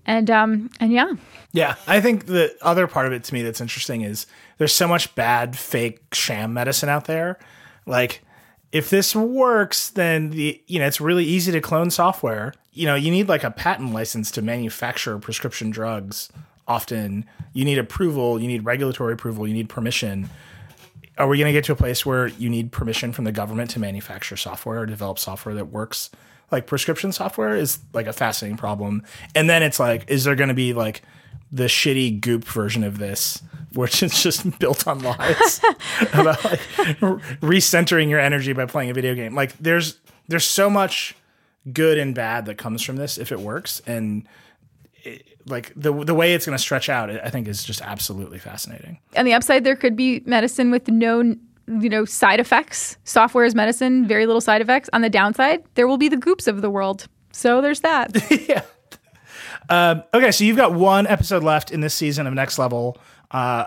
And 0.07 0.31
um, 0.31 0.71
and 0.81 0.93
yeah, 0.93 1.13
Yeah, 1.53 1.77
I 1.87 2.01
think 2.01 2.27
the 2.27 2.55
other 2.63 2.87
part 2.87 3.07
of 3.07 3.13
it 3.13 3.25
to 3.25 3.35
me 3.35 3.43
that's 3.43 3.61
interesting 3.61 4.03
is 4.03 4.27
there's 4.59 4.73
so 4.73 4.89
much 4.89 5.15
bad 5.15 5.57
fake 5.57 6.15
sham 6.15 6.53
medicine 6.53 6.89
out 6.89 7.07
there. 7.07 7.39
Like 7.87 8.23
if 8.73 8.91
this 8.91 9.15
works, 9.17 9.91
then 9.91 10.31
the 10.31 10.61
you 10.67 10.79
know 10.79 10.87
it's 10.87 11.01
really 11.01 11.25
easy 11.25 11.53
to 11.53 11.61
clone 11.61 11.91
software. 11.91 12.53
You 12.77 12.85
know, 12.85 12.95
you 12.95 13.11
need 13.11 13.27
like 13.29 13.43
a 13.43 13.51
patent 13.51 13.95
license 13.95 14.31
to 14.33 14.43
manufacture 14.43 15.19
prescription 15.19 15.71
drugs. 15.71 16.29
Often, 16.69 17.25
you 17.55 17.65
need 17.65 17.79
approval, 17.79 18.39
you 18.39 18.47
need 18.47 18.65
regulatory 18.65 19.15
approval, 19.15 19.49
you 19.49 19.55
need 19.55 19.71
permission. 19.71 20.29
Are 21.17 21.27
we 21.27 21.39
going 21.39 21.47
to 21.47 21.53
get 21.53 21.65
to 21.65 21.73
a 21.73 21.77
place 21.77 22.05
where 22.05 22.27
you 22.27 22.51
need 22.51 22.73
permission 22.73 23.13
from 23.13 23.25
the 23.25 23.33
government 23.33 23.71
to 23.71 23.81
manufacture 23.81 24.37
software 24.37 24.81
or 24.81 24.87
develop 24.87 25.19
software 25.19 25.55
that 25.55 25.67
works? 25.67 26.11
Like 26.51 26.67
prescription 26.67 27.13
software 27.13 27.57
is 27.57 27.79
like 27.95 28.07
a 28.07 28.13
fascinating 28.13 28.59
problem. 28.59 29.03
And 29.35 29.49
then 29.49 29.63
it's 29.63 29.81
like, 29.81 30.11
is 30.11 30.25
there 30.25 30.35
going 30.35 30.49
to 30.49 30.55
be 30.55 30.75
like 30.75 31.01
the 31.51 31.65
shitty 31.65 32.21
goop 32.21 32.45
version 32.45 32.85
of 32.85 32.99
this, 32.99 33.43
which 33.73 34.03
is 34.03 34.23
just 34.23 34.59
built 34.59 34.87
on 34.87 35.01
lies 35.01 35.63
about 36.13 36.45
like 36.45 36.61
recentering 37.41 38.11
your 38.11 38.21
energy 38.21 38.53
by 38.53 38.67
playing 38.67 38.91
a 38.91 38.95
video 38.95 39.15
game? 39.15 39.35
Like 39.35 39.57
there's 39.57 39.99
there's 40.29 40.45
so 40.45 40.69
much 40.69 41.15
good 41.73 41.99
and 41.99 42.15
bad 42.15 42.47
that 42.47 42.59
comes 42.59 42.83
from 42.83 42.97
this 42.97 43.19
if 43.19 43.33
it 43.33 43.41
works, 43.41 43.81
and 43.87 44.27
it, 45.03 45.27
like 45.47 45.73
the 45.77 45.93
the 46.05 46.15
way 46.15 46.35
it's 46.35 46.47
going 46.47 46.57
to 46.57 46.63
stretch 46.63 46.89
out, 46.89 47.11
I 47.11 47.31
think 47.31 47.49
is 47.49 47.65
just 47.65 47.81
absolutely 47.83 48.39
fascinating. 48.39 48.99
on 49.17 49.25
the 49.25 49.35
upside, 49.35 49.65
there 49.65 49.77
could 49.77 49.97
be 49.97 50.23
medicine 50.27 50.71
with 50.71 50.89
no, 50.89 51.21
you 51.21 51.89
know, 51.89 52.05
side 52.05 52.41
effects. 52.41 52.97
Software 53.05 53.45
is 53.45 53.55
medicine, 53.55 54.07
very 54.07 54.27
little 54.27 54.41
side 54.41 54.61
effects. 54.61 54.91
On 54.93 55.03
the 55.03 55.11
downside, 55.11 55.65
there 55.75 55.87
will 55.87 55.99
be 55.99 56.09
the 56.09 56.17
goops 56.17 56.47
of 56.47 56.63
the 56.63 56.71
world. 56.71 57.09
So 57.33 57.61
there's 57.61 57.81
that. 57.81 58.17
yeah. 58.49 58.63
Um, 59.69 60.05
okay, 60.15 60.31
so 60.33 60.45
you've 60.45 60.57
got 60.57 60.73
one 60.73 61.07
episode 61.07 61.43
left 61.43 61.71
in 61.71 61.81
this 61.81 61.95
season 61.95 62.27
of 62.27 62.35
Next 62.35 62.59
Level. 62.59 62.99
Uh, 63.31 63.67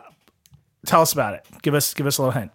tell 0.85 1.01
us 1.01 1.13
about 1.13 1.33
it. 1.33 1.45
Give 1.61 1.73
us 1.73 1.93
give 1.93 2.07
us 2.07 2.17
a 2.17 2.21
little 2.21 2.39
hint. 2.39 2.51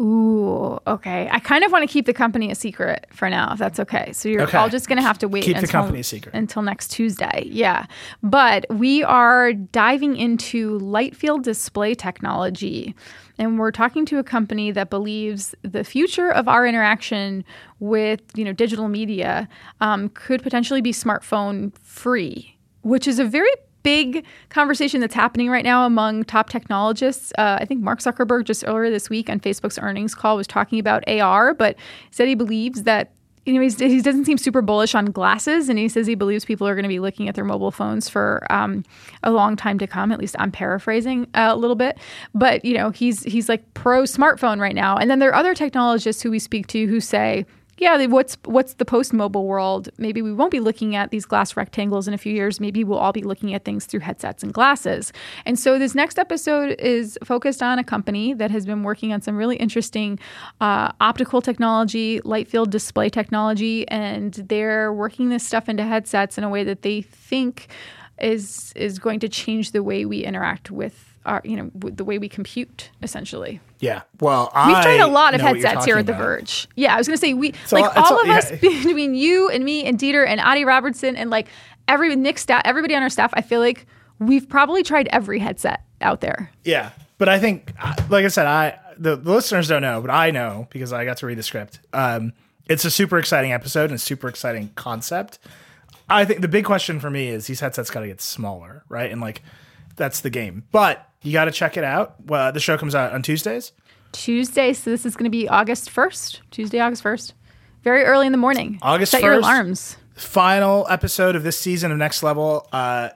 Ooh, 0.00 0.78
okay. 0.86 1.28
I 1.30 1.38
kind 1.38 1.62
of 1.64 1.70
want 1.70 1.86
to 1.86 1.92
keep 1.92 2.06
the 2.06 2.12
company 2.14 2.50
a 2.50 2.54
secret 2.54 3.06
for 3.12 3.28
now, 3.30 3.52
if 3.52 3.58
that's 3.58 3.78
okay. 3.78 4.12
So 4.12 4.28
you're 4.28 4.42
Okay. 4.42 4.58
all 4.58 4.68
just 4.68 4.88
going 4.88 4.96
to 4.96 5.02
have 5.02 5.18
to 5.18 5.28
wait 5.28 5.44
Keep 5.44 5.54
the 5.56 5.60
until, 5.62 5.80
company 5.80 6.00
a 6.00 6.04
secret. 6.04 6.34
until 6.34 6.62
next 6.62 6.88
Tuesday. 6.88 7.44
Yeah. 7.46 7.86
But 8.22 8.66
we 8.70 9.04
are 9.04 9.52
diving 9.52 10.16
into 10.16 10.78
light 10.78 11.14
field 11.14 11.44
display 11.44 11.94
technology. 11.94 12.94
And 13.38 13.58
we're 13.58 13.70
talking 13.70 14.04
to 14.06 14.18
a 14.18 14.24
company 14.24 14.72
that 14.72 14.90
believes 14.90 15.54
the 15.62 15.84
future 15.84 16.30
of 16.30 16.48
our 16.48 16.66
interaction 16.66 17.44
with, 17.78 18.20
you 18.34 18.44
know, 18.44 18.52
digital 18.52 18.88
media 18.88 19.48
um, 19.80 20.08
could 20.10 20.42
potentially 20.42 20.80
be 20.80 20.92
smartphone 20.92 21.72
free, 21.82 22.56
which 22.82 23.06
is 23.06 23.18
a 23.18 23.24
very 23.24 23.50
big 23.82 24.24
conversation 24.48 25.00
that's 25.00 25.14
happening 25.14 25.50
right 25.50 25.64
now 25.64 25.86
among 25.86 26.24
top 26.24 26.48
technologists. 26.48 27.32
Uh, 27.38 27.58
I 27.60 27.64
think 27.64 27.80
Mark 27.82 28.00
Zuckerberg 28.00 28.44
just 28.44 28.64
earlier 28.66 28.90
this 28.90 29.10
week 29.10 29.28
on 29.28 29.40
Facebook's 29.40 29.78
earnings 29.78 30.14
call 30.14 30.36
was 30.36 30.46
talking 30.46 30.78
about 30.78 31.06
AR, 31.08 31.54
but 31.54 31.76
said 32.10 32.28
he 32.28 32.34
believes 32.34 32.84
that. 32.84 33.12
You 33.44 33.54
know, 33.54 33.60
he 33.60 34.00
doesn't 34.00 34.24
seem 34.24 34.38
super 34.38 34.62
bullish 34.62 34.94
on 34.94 35.06
glasses, 35.06 35.68
and 35.68 35.76
he 35.76 35.88
says 35.88 36.06
he 36.06 36.14
believes 36.14 36.44
people 36.44 36.68
are 36.68 36.76
going 36.76 36.84
to 36.84 36.88
be 36.88 37.00
looking 37.00 37.28
at 37.28 37.34
their 37.34 37.44
mobile 37.44 37.72
phones 37.72 38.08
for 38.08 38.46
um, 38.50 38.84
a 39.24 39.32
long 39.32 39.56
time 39.56 39.80
to 39.80 39.88
come. 39.88 40.12
At 40.12 40.20
least 40.20 40.36
I'm 40.38 40.52
paraphrasing 40.52 41.26
uh, 41.34 41.48
a 41.50 41.56
little 41.56 41.74
bit, 41.74 41.98
but 42.36 42.64
you 42.64 42.74
know, 42.74 42.90
he's 42.90 43.24
he's 43.24 43.48
like 43.48 43.74
pro 43.74 44.02
smartphone 44.02 44.60
right 44.60 44.76
now. 44.76 44.96
And 44.96 45.10
then 45.10 45.18
there 45.18 45.30
are 45.30 45.34
other 45.34 45.56
technologists 45.56 46.22
who 46.22 46.30
we 46.30 46.38
speak 46.38 46.68
to 46.68 46.86
who 46.86 47.00
say, 47.00 47.44
yeah, 47.78 48.04
what's 48.06 48.36
what's 48.44 48.74
the 48.74 48.84
post 48.84 49.12
mobile 49.12 49.46
world? 49.46 49.88
Maybe 49.96 50.20
we 50.20 50.32
won't 50.32 50.50
be 50.50 50.60
looking 50.60 50.94
at 50.94 51.10
these 51.10 51.24
glass 51.24 51.56
rectangles 51.56 52.06
in 52.06 52.14
a 52.14 52.18
few 52.18 52.32
years. 52.32 52.60
Maybe 52.60 52.84
we'll 52.84 52.98
all 52.98 53.12
be 53.12 53.22
looking 53.22 53.54
at 53.54 53.64
things 53.64 53.86
through 53.86 54.00
headsets 54.00 54.42
and 54.42 54.52
glasses. 54.52 55.12
And 55.46 55.58
so 55.58 55.78
this 55.78 55.94
next 55.94 56.18
episode 56.18 56.78
is 56.78 57.18
focused 57.24 57.62
on 57.62 57.78
a 57.78 57.84
company 57.84 58.34
that 58.34 58.50
has 58.50 58.66
been 58.66 58.82
working 58.82 59.12
on 59.12 59.22
some 59.22 59.36
really 59.36 59.56
interesting 59.56 60.18
uh, 60.60 60.92
optical 61.00 61.40
technology, 61.40 62.20
light 62.24 62.46
field 62.46 62.70
display 62.70 63.08
technology, 63.08 63.88
and 63.88 64.34
they're 64.34 64.92
working 64.92 65.30
this 65.30 65.46
stuff 65.46 65.68
into 65.68 65.82
headsets 65.82 66.36
in 66.36 66.44
a 66.44 66.50
way 66.50 66.64
that 66.64 66.82
they 66.82 67.00
think 67.00 67.68
is 68.20 68.72
is 68.76 68.98
going 68.98 69.18
to 69.20 69.28
change 69.28 69.72
the 69.72 69.82
way 69.82 70.04
we 70.04 70.18
interact 70.18 70.70
with 70.70 71.11
our, 71.24 71.40
you 71.44 71.56
know, 71.56 71.70
the 71.74 72.04
way 72.04 72.18
we 72.18 72.28
compute 72.28 72.90
essentially. 73.02 73.60
Yeah. 73.80 74.02
Well, 74.20 74.50
We've 74.54 74.76
I 74.76 74.82
tried 74.82 75.00
a 75.00 75.06
lot 75.06 75.34
of 75.34 75.40
know 75.40 75.46
what 75.46 75.58
you're 75.58 75.66
headsets 75.68 75.86
here 75.86 75.98
at 75.98 76.06
The 76.06 76.12
about. 76.12 76.22
Verge. 76.22 76.68
Yeah, 76.76 76.94
I 76.94 76.98
was 76.98 77.06
going 77.06 77.16
to 77.16 77.20
say 77.20 77.34
we 77.34 77.50
a 77.50 77.74
like 77.74 77.84
it's 77.84 78.10
all 78.10 78.18
a- 78.18 78.22
of 78.22 78.28
us 78.28 78.50
yeah. 78.50 78.56
between 78.60 79.14
you 79.14 79.48
and 79.48 79.64
me 79.64 79.84
and 79.84 79.98
Dieter 79.98 80.26
and 80.26 80.40
Adi 80.40 80.64
Robertson 80.64 81.16
and 81.16 81.30
like 81.30 81.48
every 81.88 82.14
Nick 82.16 82.38
staff, 82.38 82.62
everybody 82.64 82.94
on 82.94 83.02
our 83.02 83.10
staff. 83.10 83.32
I 83.34 83.42
feel 83.42 83.60
like 83.60 83.86
we've 84.18 84.48
probably 84.48 84.82
tried 84.82 85.08
every 85.12 85.38
headset 85.38 85.84
out 86.00 86.20
there. 86.20 86.50
Yeah, 86.64 86.90
but 87.18 87.28
I 87.28 87.38
think, 87.38 87.72
like 88.08 88.24
I 88.24 88.28
said, 88.28 88.46
I 88.46 88.78
the, 88.98 89.16
the 89.16 89.32
listeners 89.32 89.68
don't 89.68 89.82
know, 89.82 90.00
but 90.00 90.10
I 90.10 90.30
know 90.30 90.68
because 90.70 90.92
I 90.92 91.04
got 91.04 91.18
to 91.18 91.26
read 91.26 91.38
the 91.38 91.42
script. 91.42 91.80
Um, 91.92 92.32
it's 92.66 92.84
a 92.84 92.90
super 92.90 93.18
exciting 93.18 93.52
episode 93.52 93.84
and 93.84 93.94
a 93.94 93.98
super 93.98 94.28
exciting 94.28 94.70
concept. 94.76 95.38
I 96.08 96.24
think 96.24 96.40
the 96.40 96.48
big 96.48 96.64
question 96.64 97.00
for 97.00 97.10
me 97.10 97.28
is 97.28 97.46
these 97.46 97.60
headsets 97.60 97.90
got 97.90 98.00
to 98.00 98.06
get 98.06 98.20
smaller, 98.20 98.84
right? 98.88 99.10
And 99.10 99.20
like 99.20 99.42
that's 99.96 100.20
the 100.20 100.30
game. 100.30 100.64
But 100.72 101.08
you 101.22 101.32
got 101.32 101.46
to 101.46 101.50
check 101.50 101.76
it 101.76 101.84
out. 101.84 102.14
Well, 102.26 102.52
the 102.52 102.60
show 102.60 102.76
comes 102.76 102.94
out 102.94 103.12
on 103.12 103.22
Tuesdays. 103.22 103.72
Tuesday, 104.12 104.72
so 104.72 104.90
this 104.90 105.06
is 105.06 105.16
going 105.16 105.24
to 105.24 105.30
be 105.30 105.48
August 105.48 105.90
first. 105.90 106.42
Tuesday, 106.50 106.80
August 106.80 107.02
first. 107.02 107.34
Very 107.82 108.04
early 108.04 108.26
in 108.26 108.32
the 108.32 108.38
morning. 108.38 108.78
August 108.82 109.12
Set 109.12 109.22
your 109.22 109.34
alarms. 109.34 109.96
Final 110.14 110.86
episode 110.88 111.34
of 111.34 111.42
this 111.42 111.58
season 111.58 111.90
of 111.90 111.98
Next 111.98 112.22
Level, 112.22 112.68
uh, 112.72 113.08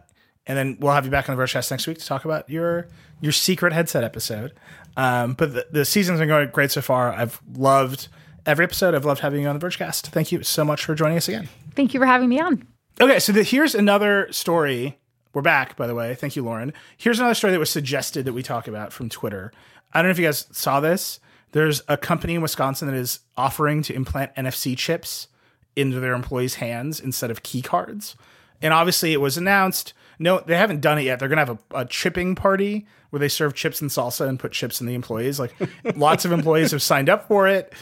and 0.46 0.56
then 0.56 0.78
we'll 0.80 0.92
have 0.92 1.04
you 1.04 1.10
back 1.10 1.28
on 1.28 1.36
the 1.36 1.42
Vergecast 1.42 1.70
next 1.70 1.86
week 1.86 1.98
to 1.98 2.06
talk 2.06 2.24
about 2.24 2.48
your 2.48 2.88
your 3.20 3.32
secret 3.32 3.72
headset 3.72 4.02
episode. 4.02 4.52
Um, 4.96 5.34
but 5.34 5.52
the, 5.52 5.66
the 5.70 5.84
season's 5.84 6.18
been 6.18 6.28
going 6.28 6.48
great 6.50 6.70
so 6.70 6.80
far. 6.80 7.12
I've 7.12 7.40
loved 7.54 8.08
every 8.46 8.64
episode. 8.64 8.94
I've 8.94 9.04
loved 9.04 9.20
having 9.20 9.42
you 9.42 9.48
on 9.48 9.58
the 9.58 9.64
Vergecast. 9.66 10.06
Thank 10.08 10.32
you 10.32 10.42
so 10.42 10.64
much 10.64 10.84
for 10.84 10.94
joining 10.94 11.18
us 11.18 11.28
again. 11.28 11.48
Thank 11.74 11.92
you 11.94 12.00
for 12.00 12.06
having 12.06 12.28
me 12.28 12.40
on. 12.40 12.66
Okay, 13.00 13.18
so 13.18 13.32
the, 13.32 13.42
here's 13.42 13.74
another 13.74 14.28
story. 14.30 14.98
We're 15.36 15.42
back, 15.42 15.76
by 15.76 15.86
the 15.86 15.94
way. 15.94 16.14
Thank 16.14 16.34
you, 16.34 16.42
Lauren. 16.42 16.72
Here's 16.96 17.18
another 17.18 17.34
story 17.34 17.52
that 17.52 17.58
was 17.58 17.68
suggested 17.68 18.24
that 18.24 18.32
we 18.32 18.42
talk 18.42 18.66
about 18.66 18.90
from 18.90 19.10
Twitter. 19.10 19.52
I 19.92 19.98
don't 19.98 20.06
know 20.06 20.12
if 20.12 20.18
you 20.18 20.24
guys 20.24 20.46
saw 20.50 20.80
this. 20.80 21.20
There's 21.52 21.82
a 21.88 21.98
company 21.98 22.36
in 22.36 22.40
Wisconsin 22.40 22.88
that 22.88 22.96
is 22.96 23.20
offering 23.36 23.82
to 23.82 23.92
implant 23.92 24.34
NFC 24.34 24.78
chips 24.78 25.28
into 25.76 26.00
their 26.00 26.14
employees' 26.14 26.54
hands 26.54 27.00
instead 27.00 27.30
of 27.30 27.42
key 27.42 27.60
cards. 27.60 28.16
And 28.62 28.72
obviously, 28.72 29.12
it 29.12 29.20
was 29.20 29.36
announced. 29.36 29.92
No, 30.18 30.40
they 30.40 30.56
haven't 30.56 30.80
done 30.80 30.98
it 30.98 31.02
yet. 31.02 31.18
They're 31.18 31.28
going 31.28 31.46
to 31.46 31.52
have 31.52 31.58
a, 31.70 31.80
a 31.80 31.84
chipping 31.84 32.34
party 32.34 32.86
where 33.10 33.20
they 33.20 33.28
serve 33.28 33.52
chips 33.52 33.82
and 33.82 33.90
salsa 33.90 34.26
and 34.26 34.40
put 34.40 34.52
chips 34.52 34.80
in 34.80 34.86
the 34.86 34.94
employees. 34.94 35.38
Like 35.38 35.54
lots 35.96 36.24
of 36.24 36.32
employees 36.32 36.70
have 36.70 36.80
signed 36.80 37.10
up 37.10 37.28
for 37.28 37.46
it. 37.46 37.74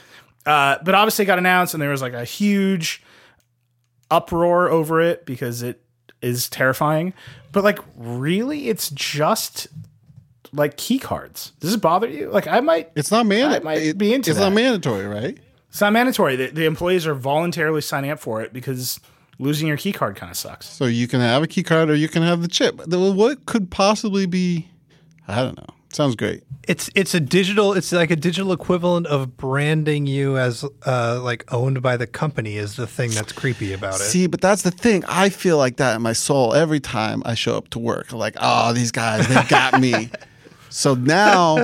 Uh, 0.45 0.79
but 0.83 0.97
obviously, 0.97 1.23
it 1.23 1.27
got 1.27 1.39
announced, 1.39 1.73
and 1.73 1.81
there 1.81 1.91
was 1.91 2.03
like 2.03 2.15
a 2.15 2.25
huge 2.25 3.01
uproar 4.11 4.71
over 4.71 5.01
it 5.01 5.25
because 5.25 5.63
it 5.63 5.84
is 6.25 6.49
terrifying. 6.49 7.13
But 7.53 7.63
like, 7.65 7.79
really, 7.97 8.69
it's 8.69 8.91
just 8.91 9.69
like 10.53 10.77
key 10.77 10.99
cards. 10.99 11.53
Does 11.61 11.71
this 11.73 11.81
bother 11.81 12.09
you? 12.09 12.31
Like, 12.31 12.47
I 12.49 12.61
might. 12.61 12.91
It's 12.97 13.11
not 13.11 13.21
I 13.21 13.29
mandatory. 13.29 13.65
might 13.65 13.99
be 13.99 14.13
into 14.15 14.31
It's 14.31 14.39
that. 14.39 14.47
not 14.47 14.53
mandatory, 14.55 15.07
right? 15.07 15.39
It's 15.69 15.81
not 15.81 15.93
mandatory. 15.93 16.37
The, 16.37 16.47
the 16.49 16.65
employees 16.67 17.07
are 17.07 17.15
voluntarily 17.15 17.81
signing 17.81 18.11
up 18.11 18.21
for 18.21 18.41
it 18.43 18.53
because 18.53 19.01
losing 19.41 19.67
your 19.67 19.77
key 19.77 19.93
card 19.93 20.15
kind 20.17 20.31
of 20.31 20.37
sucks. 20.37 20.69
So 20.69 20.85
you 20.87 21.09
can 21.09 21.21
have 21.21 21.43
a 21.43 21.49
key 21.49 21.65
card 21.65 21.91
or 21.91 21.95
you 21.97 22.09
can 22.09 22.23
have 22.23 22.43
the 22.43 22.49
chip. 22.49 22.81
The- 22.87 22.99
What 23.13 23.47
could 23.47 23.71
possibly 23.71 24.27
be? 24.27 24.69
I 25.27 25.43
don't 25.43 25.57
know. 25.57 25.74
Sounds 25.95 26.17
great. 26.17 26.43
It's 26.67 26.91
it's 26.97 27.15
a 27.15 27.21
digital. 27.21 27.73
It's 27.73 27.93
like 27.93 28.11
a 28.11 28.17
digital 28.17 28.53
equivalent 28.53 29.07
of 29.07 29.37
branding 29.37 30.07
you 30.07 30.37
as 30.37 30.65
uh, 30.85 31.21
like 31.23 31.45
owned 31.55 31.83
by 31.83 31.97
the 31.97 32.09
company 32.09 32.57
is 32.57 32.75
the 32.75 32.89
thing 32.89 33.11
that's 33.11 33.31
creepy 33.31 33.73
about 33.73 33.95
it. 33.95 33.99
See, 34.03 34.27
but 34.27 34.41
that's 34.41 34.63
the 34.63 34.73
thing. 34.73 35.05
I 35.07 35.29
feel 35.29 35.57
like 35.57 35.77
that 35.77 35.95
in 35.95 36.03
my 36.03 36.13
soul 36.13 36.53
every 36.53 36.81
time 36.81 37.23
I 37.25 37.35
show 37.35 37.57
up 37.57 37.69
to 37.71 37.79
work. 37.79 38.13
Like, 38.13 38.35
oh, 38.41 38.73
these 38.73 38.91
guys, 38.91 39.29
they 39.29 39.41
got 39.45 39.81
me. 39.81 40.11
so 40.69 40.95
now, 40.97 41.59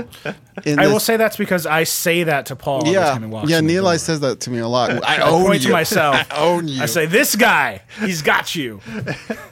in 0.64 0.78
I 0.78 0.85
this, 0.85 0.93
will 0.93 1.01
say 1.01 1.16
that's 1.16 1.37
because 1.37 1.66
I 1.66 1.83
say 1.83 2.22
that 2.22 2.47
to 2.47 2.57
Paul. 2.57 2.83
every 2.83 2.93
yeah, 2.93 3.11
time 3.11 3.22
he 3.24 3.28
walks 3.28 3.51
yeah. 3.51 3.61
Neil 3.61 3.83
door. 3.83 3.99
says 3.99 4.20
that 4.20 4.39
to 4.43 4.51
me 4.51 4.61
a 4.61 4.68
lot. 4.68 4.93
I 5.05 5.16
I 5.16 5.28
own 5.28 5.45
point 5.45 5.62
you. 5.62 5.68
to 5.68 5.72
myself. 5.72 6.14
I 6.31 6.37
own 6.37 6.68
you. 6.68 6.81
I 6.81 6.87
say, 6.87 7.07
"This 7.07 7.35
guy, 7.35 7.83
he's 7.99 8.22
got 8.22 8.55
you." 8.55 8.81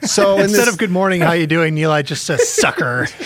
so 0.03 0.35
in 0.35 0.43
Instead 0.43 0.67
this, 0.67 0.69
of 0.69 0.77
good 0.77 0.91
morning, 0.91 1.19
how 1.19 1.33
you 1.33 1.47
doing, 1.47 1.75
Nilay? 1.75 1.89
I 1.91 2.01
just 2.01 2.23
says 2.23 2.47
sucker. 2.47 3.07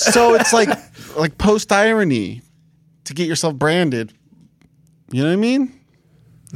so 0.00 0.34
it's 0.34 0.52
like 0.52 0.68
like 1.16 1.38
post 1.38 1.72
irony 1.72 2.42
to 3.04 3.14
get 3.14 3.28
yourself 3.28 3.54
branded. 3.54 4.12
You 5.10 5.22
know 5.22 5.28
what 5.28 5.34
I 5.34 5.36
mean? 5.36 5.80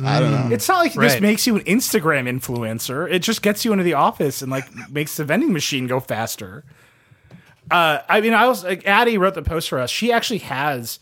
I 0.03 0.21
don't 0.21 0.31
know. 0.33 0.49
It's 0.53 0.69
not 0.69 0.79
like 0.79 0.95
this 0.95 1.21
makes 1.21 1.47
you 1.47 1.57
an 1.57 1.65
Instagram 1.65 2.29
influencer. 2.29 3.11
It 3.11 3.21
just 3.21 3.43
gets 3.43 3.65
you 3.65 3.73
into 3.73 3.85
the 3.85 3.95
office 3.95 4.43
and 4.43 4.51
like 4.51 4.67
makes 4.91 5.17
the 5.17 5.25
vending 5.25 5.53
machine 5.53 5.87
go 5.87 6.01
faster. 6.01 6.65
Uh, 7.71 8.01
I 8.09 8.21
mean, 8.21 8.35
I 8.35 8.47
was 8.47 8.65
like, 8.65 8.87
Adi 8.87 9.19
wrote 9.19 9.35
the 9.35 9.43
post 9.43 9.69
for 9.69 9.79
us. 9.79 9.91
She 9.91 10.13
actually 10.13 10.41
has 10.41 10.99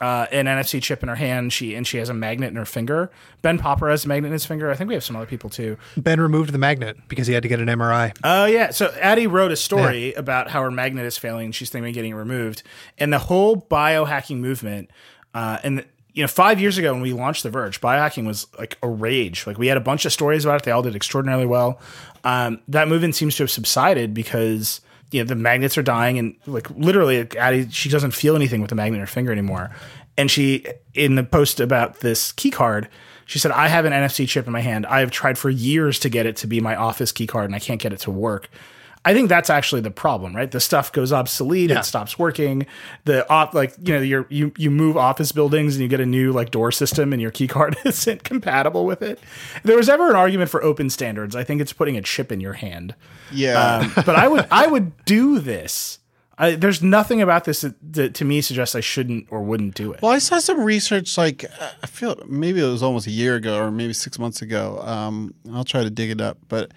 uh, 0.00 0.26
an 0.30 0.44
NFC 0.46 0.82
chip 0.82 1.02
in 1.02 1.08
her 1.08 1.14
hand. 1.14 1.52
She 1.52 1.74
and 1.74 1.86
she 1.86 1.98
has 1.98 2.08
a 2.08 2.14
magnet 2.14 2.50
in 2.50 2.56
her 2.56 2.64
finger. 2.64 3.10
Ben 3.42 3.58
Popper 3.58 3.88
has 3.88 4.04
a 4.04 4.08
magnet 4.08 4.28
in 4.28 4.32
his 4.32 4.44
finger. 4.44 4.70
I 4.70 4.74
think 4.74 4.88
we 4.88 4.94
have 4.94 5.04
some 5.04 5.16
other 5.16 5.26
people 5.26 5.48
too. 5.50 5.78
Ben 5.96 6.20
removed 6.20 6.52
the 6.52 6.58
magnet 6.58 6.96
because 7.08 7.26
he 7.26 7.34
had 7.34 7.42
to 7.42 7.48
get 7.48 7.60
an 7.60 7.66
MRI. 7.68 8.16
Oh 8.22 8.44
yeah. 8.46 8.70
So 8.70 8.94
Adi 9.02 9.26
wrote 9.26 9.52
a 9.52 9.56
story 9.56 10.12
about 10.14 10.50
how 10.50 10.62
her 10.62 10.70
magnet 10.70 11.06
is 11.06 11.16
failing. 11.16 11.46
and 11.46 11.54
She's 11.54 11.70
thinking 11.70 11.88
of 11.88 11.94
getting 11.94 12.12
it 12.12 12.16
removed, 12.16 12.62
and 12.98 13.12
the 13.12 13.18
whole 13.18 13.56
biohacking 13.56 14.38
movement. 14.38 14.90
Uh, 15.34 15.58
and 15.62 15.84
you 16.12 16.22
know, 16.22 16.28
five 16.28 16.58
years 16.58 16.78
ago 16.78 16.94
when 16.94 17.02
we 17.02 17.12
launched 17.12 17.42
The 17.42 17.50
Verge, 17.50 17.78
biohacking 17.82 18.26
was 18.26 18.46
like 18.58 18.78
a 18.82 18.88
rage. 18.88 19.46
Like 19.46 19.58
we 19.58 19.66
had 19.66 19.76
a 19.76 19.82
bunch 19.82 20.06
of 20.06 20.12
stories 20.14 20.46
about 20.46 20.62
it. 20.62 20.64
They 20.64 20.70
all 20.70 20.80
did 20.80 20.96
extraordinarily 20.96 21.44
well. 21.44 21.78
Um, 22.24 22.60
that 22.68 22.88
movement 22.88 23.14
seems 23.14 23.36
to 23.36 23.42
have 23.42 23.50
subsided 23.50 24.14
because 24.14 24.80
you 25.10 25.22
know 25.22 25.26
the 25.26 25.34
magnets 25.34 25.78
are 25.78 25.82
dying, 25.82 26.18
and 26.18 26.36
like 26.46 26.68
literally, 26.70 27.26
Adi 27.38 27.68
she 27.70 27.88
doesn't 27.88 28.12
feel 28.12 28.36
anything 28.36 28.60
with 28.60 28.70
the 28.70 28.76
magnet 28.76 28.96
in 28.96 29.00
her 29.00 29.06
finger 29.06 29.32
anymore. 29.32 29.70
And 30.18 30.30
she 30.30 30.66
in 30.94 31.14
the 31.14 31.24
post 31.24 31.60
about 31.60 32.00
this 32.00 32.32
key 32.32 32.50
card. 32.50 32.88
She 33.26 33.40
said, 33.40 33.50
I 33.50 33.66
have 33.66 33.84
an 33.84 33.92
NFC 33.92 34.26
chip 34.28 34.46
in 34.46 34.52
my 34.52 34.60
hand. 34.60 34.86
I 34.86 35.00
have 35.00 35.10
tried 35.10 35.36
for 35.36 35.50
years 35.50 35.98
to 36.00 36.08
get 36.08 36.26
it 36.26 36.36
to 36.36 36.46
be 36.46 36.60
my 36.60 36.76
office 36.76 37.10
key 37.10 37.26
card 37.26 37.46
and 37.46 37.56
I 37.56 37.58
can't 37.58 37.80
get 37.80 37.92
it 37.92 37.98
to 38.00 38.10
work. 38.12 38.48
I 39.06 39.14
think 39.14 39.28
that's 39.28 39.48
actually 39.48 39.80
the 39.82 39.90
problem, 39.90 40.34
right? 40.34 40.50
The 40.50 40.58
stuff 40.60 40.90
goes 40.92 41.12
obsolete, 41.12 41.70
Yeah. 41.70 41.78
it 41.78 41.84
stops 41.84 42.18
working. 42.18 42.66
The 43.04 43.26
op, 43.30 43.54
like 43.54 43.74
you 43.80 43.94
know, 43.94 44.00
you 44.02 44.26
you 44.28 44.52
you 44.58 44.70
move 44.70 44.96
office 44.96 45.30
buildings 45.32 45.76
and 45.76 45.82
you 45.82 45.88
get 45.88 46.00
a 46.00 46.06
new 46.06 46.32
like 46.32 46.50
door 46.50 46.72
system, 46.72 47.12
and 47.12 47.22
your 47.22 47.30
key 47.30 47.46
card 47.46 47.76
isn't 47.84 48.24
compatible 48.24 48.84
with 48.84 49.02
it. 49.02 49.18
If 49.56 49.62
there 49.62 49.76
was 49.76 49.88
ever 49.88 50.10
an 50.10 50.16
argument 50.16 50.50
for 50.50 50.62
open 50.62 50.90
standards. 50.90 51.34
I 51.36 51.44
think 51.44 51.60
it's 51.60 51.72
putting 51.72 51.96
a 51.96 52.02
chip 52.02 52.32
in 52.32 52.40
your 52.40 52.54
hand. 52.54 52.94
yeah. 53.32 53.76
Um, 53.78 53.92
but 54.04 54.16
I 54.16 54.28
would 54.28 54.46
I 54.50 54.66
would 54.66 54.92
do 55.04 55.38
this. 55.38 56.00
I, 56.38 56.50
there's 56.54 56.82
nothing 56.82 57.22
about 57.22 57.44
this 57.44 57.62
that, 57.62 57.76
that 57.94 58.14
to 58.16 58.24
me 58.26 58.42
suggests 58.42 58.74
I 58.74 58.80
shouldn't 58.80 59.28
or 59.30 59.40
wouldn't 59.42 59.74
do 59.74 59.92
it. 59.92 60.02
Well, 60.02 60.12
I 60.12 60.18
saw 60.18 60.38
some 60.38 60.60
research. 60.60 61.16
Like 61.16 61.44
uh, 61.44 61.70
I 61.82 61.86
feel 61.86 62.20
maybe 62.28 62.60
it 62.60 62.68
was 62.68 62.82
almost 62.82 63.06
a 63.06 63.10
year 63.10 63.36
ago, 63.36 63.56
or 63.58 63.70
maybe 63.70 63.92
six 63.94 64.18
months 64.18 64.42
ago. 64.42 64.78
Um, 64.82 65.32
I'll 65.54 65.64
try 65.64 65.82
to 65.82 65.88
dig 65.90 66.10
it 66.10 66.20
up. 66.20 66.36
But 66.48 66.72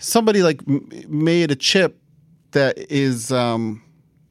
somebody 0.00 0.42
like 0.42 0.60
m- 0.66 0.90
made 1.08 1.52
a 1.52 1.56
chip 1.56 1.96
that 2.50 2.76
is 2.90 3.30
um, 3.30 3.82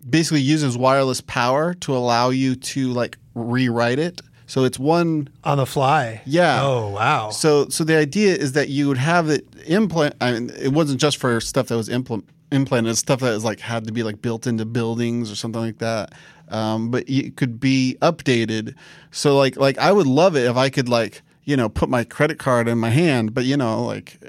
basically 0.08 0.42
uses 0.42 0.78
wireless 0.78 1.22
power 1.22 1.74
to 1.76 1.96
allow 1.96 2.30
you 2.30 2.56
to 2.56 2.90
like 2.90 3.18
rewrite 3.36 4.00
it. 4.00 4.22
So 4.48 4.64
it's 4.64 4.80
one 4.80 5.30
On 5.44 5.58
the 5.60 5.66
fly. 5.66 6.22
Yeah. 6.26 6.62
Oh 6.64 6.90
wow. 6.90 7.30
So, 7.30 7.70
so 7.70 7.84
the 7.84 7.96
idea 7.96 8.36
is 8.36 8.54
that 8.54 8.68
you 8.68 8.88
would 8.88 8.98
have 8.98 9.30
it 9.30 9.46
implant. 9.68 10.16
I 10.20 10.34
mean, 10.34 10.50
it 10.60 10.74
wasn't 10.74 11.00
just 11.00 11.18
for 11.18 11.40
stuff 11.40 11.68
that 11.68 11.78
was 11.78 11.88
implement, 11.88 12.30
implanted; 12.52 12.90
it's 12.90 13.00
stuff 13.00 13.20
that 13.20 13.30
was 13.30 13.46
like 13.46 13.60
had 13.60 13.86
to 13.86 13.94
be 13.94 14.02
like 14.02 14.24
built 14.24 14.48
into 14.48 14.66
buildings 14.66 15.32
or 15.32 15.36
something 15.36 15.62
like 15.62 15.78
that. 15.78 16.14
Um, 16.50 16.90
but 16.90 17.08
it 17.08 17.38
could 17.38 17.60
be 17.60 17.96
updated. 18.02 18.74
So, 19.12 19.38
like, 19.38 19.56
like 19.56 19.78
I 19.78 19.92
would 19.92 20.08
love 20.08 20.36
it 20.36 20.46
if 20.46 20.58
I 20.58 20.72
could 20.72 20.90
like 20.90 21.22
you 21.44 21.56
know 21.56 21.70
put 21.70 21.88
my 21.88 22.04
credit 22.04 22.40
card 22.40 22.68
in 22.68 22.80
my 22.80 22.90
hand, 22.90 23.36
but 23.36 23.46
you 23.46 23.56
know 23.56 23.86
like 23.86 24.20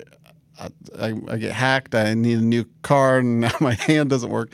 I, 0.99 1.15
I, 1.29 1.37
get 1.37 1.53
hacked, 1.53 1.95
I 1.95 2.15
need 2.15 2.39
a 2.39 2.43
new 2.43 2.65
card, 2.83 3.25
and 3.25 3.41
now 3.41 3.53
my 3.61 3.75
hand 3.75 4.11
doesn't 4.11 4.31
work. 4.31 4.51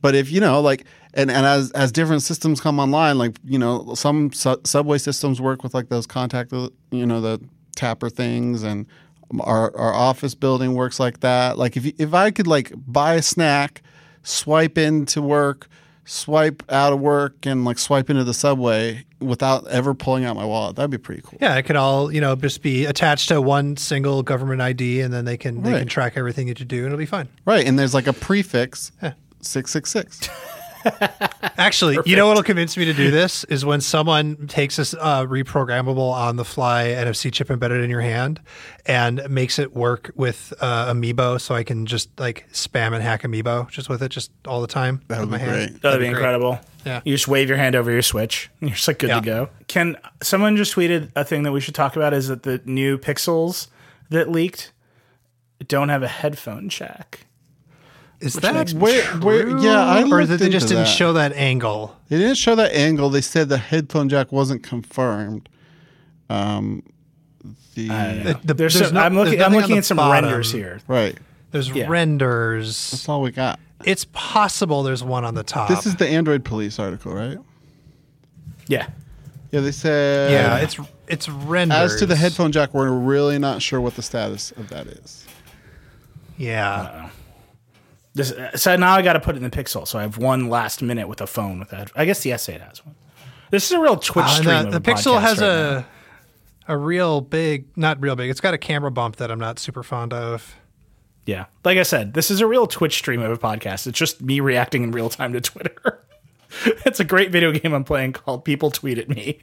But 0.00 0.14
if 0.14 0.30
you 0.30 0.40
know, 0.40 0.60
like, 0.60 0.84
and, 1.14 1.30
and 1.30 1.46
as 1.46 1.70
as 1.72 1.92
different 1.92 2.22
systems 2.22 2.60
come 2.60 2.78
online, 2.78 3.18
like 3.18 3.38
you 3.44 3.58
know, 3.58 3.94
some 3.94 4.32
su- 4.32 4.60
subway 4.64 4.98
systems 4.98 5.40
work 5.40 5.62
with 5.62 5.74
like 5.74 5.88
those 5.88 6.06
contact, 6.06 6.52
uh, 6.52 6.68
you 6.90 7.06
know, 7.06 7.20
the 7.20 7.40
tapper 7.76 8.10
things, 8.10 8.62
and 8.62 8.86
our 9.40 9.74
our 9.76 9.94
office 9.94 10.34
building 10.34 10.74
works 10.74 11.00
like 11.00 11.20
that. 11.20 11.56
Like 11.56 11.76
if 11.76 11.86
if 11.98 12.12
I 12.14 12.30
could 12.30 12.46
like 12.46 12.72
buy 12.86 13.14
a 13.14 13.22
snack, 13.22 13.82
swipe 14.22 14.76
into 14.76 15.22
work, 15.22 15.68
swipe 16.04 16.62
out 16.68 16.92
of 16.92 17.00
work, 17.00 17.46
and 17.46 17.64
like 17.64 17.78
swipe 17.78 18.10
into 18.10 18.24
the 18.24 18.34
subway 18.34 19.04
without 19.24 19.66
ever 19.68 19.94
pulling 19.94 20.24
out 20.24 20.36
my 20.36 20.44
wallet, 20.44 20.76
that'd 20.76 20.90
be 20.90 20.98
pretty 20.98 21.22
cool. 21.22 21.38
yeah, 21.40 21.56
it 21.56 21.62
could 21.64 21.76
all 21.76 22.12
you 22.12 22.20
know 22.20 22.36
just 22.36 22.62
be 22.62 22.84
attached 22.84 23.28
to 23.28 23.40
one 23.40 23.76
single 23.76 24.22
government 24.22 24.60
ID, 24.60 25.00
and 25.00 25.12
then 25.12 25.24
they 25.24 25.36
can 25.36 25.62
they 25.62 25.78
can 25.78 25.88
track 25.88 26.14
everything 26.16 26.46
that 26.48 26.60
you 26.60 26.66
do, 26.66 26.78
and 26.78 26.86
it'll 26.86 26.98
be 26.98 27.06
fine. 27.06 27.28
Right, 27.44 27.66
and 27.66 27.78
there's 27.78 27.94
like 27.94 28.06
a 28.06 28.12
prefix, 28.12 28.92
six 29.40 29.70
six 29.70 29.90
six. 29.90 30.28
Actually, 31.56 31.98
you 32.04 32.16
know 32.16 32.26
what'll 32.26 32.42
convince 32.42 32.76
me 32.76 32.84
to 32.84 32.92
do 32.92 33.10
this 33.10 33.44
is 33.44 33.64
when 33.64 33.80
someone 33.80 34.46
takes 34.48 34.76
this 34.76 34.94
uh, 34.94 35.24
reprogrammable 35.24 36.12
on 36.12 36.36
the 36.36 36.44
fly 36.44 36.86
NFC 36.86 37.32
chip 37.32 37.50
embedded 37.50 37.82
in 37.82 37.90
your 37.90 38.00
hand 38.00 38.40
and 38.86 39.22
makes 39.30 39.58
it 39.58 39.72
work 39.74 40.10
with 40.14 40.52
uh, 40.60 40.92
Amiibo, 40.92 41.40
so 41.40 41.54
I 41.54 41.62
can 41.62 41.86
just 41.86 42.08
like 42.18 42.46
spam 42.52 42.92
and 42.92 43.02
hack 43.02 43.22
Amiibo 43.22 43.70
just 43.70 43.88
with 43.88 44.02
it, 44.02 44.10
just 44.10 44.30
all 44.46 44.60
the 44.60 44.66
time. 44.66 45.00
That 45.08 45.20
with 45.20 45.30
would 45.30 45.32
my 45.32 45.38
be 45.38 45.44
hand. 45.50 45.70
great. 45.70 45.82
That'd 45.82 46.00
be 46.00 46.06
great. 46.06 46.10
incredible. 46.16 46.58
Yeah. 46.84 47.00
You 47.04 47.14
just 47.14 47.28
wave 47.28 47.48
your 47.48 47.56
hand 47.58 47.74
over 47.76 47.90
your 47.90 48.02
Switch. 48.02 48.50
And 48.60 48.68
you're 48.70 48.76
just 48.76 48.88
like 48.88 48.98
good 48.98 49.08
Yeah. 49.08 49.20
to 49.20 49.24
go. 49.24 49.48
Can 49.68 49.96
someone 50.22 50.56
just 50.56 50.74
tweeted 50.74 51.10
a 51.16 51.24
thing 51.24 51.44
that 51.44 51.52
we 51.52 51.60
should 51.60 51.74
talk 51.74 51.96
about 51.96 52.12
is 52.12 52.28
that 52.28 52.42
the 52.42 52.60
new 52.64 52.98
Pixels 52.98 53.68
that 54.10 54.30
leaked 54.30 54.72
don't 55.66 55.88
have 55.88 56.02
a 56.02 56.08
headphone 56.08 56.68
jack. 56.68 57.23
Is 58.20 58.34
that 58.34 58.54
makes 58.54 58.72
Where, 58.72 59.04
where, 59.18 59.48
yeah, 59.58 59.84
I 59.84 60.02
or 60.08 60.24
that 60.24 60.38
they 60.38 60.48
just 60.48 60.68
didn't 60.68 60.84
that. 60.84 60.88
show 60.90 61.12
that 61.14 61.32
angle? 61.34 61.94
They 62.08 62.18
didn't 62.18 62.36
show 62.36 62.54
that 62.54 62.72
angle. 62.72 63.10
They 63.10 63.20
said 63.20 63.48
the 63.48 63.58
headphone 63.58 64.08
jack 64.08 64.32
wasn't 64.32 64.62
confirmed. 64.62 65.48
Um, 66.30 66.82
the 67.74 67.90
I 67.90 68.04
don't 68.06 68.16
know. 68.24 68.32
The- 68.32 68.46
the- 68.46 68.54
There's 68.54 68.74
there's 68.74 68.86
some, 68.86 68.94
no- 68.94 69.00
I'm 69.02 69.14
looking. 69.14 69.42
I'm 69.42 69.52
looking 69.52 69.76
at 69.76 69.84
some 69.84 69.96
bottom. 69.98 70.24
renders 70.24 70.50
here. 70.52 70.80
right. 70.88 71.16
There's 71.50 71.68
Yeah. 71.70 71.86
renders. 71.88 72.90
That's 72.92 73.08
all 73.08 73.20
we 73.22 73.30
got. 73.30 73.60
It's 73.84 74.06
possible 74.12 74.82
there's 74.82 75.04
one 75.04 75.24
on 75.24 75.34
the 75.34 75.42
top. 75.44 75.68
This 75.68 75.84
is 75.86 75.94
the 75.96 76.08
Android 76.08 76.44
police 76.44 76.78
article, 76.78 77.12
right? 77.12 77.36
Yeah. 78.66 78.86
Yeah, 79.52 79.60
they 79.60 79.70
said. 79.72 80.32
yeah, 80.32 80.56
it's 80.56 80.76
it's 81.06 81.28
renders. 81.28 81.92
As 81.92 81.98
to 82.00 82.06
the 82.06 82.16
headphone 82.16 82.50
jack, 82.50 82.72
we're 82.72 82.90
really 82.90 83.38
not 83.38 83.60
sure 83.60 83.80
what 83.80 83.94
the 83.96 84.02
status 84.02 84.50
of 84.52 84.68
that 84.70 84.86
is. 84.86 85.26
Yeah. 86.38 87.10
This, 88.14 88.32
so 88.54 88.76
now 88.76 88.94
I 88.94 89.02
got 89.02 89.14
to 89.14 89.20
put 89.20 89.34
it 89.34 89.42
in 89.42 89.50
the 89.50 89.50
Pixel. 89.56 89.86
So 89.88 89.98
I 89.98 90.02
have 90.02 90.18
one 90.18 90.48
last 90.48 90.82
minute 90.82 91.08
with 91.08 91.20
a 91.20 91.26
phone 91.26 91.58
with 91.58 91.70
that. 91.70 91.90
I 91.96 92.04
guess 92.04 92.20
the 92.22 92.30
S8 92.30 92.60
has 92.66 92.84
one. 92.86 92.94
This 93.50 93.66
is 93.66 93.72
a 93.72 93.78
real 93.80 93.96
Twitch 93.96 94.24
Uh, 94.24 94.28
stream. 94.40 94.64
the, 94.70 94.78
the 94.78 94.80
Pixel 94.80 95.20
has 95.20 95.40
right 95.40 95.46
a 95.48 95.86
now. 96.68 96.74
a 96.74 96.76
real 96.78 97.20
big, 97.20 97.66
not 97.76 98.00
real 98.00 98.14
big. 98.16 98.30
It's 98.30 98.40
got 98.40 98.54
a 98.54 98.58
camera 98.58 98.90
bump 98.90 99.16
that 99.16 99.30
I'm 99.30 99.38
not 99.40 99.58
super 99.58 99.82
fond 99.82 100.12
of. 100.12 100.54
Yeah. 101.26 101.46
Like 101.64 101.78
I 101.78 101.82
said, 101.82 102.14
this 102.14 102.30
is 102.30 102.40
a 102.40 102.46
real 102.46 102.66
Twitch 102.66 102.94
stream 102.94 103.20
of 103.20 103.30
a 103.32 103.36
podcast. 103.38 103.86
It's 103.86 103.98
just 103.98 104.20
me 104.22 104.40
reacting 104.40 104.82
in 104.84 104.90
real 104.92 105.08
time 105.08 105.32
to 105.32 105.40
Twitter. 105.40 106.00
it's 106.86 107.00
a 107.00 107.04
great 107.04 107.30
video 107.30 107.52
game 107.52 107.72
I'm 107.72 107.84
playing 107.84 108.12
called 108.12 108.44
People 108.44 108.70
Tweet 108.70 108.98
at 108.98 109.08
Me. 109.08 109.42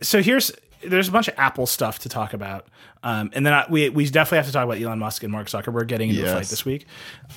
So 0.00 0.22
here's 0.22 0.52
there's 0.84 1.08
a 1.08 1.12
bunch 1.12 1.28
of 1.28 1.34
Apple 1.38 1.66
stuff 1.66 2.00
to 2.00 2.08
talk 2.08 2.32
about. 2.34 2.66
Um, 3.04 3.30
and 3.34 3.44
then 3.46 3.52
I, 3.52 3.66
we 3.68 3.88
we 3.88 4.04
definitely 4.08 4.38
have 4.38 4.46
to 4.46 4.52
talk 4.52 4.64
about 4.64 4.80
Elon 4.80 4.98
Musk 4.98 5.22
and 5.22 5.32
Mark 5.32 5.48
Zuckerberg 5.48 5.86
getting 5.88 6.10
into 6.10 6.22
a 6.22 6.24
Yes. 6.26 6.34
fight 6.34 6.46
this 6.46 6.64
week. 6.64 6.86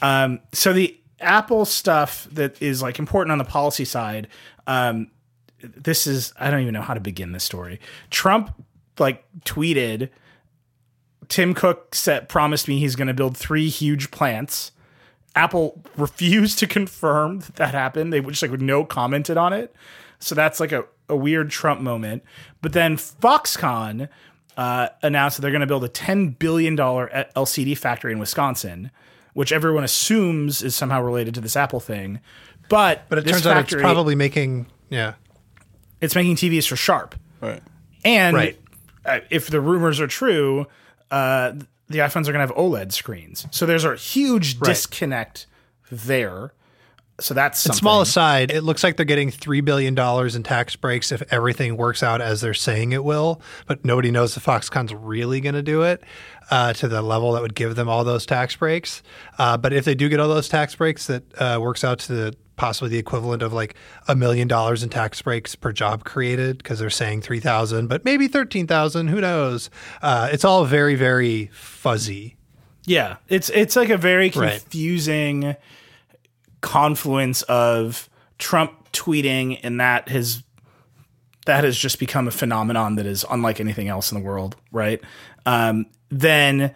Um, 0.02 0.40
so 0.52 0.74
the 0.74 1.00
Apple 1.20 1.66
stuff 1.66 2.28
that 2.32 2.62
is 2.62 2.82
like 2.82 3.00
important 3.00 3.32
on 3.32 3.38
the 3.38 3.46
policy 3.46 3.86
side, 3.86 4.28
um, 4.68 5.12
this 5.62 6.08
is 6.08 6.34
I 6.40 6.50
don't 6.52 6.62
even 6.62 6.74
know 6.74 6.82
how 6.82 6.94
to 6.94 7.00
begin 7.00 7.32
this 7.32 7.44
story. 7.44 7.80
Trump 8.10 8.52
like 9.00 9.26
tweeted 9.46 10.10
Tim 11.28 11.54
Cook 11.54 11.96
said 11.96 12.30
promised 12.30 12.68
me 12.68 12.80
he's 12.80 12.96
going 12.96 13.08
to 13.08 13.14
build 13.14 13.36
three 13.38 13.70
huge 13.70 14.12
plants. 14.12 14.72
Apple 15.36 15.82
refused 15.98 16.60
to 16.60 16.68
confirm 16.68 17.40
that 17.42 17.56
that 17.58 17.72
happened. 17.74 18.14
They 18.14 18.22
just 18.22 18.42
like 18.42 18.52
no 18.52 18.86
commented 18.86 19.38
on 19.38 19.54
it. 19.54 19.76
So 20.20 20.34
that's 20.34 20.60
like 20.60 20.72
a, 20.72 20.86
a 21.10 21.16
weird 21.16 21.50
Trump 21.52 21.82
moment. 21.82 22.24
But 22.62 22.74
then 22.74 22.96
Foxconn 22.98 24.08
uh, 24.58 24.88
announced 25.04 25.38
that 25.38 25.42
they're 25.42 25.52
going 25.52 25.62
to 25.62 25.68
build 25.68 25.84
a 25.84 25.90
$10 25.90 26.40
billion 26.40 26.78
LCD 26.78 27.78
factory 27.78 28.14
in 28.14 28.20
Wisconsin, 28.20 28.92
which 29.34 29.52
everyone 29.52 29.84
assumes 29.84 30.64
is 30.64 30.76
somehow 30.76 31.02
related 31.02 31.34
to 31.36 31.42
this 31.42 31.56
Apple 31.58 31.82
thing. 31.82 32.22
But, 32.70 33.08
But 33.10 33.20
it 33.20 33.26
this 33.26 33.34
turns 33.34 33.48
out 33.48 33.58
it's 33.72 33.76
probably 33.82 34.16
making 34.16 34.68
yeah. 34.90 35.16
it's 36.02 36.16
making 36.16 36.38
TVs 36.38 36.68
for 36.68 36.76
Sharp. 36.76 37.16
Right. 37.42 37.62
And 38.04 38.36
Right. 38.36 38.60
uh, 39.06 39.20
if 39.30 39.48
the 39.48 39.60
rumors 39.60 40.00
are 40.00 40.08
true, 40.08 40.66
uh, 41.12 41.54
the 41.88 42.00
iPhones 42.00 42.28
are 42.28 42.34
going 42.34 42.46
to 42.48 42.54
have 42.54 42.56
OLED 42.56 42.92
screens. 42.92 43.48
So 43.52 43.66
there's 43.66 43.86
a 43.86 43.96
huge 43.96 44.58
Right. 44.60 44.70
disconnect 44.70 45.46
there. 45.92 46.54
So 47.20 47.34
that's 47.34 47.62
something. 47.62 47.80
Small 47.80 48.02
aside, 48.02 48.52
it 48.52 48.64
looks 48.64 48.84
like 48.84 48.98
they're 48.98 49.06
getting 49.06 49.32
three 49.32 49.62
billion 49.62 49.96
dollars 49.96 50.36
in 50.36 50.44
tax 50.44 50.76
breaks 50.76 51.14
if 51.14 51.24
everything 51.32 51.78
works 51.78 52.04
out 52.04 52.20
as 52.20 52.42
they're 52.42 52.54
saying 52.54 52.92
it 52.92 53.06
will. 53.06 53.42
But 53.68 53.86
nobody 53.86 54.12
knows 54.12 54.36
if 54.36 54.44
Foxconn's 54.44 54.94
really 54.94 55.40
going 55.40 55.56
to 55.56 55.62
do 55.64 55.84
it 55.84 56.04
uh, 56.52 56.74
to 56.74 56.90
the 56.90 57.02
level 57.02 57.32
that 57.32 57.42
would 57.42 57.56
give 57.56 57.76
them 57.76 57.88
all 57.88 58.04
those 58.04 58.26
tax 58.26 58.58
breaks. 58.58 59.02
Uh, 59.38 59.56
but 59.56 59.72
if 59.72 59.86
they 59.86 59.96
do 59.96 60.10
get 60.10 60.20
all 60.20 60.28
those 60.28 60.50
tax 60.50 60.76
breaks, 60.76 61.08
that 61.08 61.24
uh, 61.40 61.58
works 61.62 61.86
out 61.86 62.00
to 62.00 62.14
the, 62.14 62.36
possibly 62.56 62.90
the 62.90 62.98
equivalent 62.98 63.42
of 63.42 63.54
like 63.54 63.76
a 64.08 64.16
million 64.16 64.48
dollars 64.48 64.84
in 64.84 64.90
tax 64.90 65.22
breaks 65.22 65.56
per 65.56 65.72
job 65.72 66.04
created 66.04 66.58
because 66.58 66.80
they're 66.80 66.90
saying 66.90 67.22
three 67.22 67.40
thousand, 67.40 67.88
but 67.88 68.06
maybe 68.06 68.28
thirteen 68.28 68.68
thousand. 68.68 69.08
Who 69.10 69.22
knows? 69.22 69.70
Uh, 70.02 70.30
it's 70.32 70.46
all 70.46 70.66
very 70.66 70.96
very 70.96 71.48
fuzzy. 71.54 72.38
Yeah, 72.86 73.18
it's 73.28 73.50
it's 73.50 73.76
like 73.76 73.90
a 73.90 73.98
very 73.98 74.30
Right. 74.30 74.60
confusing 74.60 75.56
confluence 76.62 77.42
of 77.44 78.10
Trump 78.38 78.92
tweeting 78.92 79.60
and 79.64 79.80
that 79.80 80.10
has 80.10 80.44
that 81.46 81.64
has 81.64 81.78
just 81.78 82.00
become 82.00 82.28
a 82.28 82.32
phenomenon 82.32 82.96
that 82.96 83.06
is 83.06 83.24
unlike 83.30 83.60
anything 83.60 83.88
else 83.88 84.12
in 84.12 84.18
the 84.20 84.24
world, 84.26 84.56
right? 84.72 85.00
Um, 85.46 85.86
then 86.10 86.74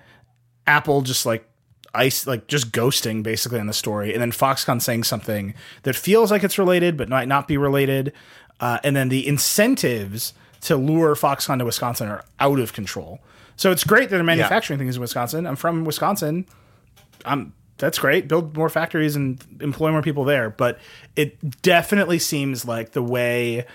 Apple 0.68 1.02
just 1.02 1.26
like 1.26 1.49
ice 1.94 2.28
like 2.28 2.48
just 2.48 2.72
ghosting 2.72 3.24
basically 3.24 3.60
on 3.60 3.68
the 3.68 3.74
story, 3.74 4.14
and 4.14 4.22
then 4.22 4.32
Foxconn 4.32 4.82
saying 4.82 5.04
something 5.04 5.54
that 5.84 5.96
feels 5.96 6.32
like 6.32 6.44
it's 6.44 6.58
related 6.58 6.98
but 6.98 7.10
might 7.10 7.28
not 7.28 7.48
be 7.48 7.58
related, 7.58 8.14
uh, 8.60 8.80
and 8.84 8.96
then 8.96 9.10
the 9.10 9.28
incentives 9.28 10.34
to 10.62 10.76
lure 10.76 11.16
Foxconn 11.16 11.60
to 11.60 11.66
Wisconsin 11.66 12.10
are 12.10 12.24
out 12.40 12.60
of 12.60 12.74
control. 12.74 13.20
So 13.56 13.72
it's 13.72 13.84
great 13.84 14.10
that 14.10 14.16
they're 14.16 14.24
manufacturing 14.24 14.80
things 14.80 14.96
in 14.96 15.02
Wisconsin. 15.02 15.46
I'm 15.46 15.56
from 15.56 15.84
Wisconsin. 15.84 16.46
I'm 17.26 17.54
that's 17.78 17.98
great. 17.98 18.28
Build 18.28 18.56
more 18.56 18.70
factories 18.70 19.16
and 19.16 19.44
employ 19.62 19.92
more 19.92 20.02
people 20.02 20.26
there. 20.26 20.50
But 20.50 20.80
it 21.16 21.62
definitely 21.62 22.20
seems 22.20 22.66
like 22.66 22.92
the 22.92 23.02
way 23.02 23.66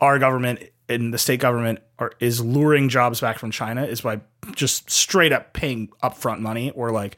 our 0.00 0.18
government 0.18 0.62
and 0.88 1.12
the 1.12 1.18
state 1.18 1.40
government 1.40 1.80
are 1.98 2.12
is 2.20 2.40
luring 2.40 2.88
jobs 2.88 3.20
back 3.20 3.38
from 3.38 3.50
China 3.50 3.84
is 3.84 4.00
by 4.00 4.20
just 4.54 4.88
straight 4.90 5.32
up 5.32 5.52
paying 5.52 5.88
upfront 6.02 6.40
money 6.40 6.70
or 6.70 6.90
like 6.90 7.16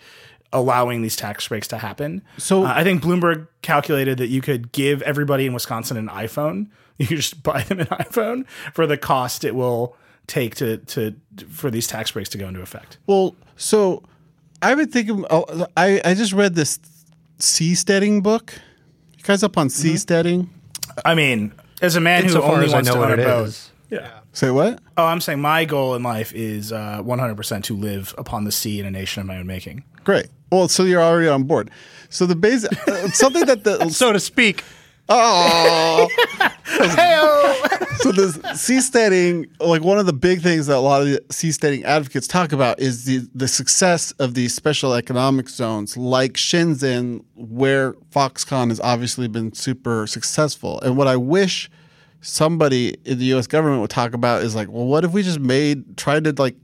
allowing 0.53 1.03
these 1.03 1.17
tax 1.17 1.47
breaks 1.49 1.69
to 1.69 1.79
happen. 1.79 2.23
So- 2.39 2.65
Uh, 2.65 2.73
I 2.77 2.83
think 2.85 3.03
Bloomberg 3.03 3.47
calculated 3.63 4.19
that 4.19 4.29
you 4.29 4.41
could 4.41 4.73
give 4.73 5.01
everybody 5.03 5.47
in 5.47 5.53
Wisconsin 5.55 5.97
an 5.97 6.09
iPhone. 6.09 6.67
You 6.99 7.07
just 7.07 7.43
buy 7.43 7.63
them 7.63 7.81
an 7.81 7.87
iPhone 7.87 8.47
for 8.75 8.87
the 8.87 8.99
cost 8.99 9.43
it 9.45 9.55
will 9.55 9.97
take 10.27 10.55
to 10.57 10.77
to 10.77 11.15
for 11.49 11.71
these 11.71 11.87
tax 11.87 12.11
breaks 12.11 12.29
to 12.31 12.37
go 12.39 12.47
into 12.47 12.61
effect. 12.61 12.99
Well, 13.07 13.35
so 13.57 14.03
I 14.61 14.75
would 14.75 14.93
think 14.93 15.07
thinking. 15.09 15.25
oh, 15.31 15.67
I 15.79 16.03
I 16.05 16.13
just 16.13 16.35
read 16.35 16.55
this 16.57 16.79
seasteading 17.39 18.23
book. 18.23 18.53
You 19.17 19.25
guys 19.25 19.43
up 19.43 19.57
on 19.57 19.69
Mm-hmm. 19.69 19.89
seasteading? 19.95 20.49
I 21.05 21.15
mean, 21.15 21.53
as 21.81 21.97
a 21.97 22.01
man 22.01 22.23
who 22.23 22.29
Insofar 22.29 22.53
only 22.53 22.67
as 22.67 22.73
I 22.73 22.77
wants 22.77 22.89
know 22.89 22.95
to 22.97 23.01
what 23.01 23.13
own 23.13 23.21
a 23.21 23.25
boat. 23.25 23.49
is. 23.49 23.71
Yeah. 23.91 24.11
Say 24.33 24.51
what? 24.51 24.79
Oh, 24.97 25.07
I'm 25.07 25.21
saying 25.21 25.41
my 25.41 25.65
goal 25.65 25.95
in 25.97 26.03
life 26.03 26.33
is 26.35 26.73
uh, 26.73 27.03
100% 27.03 27.65
to 27.65 27.75
live 27.77 28.15
upon 28.19 28.45
the 28.45 28.53
sea 28.53 28.79
in 28.79 28.87
a 28.87 28.91
nation 28.91 29.21
of 29.23 29.27
my 29.27 29.39
own 29.39 29.47
making. 29.47 29.83
Great. 30.05 30.27
Well, 30.51 30.69
so 30.69 30.85
you're 30.85 31.03
already 31.03 31.29
on 31.29 31.45
board. 31.45 31.71
So 32.09 32.27
the 32.27 32.37
base 32.37 32.65
uh, 32.65 33.09
something 33.11 33.47
that 33.47 33.65
the 33.65 33.89
so 33.91 34.13
to 34.13 34.21
speak. 34.21 34.65
oh 35.09 36.09
so 37.99 38.13
the 38.13 38.33
seasteading, 38.55 39.49
like 39.59 39.83
one 39.83 39.99
of 39.99 40.07
the 40.07 40.13
big 40.13 40.41
things 40.41 40.67
that 40.69 40.77
a 40.77 40.81
lot 40.81 41.03
of 41.03 41.09
the 41.09 41.21
seasteading 41.29 41.83
advocates 41.85 42.27
talk 42.27 42.53
about 42.53 42.79
is 42.81 43.05
the 43.05 43.29
the 43.35 43.49
success 43.49 44.13
of 44.13 44.35
these 44.35 44.55
special 44.55 44.95
economic 44.95 45.49
zones, 45.49 45.97
like 45.97 46.35
Shenzhen, 46.35 47.25
where 47.35 47.95
Foxconn 48.15 48.69
has 48.69 48.81
obviously 48.81 49.29
been 49.29 49.53
super 49.53 50.07
successful. 50.07 50.81
And 50.81 50.97
what 50.97 51.09
I 51.09 51.17
wish 51.17 51.71
somebody 52.21 52.97
in 53.05 53.19
the 53.19 53.25
U.S. 53.27 53.47
government 53.47 53.81
would 53.81 53.91
talk 53.91 54.15
about 54.15 54.43
is 54.43 54.55
like, 54.55 54.69
well, 54.69 54.87
what 54.87 55.05
if 55.05 55.13
we 55.13 55.23
just 55.23 55.41
made 55.41 55.97
tried 55.97 56.25
to 56.25 56.33
like 56.33 56.57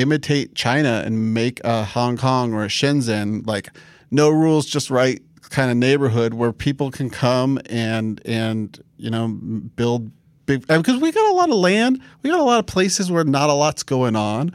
imitate 0.00 0.54
China 0.54 1.02
and 1.04 1.34
make 1.34 1.60
a 1.64 1.84
Hong 1.84 2.16
Kong 2.16 2.52
or 2.52 2.64
a 2.64 2.68
Shenzhen 2.68 3.46
like 3.46 3.68
no 4.10 4.30
rules, 4.30 4.66
just 4.66 4.90
right 4.90 5.20
kind 5.50 5.70
of 5.70 5.76
neighborhood 5.76 6.34
where 6.34 6.52
people 6.52 6.90
can 6.90 7.08
come 7.08 7.58
and 7.70 8.20
and 8.26 8.82
you 8.98 9.10
know 9.10 9.28
build 9.28 10.10
big 10.46 10.66
because 10.66 11.00
we 11.00 11.12
got 11.12 11.30
a 11.30 11.34
lot 11.34 11.48
of 11.48 11.56
land, 11.56 12.00
we 12.22 12.30
got 12.30 12.40
a 12.40 12.44
lot 12.44 12.58
of 12.58 12.66
places 12.66 13.10
where 13.10 13.24
not 13.24 13.50
a 13.50 13.54
lot's 13.54 13.82
going 13.82 14.16
on. 14.16 14.54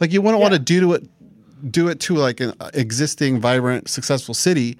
Like 0.00 0.12
you 0.12 0.22
wouldn't 0.22 0.40
want 0.40 0.54
to 0.54 0.60
do 0.60 0.80
to 0.80 0.92
it 0.94 1.08
do 1.70 1.88
it 1.88 2.00
to 2.00 2.14
like 2.14 2.40
an 2.40 2.52
existing 2.74 3.40
vibrant 3.40 3.88
successful 3.88 4.32
city 4.32 4.78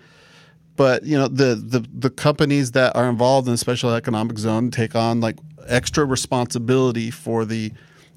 but 0.78 1.04
you 1.04 1.18
know 1.18 1.28
the 1.28 1.56
the 1.56 1.84
the 1.92 2.08
companies 2.08 2.70
that 2.70 2.94
are 2.96 3.10
involved 3.10 3.48
in 3.48 3.52
the 3.52 3.58
special 3.58 3.92
economic 3.92 4.38
zone 4.38 4.70
take 4.70 4.94
on 4.94 5.20
like 5.20 5.36
extra 5.66 6.04
responsibility 6.04 7.10
for 7.10 7.44
the 7.44 7.72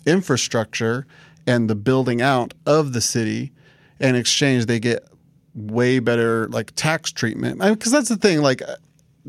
infrastructure 0.06 1.06
and 1.48 1.70
the 1.70 1.76
building 1.76 2.22
out 2.22 2.54
of 2.66 2.94
the 2.94 3.02
city. 3.02 3.52
In 4.00 4.16
exchange, 4.16 4.66
they 4.66 4.80
get 4.80 5.08
way 5.54 6.00
better 6.00 6.48
like 6.50 6.72
tax 6.76 7.12
treatment. 7.12 7.60
Because 7.60 7.92
that's 7.92 8.10
the 8.10 8.18
thing, 8.18 8.42
like 8.42 8.62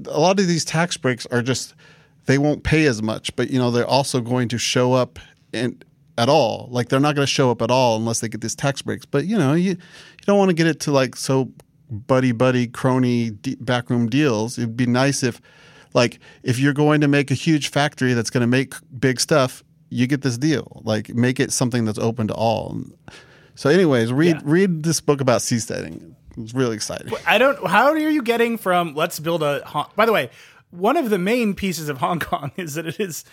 a 0.06 0.20
lot 0.20 0.40
of 0.40 0.46
these 0.46 0.64
tax 0.64 0.96
breaks 0.96 1.26
are 1.26 1.42
just 1.42 1.74
they 2.26 2.38
won't 2.38 2.62
pay 2.62 2.86
as 2.86 3.02
much, 3.02 3.34
but 3.36 3.50
you 3.50 3.58
know 3.58 3.70
they're 3.70 3.86
also 3.86 4.20
going 4.20 4.48
to 4.48 4.58
show 4.58 4.92
up 4.92 5.18
in 5.52 5.82
at 6.18 6.28
all. 6.28 6.68
Like 6.70 6.88
they're 6.88 7.00
not 7.00 7.14
going 7.14 7.26
to 7.26 7.32
show 7.32 7.50
up 7.50 7.62
at 7.62 7.70
all 7.70 7.96
unless 7.96 8.20
they 8.20 8.28
get 8.28 8.40
these 8.40 8.54
tax 8.54 8.82
breaks. 8.82 9.04
But 9.04 9.26
you 9.26 9.36
know 9.36 9.54
you 9.54 9.72
you 9.72 10.26
don't 10.26 10.38
want 10.38 10.50
to 10.50 10.54
get 10.54 10.66
it 10.66 10.80
to 10.80 10.92
like 10.92 11.16
so 11.16 11.50
buddy 11.90 12.32
buddy 12.32 12.66
crony 12.66 13.30
backroom 13.60 14.08
deals. 14.08 14.58
It'd 14.58 14.76
be 14.76 14.86
nice 14.86 15.22
if 15.22 15.40
like 15.94 16.20
if 16.42 16.58
you're 16.58 16.72
going 16.72 17.00
to 17.00 17.08
make 17.08 17.30
a 17.30 17.34
huge 17.34 17.68
factory 17.68 18.14
that's 18.14 18.30
going 18.30 18.42
to 18.42 18.46
make 18.46 18.74
big 18.98 19.20
stuff, 19.20 19.62
you 19.92 20.06
get 20.06 20.22
this 20.22 20.38
deal. 20.38 20.82
Like 20.84 21.10
make 21.14 21.38
it 21.38 21.52
something 21.52 21.84
that's 21.84 21.98
open 21.98 22.28
to 22.28 22.34
all. 22.34 22.76
So, 23.54 23.68
anyways, 23.70 24.12
read 24.12 24.36
Yeah. 24.36 24.42
read 24.44 24.82
this 24.82 25.00
book 25.00 25.20
about 25.20 25.40
seasteading. 25.40 26.14
It's 26.38 26.54
really 26.54 26.74
exciting. 26.74 27.12
I 27.26 27.36
don't. 27.38 27.64
How 27.66 27.86
are 27.90 27.98
you 27.98 28.22
getting 28.22 28.56
from 28.56 28.94
let's 28.94 29.20
build 29.20 29.42
a? 29.42 29.62
Hon- 29.66 29.90
By 29.94 30.06
the 30.06 30.12
way, 30.12 30.30
one 30.70 30.96
of 30.96 31.10
the 31.10 31.18
main 31.18 31.54
pieces 31.54 31.88
of 31.90 31.98
Hong 31.98 32.18
Kong 32.30 32.50
is 32.56 32.74
that 32.74 32.86
it 32.86 32.98
is 32.98 33.24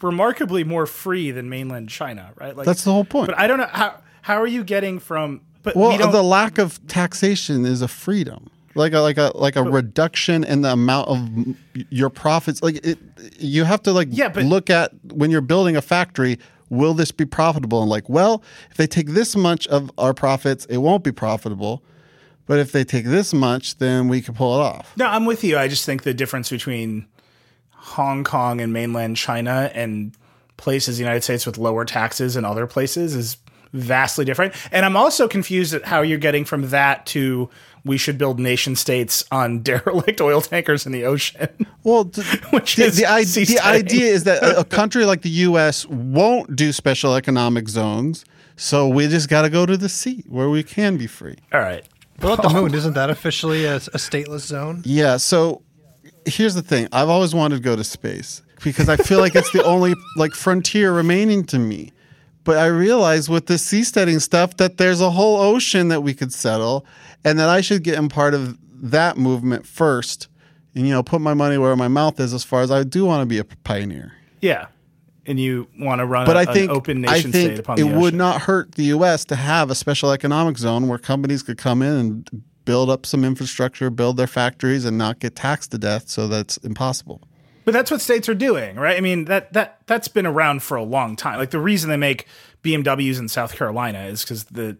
remarkably 0.00 0.64
more 0.64 0.86
free 0.86 1.30
than 1.30 1.48
mainland 1.48 1.88
China, 1.88 2.30
right? 2.36 2.56
Like 2.56 2.66
That's 2.66 2.84
the 2.84 2.92
whole 2.92 3.04
point. 3.04 3.26
But 3.28 3.38
I 3.38 3.46
don't 3.46 3.58
know 3.58 3.68
how. 3.70 4.00
How 4.22 4.40
are 4.40 4.46
you 4.46 4.62
getting 4.62 4.98
from? 4.98 5.40
But 5.62 5.74
Well, 5.74 5.90
we 5.90 5.96
the 5.98 6.22
lack 6.22 6.58
of 6.58 6.86
taxation 6.86 7.64
is 7.66 7.82
a 7.82 7.88
freedom, 7.88 8.50
like 8.78 8.92
a 8.92 9.00
like 9.00 9.18
a 9.18 9.32
like 9.34 9.56
a 9.56 9.62
reduction 9.62 10.44
in 10.44 10.62
the 10.62 10.72
amount 10.72 11.08
of 11.08 11.56
your 11.90 12.08
profits. 12.10 12.62
Like 12.62 12.76
it, 12.86 12.98
you 13.38 13.64
have 13.64 13.82
to 13.82 13.92
like 13.92 14.08
Yeah, 14.10 14.28
but- 14.28 14.44
look 14.44 14.70
at 14.70 14.92
when 15.12 15.30
you're 15.30 15.40
building 15.42 15.76
a 15.76 15.82
factory. 15.82 16.38
Will 16.70 16.92
this 16.92 17.12
be 17.12 17.24
profitable? 17.24 17.80
And 17.80 17.90
like, 17.90 18.08
well, 18.10 18.42
if 18.70 18.76
they 18.76 18.86
take 18.86 19.08
this 19.08 19.34
much 19.34 19.66
of 19.68 19.90
our 19.96 20.12
profits, 20.12 20.66
it 20.66 20.78
won't 20.78 21.02
be 21.02 21.12
profitable. 21.12 21.82
But 22.46 22.58
if 22.58 22.72
they 22.72 22.84
take 22.84 23.04
this 23.06 23.32
much, 23.34 23.78
then 23.78 24.08
we 24.08 24.20
can 24.20 24.34
pull 24.34 24.58
it 24.58 24.62
off. 24.62 24.92
No, 24.96 25.06
I'm 25.06 25.24
with 25.24 25.44
you. 25.44 25.56
I 25.58 25.68
just 25.68 25.84
think 25.86 26.02
the 26.02 26.12
difference 26.14 26.50
between 26.50 27.06
Hong 27.70 28.22
Kong 28.24 28.60
and 28.60 28.72
mainland 28.72 29.16
China 29.16 29.70
and 29.74 30.14
places 30.58 30.98
in 30.98 31.04
the 31.04 31.08
United 31.08 31.24
States 31.24 31.46
with 31.46 31.56
lower 31.58 31.84
taxes 31.84 32.36
and 32.36 32.44
other 32.44 32.66
places 32.66 33.14
is 33.14 33.36
vastly 33.72 34.24
different. 34.24 34.54
And 34.72 34.84
I'm 34.84 34.96
also 34.96 35.28
confused 35.28 35.72
at 35.74 35.84
how 35.84 36.00
you're 36.02 36.18
getting 36.18 36.44
from 36.44 36.68
that 36.70 37.06
to 37.06 37.48
we 37.84 37.96
should 37.98 38.18
build 38.18 38.38
nation 38.40 38.76
states 38.76 39.24
on 39.30 39.60
derelict 39.62 40.20
oil 40.20 40.40
tankers 40.40 40.86
in 40.86 40.92
the 40.92 41.04
ocean. 41.04 41.48
Well, 41.84 42.04
th- 42.06 42.26
Which 42.52 42.76
the, 42.76 42.84
is 42.84 42.96
the, 42.96 43.06
i- 43.06 43.24
the 43.24 43.60
idea 43.64 44.06
is 44.12 44.24
that 44.24 44.42
a, 44.42 44.60
a 44.60 44.64
country 44.78 45.04
like 45.04 45.22
the 45.22 45.30
U.S. 45.30 45.86
won't 45.86 46.54
do 46.56 46.72
special 46.72 47.14
economic 47.14 47.68
zones, 47.68 48.24
so 48.56 48.88
we 48.88 49.06
just 49.08 49.28
got 49.28 49.42
to 49.42 49.50
go 49.50 49.66
to 49.66 49.76
the 49.76 49.88
sea 49.88 50.24
where 50.28 50.48
we 50.50 50.62
can 50.62 50.96
be 50.96 51.06
free. 51.06 51.36
All 51.52 51.60
right. 51.60 51.84
What 52.20 52.38
about 52.38 52.52
the 52.52 52.60
moon? 52.60 52.74
Isn't 52.74 52.94
that 52.94 53.10
officially 53.10 53.64
a, 53.64 53.76
a 53.76 53.78
stateless 53.98 54.40
zone? 54.40 54.82
Yeah. 54.84 55.18
So 55.18 55.62
here's 56.26 56.54
the 56.54 56.62
thing: 56.62 56.88
I've 56.92 57.08
always 57.08 57.34
wanted 57.34 57.56
to 57.56 57.62
go 57.62 57.76
to 57.76 57.84
space 57.84 58.42
because 58.64 58.88
I 58.88 58.96
feel 58.96 59.20
like 59.20 59.36
it's 59.36 59.52
the 59.52 59.62
only 59.62 59.94
like 60.16 60.32
frontier 60.34 60.92
remaining 60.92 61.44
to 61.44 61.58
me. 61.60 61.92
But 62.48 62.56
I 62.56 62.64
realize 62.68 63.28
with 63.28 63.44
this 63.44 63.62
seasteading 63.62 64.22
stuff 64.22 64.56
that 64.56 64.78
there's 64.78 65.02
a 65.02 65.10
whole 65.10 65.38
ocean 65.38 65.88
that 65.88 66.00
we 66.00 66.14
could 66.14 66.32
settle, 66.32 66.86
and 67.22 67.38
that 67.38 67.50
I 67.50 67.60
should 67.60 67.82
get 67.82 67.98
in 67.98 68.08
part 68.08 68.32
of 68.32 68.56
that 68.90 69.18
movement 69.18 69.66
first, 69.66 70.28
and 70.74 70.86
you 70.86 70.94
know, 70.94 71.02
put 71.02 71.20
my 71.20 71.34
money 71.34 71.58
where 71.58 71.76
my 71.76 71.88
mouth 71.88 72.18
is 72.18 72.32
as 72.32 72.44
far 72.44 72.62
as 72.62 72.70
I 72.70 72.84
do 72.84 73.04
want 73.04 73.20
to 73.20 73.26
be 73.26 73.36
a 73.36 73.44
pioneer. 73.44 74.14
Yeah. 74.40 74.68
And 75.26 75.38
you 75.38 75.68
want 75.78 75.98
to 75.98 76.06
run 76.06 76.24
But 76.24 76.36
a, 76.36 76.38
I 76.38 76.44
think 76.46 76.70
an 76.70 76.76
open 76.78 77.06
I 77.06 77.16
nation 77.16 77.32
think 77.32 77.48
state 77.48 77.58
upon 77.58 77.78
it 77.78 77.82
the 77.82 77.88
ocean. 77.88 77.98
It 77.98 78.00
would 78.00 78.14
not 78.14 78.40
hurt 78.40 78.76
the 78.76 78.84
U.S. 78.84 79.26
to 79.26 79.36
have 79.36 79.70
a 79.70 79.74
special 79.74 80.10
economic 80.10 80.56
zone 80.56 80.88
where 80.88 80.96
companies 80.96 81.42
could 81.42 81.58
come 81.58 81.82
in 81.82 81.92
and 81.92 82.42
build 82.64 82.88
up 82.88 83.04
some 83.04 83.26
infrastructure, 83.26 83.90
build 83.90 84.16
their 84.16 84.26
factories, 84.26 84.86
and 84.86 84.96
not 84.96 85.18
get 85.18 85.36
taxed 85.36 85.72
to 85.72 85.78
death. 85.78 86.08
So 86.08 86.26
that's 86.26 86.56
impossible. 86.56 87.20
But 87.68 87.74
that's 87.74 87.90
what 87.90 88.00
states 88.00 88.30
are 88.30 88.34
doing, 88.34 88.76
right? 88.76 88.96
I 88.96 89.02
mean 89.02 89.26
that 89.26 89.52
that 89.52 89.80
that's 89.84 90.08
been 90.08 90.24
around 90.24 90.62
for 90.62 90.78
a 90.78 90.82
long 90.82 91.16
time. 91.16 91.36
Like 91.36 91.50
the 91.50 91.60
reason 91.60 91.90
they 91.90 91.98
make 91.98 92.26
BMWs 92.62 93.18
in 93.18 93.28
South 93.28 93.54
Carolina 93.54 94.04
is 94.04 94.24
because 94.24 94.44
the 94.44 94.78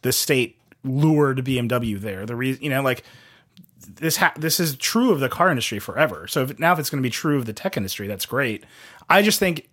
the 0.00 0.10
state 0.10 0.58
lured 0.82 1.44
BMW 1.44 2.00
there. 2.00 2.24
The 2.24 2.34
reason, 2.34 2.64
you 2.64 2.70
know, 2.70 2.80
like 2.80 3.04
this 3.86 4.16
ha- 4.16 4.32
this 4.38 4.58
is 4.58 4.74
true 4.76 5.12
of 5.12 5.20
the 5.20 5.28
car 5.28 5.50
industry 5.50 5.78
forever. 5.80 6.26
So 6.28 6.44
if, 6.44 6.58
now 6.58 6.72
if 6.72 6.78
it's 6.78 6.88
going 6.88 7.02
to 7.02 7.06
be 7.06 7.10
true 7.12 7.36
of 7.36 7.44
the 7.44 7.52
tech 7.52 7.76
industry, 7.76 8.06
that's 8.06 8.24
great. 8.24 8.64
I 9.10 9.20
just 9.20 9.38
think 9.38 9.68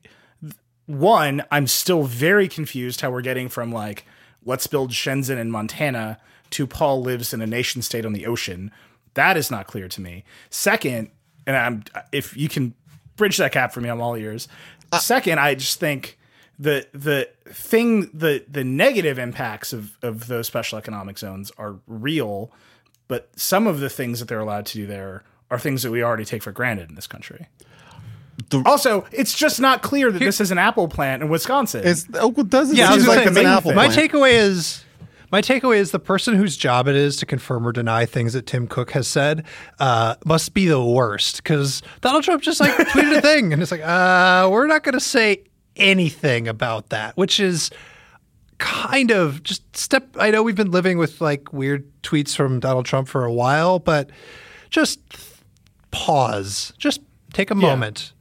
one, 0.87 1.45
I'm 1.49 1.67
still 1.67 2.03
very 2.03 2.49
confused 2.49 2.99
how 2.99 3.11
we're 3.11 3.21
getting 3.21 3.47
from 3.47 3.71
like 3.71 4.05
let's 4.43 4.67
build 4.67 4.91
Shenzhen 4.91 5.37
in 5.37 5.51
Montana 5.51 6.19
to 6.49 6.67
Paul 6.67 7.01
lives 7.01 7.33
in 7.33 7.41
a 7.41 7.47
nation 7.47 7.81
state 7.81 8.05
on 8.05 8.11
the 8.11 8.25
ocean. 8.25 8.71
That 9.13 9.37
is 9.37 9.49
not 9.49 9.67
clear 9.67 9.87
to 9.87 10.01
me. 10.01 10.25
Second, 10.49 11.11
and 11.47 11.55
I'm 11.55 11.83
if 12.11 12.37
you 12.37 12.47
can 12.47 12.75
bridge 13.15 13.37
that 13.37 13.53
gap 13.53 13.73
for 13.73 13.81
me, 13.81 13.89
I'm 13.89 14.01
all 14.01 14.15
ears. 14.15 14.47
Uh, 14.91 14.99
Second, 14.99 15.39
I 15.39 15.55
just 15.55 15.79
think 15.79 16.19
the 16.59 16.87
the 16.91 17.29
thing 17.45 18.09
the 18.13 18.43
the 18.47 18.63
negative 18.63 19.17
impacts 19.17 19.73
of 19.73 19.97
of 20.01 20.27
those 20.27 20.45
special 20.45 20.77
economic 20.77 21.17
zones 21.17 21.51
are 21.57 21.77
real, 21.87 22.51
but 23.07 23.29
some 23.35 23.65
of 23.65 23.79
the 23.79 23.89
things 23.89 24.19
that 24.19 24.27
they're 24.27 24.39
allowed 24.39 24.65
to 24.67 24.73
do 24.73 24.85
there 24.85 25.23
are 25.49 25.57
things 25.57 25.83
that 25.83 25.91
we 25.91 26.03
already 26.03 26.25
take 26.25 26.43
for 26.43 26.51
granted 26.51 26.89
in 26.89 26.95
this 26.95 27.07
country. 27.07 27.47
also, 28.65 29.05
it's 29.11 29.33
just 29.33 29.59
not 29.61 29.81
clear 29.81 30.11
that 30.11 30.19
this 30.19 30.41
is 30.41 30.51
an 30.51 30.57
Apple 30.57 30.87
plant 30.87 31.23
in 31.23 31.29
Wisconsin. 31.29 31.83
It's 31.85 32.05
oh, 32.15 32.33
it 32.37 32.49
doesn't 32.49 32.75
Yeah, 32.75 32.91
I 32.91 32.95
was 32.95 33.07
like 33.07 33.19
say, 33.19 33.21
it's 33.23 33.29
an 33.29 33.33
main 33.33 33.45
Apple 33.45 33.71
thing. 33.71 33.75
My 33.75 33.87
takeaway 33.87 34.33
is 34.33 34.83
my 35.31 35.41
takeaway 35.41 35.77
is 35.77 35.91
the 35.91 35.99
person 35.99 36.35
whose 36.35 36.55
job 36.55 36.87
it 36.87 36.95
is 36.95 37.17
to 37.17 37.25
confirm 37.25 37.67
or 37.67 37.71
deny 37.71 38.05
things 38.05 38.33
that 38.33 38.45
Tim 38.45 38.67
Cook 38.67 38.91
has 38.91 39.07
said 39.07 39.45
uh, 39.79 40.15
must 40.25 40.53
be 40.53 40.67
the 40.67 40.83
worst 40.83 41.37
because 41.37 41.81
Donald 42.01 42.23
Trump 42.23 42.41
just 42.41 42.59
like 42.59 42.71
tweeted 42.87 43.17
a 43.17 43.21
thing 43.21 43.53
and 43.53 43.61
it's 43.61 43.71
like, 43.71 43.81
uh, 43.81 44.47
we're 44.51 44.67
not 44.67 44.83
going 44.83 44.93
to 44.93 44.99
say 44.99 45.43
anything 45.75 46.47
about 46.47 46.89
that, 46.89 47.15
which 47.17 47.39
is 47.39 47.69
kind 48.57 49.11
of 49.11 49.43
just 49.43 49.75
step. 49.75 50.07
I 50.19 50.31
know 50.31 50.43
we've 50.43 50.55
been 50.55 50.71
living 50.71 50.97
with 50.97 51.21
like 51.21 51.51
weird 51.53 51.89
tweets 52.01 52.35
from 52.35 52.59
Donald 52.59 52.85
Trump 52.85 53.07
for 53.07 53.25
a 53.25 53.33
while, 53.33 53.79
but 53.79 54.09
just 54.69 54.99
pause, 55.91 56.73
just 56.77 57.01
take 57.33 57.51
a 57.51 57.55
moment. 57.55 58.13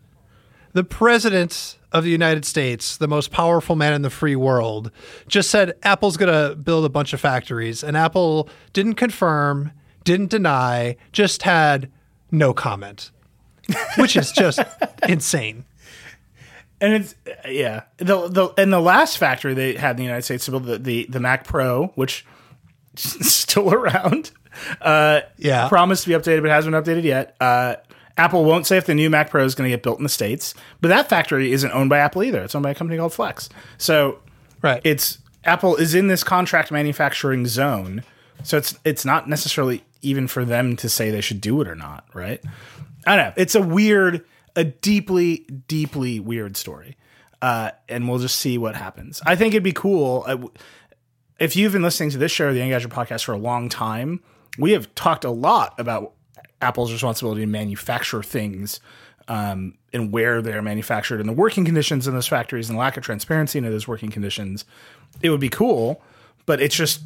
The 0.77 0.85
president 0.85 1.78
of 1.90 2.05
the 2.05 2.11
United 2.11 2.44
States, 2.44 2.98
the 2.98 3.09
most 3.09 3.31
powerful 3.31 3.77
man 3.77 3.94
in 3.94 4.03
the 4.03 4.11
free 4.11 4.36
world, 4.36 4.90
just 5.27 5.48
said 5.48 5.73
Apple's 5.82 6.19
going 6.19 6.31
to 6.31 6.55
build 6.55 6.85
a 6.85 6.90
bunch 6.90 7.15
of 7.15 7.20
factories. 7.20 7.82
And 7.82 7.97
Apple 7.97 8.51
didn't 8.74 8.97
confirm, 8.97 9.73
didn't 10.05 10.28
deny, 10.28 10.97
just 11.12 11.44
had 11.44 11.90
no 12.31 12.53
comment, 12.53 13.11
which 13.97 14.16
is 14.16 14.31
just 14.32 14.61
insane. 15.09 15.65
and 16.82 16.93
it's 16.93 17.15
yeah 17.48 17.85
the 17.97 18.28
the 18.28 18.48
and 18.59 18.70
the 18.70 18.78
last 18.81 19.16
factory 19.16 19.55
they 19.55 19.77
had 19.77 19.93
in 19.93 19.97
the 19.97 20.03
United 20.03 20.24
States 20.24 20.44
to 20.44 20.51
build 20.51 20.65
the 20.65 20.78
the, 20.78 21.07
the 21.09 21.20
Mac 21.20 21.44
Pro, 21.44 21.86
which 21.94 22.27
is 22.98 23.32
still 23.35 23.73
around. 23.73 24.31
Uh, 24.82 25.20
Yeah. 25.39 25.69
promised 25.70 26.05
to 26.05 26.11
be 26.11 26.15
updated, 26.15 26.43
but 26.43 26.51
hasn't 26.51 26.73
been 26.73 26.82
updated 26.97 27.05
yet. 27.05 27.35
Uh, 27.40 27.77
Apple 28.18 28.44
won't 28.44 28.66
say 28.66 28.76
if 28.76 28.86
the 28.86 28.94
new 28.94 29.10
Mac 29.10 29.30
Pro 29.30 29.44
is 29.44 29.55
going 29.55 29.68
to 29.70 29.74
get 29.76 29.82
built 29.82 29.98
in 29.98 30.02
the 30.02 30.09
states, 30.09 30.55
but 30.80 30.88
that 30.88 31.09
factory 31.09 31.52
isn't 31.52 31.70
owned 31.72 31.90
by 31.90 31.98
Apple 31.98 32.22
either. 32.22 32.43
It's 32.43 32.55
owned 32.55 32.62
by 32.62 32.70
a 32.70 32.74
company 32.74 32.98
called 32.98 33.12
Flex. 33.12 33.48
So 33.78 34.20
Right. 34.62 34.80
it's 34.84 35.18
Apple 35.44 35.76
is 35.76 35.94
in 35.94 36.09
this 36.09 36.24
contract 36.24 36.72
manufacturing 36.72 37.47
zone 37.47 38.02
So 38.43 38.56
it's 38.59 38.78
it's 38.84 39.05
not 39.05 39.28
necessarily 39.28 39.84
even 40.02 40.26
for 40.28 40.44
them 40.44 40.76
to 40.76 40.88
say 40.88 41.10
they 41.10 41.20
should 41.20 41.40
do 41.40 41.60
it 41.60 41.68
or 41.68 41.74
not, 41.74 42.05
right? 42.14 42.40
I 43.06 43.16
don't 43.16 43.26
know. 43.26 43.32
It's 43.36 43.55
a 43.55 43.62
weird, 43.62 44.24
a 44.56 44.64
deeply, 44.64 45.47
deeply 45.68 46.18
weird 46.20 46.56
story, 46.56 46.97
uh, 47.43 47.70
and 47.88 48.09
we'll 48.09 48.18
just 48.18 48.36
see 48.36 48.59
what 48.59 48.74
happens. 48.76 49.20
I 49.26 49.36
think 49.36 49.55
it'd 49.55 49.62
be 49.62 49.72
cool 49.72 50.24
uh, 50.26 50.38
if 51.38 51.55
you've 51.55 51.72
been 51.72 51.82
listening 51.82 52.10
to 52.10 52.18
this 52.18 52.32
show, 52.32 52.52
the 52.52 52.60
Engadget 52.60 52.88
podcast, 52.88 53.24
for 53.24 53.32
a 53.32 53.38
long 53.38 53.68
time. 53.68 54.20
We 54.59 54.72
have 54.72 54.93
talked 54.94 55.24
a 55.24 55.30
lot 55.30 55.74
about 55.78 56.14
Apple's 56.60 56.92
responsibility 56.92 57.42
to 57.42 57.46
manufacture 57.46 58.22
things 58.22 58.80
um, 59.28 59.74
and 59.92 60.12
where 60.12 60.40
they're 60.40 60.62
manufactured 60.62 61.20
and 61.20 61.28
the 61.28 61.32
working 61.32 61.64
conditions 61.64 62.06
in 62.06 62.14
those 62.14 62.28
factories 62.28 62.68
and 62.68 62.78
lack 62.78 62.96
of 62.96 63.02
transparency 63.02 63.58
into 63.58 63.70
those 63.70 63.88
working 63.88 64.10
conditions. 64.10 64.64
It 65.22 65.30
would 65.30 65.40
be 65.40 65.48
cool, 65.48 66.02
but 66.46 66.60
it's 66.60 66.74
just 66.74 67.02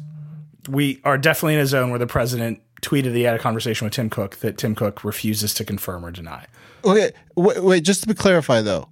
we 0.69 1.01
are 1.03 1.17
definitely 1.17 1.55
in 1.55 1.59
a 1.59 1.65
zone 1.65 1.89
where 1.89 1.99
the 1.99 2.07
president 2.07 2.61
tweeted 2.81 3.15
he 3.15 3.23
had 3.23 3.35
a 3.35 3.39
conversation 3.39 3.85
with 3.85 3.93
Tim 3.93 4.09
Cook 4.09 4.37
that 4.37 4.57
Tim 4.57 4.75
Cook 4.75 5.03
refuses 5.03 5.53
to 5.55 5.63
confirm 5.65 6.05
or 6.05 6.11
deny. 6.11 6.45
Okay, 6.83 7.11
wait, 7.35 7.63
wait, 7.63 7.83
just 7.83 8.07
to 8.07 8.13
clarify 8.13 8.61
though, 8.61 8.89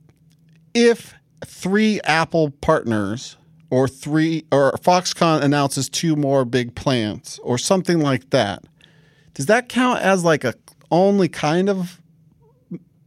if 0.74 1.14
three 1.46 2.00
Apple 2.04 2.52
partners 2.62 3.38
or 3.70 3.88
three 3.88 4.46
or 4.52 4.72
Foxconn 4.74 5.42
announces 5.42 5.90
two 5.90 6.16
more 6.16 6.46
big 6.46 6.76
plants 6.76 7.40
or 7.40 7.58
something 7.58 8.00
like 8.00 8.30
that, 8.32 8.64
does 9.40 9.46
that 9.46 9.70
count 9.70 10.02
as 10.02 10.26
like 10.26 10.44
a 10.44 10.54
only 10.92 11.30
kind 11.30 11.70
of 11.70 12.02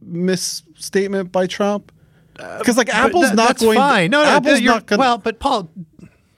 misstatement 0.01 1.31
by 1.31 1.45
Trump? 1.45 1.91
Uh, 2.39 2.57
because 2.57 2.75
like 2.75 2.89
Apple's 2.89 3.29
That- 3.29 3.35
not 3.35 3.47
that's 3.49 3.61
going. 3.61 3.77
fine. 3.77 4.09
No, 4.09 4.23
no, 4.23 4.29
Apple's 4.29 4.59
you're- 4.59 4.73
not 4.73 4.87
going. 4.87 4.99
Well, 4.99 5.19
but 5.19 5.39
Paul, 5.39 5.69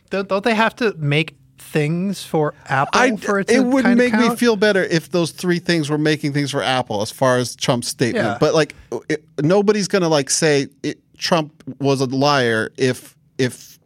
don't, 0.10 0.28
don't 0.28 0.44
they 0.44 0.54
have 0.54 0.76
to 0.78 0.94
make 0.98 1.38
things 1.58 2.24
for 2.26 2.54
Apple 2.66 3.00
I, 3.00 3.16
for 3.16 3.40
it 3.40 3.48
to 3.48 3.62
would 3.62 3.86
make 3.98 4.14
me 4.14 4.36
feel 4.36 4.58
better 4.58 4.84
if 4.84 5.12
those 5.12 5.32
three 5.32 5.60
things 5.60 5.90
were 5.90 5.98
making 5.98 6.34
things 6.34 6.52
for 6.52 6.62
Apple 6.62 7.02
as 7.02 7.12
far 7.12 7.38
as 7.38 7.56
Trump's 7.56 7.88
statement. 7.88 8.26
Yeah. 8.26 8.38
But 8.38 8.54
like, 8.54 8.76
it, 9.08 9.24
nobody's 9.42 9.88
gonna 9.88 10.10
like 10.10 10.30
say 10.30 10.68
it, 10.84 11.00
Trump 11.18 11.54
was 11.80 12.02
a 12.02 12.06
liar 12.06 12.70
if 12.78 13.16
if 13.38 13.80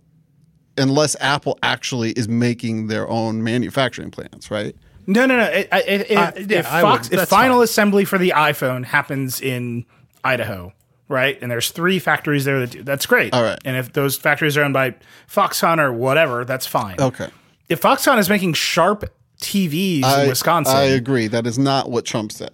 unless 0.76 1.15
Apple 1.19 1.60
actually 1.61 2.11
is 2.14 2.27
making 2.27 2.88
their 2.88 3.07
own 3.07 3.44
manufacturing 3.44 4.10
plants, 4.10 4.49
right? 4.49 4.76
No, 5.10 5.26
no, 5.26 5.38
no. 5.38 5.44
It, 5.45 5.68
it, 5.72 6.11
it, 6.11 6.18
Uh, 6.18 6.31
if 6.36 6.49
yeah, 6.52 6.61
Fox, 6.81 7.10
would- 7.10 7.19
if 7.19 7.27
final 7.30 7.57
fine. 7.57 7.64
assembly 7.64 8.06
for 8.06 8.18
the 8.19 8.34
iPhone 8.36 8.86
happens 8.86 9.41
in 9.41 9.86
Idaho, 10.23 10.72
right, 11.07 11.38
and 11.41 11.49
there's 11.49 11.72
three 11.72 11.98
factories 11.98 12.45
there 12.45 12.60
that 12.60 12.69
do, 12.72 12.84
that's 12.84 13.06
great. 13.07 13.34
All 13.34 13.41
right. 13.41 13.60
And 13.65 13.76
if 13.76 13.91
those 13.94 14.18
factories 14.18 14.56
are 14.56 14.64
owned 14.64 14.73
by 14.73 14.95
Foxconn 15.27 15.80
or 15.80 15.91
whatever, 15.91 16.45
that's 16.45 16.68
fine. 16.68 16.98
Okay. 16.99 17.27
If 17.69 17.81
Foxconn 17.81 18.19
is 18.19 18.30
making 18.30 18.53
sharp 18.53 19.06
TVs 19.41 20.03
I, 20.03 20.23
in 20.23 20.30
Wisconsin, 20.30 20.76
I 20.76 20.84
agree. 20.84 21.27
That 21.27 21.48
is 21.48 21.57
not 21.57 21.90
what 21.90 22.06
Trump 22.06 22.31
said. 22.31 22.52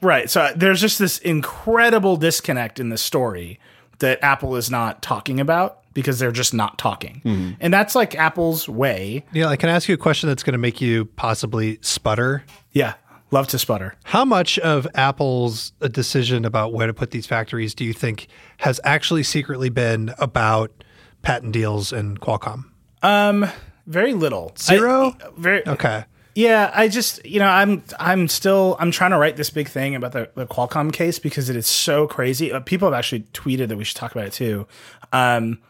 Right. 0.00 0.28
So 0.30 0.50
there's 0.56 0.80
just 0.80 0.98
this 0.98 1.18
incredible 1.18 2.16
disconnect 2.16 2.80
in 2.80 2.88
the 2.88 2.98
story 2.98 3.60
that 3.98 4.18
Apple 4.22 4.56
is 4.56 4.70
not 4.70 5.02
talking 5.02 5.38
about 5.40 5.83
because 5.94 6.18
they're 6.18 6.32
just 6.32 6.52
not 6.52 6.76
talking. 6.78 7.22
Mm-hmm. 7.24 7.52
And 7.60 7.72
that's 7.72 7.94
like 7.94 8.14
Apple's 8.16 8.68
way. 8.68 9.24
Yeah, 9.32 9.46
like, 9.46 9.60
can 9.60 9.68
I 9.68 9.72
ask 9.72 9.88
you 9.88 9.94
a 9.94 9.98
question 9.98 10.28
that's 10.28 10.42
going 10.42 10.52
to 10.52 10.58
make 10.58 10.80
you 10.80 11.06
possibly 11.06 11.78
sputter? 11.80 12.44
Yeah. 12.72 12.94
Love 13.30 13.48
to 13.48 13.58
sputter. 13.58 13.94
How 14.04 14.24
much 14.24 14.58
of 14.60 14.86
Apple's 14.94 15.72
uh, 15.80 15.88
decision 15.88 16.44
about 16.44 16.72
where 16.72 16.86
to 16.86 16.94
put 16.94 17.10
these 17.10 17.26
factories 17.26 17.74
do 17.74 17.84
you 17.84 17.92
think 17.92 18.28
has 18.58 18.80
actually 18.84 19.22
secretly 19.22 19.70
been 19.70 20.14
about 20.18 20.84
patent 21.22 21.52
deals 21.52 21.92
and 21.92 22.20
Qualcomm? 22.20 22.64
Um, 23.02 23.46
Very 23.86 24.14
little. 24.14 24.52
Zero? 24.58 25.16
I- 25.20 25.28
very 25.36 25.66
Okay. 25.66 26.04
Yeah, 26.36 26.70
I 26.74 26.88
just 26.88 27.24
you 27.24 27.38
know 27.38 27.46
I'm 27.46 27.84
I'm 28.00 28.26
still 28.26 28.76
I'm 28.80 28.90
trying 28.90 29.12
to 29.12 29.18
write 29.18 29.36
this 29.36 29.50
big 29.50 29.68
thing 29.68 29.94
about 29.94 30.12
the, 30.12 30.30
the 30.34 30.46
Qualcomm 30.46 30.92
case 30.92 31.20
because 31.20 31.48
it 31.48 31.54
is 31.54 31.66
so 31.66 32.08
crazy. 32.08 32.50
Uh, 32.52 32.58
people 32.58 32.88
have 32.90 32.98
actually 32.98 33.20
tweeted 33.32 33.68
that 33.68 33.76
we 33.76 33.84
should 33.84 33.96
talk 33.96 34.10
about 34.12 34.26
it 34.26 34.32
too, 34.32 34.66
um, 35.12 35.60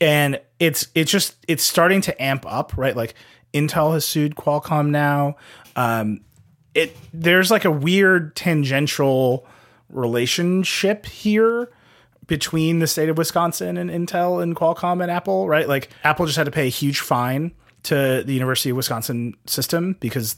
and 0.00 0.40
it's 0.58 0.88
it's 0.94 1.10
just 1.10 1.36
it's 1.46 1.62
starting 1.62 2.00
to 2.02 2.22
amp 2.22 2.44
up, 2.46 2.76
right? 2.76 2.96
Like 2.96 3.14
Intel 3.52 3.92
has 3.92 4.04
sued 4.04 4.34
Qualcomm 4.36 4.90
now. 4.90 5.36
Um, 5.76 6.20
it 6.74 6.96
there's 7.12 7.50
like 7.50 7.64
a 7.64 7.70
weird 7.70 8.34
tangential 8.36 9.46
relationship 9.88 11.06
here 11.06 11.70
between 12.26 12.78
the 12.78 12.86
state 12.86 13.08
of 13.08 13.18
Wisconsin 13.18 13.76
and 13.76 13.90
Intel 13.90 14.42
and 14.42 14.54
Qualcomm 14.54 15.02
and 15.02 15.10
Apple, 15.10 15.48
right? 15.48 15.68
Like 15.68 15.90
Apple 16.04 16.26
just 16.26 16.38
had 16.38 16.44
to 16.44 16.52
pay 16.52 16.66
a 16.66 16.70
huge 16.70 17.00
fine 17.00 17.52
to 17.84 18.22
the 18.24 18.32
University 18.32 18.70
of 18.70 18.76
Wisconsin 18.76 19.34
system 19.46 19.96
because 20.00 20.36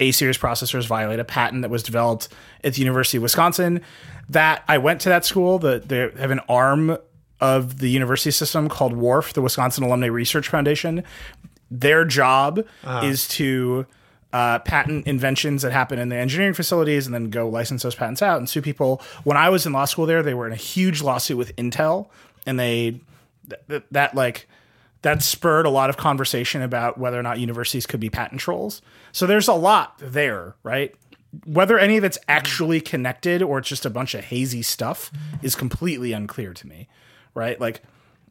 A 0.00 0.10
series 0.12 0.38
processors 0.38 0.86
violate 0.86 1.20
a 1.20 1.24
patent 1.24 1.62
that 1.62 1.70
was 1.70 1.82
developed 1.82 2.28
at 2.64 2.74
the 2.74 2.80
University 2.80 3.18
of 3.18 3.22
Wisconsin. 3.24 3.82
That 4.30 4.64
I 4.68 4.78
went 4.78 5.02
to 5.02 5.10
that 5.10 5.24
school. 5.24 5.58
The 5.58 5.82
they 5.84 5.98
have 6.20 6.30
an 6.30 6.40
arm 6.48 6.96
of 7.40 7.78
the 7.78 7.88
university 7.88 8.30
system 8.30 8.68
called 8.68 8.94
WARF, 8.94 9.32
the 9.32 9.42
Wisconsin 9.42 9.84
Alumni 9.84 10.06
Research 10.06 10.48
Foundation. 10.48 11.04
Their 11.70 12.04
job 12.04 12.64
is 13.04 13.28
to 13.28 13.86
uh, 14.32 14.58
patent 14.60 15.06
inventions 15.06 15.62
that 15.62 15.72
happen 15.72 15.98
in 15.98 16.08
the 16.08 16.16
engineering 16.16 16.54
facilities 16.54 17.06
and 17.06 17.14
then 17.14 17.30
go 17.30 17.48
license 17.48 17.82
those 17.82 17.94
patents 17.94 18.22
out 18.22 18.38
and 18.38 18.48
sue 18.48 18.60
people. 18.62 19.00
When 19.24 19.36
I 19.36 19.48
was 19.48 19.66
in 19.66 19.72
law 19.72 19.84
school 19.86 20.06
there, 20.06 20.22
they 20.22 20.34
were 20.34 20.46
in 20.46 20.52
a 20.52 20.56
huge 20.56 21.02
lawsuit 21.02 21.38
with 21.38 21.54
Intel, 21.56 22.08
and 22.46 22.58
they 22.58 23.00
th- 23.48 23.60
th- 23.68 23.82
that 23.90 24.14
like 24.14 24.48
that 25.02 25.22
spurred 25.22 25.64
a 25.64 25.70
lot 25.70 25.90
of 25.90 25.96
conversation 25.96 26.60
about 26.60 26.98
whether 26.98 27.18
or 27.18 27.22
not 27.22 27.38
universities 27.38 27.86
could 27.86 28.00
be 28.00 28.10
patent 28.10 28.40
trolls. 28.40 28.82
So 29.12 29.26
there's 29.26 29.48
a 29.48 29.54
lot 29.54 29.94
there, 29.98 30.56
right? 30.62 30.94
Whether 31.46 31.78
any 31.78 31.96
of 31.96 32.04
it's 32.04 32.18
actually 32.26 32.80
connected 32.80 33.42
or 33.42 33.58
it's 33.58 33.68
just 33.68 33.86
a 33.86 33.90
bunch 33.90 34.14
of 34.14 34.24
hazy 34.24 34.62
stuff 34.62 35.12
is 35.42 35.54
completely 35.54 36.12
unclear 36.12 36.52
to 36.52 36.66
me, 36.66 36.88
right? 37.34 37.60
Like, 37.60 37.82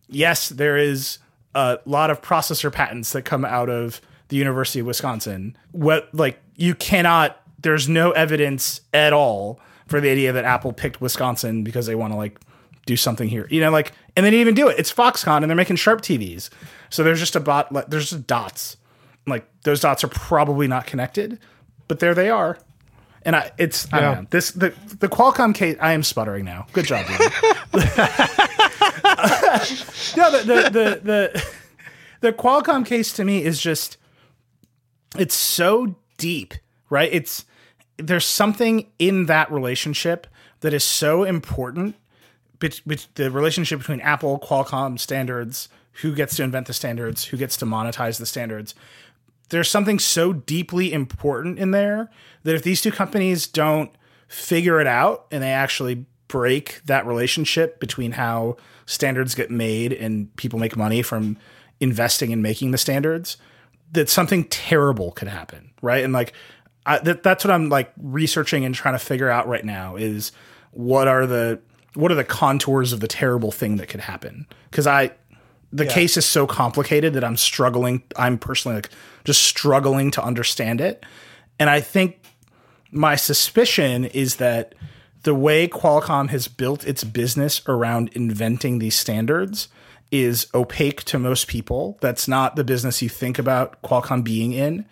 yes, 0.08 0.50
there 0.50 0.78
is 0.78 1.20
a 1.56 1.80
lot 1.86 2.10
of 2.10 2.22
processor 2.22 2.72
patents 2.72 3.12
that 3.14 3.24
come 3.24 3.44
out 3.44 3.70
of 3.70 4.02
the 4.28 4.36
University 4.36 4.80
of 4.80 4.86
Wisconsin. 4.86 5.58
What 5.72 6.14
like 6.14 6.40
you 6.56 6.76
cannot 6.76 7.42
there's 7.60 7.90
no 7.90 8.12
evidence 8.12 8.82
at 8.94 9.14
all 9.14 9.60
for 9.88 10.00
the 10.00 10.10
idea 10.10 10.32
that 10.34 10.46
Apple 10.46 10.74
picked 10.74 11.02
Wisconsin 11.02 11.64
because 11.64 11.86
they 11.86 11.96
want 11.96 12.14
to 12.14 12.18
like 12.18 12.40
do 12.86 12.96
something 12.96 13.28
here. 13.28 13.48
You 13.50 13.62
know, 13.62 13.72
like 13.72 13.94
and 14.16 14.26
they 14.26 14.30
didn't 14.30 14.42
even 14.42 14.56
do 14.56 14.68
it. 14.68 14.80
It's 14.80 14.94
Foxconn 14.94 15.38
and 15.38 15.50
they're 15.50 15.56
making 15.56 15.78
sharp 15.78 16.02
TVs. 16.02 16.50
So 16.90 17.04
there's 17.04 17.20
just 17.20 17.36
a 17.36 17.40
bot 17.40 17.72
like 17.72 17.90
there's 17.90 18.12
just 18.12 18.28
dots. 18.28 18.78
Like 19.26 19.48
those 19.64 19.80
dots 19.80 20.04
are 20.04 20.10
probably 20.10 20.68
not 20.68 20.86
connected, 20.86 21.40
but 21.88 22.00
there 22.00 22.14
they 22.14 22.30
are. 22.30 22.58
And 23.24 23.36
I 23.36 23.52
it's 23.58 23.92
I 23.92 24.00
don't 24.00 24.22
know. 24.22 24.28
This 24.30 24.52
the 24.52 24.74
the 25.00 25.10
Qualcomm 25.10 25.56
case 25.56 25.78
I 25.82 25.94
am 25.94 26.04
sputtering 26.04 26.46
now. 26.46 26.68
Good 26.74 26.86
job. 26.86 27.06
no, 30.18 30.32
the 30.32 30.44
the 30.46 30.70
the 30.70 31.02
the, 31.04 31.46
the 32.22 32.34
Qualcomm 32.34 32.86
case 32.86 33.12
to 33.14 33.24
me 33.24 33.44
is 33.44 33.60
just 33.62 33.98
it's 35.18 35.36
so 35.36 35.96
deep, 36.18 36.54
right? 36.90 37.10
It's 37.12 37.46
there's 37.98 38.26
something 38.26 38.88
in 39.00 39.26
that 39.26 39.52
relationship 39.52 40.28
that 40.62 40.74
is 40.74 40.84
so 40.84 41.24
important. 41.24 41.96
Bet, 42.60 42.82
bet, 42.86 43.08
the 43.16 43.30
relationship 43.30 43.80
between 43.80 44.02
Apple, 44.02 44.40
Qualcomm 44.40 45.00
standards, 45.00 45.70
who 46.02 46.14
gets 46.14 46.36
to 46.38 46.44
invent 46.44 46.68
the 46.68 46.74
standards, 46.74 47.26
who 47.26 47.38
gets 47.38 47.58
to 47.58 47.66
monetize 47.66 48.20
the 48.20 48.26
standards. 48.26 48.76
There's 49.50 49.70
something 49.70 50.00
so 50.00 50.34
deeply 50.34 50.92
important 50.92 51.60
in 51.60 51.72
there 51.72 52.10
that 52.44 52.56
if 52.56 52.64
these 52.64 52.82
two 52.82 52.92
companies 52.92 53.48
don't 53.48 53.92
figure 54.28 54.82
it 54.82 54.88
out 54.88 55.26
and 55.32 55.42
they 55.42 55.52
actually 55.52 56.06
break 56.28 56.82
that 56.86 57.06
relationship 57.06 57.80
between 57.80 58.14
how 58.14 58.58
standards 58.88 59.36
get 59.36 59.52
made 59.52 59.94
and 59.94 60.36
people 60.38 60.58
make 60.58 60.76
money 60.76 61.04
from 61.04 61.38
investing 61.80 62.32
in 62.32 62.42
making 62.42 62.72
the 62.72 62.78
standards, 62.80 63.38
that 63.92 64.10
something 64.10 64.46
terrible 64.46 65.12
could 65.12 65.28
happen, 65.28 65.72
right? 65.82 66.04
And 66.04 66.12
like 66.12 66.34
I, 66.88 66.98
that, 67.00 67.22
that's 67.22 67.44
what 67.46 67.52
I'm 67.52 67.70
like 67.70 67.92
researching 68.02 68.66
and 68.66 68.74
trying 68.74 68.96
to 68.96 69.00
figure 69.00 69.30
out 69.30 69.48
right 69.48 69.64
now 69.64 69.98
is 69.98 70.32
what 70.72 71.08
are 71.08 71.28
the 71.28 71.60
what 71.94 72.12
are 72.12 72.16
the 72.16 72.24
contours 72.24 72.94
of 72.94 73.00
the 73.00 73.08
terrible 73.08 73.52
thing 73.52 73.78
that 73.78 73.88
could 73.88 74.00
happen? 74.00 74.48
Because 74.72 74.88
I 74.88 75.12
the 75.74 75.86
case 75.86 76.16
is 76.16 76.26
so 76.26 76.48
complicated 76.48 77.14
that 77.14 77.26
I'm 77.26 77.36
struggling. 77.36 78.02
I'm 78.16 78.38
personally 78.38 78.76
like 78.78 78.90
just 79.26 79.44
struggling 79.44 80.12
to 80.12 80.24
understand 80.24 80.80
it, 80.80 81.06
and 81.60 81.70
I 81.70 81.82
think 81.82 82.22
my 82.92 83.18
suspicion 83.18 84.06
is 84.06 84.38
that 84.38 84.76
the 85.28 85.36
way 85.36 85.68
Qualcomm 85.68 86.30
has 86.30 86.48
built 86.48 86.88
its 86.88 87.04
business 87.04 87.62
around 87.68 88.10
inventing 88.14 88.80
these 88.80 88.96
standards 88.96 89.68
is 90.10 90.48
opaque 90.56 91.04
to 91.04 91.20
most 91.20 91.50
people. 91.50 91.98
That's 92.00 92.30
not 92.30 92.56
the 92.56 92.64
business 92.64 93.02
you 93.02 93.10
think 93.10 93.38
about 93.38 93.82
Qualcomm 93.82 94.24
being 94.24 94.54
in. 94.54 94.86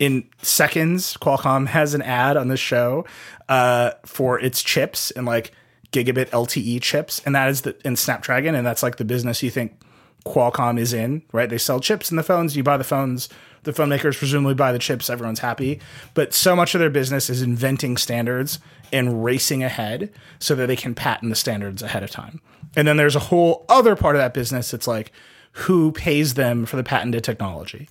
In 0.00 0.28
seconds, 0.42 1.16
Qualcomm 1.18 1.68
has 1.68 1.94
an 1.94 2.02
ad 2.02 2.36
on 2.36 2.48
this 2.48 2.58
show 2.58 3.06
uh, 3.48 3.92
for 4.04 4.40
its 4.40 4.60
chips 4.60 5.12
and 5.12 5.24
like 5.24 5.52
gigabit 5.92 6.30
LTE 6.30 6.82
chips, 6.82 7.22
and 7.24 7.36
that 7.36 7.48
is 7.48 7.60
the 7.60 7.76
in 7.86 7.94
Snapdragon, 7.94 8.56
and 8.56 8.66
that's 8.66 8.82
like 8.82 8.96
the 8.96 9.04
business 9.04 9.40
you 9.40 9.50
think 9.50 9.80
Qualcomm 10.24 10.80
is 10.80 10.92
in, 10.92 11.22
right? 11.30 11.48
They 11.48 11.58
sell 11.58 11.78
chips 11.78 12.10
in 12.10 12.16
the 12.16 12.24
phones. 12.24 12.56
You 12.56 12.64
buy 12.64 12.76
the 12.76 12.82
phones 12.82 13.28
The 13.62 13.72
phone 13.72 13.88
makers 13.88 14.16
presumably 14.16 14.54
buy 14.54 14.70
the 14.70 14.78
chips, 14.78 15.10
everyone's 15.10 15.40
happy. 15.40 15.80
But 16.14 16.32
so 16.32 16.54
much 16.54 16.74
of 16.74 16.80
their 16.80 16.90
business 16.90 17.28
is 17.28 17.42
inventing 17.42 17.96
standards 17.96 18.60
and 18.92 19.24
racing 19.24 19.62
ahead 19.62 20.12
so 20.38 20.54
that 20.54 20.66
they 20.66 20.76
can 20.76 20.94
patent 20.94 21.30
the 21.30 21.36
standards 21.36 21.82
ahead 21.82 22.02
of 22.02 22.10
time. 22.10 22.40
And 22.76 22.86
then 22.86 22.96
there's 22.96 23.16
a 23.16 23.20
whole 23.20 23.64
other 23.68 23.96
part 23.96 24.16
of 24.16 24.20
that 24.20 24.34
business 24.34 24.70
that's 24.70 24.86
like 24.86 25.12
who 25.52 25.92
pays 25.92 26.34
them 26.34 26.66
for 26.66 26.76
the 26.76 26.84
patented 26.84 27.24
technology. 27.24 27.88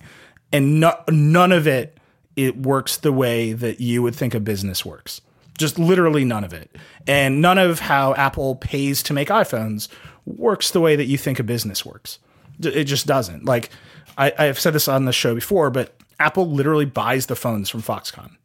And 0.52 0.80
no, 0.80 0.98
none 1.08 1.52
of 1.52 1.66
it 1.66 1.98
it 2.36 2.58
works 2.58 2.98
the 2.98 3.12
way 3.12 3.52
that 3.54 3.80
you 3.80 4.02
would 4.02 4.14
think 4.14 4.34
a 4.34 4.40
business 4.40 4.84
works. 4.84 5.22
Just 5.58 5.78
literally 5.78 6.24
none 6.24 6.44
of 6.44 6.52
it. 6.52 6.76
And 7.06 7.40
none 7.40 7.56
of 7.56 7.80
how 7.80 8.14
Apple 8.14 8.56
pays 8.56 9.02
to 9.04 9.14
make 9.14 9.28
iPhones 9.28 9.88
works 10.26 10.70
the 10.70 10.80
way 10.80 10.96
that 10.96 11.06
you 11.06 11.16
think 11.16 11.38
a 11.38 11.42
business 11.42 11.84
works. 11.84 12.18
It 12.60 12.84
just 12.84 13.06
doesn't. 13.06 13.46
Like 13.46 13.70
I, 14.18 14.32
I've 14.38 14.60
said 14.60 14.74
this 14.74 14.86
on 14.86 15.06
the 15.06 15.12
show 15.12 15.34
before, 15.34 15.70
but 15.70 15.96
Apple 16.20 16.50
literally 16.50 16.84
buys 16.84 17.26
the 17.26 17.36
phones 17.36 17.70
from 17.70 17.82
Foxconn. 17.82 18.36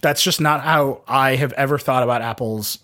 That's 0.00 0.22
just 0.22 0.40
not 0.40 0.62
how 0.62 1.02
I 1.08 1.36
have 1.36 1.52
ever 1.54 1.78
thought 1.78 2.02
about 2.02 2.22
Apple's 2.22 2.78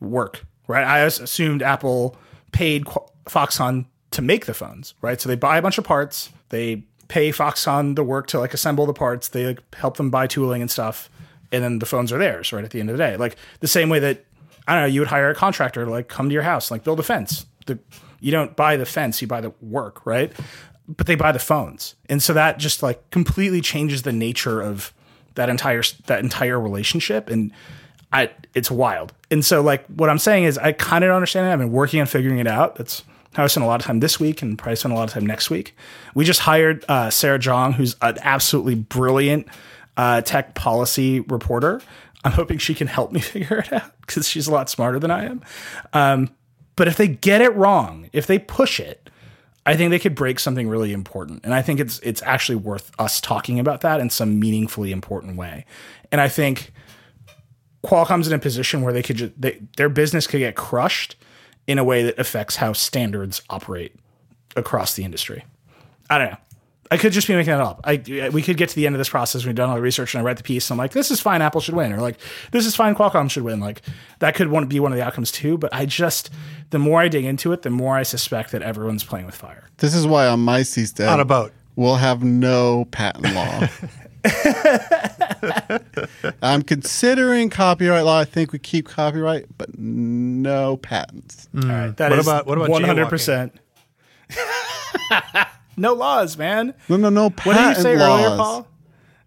work, 0.00 0.44
right? 0.66 0.84
I 0.84 1.00
assumed 1.00 1.62
Apple 1.62 2.16
paid 2.52 2.84
Foxconn 3.26 3.86
to 4.12 4.22
make 4.22 4.46
the 4.46 4.54
phones, 4.54 4.94
right? 5.00 5.20
So 5.20 5.28
they 5.28 5.36
buy 5.36 5.58
a 5.58 5.62
bunch 5.62 5.78
of 5.78 5.84
parts, 5.84 6.30
they 6.48 6.84
pay 7.08 7.30
Foxconn 7.30 7.96
the 7.96 8.04
work 8.04 8.26
to 8.28 8.38
like 8.38 8.54
assemble 8.54 8.86
the 8.86 8.92
parts, 8.92 9.28
they 9.28 9.46
like, 9.46 9.74
help 9.74 9.96
them 9.96 10.10
buy 10.10 10.26
tooling 10.26 10.62
and 10.62 10.70
stuff, 10.70 11.08
and 11.52 11.62
then 11.62 11.78
the 11.78 11.86
phones 11.86 12.12
are 12.12 12.18
theirs, 12.18 12.52
right? 12.52 12.64
At 12.64 12.70
the 12.70 12.80
end 12.80 12.90
of 12.90 12.96
the 12.96 13.02
day, 13.02 13.16
like 13.16 13.36
the 13.60 13.68
same 13.68 13.88
way 13.88 13.98
that 14.00 14.24
I 14.66 14.74
don't 14.74 14.82
know, 14.82 14.88
you 14.88 15.00
would 15.00 15.08
hire 15.08 15.30
a 15.30 15.34
contractor 15.34 15.84
to 15.84 15.90
like 15.90 16.08
come 16.08 16.28
to 16.28 16.32
your 16.32 16.42
house, 16.42 16.70
like 16.70 16.84
build 16.84 17.00
a 17.00 17.02
fence. 17.02 17.46
The 17.66 17.78
you 18.20 18.30
don't 18.30 18.54
buy 18.54 18.76
the 18.76 18.86
fence, 18.86 19.22
you 19.22 19.28
buy 19.28 19.40
the 19.40 19.52
work, 19.60 20.04
right? 20.04 20.32
But 20.86 21.06
they 21.06 21.14
buy 21.14 21.32
the 21.32 21.38
phones, 21.38 21.94
and 22.08 22.22
so 22.22 22.32
that 22.34 22.58
just 22.58 22.82
like 22.82 23.10
completely 23.10 23.60
changes 23.60 24.02
the 24.02 24.12
nature 24.12 24.60
of 24.60 24.92
that 25.34 25.48
entire 25.48 25.82
that 26.06 26.20
entire 26.20 26.60
relationship, 26.60 27.30
and 27.30 27.52
I 28.12 28.30
it's 28.54 28.70
wild. 28.70 29.12
And 29.30 29.44
so 29.44 29.60
like 29.62 29.86
what 29.86 30.10
I'm 30.10 30.18
saying 30.18 30.44
is 30.44 30.58
I 30.58 30.72
kind 30.72 31.04
of 31.04 31.08
don't 31.08 31.16
understand 31.16 31.46
it. 31.46 31.52
I've 31.52 31.58
been 31.58 31.72
working 31.72 32.00
on 32.00 32.06
figuring 32.06 32.38
it 32.38 32.46
out. 32.46 32.76
That's 32.76 33.04
how 33.34 33.44
I 33.44 33.46
spent 33.46 33.64
a 33.64 33.68
lot 33.68 33.80
of 33.80 33.86
time 33.86 34.00
this 34.00 34.18
week 34.18 34.42
and 34.42 34.58
probably 34.58 34.76
spend 34.76 34.92
a 34.92 34.96
lot 34.96 35.04
of 35.04 35.14
time 35.14 35.26
next 35.26 35.50
week. 35.50 35.76
We 36.14 36.24
just 36.24 36.40
hired 36.40 36.84
uh, 36.88 37.10
Sarah 37.10 37.38
Jeong, 37.38 37.74
who's 37.74 37.94
an 38.02 38.18
absolutely 38.22 38.74
brilliant 38.74 39.46
uh, 39.96 40.22
tech 40.22 40.54
policy 40.54 41.20
reporter. 41.20 41.80
I'm 42.24 42.32
hoping 42.32 42.58
she 42.58 42.74
can 42.74 42.88
help 42.88 43.12
me 43.12 43.20
figure 43.20 43.58
it 43.58 43.72
out 43.72 43.92
because 44.00 44.28
she's 44.28 44.48
a 44.48 44.52
lot 44.52 44.68
smarter 44.68 44.98
than 44.98 45.10
I 45.10 45.26
am. 45.26 45.42
Um, 45.92 46.30
but 46.76 46.88
if 46.88 46.96
they 46.96 47.08
get 47.08 47.40
it 47.40 47.54
wrong, 47.54 48.08
if 48.12 48.26
they 48.26 48.38
push 48.38 48.80
it, 48.80 49.09
I 49.66 49.76
think 49.76 49.90
they 49.90 49.98
could 49.98 50.14
break 50.14 50.40
something 50.40 50.68
really 50.68 50.92
important. 50.92 51.44
And 51.44 51.54
I 51.54 51.62
think 51.62 51.80
it's 51.80 51.98
it's 52.00 52.22
actually 52.22 52.56
worth 52.56 52.90
us 52.98 53.20
talking 53.20 53.60
about 53.60 53.82
that 53.82 54.00
in 54.00 54.10
some 54.10 54.38
meaningfully 54.38 54.92
important 54.92 55.36
way. 55.36 55.66
And 56.10 56.20
I 56.20 56.28
think 56.28 56.72
Qualcomm's 57.84 58.26
in 58.26 58.32
a 58.32 58.38
position 58.38 58.82
where 58.82 58.92
they 58.92 59.02
could 59.02 59.16
just 59.16 59.40
they, 59.40 59.60
their 59.76 59.88
business 59.88 60.26
could 60.26 60.38
get 60.38 60.56
crushed 60.56 61.16
in 61.66 61.78
a 61.78 61.84
way 61.84 62.02
that 62.02 62.18
affects 62.18 62.56
how 62.56 62.72
standards 62.72 63.42
operate 63.50 63.94
across 64.56 64.94
the 64.94 65.04
industry. 65.04 65.44
I 66.08 66.18
don't 66.18 66.30
know. 66.30 66.36
I 66.92 66.96
could 66.96 67.12
just 67.12 67.28
be 67.28 67.34
making 67.36 67.52
that 67.52 67.60
up. 67.60 67.80
I 67.84 68.30
we 68.32 68.42
could 68.42 68.56
get 68.56 68.68
to 68.70 68.74
the 68.76 68.84
end 68.86 68.96
of 68.96 68.98
this 68.98 69.08
process. 69.08 69.44
We've 69.46 69.54
done 69.54 69.68
all 69.70 69.76
the 69.76 69.80
research, 69.82 70.12
and 70.14 70.22
I 70.22 70.24
read 70.24 70.38
the 70.38 70.42
piece. 70.42 70.68
And 70.70 70.74
I'm 70.74 70.78
like, 70.84 70.90
this 70.92 71.10
is 71.12 71.20
fine. 71.20 71.40
Apple 71.40 71.60
should 71.60 71.74
win, 71.76 71.92
or 71.92 72.00
like, 72.00 72.16
this 72.50 72.66
is 72.66 72.74
fine. 72.74 72.96
Qualcomm 72.96 73.30
should 73.30 73.44
win. 73.44 73.60
Like, 73.60 73.82
that 74.18 74.34
could 74.34 74.48
one, 74.48 74.66
be 74.66 74.80
one 74.80 74.90
of 74.92 74.98
the 74.98 75.04
outcomes 75.04 75.30
too. 75.30 75.56
But 75.56 75.72
I 75.72 75.86
just, 75.86 76.30
the 76.70 76.80
more 76.80 77.00
I 77.00 77.06
dig 77.08 77.24
into 77.24 77.52
it, 77.52 77.62
the 77.62 77.70
more 77.70 77.96
I 77.96 78.02
suspect 78.02 78.50
that 78.52 78.62
everyone's 78.62 79.04
playing 79.04 79.26
with 79.26 79.36
fire. 79.36 79.68
This 79.78 79.94
is 79.94 80.04
why 80.06 80.26
on 80.26 80.40
my 80.40 80.60
seastead 80.62 81.08
On 81.08 81.20
a 81.20 81.24
boat. 81.24 81.52
we'll 81.76 81.94
have 81.94 82.24
no 82.24 82.86
patent 82.86 83.32
law. 83.34 83.68
I'm 86.42 86.62
considering 86.62 87.50
copyright 87.50 88.04
law. 88.04 88.18
I 88.18 88.24
think 88.24 88.52
we 88.52 88.58
keep 88.58 88.88
copyright, 88.88 89.46
but 89.56 89.78
no 89.78 90.76
patents. 90.76 91.48
All 91.54 91.62
right, 91.68 91.96
that 91.96 92.10
What 92.10 92.18
is 92.18 92.26
about- 92.26 92.46
what 92.46 92.58
about 92.58 92.70
100. 92.70 93.08
percent 93.08 93.54
No 95.76 95.92
laws, 95.94 96.36
man. 96.36 96.74
No, 96.88 96.96
no, 96.96 97.08
no 97.10 97.30
What 97.30 97.44
did 97.56 97.76
you 97.76 97.82
say 97.82 97.96
laws. 97.96 98.24
earlier, 98.24 98.36
Paul? 98.36 98.66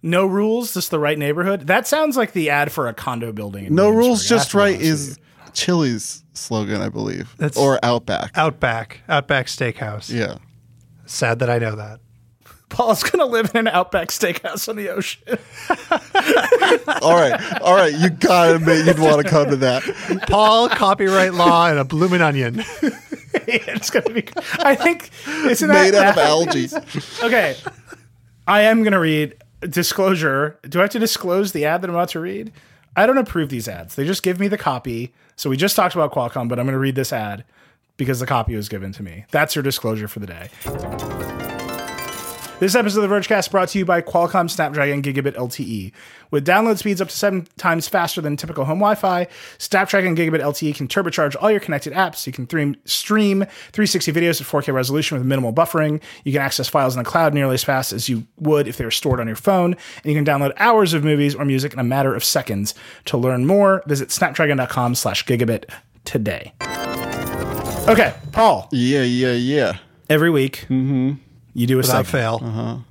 No 0.01 0.25
rules, 0.25 0.73
just 0.73 0.91
the 0.91 0.99
right 0.99 1.17
neighborhood. 1.17 1.67
That 1.67 1.87
sounds 1.87 2.17
like 2.17 2.33
the 2.33 2.49
ad 2.49 2.71
for 2.71 2.87
a 2.87 2.93
condo 2.93 3.31
building. 3.31 3.73
No 3.73 3.89
rules, 3.89 4.27
just 4.27 4.53
right 4.53 4.79
is 4.79 5.17
Chili's 5.53 6.23
slogan, 6.33 6.81
I 6.81 6.89
believe, 6.89 7.33
That's- 7.37 7.57
or 7.57 7.79
Outback. 7.83 8.37
Outback, 8.37 8.99
Outback 9.07 9.47
Steakhouse. 9.47 10.09
yeah. 10.13 10.37
Sad 11.05 11.39
that 11.39 11.49
I 11.49 11.57
know 11.59 11.75
that. 11.75 11.99
You. 12.73 12.77
Paul's 12.77 13.03
gonna 13.03 13.25
live 13.25 13.51
in 13.53 13.67
an 13.67 13.67
Outback 13.67 14.09
Steakhouse 14.09 14.67
on 14.67 14.75
the 14.75 14.89
ocean. 14.89 15.23
All 17.01 17.13
right, 17.13 17.61
all 17.61 17.75
right. 17.75 17.93
You 17.93 18.09
gotta 18.09 18.55
admit 18.55 18.85
you'd 18.85 18.99
want 18.99 19.21
to 19.23 19.29
come 19.29 19.49
to 19.49 19.55
that. 19.57 19.83
Paul, 20.29 20.69
copyright 20.69 21.33
law, 21.33 21.67
and 21.67 21.79
a 21.79 21.83
blooming 21.83 22.21
onion. 22.21 22.63
it's 23.33 23.89
gonna 23.89 24.09
be. 24.09 24.25
I 24.59 24.75
think 24.75 25.09
isn't 25.25 25.69
Made 25.69 25.93
that 25.93 26.17
out 26.17 26.17
of 26.17 26.23
algae. 26.23 26.69
Okay, 27.23 27.55
I 28.47 28.61
am 28.61 28.83
gonna 28.83 28.99
read 28.99 29.35
disclosure. 29.61 30.59
Do 30.63 30.79
I 30.79 30.83
have 30.83 30.91
to 30.91 30.99
disclose 30.99 31.51
the 31.51 31.65
ad 31.65 31.81
that 31.81 31.89
I'm 31.89 31.95
about 31.95 32.09
to 32.09 32.19
read? 32.19 32.51
I 32.95 33.05
don't 33.05 33.17
approve 33.17 33.49
these 33.49 33.67
ads. 33.67 33.95
They 33.95 34.05
just 34.05 34.23
give 34.23 34.39
me 34.39 34.47
the 34.47 34.57
copy. 34.57 35.13
So 35.35 35.49
we 35.49 35.57
just 35.57 35.75
talked 35.75 35.95
about 35.95 36.11
Qualcomm, 36.13 36.47
but 36.49 36.59
I'm 36.59 36.65
gonna 36.65 36.79
read 36.79 36.95
this 36.95 37.13
ad 37.13 37.43
because 37.97 38.19
the 38.19 38.27
copy 38.27 38.55
was 38.55 38.69
given 38.69 38.91
to 38.93 39.03
me. 39.03 39.25
That's 39.31 39.55
your 39.55 39.63
disclosure 39.63 40.07
for 40.07 40.19
the 40.19 40.27
day. 40.27 41.42
This 42.63 42.75
episode 42.75 43.03
of 43.03 43.09
the 43.09 43.13
Vergecast 43.13 43.51
brought 43.51 43.67
to 43.67 43.77
you 43.77 43.83
by 43.83 44.01
Qualcomm 44.01 44.49
Snapdragon 44.49 45.01
Gigabit 45.01 45.35
LTE. 45.35 45.91
With 46.31 46.47
download 46.47 46.77
speeds 46.77 47.01
up 47.01 47.09
to 47.09 47.13
seven 47.13 47.45
times 47.57 47.89
faster 47.89 48.21
than 48.21 48.37
typical 48.37 48.63
home 48.63 48.79
Wi-Fi, 48.79 49.27
Snapdragon 49.57 50.15
Gigabit 50.15 50.39
LTE 50.39 50.73
can 50.73 50.87
turbocharge 50.87 51.35
all 51.41 51.51
your 51.51 51.59
connected 51.59 51.91
apps. 51.91 52.25
You 52.25 52.31
can 52.31 52.45
stream, 52.45 52.77
stream 52.85 53.39
360 53.73 54.13
videos 54.13 54.39
at 54.39 54.47
4K 54.47 54.73
resolution 54.73 55.17
with 55.17 55.27
minimal 55.27 55.51
buffering. 55.51 56.01
You 56.23 56.31
can 56.31 56.41
access 56.41 56.69
files 56.69 56.95
in 56.95 57.03
the 57.03 57.09
cloud 57.09 57.33
nearly 57.33 57.55
as 57.55 57.65
fast 57.65 57.91
as 57.91 58.07
you 58.07 58.25
would 58.37 58.69
if 58.69 58.77
they 58.77 58.85
were 58.85 58.91
stored 58.91 59.19
on 59.19 59.27
your 59.27 59.35
phone. 59.35 59.73
And 59.73 60.05
you 60.05 60.15
can 60.15 60.23
download 60.23 60.53
hours 60.55 60.93
of 60.93 61.03
movies 61.03 61.35
or 61.35 61.43
music 61.43 61.73
in 61.73 61.79
a 61.79 61.83
matter 61.83 62.15
of 62.15 62.23
seconds. 62.23 62.73
To 63.07 63.17
learn 63.17 63.45
more, 63.45 63.83
visit 63.87 64.09
snapdragon.com 64.09 64.95
slash 64.95 65.25
gigabit 65.25 65.69
today. 66.05 66.53
Okay, 67.89 68.13
Paul, 68.31 68.69
Yeah, 68.71 69.03
yeah, 69.03 69.33
yeah. 69.33 69.79
every 70.09 70.29
week 70.29 70.65
mm-hmm. 70.69 71.15
You 71.53 71.67
do 71.67 71.75
a 71.75 71.77
Without 71.77 72.05
segment. 72.05 72.43
fail. 72.43 72.85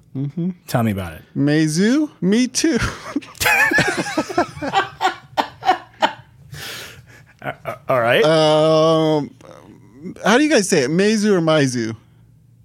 Tell 0.67 0.83
me 0.83 0.93
about 0.93 1.15
it. 1.15 1.23
Meizu, 1.37 2.11
me 2.21 2.47
too. 2.49 2.79
All 7.89 8.01
right. 8.01 8.23
Um, 8.25 9.35
how 10.25 10.39
do 10.39 10.45
you 10.45 10.51
guys 10.51 10.69
say 10.69 10.85
it? 10.85 10.91
Meizu 10.91 11.33
or 11.33 11.41
Meizu? 11.41 11.97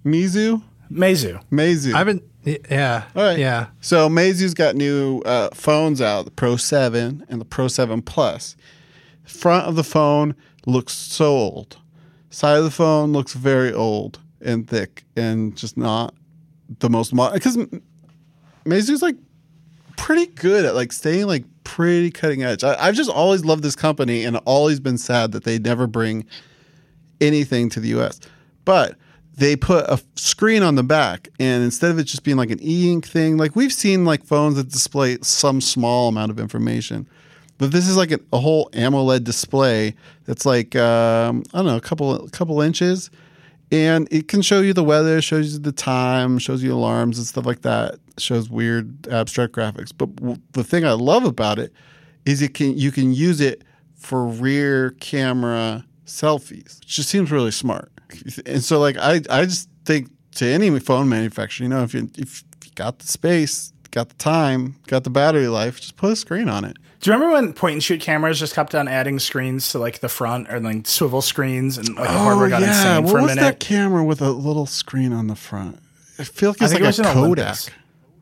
Mizu, 0.04 0.62
Meizu. 0.90 1.42
Meizu. 1.50 1.94
I've 1.94 2.06
been, 2.06 2.22
yeah. 2.70 3.04
All 3.16 3.22
right. 3.24 3.38
Yeah. 3.38 3.66
So 3.80 4.08
Meizu's 4.08 4.54
got 4.54 4.76
new 4.76 5.20
uh, 5.22 5.48
phones 5.52 6.00
out, 6.00 6.24
the 6.26 6.30
Pro 6.30 6.56
7 6.56 7.26
and 7.28 7.40
the 7.40 7.44
Pro 7.44 7.66
7 7.68 8.02
Plus. 8.02 8.56
Front 9.24 9.66
of 9.66 9.74
the 9.76 9.84
phone 9.84 10.34
looks 10.66 10.94
so 10.94 11.26
old. 11.26 11.78
Side 12.30 12.58
of 12.58 12.64
the 12.64 12.70
phone 12.70 13.12
looks 13.12 13.32
very 13.34 13.72
old 13.72 14.20
and 14.40 14.68
thick 14.68 15.04
and 15.16 15.56
just 15.56 15.76
not 15.76 16.14
the 16.78 16.90
most 16.90 17.14
modern. 17.14 17.34
Because 17.34 17.56
Meizu's 18.64 19.02
like 19.02 19.16
pretty 19.96 20.26
good 20.26 20.64
at 20.64 20.74
like 20.74 20.92
staying 20.92 21.26
like 21.26 21.44
pretty 21.64 22.10
cutting 22.10 22.42
edge. 22.42 22.64
I, 22.64 22.76
I've 22.78 22.94
just 22.94 23.10
always 23.10 23.44
loved 23.44 23.62
this 23.62 23.76
company 23.76 24.24
and 24.24 24.36
always 24.38 24.80
been 24.80 24.98
sad 24.98 25.32
that 25.32 25.44
they 25.44 25.58
never 25.58 25.86
bring 25.86 26.24
anything 27.20 27.68
to 27.70 27.80
the 27.80 27.88
US. 27.98 28.20
But 28.64 28.96
they 29.36 29.54
put 29.54 29.84
a 29.86 30.02
screen 30.16 30.62
on 30.62 30.74
the 30.74 30.82
back 30.82 31.28
and 31.38 31.62
instead 31.62 31.90
of 31.90 31.98
it 31.98 32.04
just 32.04 32.24
being 32.24 32.36
like 32.36 32.50
an 32.50 32.58
e-ink 32.60 33.06
thing, 33.06 33.36
like 33.36 33.54
we've 33.54 33.72
seen 33.72 34.04
like 34.04 34.24
phones 34.24 34.56
that 34.56 34.68
display 34.70 35.18
some 35.22 35.60
small 35.60 36.08
amount 36.08 36.30
of 36.30 36.40
information. 36.40 37.08
But 37.58 37.72
this 37.72 37.88
is 37.88 37.96
like 37.96 38.12
a, 38.12 38.20
a 38.32 38.38
whole 38.38 38.70
AMOLED 38.72 39.24
display 39.24 39.94
that's 40.24 40.46
like 40.46 40.76
um, 40.76 41.42
I 41.52 41.58
don't 41.58 41.66
know, 41.66 41.76
a 41.76 41.80
couple 41.80 42.24
a 42.24 42.30
couple 42.30 42.60
inches, 42.60 43.10
and 43.70 44.08
it 44.10 44.28
can 44.28 44.42
show 44.42 44.60
you 44.60 44.72
the 44.72 44.84
weather, 44.84 45.20
shows 45.20 45.52
you 45.52 45.58
the 45.58 45.72
time, 45.72 46.38
shows 46.38 46.62
you 46.62 46.72
alarms 46.72 47.18
and 47.18 47.26
stuff 47.26 47.46
like 47.46 47.62
that. 47.62 47.96
Shows 48.18 48.48
weird 48.48 49.06
abstract 49.08 49.52
graphics. 49.52 49.92
But 49.96 50.16
w- 50.16 50.38
the 50.52 50.64
thing 50.64 50.84
I 50.84 50.92
love 50.92 51.24
about 51.24 51.58
it 51.58 51.72
is 52.24 52.42
it 52.42 52.54
can 52.54 52.76
you 52.76 52.90
can 52.90 53.12
use 53.12 53.40
it 53.40 53.62
for 53.94 54.26
rear 54.26 54.90
camera 55.00 55.84
selfies, 56.06 56.80
which 56.80 56.88
just 56.88 57.08
seems 57.08 57.30
really 57.30 57.50
smart. 57.50 57.92
And 58.46 58.64
so 58.64 58.80
like 58.80 58.96
I 58.96 59.20
I 59.28 59.44
just 59.44 59.68
think 59.84 60.10
to 60.36 60.46
any 60.46 60.76
phone 60.80 61.08
manufacturer, 61.08 61.64
you 61.64 61.68
know, 61.68 61.82
if 61.82 61.92
you 61.94 62.10
if 62.16 62.42
you 62.64 62.70
got 62.74 63.00
the 63.00 63.06
space, 63.06 63.72
got 63.90 64.08
the 64.08 64.14
time, 64.16 64.76
got 64.86 65.04
the 65.04 65.10
battery 65.10 65.48
life, 65.48 65.80
just 65.80 65.96
put 65.96 66.12
a 66.12 66.16
screen 66.16 66.48
on 66.48 66.64
it. 66.64 66.76
Do 67.00 67.10
you 67.10 67.14
remember 67.14 67.34
when 67.34 67.52
point 67.52 67.74
and 67.74 67.82
shoot 67.82 68.00
cameras 68.00 68.40
just 68.40 68.54
kept 68.54 68.74
on 68.74 68.88
adding 68.88 69.18
screens 69.20 69.70
to 69.70 69.78
like 69.78 70.00
the 70.00 70.08
front 70.08 70.50
or 70.50 70.58
like 70.58 70.86
swivel 70.86 71.22
screens 71.22 71.78
and 71.78 71.88
like 71.94 72.08
the 72.08 72.14
oh, 72.14 72.18
hardware 72.18 72.48
got 72.48 72.62
insane 72.62 73.04
what 73.04 73.12
for 73.12 73.18
a 73.18 73.22
was 73.22 73.30
minute? 73.36 73.42
that 73.42 73.60
camera 73.60 74.04
with 74.04 74.20
a 74.20 74.30
little 74.30 74.66
screen 74.66 75.12
on 75.12 75.28
the 75.28 75.36
front? 75.36 75.78
I 76.18 76.24
feel 76.24 76.50
like 76.50 76.62
I 76.62 76.64
it's 76.64 76.74
like 76.74 76.82
it 76.82 76.86
was 76.86 76.98
a 76.98 77.02
an 77.02 77.14
Kodak. 77.14 77.44
Olympus. 77.44 77.70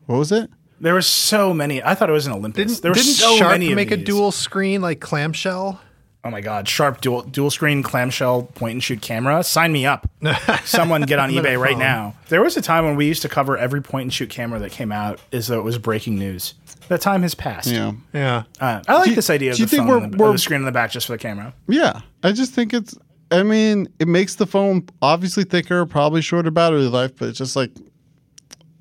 What 0.05 0.17
was 0.17 0.31
it? 0.31 0.49
There 0.79 0.93
were 0.93 1.01
so 1.01 1.55
many. 1.55 1.81
I 1.81 1.95
thought 1.95 2.09
it 2.09 2.13
was 2.13 2.27
an 2.27 2.33
Olympus. 2.33 2.73
Didn't, 2.73 2.81
there 2.83 2.91
were 2.91 2.95
didn't 2.95 3.13
so 3.13 3.35
Sharp 3.37 3.53
many 3.53 3.71
of 3.71 3.75
make 3.75 3.89
a 3.89 3.97
dual 3.97 4.31
screen 4.31 4.81
like 4.81 4.99
clamshell? 4.99 5.81
Oh 6.27 6.29
my 6.29 6.41
god, 6.41 6.67
Sharp 6.67 6.99
dual 6.99 7.21
dual 7.21 7.49
screen 7.49 7.81
clamshell 7.81 8.43
point 8.43 8.73
and 8.73 8.83
shoot 8.83 9.01
camera. 9.01 9.43
Sign 9.45 9.71
me 9.71 9.85
up. 9.85 10.09
Someone 10.65 11.03
get 11.03 11.19
on 11.19 11.29
eBay 11.29 11.57
right 11.57 11.77
now. 11.77 12.15
There 12.27 12.41
was 12.41 12.57
a 12.57 12.61
time 12.61 12.83
when 12.83 12.97
we 12.97 13.05
used 13.07 13.21
to 13.21 13.29
cover 13.29 13.57
every 13.57 13.81
point 13.81 14.03
and 14.03 14.13
shoot 14.13 14.29
camera 14.29 14.59
that 14.59 14.73
came 14.73 14.91
out 14.91 15.21
as 15.31 15.47
though 15.47 15.57
it 15.57 15.63
was 15.63 15.77
breaking 15.77 16.19
news. 16.19 16.53
That 16.89 16.99
time 16.99 17.21
has 17.21 17.33
passed. 17.33 17.69
Yeah. 17.69 17.93
Yeah. 18.13 18.43
Uh, 18.59 18.81
I 18.89 18.97
like 18.97 19.07
you- 19.07 19.15
this 19.15 19.29
idea 19.29 19.51
of 19.51 19.55
do 19.55 19.61
you 19.61 19.67
the 19.67 19.69
think 19.69 19.83
phone 19.83 19.87
we're- 19.89 20.03
and 20.03 20.13
the, 20.13 20.17
we're- 20.17 20.29
of 20.29 20.35
the 20.35 20.39
screen 20.39 20.59
in 20.59 20.65
the 20.65 20.71
back 20.73 20.91
just 20.91 21.05
for 21.07 21.13
the 21.13 21.17
camera. 21.17 21.53
Yeah. 21.69 22.01
I 22.23 22.33
just 22.33 22.53
think 22.53 22.73
it's, 22.73 22.93
I 23.31 23.43
mean, 23.43 23.87
it 23.99 24.09
makes 24.09 24.35
the 24.35 24.45
phone 24.45 24.85
obviously 25.01 25.45
thicker, 25.45 25.85
probably 25.85 26.21
shorter 26.21 26.51
battery 26.51 26.81
life, 26.87 27.15
but 27.17 27.29
it's 27.29 27.37
just 27.37 27.55
like, 27.55 27.71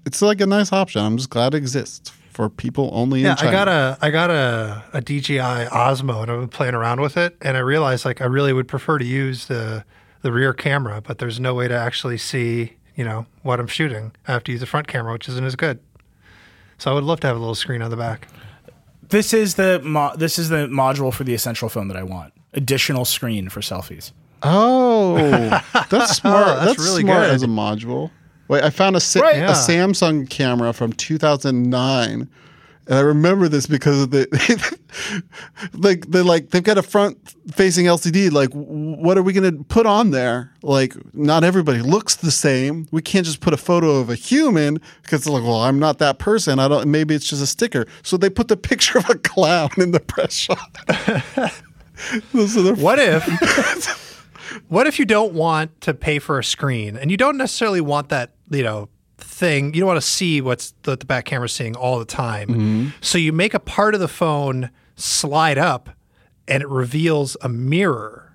it's 0.05 0.21
like 0.21 0.41
a 0.41 0.47
nice 0.47 0.73
option. 0.73 1.01
I'm 1.01 1.17
just 1.17 1.31
glad 1.31 1.55
it 1.55 1.59
exists 1.59 2.11
for 2.37 2.51
people 2.51 2.91
only 2.93 3.23
Yeah, 3.23 3.31
in 3.31 3.37
China. 3.39 3.49
I 3.49 3.53
got 3.53 3.69
a 3.69 3.99
I 4.03 4.11
got 4.11 4.31
a, 4.31 4.85
a 4.93 5.01
DJI 5.01 5.39
Osmo 5.71 6.21
and 6.23 6.31
I've 6.31 6.39
been 6.41 6.49
playing 6.49 6.75
around 6.75 7.01
with 7.01 7.17
it 7.17 7.35
and 7.41 7.57
I 7.57 7.61
realized 7.61 8.05
like 8.05 8.21
I 8.21 8.27
really 8.27 8.53
would 8.53 8.69
prefer 8.69 8.99
to 8.99 9.05
use 9.07 9.47
the 9.47 9.85
the 10.21 10.31
rear 10.31 10.53
camera, 10.53 11.01
but 11.01 11.17
there's 11.17 11.41
no 11.41 11.55
way 11.55 11.67
to 11.67 11.75
actually 11.75 12.19
see, 12.19 12.75
you 12.95 13.05
know, 13.05 13.25
what 13.43 13.59
I'm 13.59 13.67
shooting. 13.67 14.13
I 14.29 14.33
have 14.33 14.45
to 14.45 14.53
use 14.53 14.61
the 14.61 14.67
front 14.67 14.87
camera, 14.87 15.13
which 15.15 15.29
isn't 15.31 15.45
as 15.45 15.57
good. 15.57 15.79
So 16.77 16.91
I 16.91 16.95
would 16.95 17.05
love 17.05 17.21
to 17.21 17.27
have 17.27 17.37
a 17.37 17.39
little 17.39 17.55
screen 17.55 17.81
on 17.81 17.91
the 17.91 17.97
back. 17.97 18.29
This 19.09 19.33
is 19.33 19.55
the 19.55 19.81
mo- 19.83 20.15
this 20.17 20.39
is 20.39 20.51
the 20.51 20.67
module 20.67 21.15
for 21.15 21.25
the 21.25 21.33
essential 21.33 21.71
phone 21.71 21.89
that 21.89 21.97
I 21.97 22.03
want. 22.03 22.35
Additional 22.53 23.07
screen 23.07 23.49
for 23.49 23.61
selfies. 23.63 24.13
Oh, 24.43 25.17
that's 25.89 26.17
smart. 26.17 26.49
Oh, 26.49 26.55
that's 26.57 26.67
that's 26.67 26.79
really 26.81 27.01
smart 27.01 27.23
good. 27.23 27.31
as 27.31 27.43
a 27.43 27.47
module. 27.47 28.11
Wait, 28.49 28.63
I 28.63 28.71
found 28.71 28.97
a, 28.97 29.01
Sa- 29.01 29.21
Right. 29.21 29.37
a 29.43 29.53
Samsung 29.53 30.29
camera 30.31 30.73
from 30.73 30.93
2009. 30.93 32.29
And 32.89 32.97
I 32.97 33.01
remember 33.01 33.49
this 33.49 33.67
because 33.67 34.01
of 34.01 34.11
the 34.13 34.29
like 35.73 36.07
they 36.07 36.23
like 36.23 36.51
they've 36.51 36.63
got 36.63 36.79
a 36.79 36.85
front 36.85 37.19
facing 37.53 37.87
LCD. 37.87 38.31
Like, 38.31 38.51
what 38.53 39.19
are 39.19 39.25
we 39.25 39.33
going 39.33 39.57
to 39.59 39.65
put 39.65 39.87
on 39.87 40.13
there? 40.13 40.53
Like, 40.63 40.95
not 41.13 41.43
everybody 41.43 41.81
looks 41.81 42.15
the 42.15 42.31
same. 42.31 42.87
We 42.93 43.03
can't 43.03 43.27
just 43.27 43.41
put 43.41 43.53
a 43.53 43.57
photo 43.57 43.97
of 43.97 44.09
a 44.09 44.15
human 44.15 44.81
because 45.03 45.23
it's 45.23 45.29
like, 45.29 45.43
well, 45.43 45.63
I'm 45.63 45.81
not 45.81 45.99
that 45.99 46.21
person. 46.21 46.61
I 46.61 46.69
don't. 46.69 46.89
Maybe 46.89 47.17
it's 47.17 47.29
just 47.29 47.43
a 47.43 47.47
sticker. 47.49 47.87
So 48.05 48.17
they 48.17 48.31
put 48.31 48.47
the 48.47 48.57
picture 48.71 48.99
of 48.99 49.11
a 49.11 49.17
clown 49.19 49.71
in 49.79 49.91
the 49.91 49.99
press 50.01 50.33
shot. 50.33 50.79
What 52.33 52.99
if 52.99 54.06
What 54.69 54.87
if 54.87 54.99
you 54.99 55.05
don't 55.05 55.33
want 55.33 55.81
to 55.83 55.95
pay 55.95 56.19
for 56.19 56.39
a 56.39 56.45
screen 56.45 56.97
and 56.97 57.11
you 57.11 57.17
don't 57.17 57.37
necessarily 57.37 57.81
want 57.81 58.09
that, 58.11 58.33
you 58.51 58.63
know, 58.63 58.89
thing, 59.19 59.73
you 59.75 59.81
don't 59.81 59.87
want 59.89 60.01
to 60.01 60.07
see 60.07 60.41
what's 60.41 60.73
the, 60.83 60.97
the 60.97 61.05
back 61.07 61.25
camera 61.25 61.49
seeing 61.49 61.75
all 61.77 61.99
the 61.99 62.05
time. 62.05 62.49
Mm-hmm. 62.49 62.89
So 63.01 63.19
you 63.19 63.33
make 63.33 63.55
a 63.55 63.61
part 63.61 63.95
of 63.95 64.01
the 64.01 64.09
phone 64.09 64.71
slide 64.97 65.59
up 65.59 65.91
and 66.49 66.63
it 66.63 66.69
reveals 66.69 67.37
a 67.43 67.49
mirror. 67.49 68.35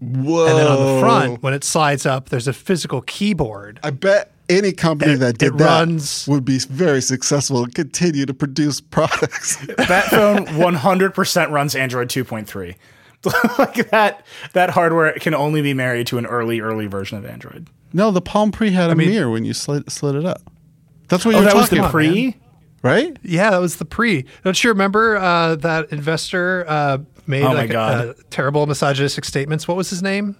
Whoa. 0.00 0.46
And 0.46 0.58
then 0.58 0.66
on 0.66 0.94
the 0.94 1.00
front, 1.00 1.42
when 1.42 1.54
it 1.54 1.64
slides 1.64 2.04
up, 2.04 2.28
there's 2.28 2.46
a 2.48 2.52
physical 2.52 3.00
keyboard. 3.02 3.80
I 3.82 3.90
bet 3.90 4.32
any 4.48 4.72
company 4.72 5.12
It- 5.12 5.16
that 5.20 5.38
did 5.38 5.54
it 5.54 5.58
that 5.58 5.64
runs- 5.64 6.26
would 6.28 6.44
be 6.44 6.58
very 6.58 7.00
successful 7.00 7.64
and 7.64 7.74
continue 7.74 8.26
to 8.26 8.34
produce 8.34 8.80
products. 8.96 9.56
That 9.78 10.04
phone 10.10 10.46
100% 10.46 11.50
runs 11.50 11.74
Android 11.74 12.08
2.3. 12.08 12.74
like 13.58 13.90
that 13.90 14.24
that 14.52 14.70
hardware 14.70 15.12
can 15.14 15.34
only 15.34 15.62
be 15.62 15.74
married 15.74 16.06
to 16.08 16.18
an 16.18 16.26
early 16.26 16.60
early 16.60 16.86
version 16.86 17.18
of 17.18 17.24
Android. 17.26 17.68
no, 17.92 18.10
the 18.10 18.20
Palm 18.20 18.52
Pre 18.52 18.70
had 18.70 18.90
a 18.90 18.94
mean- 18.94 19.10
mirror 19.10 19.30
when 19.30 19.44
you 19.44 19.52
slid, 19.54 19.90
slid 19.90 20.14
it 20.14 20.24
up. 20.24 20.42
That's 21.08 21.24
what 21.24 21.34
Oh, 21.34 21.38
you're 21.38 21.46
that 21.46 21.54
was 21.56 21.70
the 21.70 21.78
about, 21.78 21.90
pre. 21.92 22.36
right? 22.82 23.16
Yeah, 23.22 23.50
that 23.50 23.58
was 23.60 23.76
the 23.76 23.84
pre. 23.84 24.24
Don't 24.44 24.62
you 24.62 24.70
remember 24.70 25.16
uh, 25.16 25.54
that 25.56 25.90
investor 25.92 26.64
uh, 26.68 26.98
made 27.26 27.42
Oh 27.42 27.48
my 27.48 27.54
like 27.54 27.70
God. 27.70 28.08
Uh, 28.08 28.14
terrible 28.30 28.66
misogynistic 28.66 29.24
statements? 29.24 29.66
What 29.68 29.76
was 29.76 29.88
his 29.90 30.02
name? 30.02 30.36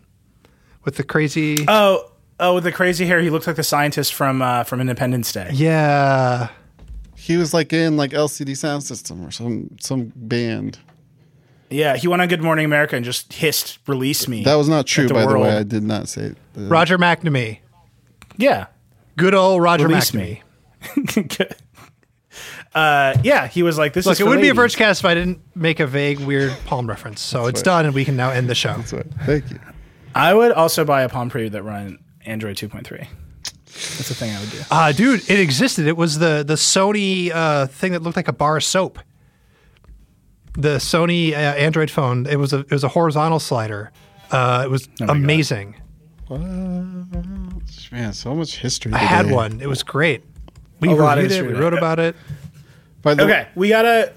With 0.85 0.97
the 0.97 1.03
crazy. 1.05 1.57
Oh, 1.69 2.11
oh, 2.41 2.55
with 2.57 2.65
the 2.65 2.73
crazy 2.73 3.07
hair, 3.07 3.21
he 3.21 3.31
looked 3.31 3.47
like 3.47 3.57
the 3.57 3.63
scientist 3.65 4.13
from 4.15 4.43
uh, 4.43 4.65
from 4.65 4.81
Independence 4.81 5.33
Day. 5.33 5.51
yeah. 5.53 6.49
He 7.17 7.37
was 7.37 7.53
like 7.53 7.73
in 7.73 7.97
like 7.97 8.13
LCD 8.13 8.57
Sound 8.57 8.85
System 8.85 9.25
or 9.27 9.31
some 9.33 9.77
some 9.81 10.13
band. 10.15 10.79
Yeah, 11.71 11.97
he 11.97 12.09
went 12.09 12.23
on 12.23 12.29
Good 12.29 12.43
Morning 12.43 12.65
America 12.65 12.97
and 12.97 13.05
just 13.05 13.33
hissed, 13.33 13.79
"Release 13.87 14.29
me." 14.29 14.45
That 14.45 14.55
was 14.55 14.69
not 14.69 14.87
true, 14.87 15.05
at 15.05 15.09
the 15.09 15.15
by 15.15 15.27
the 15.27 15.39
way. 15.39 15.51
I 15.51 15.63
did 15.63 15.83
not 15.83 16.09
say 16.09 16.23
it. 16.23 16.37
Uh, 16.57 16.63
Roger 16.63 16.99
McNamee. 16.99 17.59
Yeah. 18.37 18.67
Good 19.17 19.35
old 19.35 19.63
Roger 19.63 19.89
Release 19.89 20.11
McNamee. 20.13 20.43
me. 20.97 21.37
uh, 22.75 23.17
yeah, 23.25 23.47
he 23.49 23.63
was 23.63 23.79
like, 23.79 23.95
"This 23.95 24.07
Look, 24.07 24.13
is 24.13 24.21
it 24.21 24.25
for 24.25 24.31
would 24.31 24.41
be 24.41 24.49
a 24.49 24.55
ladies. 24.55 24.77
Vergecast 24.77 25.01
if 25.01 25.05
I 25.05 25.15
didn't 25.15 25.41
make 25.55 25.81
a 25.81 25.87
vague, 25.87 26.21
weird 26.21 26.55
palm 26.67 26.89
reference. 26.89 27.21
So 27.21 27.47
it's 27.47 27.61
right. 27.61 27.65
done, 27.65 27.87
and 27.87 27.95
we 27.95 28.05
can 28.05 28.17
now 28.17 28.31
end 28.31 28.49
the 28.49 28.55
show. 28.55 28.75
That's 28.77 28.93
right. 28.93 29.07
Thank 29.25 29.51
you. 29.51 29.59
I 30.15 30.33
would 30.35 30.53
also 30.53 30.85
buy 30.85 31.03
a 31.03 31.09
Palm 31.09 31.29
Pre 31.29 31.49
that 31.49 31.63
run 31.63 31.99
Android 32.25 32.57
2.3. 32.57 33.07
That's 33.77 34.09
the 34.09 34.15
thing 34.15 34.35
I 34.35 34.41
would 34.41 34.51
do. 34.51 34.59
Uh, 34.71 34.93
dude, 34.93 35.31
it 35.31 35.39
existed. 35.41 35.87
It 35.87 35.97
was 35.97 36.19
the 36.19 36.45
the 36.47 36.55
Sony 36.55 37.31
uh, 37.33 37.67
thing 37.67 37.93
that 37.93 38.03
looked 38.03 38.17
like 38.17 38.29
a 38.29 38.33
bar 38.33 38.57
of 38.57 38.65
soap. 38.65 38.99
The 40.57 40.77
Sony 40.79 41.33
uh, 41.33 41.37
Android 41.37 41.91
phone. 41.91 42.27
It 42.27 42.37
was 42.37 42.53
a 42.53 42.61
it 42.61 42.71
was 42.71 42.85
a 42.85 42.89
horizontal 42.89 43.39
slider. 43.41 43.93
Uh, 44.31 44.63
it 44.65 44.71
was 44.71 44.89
Oh 45.01 45.05
my 45.05 45.07
God. 45.09 45.17
amazing. 45.17 45.77
Man, 47.93 48.13
so 48.13 48.35
much 48.35 48.57
history. 48.59 48.93
I 48.93 48.99
had 48.99 49.31
one. 49.31 49.61
It 49.61 49.69
was 49.69 49.83
great. 49.83 50.25
We 50.81 50.91
A 50.91 50.95
lot 50.95 51.19
of 51.19 51.25
reviewed 51.25 51.39
it. 51.41 51.43
We 51.43 51.49
today. 51.53 51.61
wrote 51.61 51.75
about 51.75 51.99
it. 51.99 52.17
By 53.03 53.15
the 53.15 53.25
Okay, 53.25 53.49
we 53.55 53.69
gotta 53.69 54.13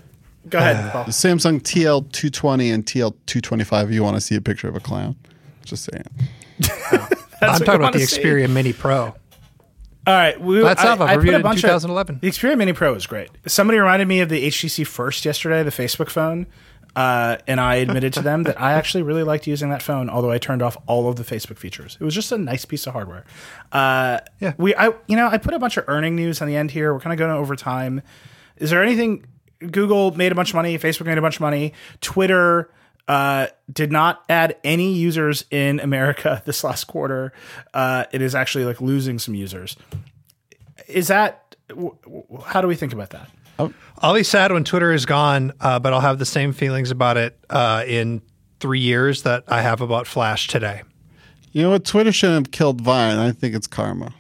go 0.50 0.58
ahead. 0.58 0.92
Paul. 0.92 1.04
the 1.06 1.12
Samsung 1.12 1.62
TL220 1.62 2.74
and 2.74 2.86
TL225. 2.86 3.86
If 3.86 3.92
you 3.92 4.04
want 4.04 4.16
to 4.18 4.22
see 4.22 4.36
a 4.36 4.42
picture 4.42 4.68
of 4.68 4.76
a 4.76 4.80
clown, 4.80 5.16
just 5.64 5.84
saying. 5.92 6.04
I'm 7.42 7.60
talking 7.60 7.76
about 7.76 7.94
the 7.94 8.00
wanna 8.00 8.08
see. 8.08 8.22
Xperia 8.22 8.50
Mini 8.50 8.74
Pro. 8.74 9.14
All 10.08 10.14
right, 10.14 10.40
we, 10.40 10.62
That's 10.62 10.84
I. 10.84 10.94
I've 10.94 11.02
I 11.02 11.16
put 11.18 11.28
a 11.28 11.40
bunch 11.40 11.62
2011. 11.62 12.16
Of, 12.16 12.22
the 12.22 12.30
Xperia 12.30 12.58
Mini 12.58 12.74
Pro 12.74 12.96
is 12.96 13.06
great. 13.06 13.30
Somebody 13.46 13.78
reminded 13.80 14.08
me 14.08 14.22
of 14.22 14.30
the 14.30 14.48
HTC 14.48 14.88
First 14.88 15.26
yesterday, 15.26 15.62
the 15.62 15.70
Facebook 15.72 16.10
phone, 16.10 16.48
uh, 16.96 17.38
and 17.48 17.60
I 17.60 17.76
admitted 17.76 18.14
to 18.14 18.22
them 18.22 18.44
that 18.44 18.60
I 18.60 18.74
actually 18.74 19.04
really 19.04 19.24
liked 19.24 19.46
using 19.46 19.70
that 19.70 19.82
phone. 19.84 20.10
Although 20.10 20.32
I 20.32 20.38
turned 20.38 20.62
off 20.62 20.78
all 20.88 21.10
of 21.10 21.18
the 21.18 21.24
Facebook 21.24 21.58
features, 21.58 21.98
it 22.00 22.04
was 22.04 22.16
just 22.16 22.32
a 22.32 22.38
nice 22.38 22.66
piece 22.66 22.88
of 22.88 22.94
hardware. 22.94 23.26
Uh, 23.72 24.20
Yeah. 24.40 24.54
we, 24.58 24.74
I, 24.74 24.88
you 25.08 25.16
know, 25.16 25.28
I 25.28 25.38
put 25.38 25.54
a 25.54 25.60
bunch 25.60 25.78
of 25.78 25.84
earning 25.88 26.16
news 26.16 26.42
on 26.42 26.48
the 26.48 26.56
end 26.56 26.72
here. 26.72 26.94
We're 26.94 27.02
kind 27.02 27.14
of 27.14 27.20
going 27.20 27.32
over 27.32 27.56
time. 27.56 28.02
Is 28.58 28.70
there 28.72 28.82
anything? 28.82 29.26
Google 29.60 30.12
made 30.16 30.32
a 30.32 30.36
bunch 30.36 30.50
of 30.52 30.56
money. 30.56 30.80
Facebook 30.80 31.06
made 31.06 31.18
a 31.18 31.22
bunch 31.22 31.36
of 31.36 31.42
money. 31.42 31.74
Twitter 32.02 32.72
uh, 33.10 33.48
did 33.74 33.92
not 33.92 34.24
add 34.30 34.56
any 34.64 34.94
users 34.94 35.44
in 35.50 35.80
America 35.80 36.42
this 36.46 36.64
last 36.64 36.86
quarter. 36.86 37.34
Uh, 37.74 38.06
it 38.12 38.22
is 38.22 38.36
actually 38.36 38.64
like 38.66 38.80
losing 38.80 39.18
some 39.20 39.34
users. 39.34 39.76
Is 40.88 41.08
that 41.08 41.56
w- 41.68 41.98
w- 42.04 42.24
how 42.46 42.62
do 42.62 42.68
we 42.68 42.76
think 42.76 42.94
about 42.94 43.10
that? 43.10 43.30
I'll 43.98 44.14
be 44.14 44.24
sad 44.24 44.54
when 44.54 44.64
Twitter 44.64 44.94
is 44.94 45.06
gone, 45.06 45.52
uh, 45.60 45.80
but 45.80 45.92
I'll 45.92 46.00
have 46.00 46.18
the 46.18 46.26
same 46.26 46.54
feelings 46.54 46.92
about 46.92 47.18
it 47.18 47.38
uh, 47.50 47.84
in 47.86 48.22
three 48.62 48.80
years 48.80 49.24
that 49.24 49.44
I 49.50 49.62
have 49.62 49.82
about 49.82 50.08
Flash 50.08 50.48
today. 50.48 50.84
You 51.52 51.64
know 51.64 51.72
what? 51.72 51.84
Twitter 51.84 52.14
shouldn't 52.14 52.48
have 52.48 52.52
killed 52.52 52.80
Vine. 52.80 53.18
I 53.18 53.32
think 53.32 53.56
it's 53.56 53.68
karma. 53.68 54.14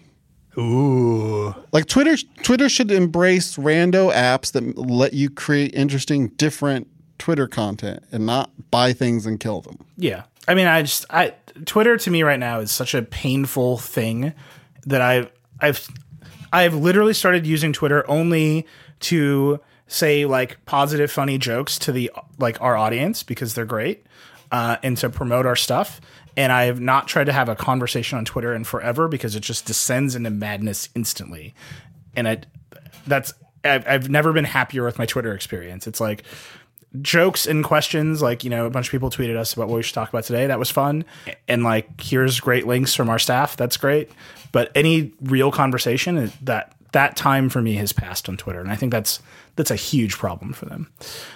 Ooh. 0.57 1.55
Like 1.71 1.85
Twitter, 1.85 2.17
Twitter 2.43 2.67
should 2.67 2.91
embrace 2.91 3.55
rando 3.55 4.11
apps 4.11 4.51
that 4.53 4.77
let 4.77 5.13
you 5.13 5.29
create 5.29 5.73
interesting, 5.73 6.29
different 6.29 6.87
Twitter 7.19 7.47
content 7.47 8.03
and 8.11 8.25
not 8.25 8.49
buy 8.71 8.93
things 8.93 9.25
and 9.25 9.39
kill 9.39 9.61
them. 9.61 9.85
Yeah, 9.97 10.23
I 10.47 10.55
mean, 10.55 10.65
I 10.65 10.81
just 10.81 11.05
I 11.11 11.35
Twitter 11.65 11.97
to 11.97 12.09
me 12.09 12.23
right 12.23 12.39
now 12.39 12.59
is 12.59 12.71
such 12.71 12.95
a 12.95 13.03
painful 13.03 13.77
thing 13.77 14.33
that 14.87 15.01
I've 15.01 15.29
I've 15.59 15.87
I've 16.51 16.73
literally 16.73 17.13
started 17.13 17.45
using 17.45 17.73
Twitter 17.73 18.09
only 18.09 18.65
to 19.01 19.59
say 19.87 20.25
like 20.25 20.63
positive, 20.65 21.11
funny 21.11 21.37
jokes 21.37 21.77
to 21.79 21.91
the 21.91 22.11
like 22.37 22.59
our 22.61 22.75
audience 22.75 23.23
because 23.23 23.53
they're 23.53 23.65
great, 23.65 24.05
uh, 24.51 24.77
and 24.81 24.97
to 24.97 25.09
promote 25.09 25.45
our 25.45 25.55
stuff. 25.55 26.01
And 26.37 26.51
I 26.51 26.65
have 26.65 26.79
not 26.79 27.07
tried 27.07 27.25
to 27.25 27.33
have 27.33 27.49
a 27.49 27.55
conversation 27.55 28.17
on 28.17 28.23
Twitter 28.23 28.53
in 28.53 28.63
forever 28.63 29.07
because 29.07 29.35
it 29.35 29.41
just 29.41 29.65
descends 29.65 30.15
into 30.15 30.29
madness 30.29 30.87
instantly. 30.95 31.53
And 32.15 32.27
I, 32.27 32.41
that's 33.05 33.33
I've, 33.63 33.85
I've 33.87 34.09
never 34.09 34.31
been 34.31 34.45
happier 34.45 34.85
with 34.85 34.97
my 34.97 35.05
Twitter 35.05 35.33
experience. 35.33 35.85
It's 35.85 35.99
like 35.99 36.23
jokes 37.01 37.45
and 37.45 37.63
questions 37.63 38.21
like 38.21 38.43
you 38.43 38.49
know 38.49 38.65
a 38.65 38.69
bunch 38.69 38.87
of 38.87 38.91
people 38.91 39.09
tweeted 39.09 39.37
us 39.37 39.53
about 39.53 39.67
what 39.67 39.77
we 39.77 39.83
should 39.83 39.95
talk 39.95 40.09
about 40.09 40.23
today. 40.23 40.47
That 40.47 40.59
was 40.59 40.69
fun. 40.69 41.05
And 41.47 41.63
like 41.63 42.01
here's 42.01 42.39
great 42.39 42.65
links 42.67 42.95
from 42.95 43.09
our 43.09 43.19
staff. 43.19 43.55
That's 43.55 43.77
great. 43.77 44.11
But 44.51 44.71
any 44.75 45.13
real 45.21 45.51
conversation 45.51 46.31
that 46.43 46.73
that 46.91 47.15
time 47.15 47.49
for 47.49 47.61
me 47.61 47.75
has 47.75 47.93
passed 47.93 48.27
on 48.27 48.37
Twitter, 48.37 48.59
and 48.59 48.71
I 48.71 48.75
think 48.75 48.91
that's 48.91 49.21
that's 49.55 49.71
a 49.71 49.75
huge 49.75 50.17
problem 50.17 50.53
for 50.53 50.65
them. 50.65 50.89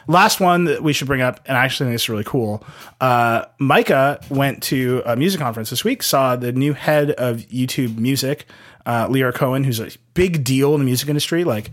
Last 0.07 0.39
one 0.39 0.63
that 0.65 0.81
we 0.81 0.93
should 0.93 1.07
bring 1.07 1.21
up, 1.21 1.41
and 1.45 1.57
I 1.57 1.65
actually 1.65 1.87
think 1.87 1.95
this 1.95 2.03
is 2.03 2.09
really 2.09 2.23
cool. 2.23 2.63
Uh, 2.99 3.45
Micah 3.59 4.19
went 4.29 4.63
to 4.63 5.03
a 5.05 5.15
music 5.15 5.39
conference 5.39 5.69
this 5.69 5.83
week, 5.83 6.01
saw 6.01 6.35
the 6.35 6.51
new 6.51 6.73
head 6.73 7.11
of 7.11 7.37
YouTube 7.41 7.97
Music, 7.97 8.45
uh, 8.85 9.07
Lyor 9.07 9.33
Cohen, 9.33 9.63
who's 9.63 9.79
a 9.79 9.89
big 10.13 10.43
deal 10.43 10.73
in 10.73 10.79
the 10.79 10.85
music 10.85 11.09
industry, 11.09 11.43
like 11.43 11.71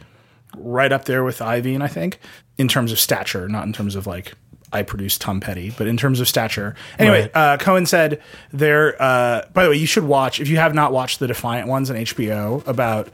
right 0.56 0.92
up 0.92 1.04
there 1.04 1.24
with 1.24 1.38
Iovine, 1.38 1.82
I 1.82 1.88
think, 1.88 2.18
in 2.60 2.68
terms 2.68 2.92
of 2.92 2.98
stature, 2.98 3.48
not 3.48 3.64
in 3.66 3.72
terms 3.72 3.94
of 3.96 4.06
like 4.06 4.34
I 4.72 4.82
produce 4.82 5.18
Tom 5.18 5.40
Petty, 5.40 5.72
but 5.78 5.86
in 5.88 5.96
terms 5.96 6.20
of 6.20 6.28
stature. 6.28 6.74
Anyway, 6.98 7.22
Right. 7.22 7.30
uh, 7.34 7.56
Cohen 7.56 7.86
said 7.86 8.20
there. 8.52 8.94
Uh, 9.02 9.42
by 9.52 9.64
the 9.64 9.70
way, 9.70 9.76
you 9.76 9.86
should 9.86 10.04
watch 10.04 10.38
if 10.40 10.48
you 10.48 10.58
have 10.58 10.74
not 10.74 10.92
watched 10.92 11.18
the 11.18 11.26
Defiant 11.26 11.66
ones 11.68 11.90
on 11.90 11.96
HBO 11.96 12.62
about 12.68 13.08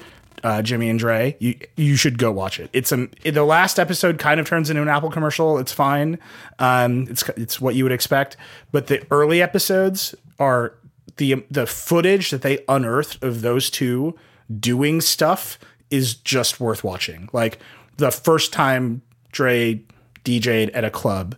uh, 0.44 0.60
Jimmy 0.62 0.90
and 0.90 0.98
Dre. 0.98 1.34
You 1.38 1.54
you 1.76 1.96
should 1.96 2.18
go 2.18 2.30
watch 2.30 2.60
it. 2.60 2.68
It's 2.74 2.92
a 2.92 3.08
the 3.24 3.44
last 3.44 3.78
episode 3.78 4.18
kind 4.18 4.38
of 4.40 4.46
turns 4.46 4.68
into 4.68 4.82
an 4.82 4.88
Apple 4.88 5.10
commercial. 5.10 5.56
It's 5.58 5.72
fine. 5.72 6.18
Um, 6.58 7.06
it's 7.08 7.22
it's 7.36 7.58
what 7.60 7.74
you 7.74 7.84
would 7.84 7.92
expect, 7.92 8.36
but 8.72 8.88
the 8.88 9.02
early 9.10 9.40
episodes 9.40 10.14
are 10.38 10.74
the 11.16 11.42
the 11.50 11.66
footage 11.66 12.30
that 12.32 12.42
they 12.42 12.58
unearthed 12.68 13.22
of 13.24 13.40
those 13.40 13.70
two 13.70 14.14
doing 14.60 15.00
stuff 15.00 15.58
is 15.88 16.14
just 16.16 16.60
worth 16.60 16.84
watching. 16.84 17.30
Like 17.32 17.58
the 17.96 18.10
first 18.10 18.52
time 18.52 19.00
Dre 19.36 19.80
DJ'd 20.24 20.70
at 20.70 20.84
a 20.84 20.90
club 20.90 21.36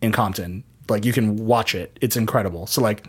in 0.00 0.12
Compton, 0.12 0.64
like 0.88 1.04
you 1.04 1.12
can 1.12 1.36
watch 1.36 1.74
it. 1.74 1.98
It's 2.00 2.16
incredible. 2.16 2.66
So 2.66 2.80
like 2.82 3.06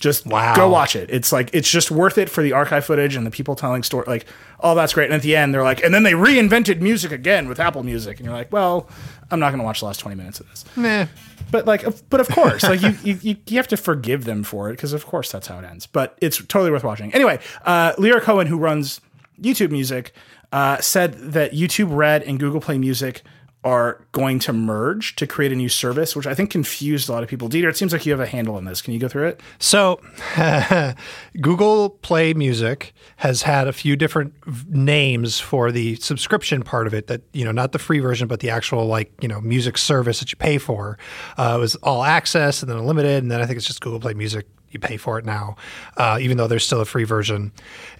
just 0.00 0.26
Wow. 0.26 0.54
go 0.54 0.68
watch 0.68 0.94
it. 0.94 1.10
It's 1.10 1.32
like 1.32 1.50
it's 1.52 1.68
just 1.68 1.90
worth 1.90 2.18
it 2.18 2.30
for 2.30 2.42
the 2.42 2.52
archive 2.52 2.84
footage 2.84 3.16
and 3.16 3.26
the 3.26 3.30
people 3.32 3.56
telling 3.56 3.82
story 3.82 4.04
like 4.06 4.26
oh 4.60 4.74
that's 4.76 4.92
great. 4.94 5.06
And 5.06 5.14
at 5.14 5.22
the 5.22 5.34
end 5.34 5.52
they're 5.52 5.64
like 5.64 5.82
and 5.82 5.92
then 5.92 6.02
they 6.04 6.12
reinvented 6.12 6.80
music 6.80 7.10
again 7.12 7.48
with 7.48 7.58
Apple 7.58 7.82
Music 7.82 8.18
and 8.18 8.24
you're 8.26 8.34
like, 8.36 8.52
well, 8.52 8.88
I'm 9.30 9.40
not 9.40 9.48
going 9.50 9.58
to 9.58 9.64
watch 9.64 9.80
the 9.80 9.86
last 9.86 9.98
20 10.00 10.16
minutes 10.16 10.38
of 10.38 10.48
this. 10.50 10.64
Meh. 10.76 11.06
But 11.50 11.66
like, 11.66 11.84
but 12.10 12.20
of 12.20 12.28
course, 12.28 12.62
like 12.62 12.82
you, 12.82 12.94
you, 13.02 13.36
you- 13.46 13.56
have 13.56 13.68
to 13.68 13.76
forgive 13.78 14.24
them 14.24 14.44
for 14.44 14.68
it 14.68 14.74
because 14.74 14.92
of 14.92 15.04
course 15.06 15.32
that's 15.32 15.46
how 15.48 15.58
it 15.58 15.64
ends. 15.64 15.86
But 15.86 16.16
it's 16.20 16.36
totally 16.44 16.70
worth 16.70 16.84
watching. 16.84 17.12
Anyway, 17.14 17.40
uh, 17.64 17.94
Lyor 17.94 18.20
Cohen, 18.20 18.46
who 18.46 18.58
runs 18.58 19.00
YouTube 19.40 19.70
Music, 19.70 20.12
uh, 20.52 20.78
said 20.80 21.14
that 21.32 21.52
YouTube 21.52 21.88
Red 21.96 22.22
and 22.22 22.38
Google 22.38 22.60
Play 22.60 22.78
Music 22.78 23.22
are 23.68 24.02
going 24.12 24.38
to 24.38 24.52
merge 24.52 25.14
to 25.16 25.26
create 25.26 25.52
a 25.52 25.54
new 25.54 25.68
service, 25.68 26.16
which 26.16 26.26
I 26.26 26.34
think 26.34 26.48
confused 26.50 27.10
a 27.10 27.12
lot 27.12 27.22
of 27.22 27.28
people. 27.28 27.50
Dieter, 27.50 27.68
it 27.68 27.76
seems 27.76 27.92
like 27.92 28.06
you 28.06 28.12
have 28.12 28.20
a 28.20 28.26
handle 28.26 28.56
on 28.56 28.64
this. 28.64 28.80
Can 28.80 28.94
you 28.94 28.98
go 28.98 29.08
through 29.08 29.28
it? 29.28 29.40
So, 29.58 30.00
Google 31.40 31.90
Play 31.90 32.32
Music 32.32 32.94
has 33.16 33.42
had 33.42 33.68
a 33.68 33.72
few 33.72 33.94
different 33.94 34.32
names 34.70 35.38
for 35.38 35.70
the 35.70 35.96
subscription 35.96 36.62
part 36.62 36.86
of 36.86 36.94
it. 36.94 37.08
That 37.08 37.20
you 37.34 37.44
know, 37.44 37.52
not 37.52 37.72
the 37.72 37.78
free 37.78 37.98
version, 37.98 38.26
but 38.26 38.40
the 38.40 38.48
actual 38.48 38.86
like 38.86 39.12
you 39.20 39.28
know 39.28 39.42
music 39.42 39.76
service 39.76 40.20
that 40.20 40.32
you 40.32 40.36
pay 40.36 40.56
for. 40.56 40.98
Uh, 41.36 41.56
it 41.58 41.60
was 41.60 41.76
all 41.76 42.04
access 42.04 42.62
and 42.62 42.70
then 42.70 42.78
unlimited, 42.78 43.22
and 43.22 43.30
then 43.30 43.42
I 43.42 43.46
think 43.46 43.58
it's 43.58 43.66
just 43.66 43.82
Google 43.82 44.00
Play 44.00 44.14
Music. 44.14 44.46
You 44.70 44.78
pay 44.78 44.96
for 44.96 45.18
it 45.18 45.24
now, 45.24 45.56
uh, 45.96 46.18
even 46.20 46.36
though 46.36 46.46
there's 46.46 46.64
still 46.64 46.80
a 46.80 46.84
free 46.84 47.04
version. 47.04 47.52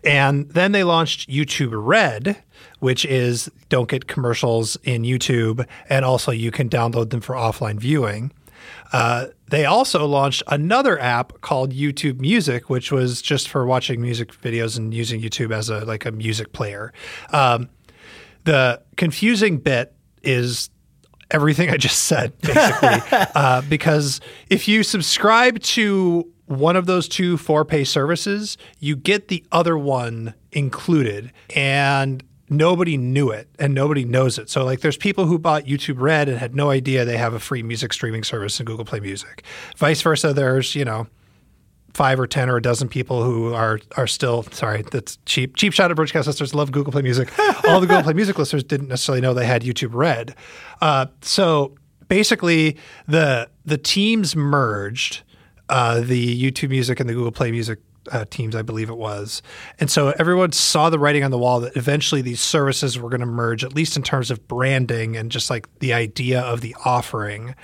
And 0.04 0.50
then 0.50 0.72
they 0.72 0.84
launched 0.84 1.28
YouTube 1.28 1.72
Red, 1.72 2.42
which 2.80 3.04
is 3.04 3.50
don't 3.68 3.88
get 3.88 4.06
commercials 4.06 4.76
in 4.84 5.02
YouTube, 5.02 5.66
and 5.88 6.04
also 6.04 6.30
you 6.30 6.50
can 6.50 6.68
download 6.68 7.10
them 7.10 7.20
for 7.20 7.34
offline 7.34 7.78
viewing. 7.78 8.32
Uh, 8.92 9.26
they 9.48 9.64
also 9.64 10.06
launched 10.06 10.42
another 10.48 10.98
app 10.98 11.40
called 11.40 11.72
YouTube 11.72 12.20
Music, 12.20 12.70
which 12.70 12.90
was 12.90 13.20
just 13.22 13.48
for 13.48 13.66
watching 13.66 14.00
music 14.00 14.32
videos 14.40 14.76
and 14.76 14.94
using 14.94 15.20
YouTube 15.20 15.52
as 15.52 15.68
a 15.68 15.84
like 15.84 16.04
a 16.06 16.12
music 16.12 16.52
player. 16.52 16.92
Um, 17.32 17.68
the 18.44 18.82
confusing 18.96 19.58
bit 19.58 19.94
is 20.22 20.70
everything 21.30 21.70
I 21.70 21.76
just 21.76 22.04
said, 22.04 22.38
basically, 22.40 23.02
uh, 23.34 23.62
because 23.68 24.20
if 24.48 24.68
you 24.68 24.82
subscribe 24.82 25.60
to 25.60 26.30
one 26.48 26.76
of 26.76 26.86
those 26.86 27.08
two 27.08 27.36
for 27.36 27.64
pay 27.64 27.84
services, 27.84 28.56
you 28.78 28.96
get 28.96 29.28
the 29.28 29.44
other 29.52 29.76
one 29.76 30.34
included, 30.52 31.32
and 31.54 32.22
nobody 32.50 32.96
knew 32.96 33.30
it 33.30 33.48
and 33.58 33.74
nobody 33.74 34.04
knows 34.04 34.38
it. 34.38 34.48
So, 34.48 34.64
like, 34.64 34.80
there's 34.80 34.96
people 34.96 35.26
who 35.26 35.38
bought 35.38 35.64
YouTube 35.64 36.00
Red 36.00 36.28
and 36.28 36.38
had 36.38 36.54
no 36.54 36.70
idea 36.70 37.04
they 37.04 37.18
have 37.18 37.34
a 37.34 37.40
free 37.40 37.62
music 37.62 37.92
streaming 37.92 38.24
service 38.24 38.58
in 38.58 38.66
Google 38.66 38.84
Play 38.84 39.00
Music. 39.00 39.44
Vice 39.76 40.00
versa, 40.02 40.32
there's 40.32 40.74
you 40.74 40.84
know 40.84 41.06
five 41.94 42.20
or 42.20 42.26
ten 42.26 42.48
or 42.48 42.56
a 42.56 42.62
dozen 42.62 42.88
people 42.88 43.22
who 43.22 43.52
are 43.52 43.80
are 43.96 44.06
still 44.06 44.44
sorry 44.44 44.82
that's 44.82 45.18
cheap 45.26 45.56
cheap 45.56 45.72
shot 45.72 45.90
at 45.90 45.96
broadcast 45.96 46.26
listeners 46.26 46.54
love 46.54 46.72
Google 46.72 46.92
Play 46.92 47.02
Music. 47.02 47.28
All 47.66 47.80
the 47.80 47.86
Google 47.86 48.02
Play 48.02 48.14
Music 48.14 48.38
listeners 48.38 48.64
didn't 48.64 48.88
necessarily 48.88 49.20
know 49.20 49.34
they 49.34 49.46
had 49.46 49.62
YouTube 49.62 49.94
Red. 49.94 50.34
Uh, 50.80 51.06
so 51.20 51.74
basically, 52.08 52.76
the 53.06 53.48
the 53.64 53.78
teams 53.78 54.34
merged. 54.34 55.22
Uh, 55.68 56.00
the 56.00 56.42
YouTube 56.42 56.70
Music 56.70 57.00
and 57.00 57.08
the 57.08 57.14
Google 57.14 57.32
Play 57.32 57.50
Music 57.50 57.78
uh, 58.10 58.24
teams, 58.30 58.56
I 58.56 58.62
believe 58.62 58.88
it 58.88 58.96
was. 58.96 59.42
And 59.78 59.90
so 59.90 60.14
everyone 60.18 60.52
saw 60.52 60.90
the 60.90 60.98
writing 60.98 61.24
on 61.24 61.30
the 61.30 61.38
wall 61.38 61.60
that 61.60 61.76
eventually 61.76 62.22
these 62.22 62.40
services 62.40 62.98
were 62.98 63.10
going 63.10 63.20
to 63.20 63.26
merge, 63.26 63.64
at 63.64 63.74
least 63.74 63.96
in 63.96 64.02
terms 64.02 64.30
of 64.30 64.46
branding 64.48 65.16
and 65.16 65.30
just 65.30 65.50
like 65.50 65.68
the 65.80 65.92
idea 65.92 66.40
of 66.40 66.60
the 66.60 66.74
offering. 66.84 67.54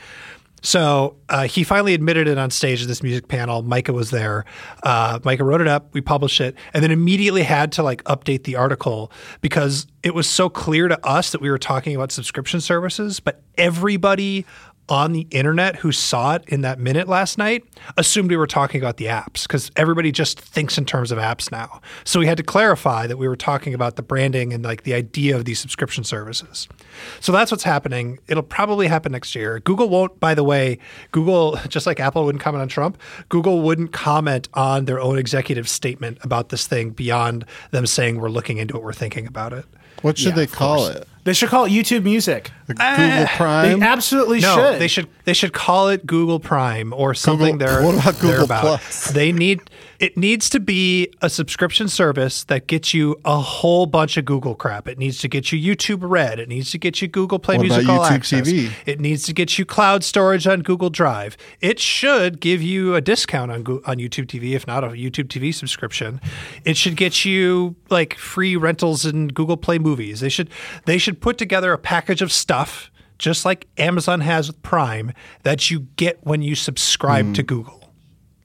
So 0.64 1.16
uh, 1.28 1.47
he 1.47 1.62
finally 1.62 1.93
admitted 1.93 2.26
it 2.26 2.39
on 2.39 2.51
stage 2.51 2.81
at 2.81 2.89
this 2.89 3.02
music 3.02 3.28
panel. 3.28 3.62
Micah 3.62 3.93
was 3.93 4.10
there. 4.10 4.47
Uh, 4.82 5.18
Micah 5.22 5.44
wrote 5.44 5.60
it 5.60 5.68
up. 5.68 5.93
We 5.93 6.01
published 6.01 6.40
it, 6.40 6.56
and 6.72 6.82
then 6.82 6.90
immediately 6.90 7.43
had 7.43 7.70
to 7.72 7.82
like 7.82 8.02
update 8.05 8.44
the 8.44 8.56
article 8.56 9.12
because 9.43 9.86
it 10.02 10.14
was 10.14 10.26
so 10.26 10.48
clear 10.48 10.89
to 10.89 11.06
us 11.06 11.32
that 11.32 11.43
we 11.43 11.51
were 11.51 11.59
talking 11.59 11.94
about 11.94 12.12
subscription 12.12 12.62
services, 12.62 13.20
but 13.20 13.43
everybody 13.59 14.47
on 14.89 15.12
the 15.12 15.27
internet 15.31 15.77
who 15.77 15.93
saw 15.93 16.35
it 16.35 16.44
in 16.48 16.61
that 16.61 16.78
minute 16.78 17.09
last 17.09 17.39
night 17.39 17.65
assumed 17.97 18.31
we 18.31 18.36
were 18.36 18.47
talking 18.47 18.81
about 18.81 18.98
the 18.98 19.06
apps 19.06 19.43
because 19.43 19.70
everybody 19.77 20.12
just 20.12 20.39
thinks 20.39 20.77
in 20.77 20.85
terms 20.85 21.11
of 21.11 21.19
apps 21.19 21.51
now. 21.51 21.81
So 22.05 22.20
we 22.20 22.27
had 22.27 22.36
to 22.36 22.43
clarify 22.43 23.06
that 23.06 23.16
we 23.16 23.27
were 23.27 23.36
talking 23.36 23.73
about 23.73 23.97
the 23.97 24.02
branding 24.02 24.52
and 24.52 24.65
like 24.65 24.82
the 24.82 24.94
idea 24.94 25.36
of 25.36 25.47
these 25.47 25.59
subscription 25.59 26.05
services. 26.05 26.69
So 27.20 27.32
that's 27.32 27.51
what's 27.51 27.65
happening. 27.65 28.19
It'll 28.28 28.43
probably 28.43 28.86
happen 28.86 29.12
next 29.12 29.35
year. 29.35 29.61
Google 29.61 29.89
won't, 29.89 30.20
by 30.20 30.35
the 30.35 30.44
way, 30.44 30.78
Google, 31.12 31.56
just 31.69 31.86
like 31.86 31.98
Apple 32.01 32.24
wouldn't 32.24 32.43
comment 32.43 32.62
on 32.62 32.69
Trump, 32.69 32.98
Google 33.28 33.62
wouldn't 33.62 33.93
comment 33.93 34.48
on 34.55 34.85
their 34.85 35.01
own 35.01 35.19
executive 35.19 35.69
statement 35.69 36.19
about 36.23 36.51
this 36.51 36.66
thing 36.66 36.90
beyond 36.90 37.44
them 37.70 37.86
saying 37.86 38.20
we're 38.20 38.28
looking 38.28 38.59
into 38.59 38.77
it, 38.77 38.82
we're 38.82 38.93
thinking 38.93 39.27
about 39.27 39.52
it. 39.52 39.65
What 40.05 40.18
should 40.18 40.28
Yeah, 40.28 40.35
they 40.35 40.44
of 40.44 40.52
call 40.52 40.76
course. 40.85 40.97
it? 40.97 41.09
They 41.24 41.32
should 41.32 41.48
call 41.48 41.64
it 41.64 41.70
YouTube 41.70 42.02
Music. 42.02 42.51
Google 42.66 42.82
ah, 42.85 43.32
Prime. 43.39 43.81
They 43.81 43.86
absolutely 43.86 44.40
No, 44.40 44.55
should. 44.55 44.78
they 44.78 44.89
should 44.89 45.09
they 45.24 45.32
should 45.32 45.55
call 45.55 45.89
it 45.89 46.05
Google 46.06 46.39
Prime 46.39 46.93
or 46.93 47.14
something. 47.14 47.56
Google- 47.56 47.66
they're 47.74 47.82
what 47.86 47.94
about 47.94 48.14
Google 48.16 48.31
they're 48.31 48.44
about. 48.44 48.60
Plus? 48.60 49.10
They 49.12 49.32
need 49.32 49.60
it 49.99 50.16
needs 50.16 50.49
to 50.51 50.61
be 50.61 51.09
a 51.23 51.31
subscription 51.31 51.89
service 51.89 52.45
that 52.45 52.66
gets 52.66 52.95
you 52.95 53.16
a 53.25 53.39
whole 53.39 53.87
bunch 53.87 54.16
of 54.16 54.25
Google 54.25 54.55
crap. 54.55 54.89
It 54.89 54.99
needs 54.99 55.19
to 55.19 55.29
get 55.29 55.53
you 55.53 55.75
YouTube 55.75 56.01
Red. 56.03 56.39
It 56.39 56.49
needs 56.49 56.71
to 56.73 56.79
get 56.79 57.01
you 57.01 57.09
Google 57.09 57.39
Play 57.39 57.57
What 57.57 57.66
Music 57.66 57.89
All 57.89 58.05
Access. 58.05 58.49
TV? 58.49 58.73
It 58.87 59.01
needs 59.01 59.25
to 59.25 59.33
get 59.33 59.59
you 59.59 59.65
cloud 59.65 60.05
storage 60.05 60.47
on 60.47 60.62
Google 60.62 60.91
Drive. 60.91 61.37
It 61.61 61.79
should 61.79 62.41
give 62.41 62.62
you 62.62 62.95
a 62.95 63.01
discount 63.01 63.51
on 63.51 63.62
Go- 63.62 63.83
on 63.87 63.99
YouTube 63.99 64.27
TV, 64.27 64.55
if 64.55 64.66
not 64.66 64.85
a 64.85 64.89
YouTube 64.89 65.29
TV 65.29 65.55
subscription. 65.55 66.21
It 66.65 66.77
should 66.77 66.97
get 66.97 67.25
you 67.25 67.77
like 67.91 68.15
free 68.15 68.57
rentals 68.57 69.07
in 69.07 69.29
Google 69.29 69.57
Play 69.57 69.79
Movies. 69.79 70.21
They 70.21 70.29
should 70.29 70.51
they 70.87 70.99
should 70.99 71.21
put 71.21 71.39
together 71.39 71.73
a 71.73 71.79
package 71.79 72.23
of 72.23 72.33
stuff 72.33 72.91
just 73.19 73.45
like 73.45 73.69
Amazon 73.79 74.21
has 74.21 74.49
with 74.49 74.61
Prime 74.62 75.12
that 75.45 75.71
you 75.71 75.81
get 75.97 76.25
when 76.25 76.43
you 76.43 76.55
subscribe 76.55 77.27
hmm. 77.27 77.33
to 77.35 77.43
Google. 77.43 77.93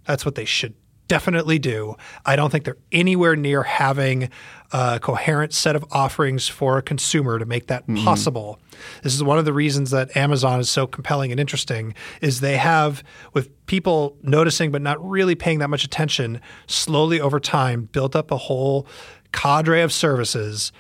That's 0.05 0.25
what 0.25 0.35
they 0.35 0.45
should 0.45 0.73
definitely 1.09 1.59
do. 1.59 1.97
I 2.25 2.37
don't 2.37 2.49
think 2.49 2.63
they're 2.63 2.77
anywhere 2.93 3.35
near 3.35 3.63
having 3.63 4.29
a 4.71 4.99
coherent 5.01 5.53
set 5.53 5.75
of 5.75 5.83
offerings 5.91 6.47
for 6.47 6.77
a 6.77 6.81
consumer 6.81 7.39
to 7.39 7.45
make 7.45 7.67
that 7.67 7.83
mm-hmm. 7.83 8.05
possible. 8.05 8.59
This 9.03 9.13
is 9.13 9.21
one 9.21 9.37
of 9.37 9.43
the 9.43 9.51
reasons 9.51 9.91
that 9.91 10.15
Amazon 10.15 10.61
is 10.61 10.69
so 10.69 10.87
compelling 10.87 11.31
and 11.31 11.39
interesting 11.39 11.95
is 12.21 12.39
they 12.39 12.55
have 12.55 13.03
with 13.33 13.49
people 13.65 14.15
noticing 14.21 14.71
but 14.71 14.81
not 14.81 15.03
really 15.05 15.35
paying 15.35 15.59
that 15.59 15.69
much 15.69 15.83
attention 15.83 16.39
slowly 16.67 17.19
over 17.19 17.39
time 17.39 17.89
built 17.91 18.15
up 18.15 18.31
a 18.31 18.37
whole 18.37 18.87
cadre 19.33 19.81
of 19.81 19.91
services 19.91 20.71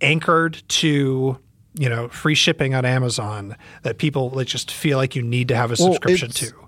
anchored 0.00 0.62
to 0.68 1.38
you 1.78 1.88
know 1.88 2.08
free 2.08 2.34
shipping 2.34 2.74
on 2.74 2.84
Amazon 2.84 3.56
that 3.82 3.98
people 3.98 4.30
like, 4.30 4.46
just 4.46 4.70
feel 4.70 4.96
like 4.98 5.14
you 5.14 5.22
need 5.22 5.48
to 5.48 5.56
have 5.56 5.70
a 5.70 5.76
Well, 5.78 5.92
subscription 5.92 6.30
to. 6.30 6.65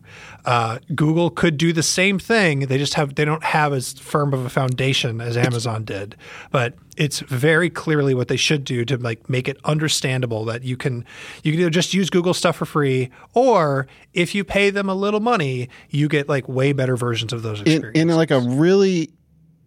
Uh, 0.49 0.79
Google 0.95 1.29
could 1.29 1.59
do 1.59 1.75
the 1.75 1.83
same 1.83 2.19
thing. 2.19 2.61
They 2.61 2.79
just 2.79 2.95
have 2.95 3.17
they 3.17 3.27
don't 3.27 3.45
have 3.45 3.75
as 3.75 3.93
firm 3.93 4.33
of 4.33 4.47
a 4.47 4.49
foundation 4.49 5.21
as 5.21 5.37
Amazon 5.37 5.85
did, 5.85 6.17
but 6.51 6.73
it's 6.97 7.21
very 7.21 7.69
clearly 7.69 8.15
what 8.15 8.29
they 8.29 8.39
should 8.39 8.65
do 8.65 8.83
to 8.87 8.97
like 8.97 9.29
make 9.29 9.47
it 9.47 9.59
understandable 9.65 10.47
that 10.47 10.63
you 10.65 10.75
can 10.75 11.05
you 11.43 11.53
can 11.53 11.61
either 11.61 11.69
just 11.69 11.93
use 11.93 12.09
Google 12.09 12.33
stuff 12.33 12.57
for 12.57 12.65
free, 12.65 13.11
or 13.35 13.87
if 14.15 14.35
you 14.35 14.43
pay 14.43 14.71
them 14.71 14.89
a 14.89 14.95
little 14.95 15.21
money, 15.21 15.69
you 15.91 16.09
get 16.09 16.31
like 16.31 16.49
way 16.49 16.73
better 16.73 16.97
versions 16.97 17.35
of 17.35 17.43
those 17.43 17.61
in, 17.61 17.67
experiences. 17.69 18.01
in 18.03 18.09
like 18.17 18.31
a 18.31 18.41
really 18.41 19.11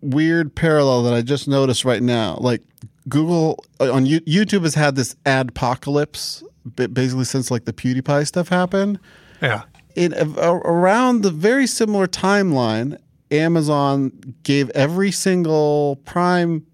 weird 0.02 0.56
parallel 0.56 1.04
that 1.04 1.14
I 1.14 1.22
just 1.22 1.48
noticed 1.48 1.86
right 1.86 2.02
now. 2.02 2.38
Like 2.42 2.64
Google 3.08 3.64
uh, 3.80 3.94
on 3.94 4.08
You- 4.08 4.22
YouTube 4.22 4.64
has 4.64 4.74
had 4.74 4.96
this 4.96 5.14
adpocalypse 5.28 6.42
ba- 6.66 6.88
basically 6.88 7.26
since 7.26 7.52
like 7.52 7.66
the 7.66 7.74
PewDiePie 7.74 8.26
stuff 8.26 8.50
happened. 8.50 9.00
Yeah. 9.44 9.64
In 9.96 10.14
a, 10.14 10.26
around 10.54 11.24
the 11.24 11.32
very 11.32 11.68
similar 11.68 12.08
timeline, 12.08 12.98
Amazon 13.30 14.12
gave 14.44 14.70
every 14.72 15.12
single 15.12 15.98
Prime 16.06 16.66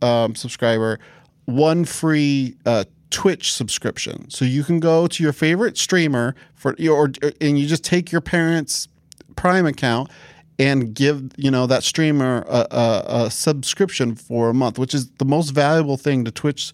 um, 0.00 0.34
subscriber 0.34 0.98
one 1.44 1.84
free 1.84 2.56
uh, 2.66 2.84
Twitch 3.10 3.52
subscription. 3.52 4.30
So 4.30 4.44
you 4.44 4.64
can 4.64 4.80
go 4.80 5.06
to 5.06 5.22
your 5.22 5.32
favorite 5.32 5.76
streamer 5.76 6.34
for 6.54 6.74
or 6.88 7.12
and 7.40 7.58
you 7.58 7.66
just 7.66 7.84
take 7.84 8.10
your 8.10 8.20
parents' 8.20 8.88
Prime 9.36 9.66
account 9.66 10.10
and 10.58 10.94
give 10.94 11.30
you 11.36 11.50
know 11.50 11.66
that 11.66 11.82
streamer 11.82 12.44
a, 12.48 12.66
a, 12.70 13.04
a 13.24 13.30
subscription 13.30 14.14
for 14.14 14.50
a 14.50 14.54
month, 14.54 14.78
which 14.78 14.94
is 14.94 15.10
the 15.12 15.24
most 15.24 15.50
valuable 15.50 15.96
thing 15.96 16.24
to 16.24 16.30
Twitch 16.30 16.72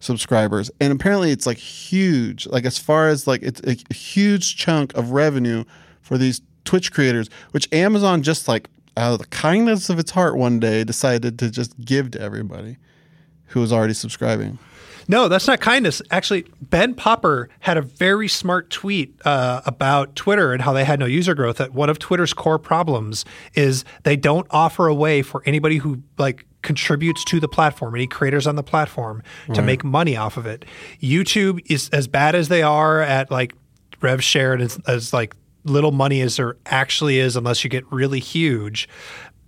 subscribers. 0.00 0.70
And 0.80 0.92
apparently, 0.92 1.30
it's 1.30 1.46
like 1.46 1.58
huge. 1.58 2.46
Like 2.46 2.64
as 2.64 2.78
far 2.78 3.08
as 3.08 3.26
like 3.26 3.42
it's 3.42 3.60
a 3.62 3.94
huge 3.94 4.56
chunk 4.56 4.94
of 4.94 5.12
revenue 5.12 5.64
for 6.00 6.18
these 6.18 6.40
Twitch 6.64 6.92
creators, 6.92 7.28
which 7.52 7.72
Amazon 7.72 8.22
just 8.22 8.48
like 8.48 8.68
out 8.96 9.12
of 9.12 9.18
the 9.18 9.26
kindness 9.26 9.88
of 9.88 9.98
its 9.98 10.10
heart 10.10 10.36
one 10.36 10.58
day 10.60 10.84
decided 10.84 11.38
to 11.38 11.50
just 11.50 11.78
give 11.84 12.10
to 12.10 12.20
everybody 12.20 12.76
who 13.46 13.60
was 13.60 13.72
already 13.72 13.94
subscribing. 13.94 14.58
No, 15.10 15.28
that's 15.28 15.46
not 15.46 15.60
kindness. 15.60 16.02
Actually, 16.10 16.44
Ben 16.60 16.94
Popper 16.94 17.48
had 17.60 17.78
a 17.78 17.82
very 17.82 18.28
smart 18.28 18.68
tweet 18.68 19.18
uh, 19.24 19.62
about 19.64 20.14
Twitter 20.14 20.52
and 20.52 20.60
how 20.60 20.74
they 20.74 20.84
had 20.84 21.00
no 21.00 21.06
user 21.06 21.34
growth. 21.34 21.56
That 21.56 21.72
one 21.72 21.88
of 21.88 21.98
Twitter's 21.98 22.34
core 22.34 22.58
problems 22.58 23.24
is 23.54 23.86
they 24.02 24.16
don't 24.16 24.46
offer 24.50 24.86
a 24.86 24.94
way 24.94 25.22
for 25.22 25.42
anybody 25.46 25.78
who 25.78 26.02
like 26.18 26.44
contributes 26.62 27.24
to 27.24 27.40
the 27.40 27.48
platform, 27.48 27.94
any 27.94 28.06
creators 28.06 28.46
on 28.46 28.56
the 28.56 28.62
platform, 28.62 29.22
to 29.54 29.62
make 29.62 29.84
money 29.84 30.16
off 30.16 30.36
of 30.36 30.46
it. 30.46 30.64
YouTube 31.00 31.60
is 31.66 31.88
as 31.90 32.08
bad 32.08 32.34
as 32.34 32.48
they 32.48 32.62
are 32.62 33.00
at 33.00 33.30
like 33.30 33.54
rev 34.00 34.22
share 34.22 34.52
and 34.52 34.62
as, 34.62 34.78
as 34.86 35.12
like 35.12 35.34
little 35.64 35.92
money 35.92 36.20
as 36.20 36.36
there 36.36 36.56
actually 36.66 37.18
is, 37.18 37.36
unless 37.36 37.64
you 37.64 37.70
get 37.70 37.84
really 37.92 38.20
huge 38.20 38.88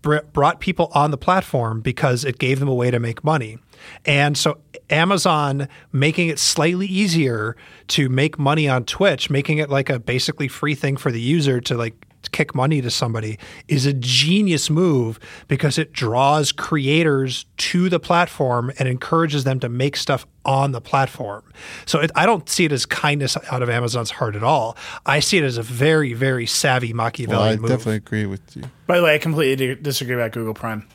br- 0.03 0.19
brought 0.33 0.61
people 0.61 0.91
on 0.95 1.11
the 1.11 1.19
platform 1.19 1.81
because 1.81 2.25
it 2.25 2.39
gave 2.39 2.61
them 2.61 2.69
a 2.69 2.75
way 2.75 2.91
to 2.91 2.99
make 2.99 3.25
money. 3.25 3.59
And 4.05 4.37
so 4.37 4.59
Amazon 4.91 5.69
making 5.93 6.29
it 6.29 6.39
slightly 6.39 6.87
easier 6.87 7.57
to 7.89 8.09
make 8.09 8.39
money 8.39 8.69
on 8.69 8.85
Twitch, 8.85 9.31
making 9.31 9.59
it 9.59 9.71
like 9.71 9.89
a 9.89 9.99
basically 9.99 10.49
free 10.49 10.75
thing 10.75 10.97
for 10.97 11.11
the 11.11 11.21
user 11.21 11.61
to 11.63 11.77
like 11.77 12.07
kick 12.33 12.55
money 12.55 12.81
to 12.81 12.91
somebody 12.91 13.39
is 13.69 13.87
a 13.87 13.93
genius 13.93 14.71
move 14.71 15.19
because 15.49 15.79
it 15.79 15.93
draws 15.93 16.53
creators 16.53 17.47
to 17.57 17.89
the 17.89 18.01
platform 18.01 18.73
and 18.79 18.89
encourages 18.89 19.45
them 19.45 19.61
to 19.61 19.69
make 19.69 19.97
stuff 19.97 20.27
on 20.45 20.73
the 20.73 20.81
platform. 20.81 21.45
So 21.87 22.01
it, 22.01 22.11
I 22.15 22.27
don't 22.27 22.49
see 22.49 22.65
it 22.65 22.73
as 22.73 22.87
kindness 22.87 23.37
out 23.51 23.63
of 23.63 23.69
Amazon's 23.69 24.11
heart 24.11 24.37
at 24.37 24.43
all. 24.43 24.77
I 25.07 25.21
see 25.21 25.39
it 25.39 25.45
as 25.45 25.59
a 25.59 25.63
very, 25.63 26.13
very 26.13 26.47
savvy 26.47 26.93
Well, 27.39 27.43
I 27.43 27.57
move. 27.57 27.67
I 27.67 27.69
definitely 27.75 27.97
agree 27.97 28.27
with 28.27 28.57
you. 28.57 28.65
By 28.87 28.99
the 28.99 29.05
way, 29.05 29.15
I 29.15 29.19
completely 29.19 29.75
disagree 29.75 30.15
about 30.15 30.33
Google 30.33 30.55
Prime. 30.55 30.87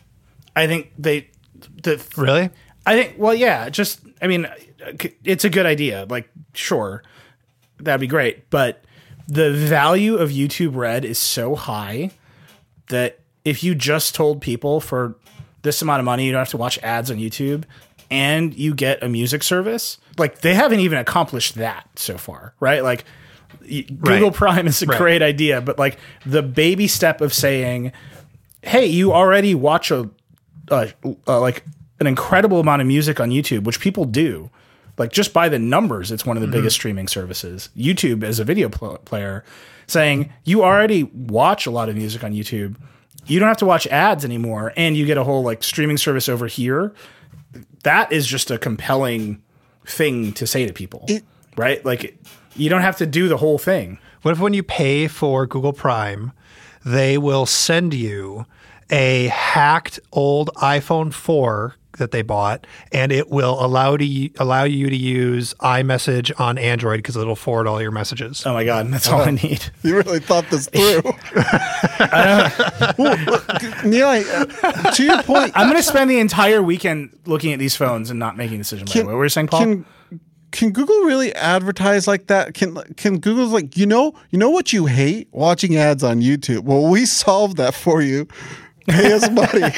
I 0.56 0.68
think 0.68 0.92
they, 0.98 1.30
the 1.84 2.04
Really? 2.18 2.50
I 2.86 2.96
think, 2.96 3.16
well, 3.18 3.34
yeah, 3.34 3.70
just, 3.70 4.02
I 4.22 4.28
mean, 4.28 4.46
uh, 4.46 4.56
it's 5.24 5.44
a 5.44 5.50
good 5.50 5.66
idea. 5.66 6.06
Like, 6.08 6.30
sure, 6.54 7.04
that'd 7.80 8.00
be 8.00 8.08
great. 8.08 8.50
But 8.50 8.85
the 9.28 9.52
value 9.52 10.16
of 10.16 10.30
YouTube 10.30 10.76
Red 10.76 11.04
is 11.06 11.18
so 11.18 11.56
high 11.56 12.12
that 12.90 13.20
if 13.44 13.64
you 13.64 13.76
just 13.76 14.14
told 14.16 14.42
people 14.42 14.80
for 14.80 15.16
this 15.64 15.82
amount 15.82 16.00
of 16.00 16.06
money, 16.06 16.26
you 16.26 16.32
don't 16.32 16.40
have 16.40 16.50
to 16.50 16.58
watch 16.58 16.78
ads 16.84 17.10
on 17.10 17.18
YouTube 17.18 17.64
and 18.12 18.54
you 18.54 18.76
get 18.76 19.02
a 19.04 19.10
music 19.10 19.42
service, 19.42 19.98
like, 20.20 20.42
they 20.42 20.54
haven't 20.54 20.80
even 20.80 21.00
accomplished 21.00 21.56
that 21.56 21.88
so 21.96 22.18
far, 22.18 22.54
right? 22.60 22.84
Like, 22.84 23.04
y- 23.68 23.82
Google 23.90 24.30
Right. 24.30 24.34
Prime 24.34 24.68
is 24.68 24.82
a 24.84 24.86
Right. 24.86 24.98
great 24.98 25.22
idea, 25.24 25.60
but 25.62 25.80
like 25.80 25.98
the 26.26 26.44
baby 26.44 26.88
step 26.88 27.20
of 27.22 27.34
saying, 27.34 27.92
hey, 28.62 28.86
you 28.86 29.12
already 29.12 29.56
watch 29.56 29.90
a, 29.90 30.08
uh, 30.70 30.88
uh, 31.28 31.40
like 31.40 31.64
an 32.00 32.06
incredible 32.08 32.60
amount 32.60 32.82
of 32.82 32.88
music 32.88 33.20
on 33.20 33.30
YouTube, 33.32 33.64
which 33.64 33.80
people 33.80 34.06
do. 34.06 34.50
Like 34.98 35.12
just 35.12 35.34
by 35.34 35.50
the 35.50 35.60
numbers, 35.60 36.12
it's 36.12 36.26
one 36.26 36.38
of 36.38 36.42
the 36.42 36.48
mm-hmm. 36.48 36.58
biggest 36.58 36.76
streaming 36.76 37.08
services. 37.08 37.70
YouTube 37.76 38.24
as 38.24 38.40
a 38.40 38.44
video 38.44 38.70
pl- 38.70 38.98
player, 39.00 39.44
saying 39.88 40.32
you 40.44 40.64
already 40.64 41.04
watch 41.04 41.66
a 41.66 41.72
lot 41.72 41.90
of 41.90 41.96
music 41.96 42.24
on 42.24 42.34
YouTube. 42.34 42.78
You 43.26 43.40
don't 43.40 43.48
have 43.48 43.58
to 43.58 43.66
watch 43.66 43.88
ads 43.88 44.24
anymore, 44.24 44.72
and 44.78 44.96
you 44.96 45.06
get 45.06 45.18
a 45.18 45.24
whole 45.24 45.44
like 45.44 45.64
streaming 45.64 45.98
service 45.98 46.30
over 46.30 46.48
here. 46.48 46.94
That 47.84 48.12
is 48.12 48.26
just 48.26 48.52
a 48.52 48.58
compelling 48.58 49.42
thing 49.86 50.34
to 50.34 50.48
say 50.48 50.66
to 50.66 50.74
people, 50.74 51.08
right? 51.58 51.84
Like 51.84 52.18
you 52.56 52.70
don't 52.70 52.82
have 52.82 52.98
to 52.98 53.06
do 53.06 53.28
the 53.28 53.38
whole 53.38 53.58
thing. 53.58 54.00
What 54.22 54.32
if 54.32 54.40
when 54.40 54.54
you 54.54 54.64
pay 54.64 55.08
for 55.08 55.46
Google 55.46 55.74
Prime, 55.74 56.32
they 56.84 57.18
will 57.18 57.46
send 57.46 57.94
you 57.94 58.46
a 58.90 59.28
hacked 59.28 60.00
old 60.12 60.50
iPhone 60.56 61.14
4 61.14 61.76
that 61.98 62.12
they 62.12 62.22
bought, 62.22 62.66
and 62.92 63.12
it 63.12 63.30
will 63.30 63.64
allow 63.64 63.98
to 63.98 64.30
allow 64.40 64.64
you 64.64 64.90
to 64.90 64.96
use 64.96 65.54
iMessage 65.62 66.32
on 66.40 66.58
Android 66.58 67.00
because 67.00 67.16
it'll 67.18 67.36
forward 67.36 67.68
all 67.68 67.82
your 67.82 67.92
messages. 67.92 68.46
Oh 68.46 68.54
my 68.54 68.64
god, 68.64 68.88
that's 68.92 69.08
all 69.08 69.22
I 69.22 69.32
need. 69.32 69.66
You 69.84 69.98
really 69.98 70.20
thought 70.20 70.50
this 70.50 70.68
through. 70.68 71.02
Nilay, 73.86 74.24
I- 74.64 74.68
uh, 74.68 74.92
to 74.92 75.04
your 75.04 75.24
point, 75.24 75.52
I'm 75.56 75.68
going 75.68 75.78
to 75.78 75.84
spend 75.84 76.10
the 76.10 76.20
entire 76.20 76.62
weekend 76.62 77.18
looking 77.26 77.54
at 77.54 77.60
these 77.60 77.76
phones 77.76 78.10
and 78.10 78.20
not 78.20 78.38
making 78.38 78.56
a 78.56 78.58
decision. 78.60 78.86
By 78.86 78.94
the 78.94 79.00
way. 79.00 79.06
What 79.06 79.18
were 79.18 79.26
you 79.26 79.30
saying, 79.30 79.48
Paul? 79.48 79.60
can 79.60 79.86
can 80.52 80.72
Google 80.72 81.02
really 81.02 81.34
advertise 81.36 82.08
like 82.08 82.28
that? 82.28 82.54
Can 82.54 82.76
can 82.96 83.20
Google's 83.20 83.52
like 83.52 83.76
you 83.76 83.86
know 83.86 84.14
you 84.30 84.40
know 84.40 84.50
what 84.50 84.72
you 84.72 84.86
hate 84.86 85.28
watching 85.32 85.76
ads 85.76 86.04
on 86.04 86.22
YouTube? 86.22 86.62
Well, 86.62 86.88
we 86.90 87.06
solved 87.06 87.58
that 87.58 87.74
for 87.74 88.02
you. 88.02 88.28
Pay 88.88 89.12
us 89.14 89.30
money. 89.30 89.64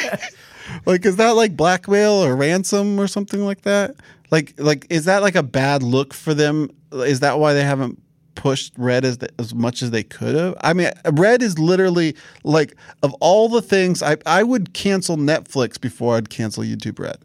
like, 0.85 1.05
is 1.05 1.15
that 1.17 1.31
like 1.31 1.55
blackmail 1.57 2.11
or 2.13 2.35
ransom 2.35 2.99
or 2.99 3.07
something 3.07 3.45
like 3.45 3.61
that? 3.61 3.95
Like, 4.31 4.53
like 4.57 4.85
is 4.89 5.05
that 5.05 5.21
like 5.21 5.35
a 5.35 5.43
bad 5.43 5.83
look 5.83 6.13
for 6.13 6.33
them? 6.33 6.69
Is 6.91 7.19
that 7.21 7.39
why 7.39 7.53
they 7.53 7.63
haven't 7.63 8.01
pushed 8.35 8.73
Red 8.77 9.03
as 9.05 9.17
as 9.39 9.55
much 9.55 9.81
as 9.81 9.91
they 9.91 10.03
could 10.03 10.35
have? 10.35 10.55
I 10.61 10.73
mean, 10.73 10.91
Red 11.13 11.41
is 11.41 11.57
literally 11.57 12.15
like 12.43 12.75
of 13.03 13.13
all 13.15 13.49
the 13.49 13.61
things 13.61 14.03
I 14.03 14.17
I 14.25 14.43
would 14.43 14.73
cancel 14.73 15.17
Netflix 15.17 15.79
before 15.79 16.17
I'd 16.17 16.29
cancel 16.29 16.63
YouTube 16.63 16.99
Red. 16.99 17.17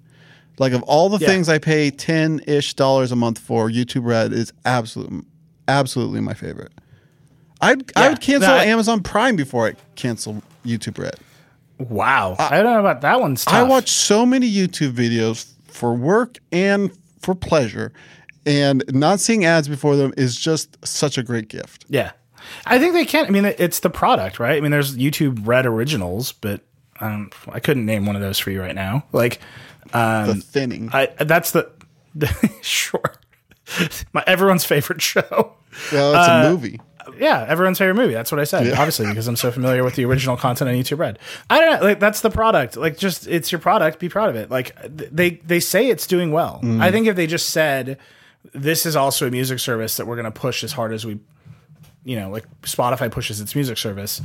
Like 0.59 0.73
of 0.73 0.83
all 0.85 1.09
the 1.09 1.19
Yeah. 1.19 1.27
things 1.29 1.49
I 1.49 1.59
pay 1.59 1.91
ten 1.91 2.41
ish 2.47 2.75
dollars 2.75 3.11
a 3.11 3.17
month 3.17 3.39
for, 3.39 3.69
YouTube 3.69 4.05
Red 4.05 4.33
is 4.33 4.53
absolutely 4.65 5.23
absolutely 5.69 6.21
my 6.21 6.35
favorite. 6.35 6.73
I'd 7.61 7.91
I 7.97 8.09
would 8.11 8.21
cancel 8.21 8.51
I- 8.53 8.65
Amazon 8.67 9.03
Prime 9.03 9.35
before 9.37 9.67
I 9.69 9.75
cancel 9.97 10.43
YouTube 10.65 10.99
Red. 10.99 11.17
Wow, 11.89 12.37
I 12.39 12.63
don't 12.63 12.73
know 12.73 12.81
about 12.81 13.01
that 13.03 13.21
one's 13.21 13.45
tough. 13.45 13.55
I 13.55 13.63
watch 13.63 13.91
so 13.91 14.25
many 14.27 14.51
YouTube 14.51 14.93
videos 14.93 15.53
for 15.67 15.95
work 15.95 16.39
and 16.51 16.91
for 17.21 17.35
pleasure, 17.35 17.93
and 18.47 18.85
not 18.89 19.21
seeing 19.21 19.45
ads 19.45 19.69
before 19.69 19.97
them 19.97 20.13
is 20.17 20.37
just 20.37 20.85
such 20.87 21.19
a 21.19 21.23
great 21.23 21.49
gift. 21.49 21.85
Yeah, 21.89 22.13
I 22.67 22.79
think 22.79 22.95
they 22.95 23.05
can't. 23.05 23.29
I 23.29 23.31
mean, 23.31 23.45
it's 23.45 23.81
the 23.81 23.91
product, 23.91 24.39
right? 24.39 24.57
I 24.57 24.61
mean, 24.61 24.71
there's 24.71 24.97
YouTube 24.97 25.47
Red 25.47 25.67
Originals, 25.67 26.33
but 26.33 26.61
um, 27.01 27.31
I 27.51 27.61
couldn't 27.61 27.87
name 27.87 28.07
one 28.07 28.17
of 28.17 28.23
those 28.23 28.39
for 28.39 28.51
you 28.51 28.61
right 28.61 28.75
now. 28.75 29.05
Like, 29.13 29.41
the 29.93 30.43
thinning. 30.45 30.91
I 30.93 31.07
that's 31.07 31.53
the, 31.53 31.71
the 32.15 32.29
sure, 32.63 33.15
my 34.13 34.25
everyone's 34.27 34.65
favorite 34.65 35.03
show. 35.03 35.55
well, 35.93 36.15
it's 36.15 36.29
uh, 36.29 36.43
a 36.45 36.51
movie. 36.51 36.81
Yeah, 37.19 37.45
everyone's 37.49 37.79
favorite 37.79 37.95
movie. 37.95 38.13
That's 38.15 38.31
what 38.33 38.41
I 38.41 38.45
said. 38.45 38.73
Obviously, 38.73 39.07
because 39.07 39.27
I'm 39.29 39.37
so 39.37 39.51
familiar 39.51 39.85
with 39.85 39.97
the 39.97 40.05
original 40.05 40.37
content 40.37 40.69
on 40.71 40.77
YouTube 40.77 40.99
Red. 40.99 41.19
I 41.51 41.61
don't 41.61 41.81
know. 41.81 41.87
Like 41.87 42.01
that's 42.01 42.21
the 42.21 42.31
product. 42.31 42.77
Like 42.77 42.97
just 42.99 43.27
it's 43.27 43.51
your 43.53 43.59
product. 43.61 43.99
Be 43.99 44.09
proud 44.09 44.29
of 44.31 44.37
it. 44.37 44.51
Like 44.51 44.77
they 44.89 45.31
they 45.45 45.61
say 45.61 45.89
it's 45.89 46.07
doing 46.07 46.33
well. 46.33 46.61
Mm. 46.63 46.81
I 46.81 46.91
think 46.91 47.07
if 47.07 47.17
they 47.17 47.27
just 47.27 47.51
said 47.51 47.99
this 48.53 48.87
is 48.87 48.97
also 48.97 49.27
a 49.29 49.31
music 49.31 49.59
service 49.59 49.97
that 49.97 50.07
we're 50.07 50.17
going 50.17 50.25
to 50.25 50.31
push 50.31 50.65
as 50.65 50.73
hard 50.73 50.93
as 50.93 51.07
we, 51.07 51.19
you 52.05 52.17
know, 52.19 52.29
like 52.31 52.45
Spotify 52.63 53.11
pushes 53.11 53.41
its 53.41 53.55
music 53.55 53.79
service, 53.79 54.21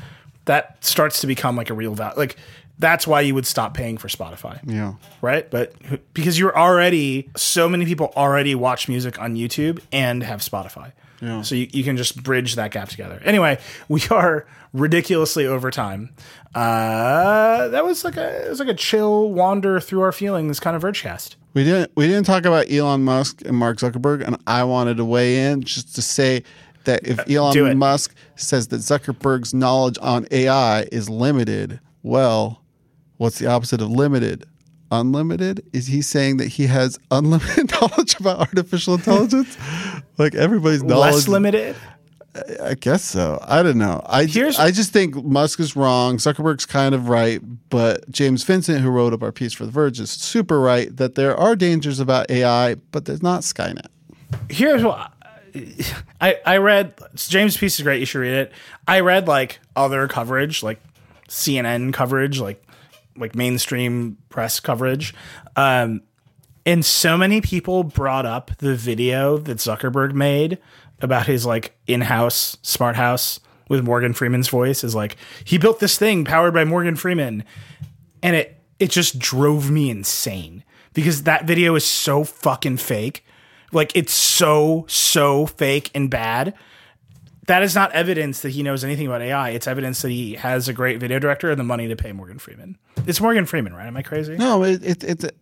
that 0.46 0.84
starts 0.84 1.22
to 1.22 1.28
become 1.28 1.56
like 1.56 1.70
a 1.70 1.74
real 1.74 1.94
value. 1.94 2.18
Like 2.18 2.36
that's 2.80 3.06
why 3.08 3.22
you 3.22 3.34
would 3.36 3.46
stop 3.46 3.74
paying 3.74 3.98
for 3.98 4.08
Spotify 4.08 4.60
Yeah. 4.64 4.94
right? 5.22 5.50
But 5.50 5.74
because 6.14 6.38
you're 6.38 6.58
already 6.58 7.30
so 7.36 7.68
many 7.68 7.86
people 7.86 8.12
already 8.16 8.56
watch 8.56 8.88
music 8.88 9.20
on 9.20 9.36
YouTube 9.36 9.82
and 9.92 10.24
have 10.24 10.42
Spotify. 10.42 10.92
Yeah. 11.22 11.42
So 11.42 11.56
you, 11.56 11.68
you 11.72 11.84
can 11.84 11.98
just 11.98 12.22
bridge 12.24 12.56
that 12.56 12.72
gap 12.72 12.90
together. 12.90 13.22
Anyway, 13.26 13.60
we 13.90 14.02
are 14.12 14.46
ridiculously 14.74 15.46
over 15.48 15.72
time. 15.72 16.12
Uh, 16.54 17.68
that 17.70 17.86
was 17.86 18.04
like 18.04 18.18
a 18.18 18.46
it 18.46 18.50
was 18.50 18.60
like 18.60 18.68
a 18.68 18.74
chill 18.74 19.32
wander 19.32 19.80
through 19.80 20.02
our 20.02 20.12
feelings 20.12 20.60
kind 20.60 20.76
of 20.76 20.82
Vergecast. 20.82 21.36
We 21.54 21.64
didn't 21.64 21.92
we 21.96 22.08
didn't 22.08 22.26
talk 22.26 22.46
about 22.46 22.70
Elon 22.72 23.04
Musk 23.04 23.42
and 23.46 23.56
Mark 23.58 23.78
Zuckerberg, 23.78 24.26
and 24.26 24.38
I 24.48 24.64
wanted 24.64 24.98
to 24.98 25.06
weigh 25.06 25.46
in 25.52 25.62
just 25.62 25.96
to 25.96 26.02
say 26.02 26.44
that 26.86 27.08
if 27.08 27.20
Uh. 27.20 27.24
Elon 27.30 27.78
Musk 27.78 28.16
says 28.36 28.68
that 28.70 28.78
Zuckerberg's 28.78 29.54
knowledge 29.54 29.98
on 30.02 30.28
AI 30.32 30.82
is 30.92 31.10
limited, 31.10 31.80
well, 32.04 32.62
what's 33.18 33.40
the 33.40 33.48
opposite 33.48 33.82
of 33.82 33.90
limited? 33.90 34.46
Unlimited? 34.92 35.66
Is 35.74 35.88
he 35.88 36.02
saying 36.02 36.38
that 36.38 36.48
he 36.48 36.68
has 36.68 37.00
unlimited 37.12 37.72
knowledge 37.82 38.20
about 38.20 38.40
artificial 38.40 38.96
intelligence? 38.96 39.58
like 40.18 40.36
everybody's 40.36 40.84
knowledge. 40.84 41.14
Less 41.16 41.28
limited. 41.28 41.76
I 42.62 42.76
guess 42.76 43.04
so. 43.04 43.44
I 43.48 43.64
don't 43.64 43.80
know. 43.80 44.00
I 44.06 44.26
Here's- 44.26 44.60
I 44.60 44.70
just 44.70 44.94
think 44.94 45.16
Musk 45.26 45.60
is 45.60 45.76
wrong. 45.76 46.18
Zuckerberg's 46.18 46.68
kind 46.68 46.94
of 46.94 47.10
right, 47.10 47.42
but 47.72 48.08
James 48.12 48.44
Vincent, 48.44 48.82
who 48.82 48.90
wrote 48.92 49.12
up 49.12 49.24
our 49.24 49.32
piece 49.32 49.54
for 49.54 49.66
The 49.66 49.72
Verge, 49.72 50.00
is 50.00 50.12
super 50.12 50.60
right 50.60 50.96
that 50.98 51.16
there 51.16 51.36
are 51.36 51.56
dangers 51.56 52.00
about 52.00 52.30
AI, 52.30 52.76
but 52.92 53.06
there's 53.06 53.24
not 53.24 53.42
Skynet. 53.42 53.88
here's 54.50 54.84
what 54.84 55.12
I 56.22 56.38
I 56.46 56.58
read. 56.58 56.94
James' 57.16 57.58
piece 57.58 57.80
is 57.80 57.84
great. 57.84 58.00
You 58.02 58.06
should 58.06 58.20
read 58.20 58.34
it. 58.34 58.52
I 58.88 59.00
read 59.00 59.28
like 59.28 59.60
other 59.76 60.08
coverage, 60.08 60.62
like 60.62 60.80
CNN 61.28 61.92
coverage, 61.94 62.40
like 62.40 62.64
like 63.18 63.36
mainstream 63.36 64.18
press 64.30 64.60
coverage, 64.60 65.14
um, 65.56 66.02
and 66.66 66.84
so 66.84 67.18
many 67.18 67.42
people 67.42 67.84
brought 67.84 68.26
up 68.26 68.52
the 68.58 68.76
video 68.76 69.38
that 69.38 69.58
Zuckerberg 69.58 70.14
made 70.14 70.58
about 71.02 71.28
his 71.28 71.46
like 71.46 71.78
in-house 71.88 72.58
smart 72.62 72.96
house 72.96 73.40
with 73.70 73.84
Morgan 73.84 74.14
Freeman's 74.14 74.50
voice. 74.50 74.84
Is 74.84 74.96
like 74.96 75.18
he 75.44 75.58
built 75.58 75.80
this 75.80 75.98
thing 75.98 76.26
powered 76.26 76.54
by 76.54 76.66
Morgan 76.66 76.96
Freeman, 76.96 77.44
and 78.22 78.36
it 78.36 78.62
it 78.80 78.92
just 78.92 79.18
drove 79.20 79.72
me 79.72 79.90
insane 79.90 80.64
because 80.94 81.24
that 81.24 81.46
video 81.46 81.76
is 81.76 81.86
so 81.86 82.24
fucking 82.24 82.78
fake. 82.78 83.24
Like 83.72 83.92
it's 83.96 84.14
so 84.14 84.86
so 84.88 85.46
fake 85.46 85.92
and 85.94 86.10
bad. 86.10 86.54
That 87.48 87.64
is 87.64 87.76
not 87.76 87.92
evidence 87.94 88.42
that 88.42 88.50
he 88.50 88.62
knows 88.62 88.84
anything 88.84 89.08
about 89.08 89.22
AI. 89.22 89.50
It's 89.52 89.68
evidence 89.68 90.02
that 90.02 90.10
he 90.10 90.36
has 90.36 90.68
a 90.68 90.74
great 90.74 91.00
video 91.00 91.18
director 91.18 91.50
and 91.50 91.60
the 91.60 91.64
money 91.64 91.88
to 91.88 91.96
pay 91.96 92.12
Morgan 92.12 92.40
Freeman. 92.40 92.78
It's 93.06 93.22
Morgan 93.22 93.46
Freeman, 93.46 93.74
right? 93.74 93.88
Am 93.88 93.96
I 93.96 94.02
crazy? 94.02 94.36
No, 94.36 94.64
it, 94.64 94.84
it, 94.84 95.04
it's 95.04 95.24
it, 95.24 95.36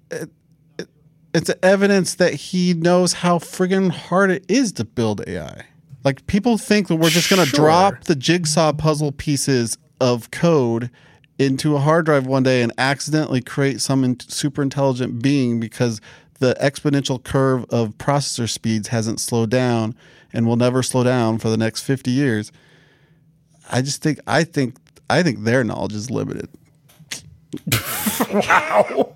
it, 0.77 0.87
it's 1.33 1.51
evidence 1.63 2.15
that 2.15 2.33
he 2.35 2.73
knows 2.75 3.13
how 3.13 3.39
friggin' 3.39 3.89
hard 3.91 4.29
it 4.31 4.45
is 4.47 4.71
to 4.73 4.85
build 4.85 5.27
AI. 5.27 5.65
Like 6.03 6.25
people 6.27 6.57
think 6.59 6.87
that 6.89 6.97
we're 6.97 7.09
just 7.09 7.29
going 7.29 7.41
to 7.43 7.47
Sure. 7.49 7.65
drop 7.65 8.03
the 8.03 8.15
jigsaw 8.15 8.71
puzzle 8.71 9.11
pieces 9.11 9.77
of 9.99 10.29
code 10.29 10.91
into 11.39 11.75
a 11.75 11.79
hard 11.79 12.05
drive 12.05 12.27
one 12.27 12.43
day 12.43 12.61
and 12.61 12.71
accidentally 12.77 13.41
create 13.41 13.81
some 13.81 14.03
in- 14.03 14.19
super 14.19 14.61
intelligent 14.61 15.21
being 15.23 15.59
because 15.59 15.99
the 16.39 16.55
exponential 16.61 17.23
curve 17.23 17.65
of 17.69 17.97
processor 17.97 18.49
speeds 18.49 18.89
hasn't 18.89 19.19
slowed 19.19 19.49
down 19.49 19.95
and 20.33 20.45
will 20.45 20.57
never 20.57 20.83
slow 20.83 21.03
down 21.03 21.37
for 21.37 21.49
the 21.49 21.57
next 21.57 21.81
50 21.83 22.11
years. 22.11 22.51
I 23.71 23.81
just 23.81 24.01
think 24.03 24.19
I 24.27 24.43
think 24.43 24.75
I 25.09 25.23
think 25.23 25.43
their 25.43 25.63
knowledge 25.63 25.93
is 25.93 26.09
limited. 26.11 26.49
Wow. 28.31 29.15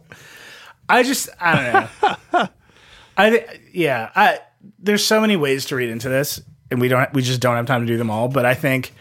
I 0.88 1.04
just 1.04 1.30
I 1.40 1.56
don't 1.56 2.34
know. 2.34 2.48
I 3.18 3.60
yeah, 3.74 4.12
I 4.16 4.40
there's 4.78 5.06
so 5.06 5.22
many 5.22 5.36
ways 5.36 5.66
to 5.66 5.76
read 5.76 5.90
into 5.90 6.10
this 6.10 6.42
and 6.72 6.82
we 6.82 6.88
don't 6.88 7.14
we 7.14 7.22
just 7.22 7.42
don't 7.42 7.56
have 7.56 7.66
time 7.66 7.82
to 7.82 7.88
do 7.88 7.98
them 7.98 8.10
all, 8.10 8.28
but 8.28 8.46
I 8.46 8.54
think 8.54 8.94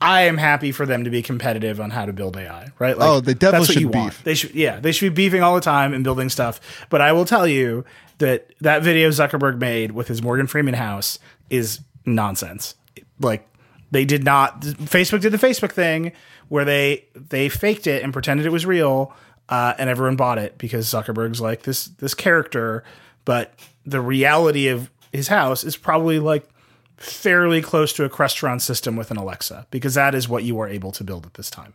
I 0.00 0.22
am 0.22 0.36
happy 0.36 0.72
for 0.72 0.84
them 0.84 1.04
to 1.04 1.10
be 1.10 1.22
competitive 1.22 1.80
on 1.80 1.90
how 1.90 2.04
to 2.04 2.12
build 2.12 2.36
AI, 2.36 2.68
right? 2.78 2.98
Like, 2.98 3.08
Oh, 3.08 3.20
they 3.20 3.32
definitely 3.34 3.66
should 3.68 3.80
you 3.82 3.88
want. 3.88 4.12
beef. 4.12 4.24
They 4.24 4.34
should 4.34 4.54
yeah, 4.54 4.78
they 4.78 4.92
should 4.92 5.14
be 5.14 5.24
beefing 5.24 5.42
all 5.42 5.54
the 5.54 5.60
time 5.60 5.94
and 5.94 6.04
building 6.04 6.28
stuff. 6.28 6.60
But 6.90 7.00
I 7.00 7.12
will 7.12 7.24
tell 7.24 7.46
you 7.46 7.84
that 8.18 8.52
that 8.60 8.82
video 8.82 9.08
Zuckerberg 9.10 9.58
made 9.58 9.92
with 9.92 10.08
his 10.08 10.22
Morgan 10.22 10.46
Freeman 10.46 10.74
house 10.74 11.18
is 11.50 11.80
nonsense. 12.04 12.74
Like 13.20 13.48
they 13.90 14.04
did 14.04 14.22
not 14.24 14.60
Facebook 14.60 15.20
did 15.22 15.32
the 15.32 15.38
Facebook 15.38 15.72
thing 15.72 16.12
where 16.48 16.64
they 16.64 17.04
they 17.14 17.48
faked 17.48 17.86
it 17.86 18.02
and 18.02 18.12
pretended 18.12 18.44
it 18.44 18.50
was 18.50 18.66
real 18.66 19.14
uh, 19.48 19.74
and 19.78 19.88
everyone 19.88 20.16
bought 20.16 20.38
it 20.38 20.58
because 20.58 20.86
Zuckerberg's 20.88 21.40
like 21.40 21.62
this 21.62 21.86
this 21.86 22.14
character 22.14 22.84
but 23.24 23.54
the 23.86 24.00
reality 24.00 24.68
of 24.68 24.90
his 25.12 25.28
house 25.28 25.64
is 25.64 25.76
probably 25.76 26.18
like 26.18 26.46
fairly 26.96 27.60
close 27.60 27.92
to 27.94 28.04
a 28.04 28.08
Crestron 28.08 28.60
system 28.60 28.96
with 28.96 29.10
an 29.10 29.16
Alexa 29.16 29.66
because 29.70 29.94
that 29.94 30.14
is 30.14 30.28
what 30.28 30.44
you 30.44 30.58
are 30.60 30.68
able 30.68 30.92
to 30.92 31.04
build 31.04 31.26
at 31.26 31.34
this 31.34 31.50
time. 31.50 31.74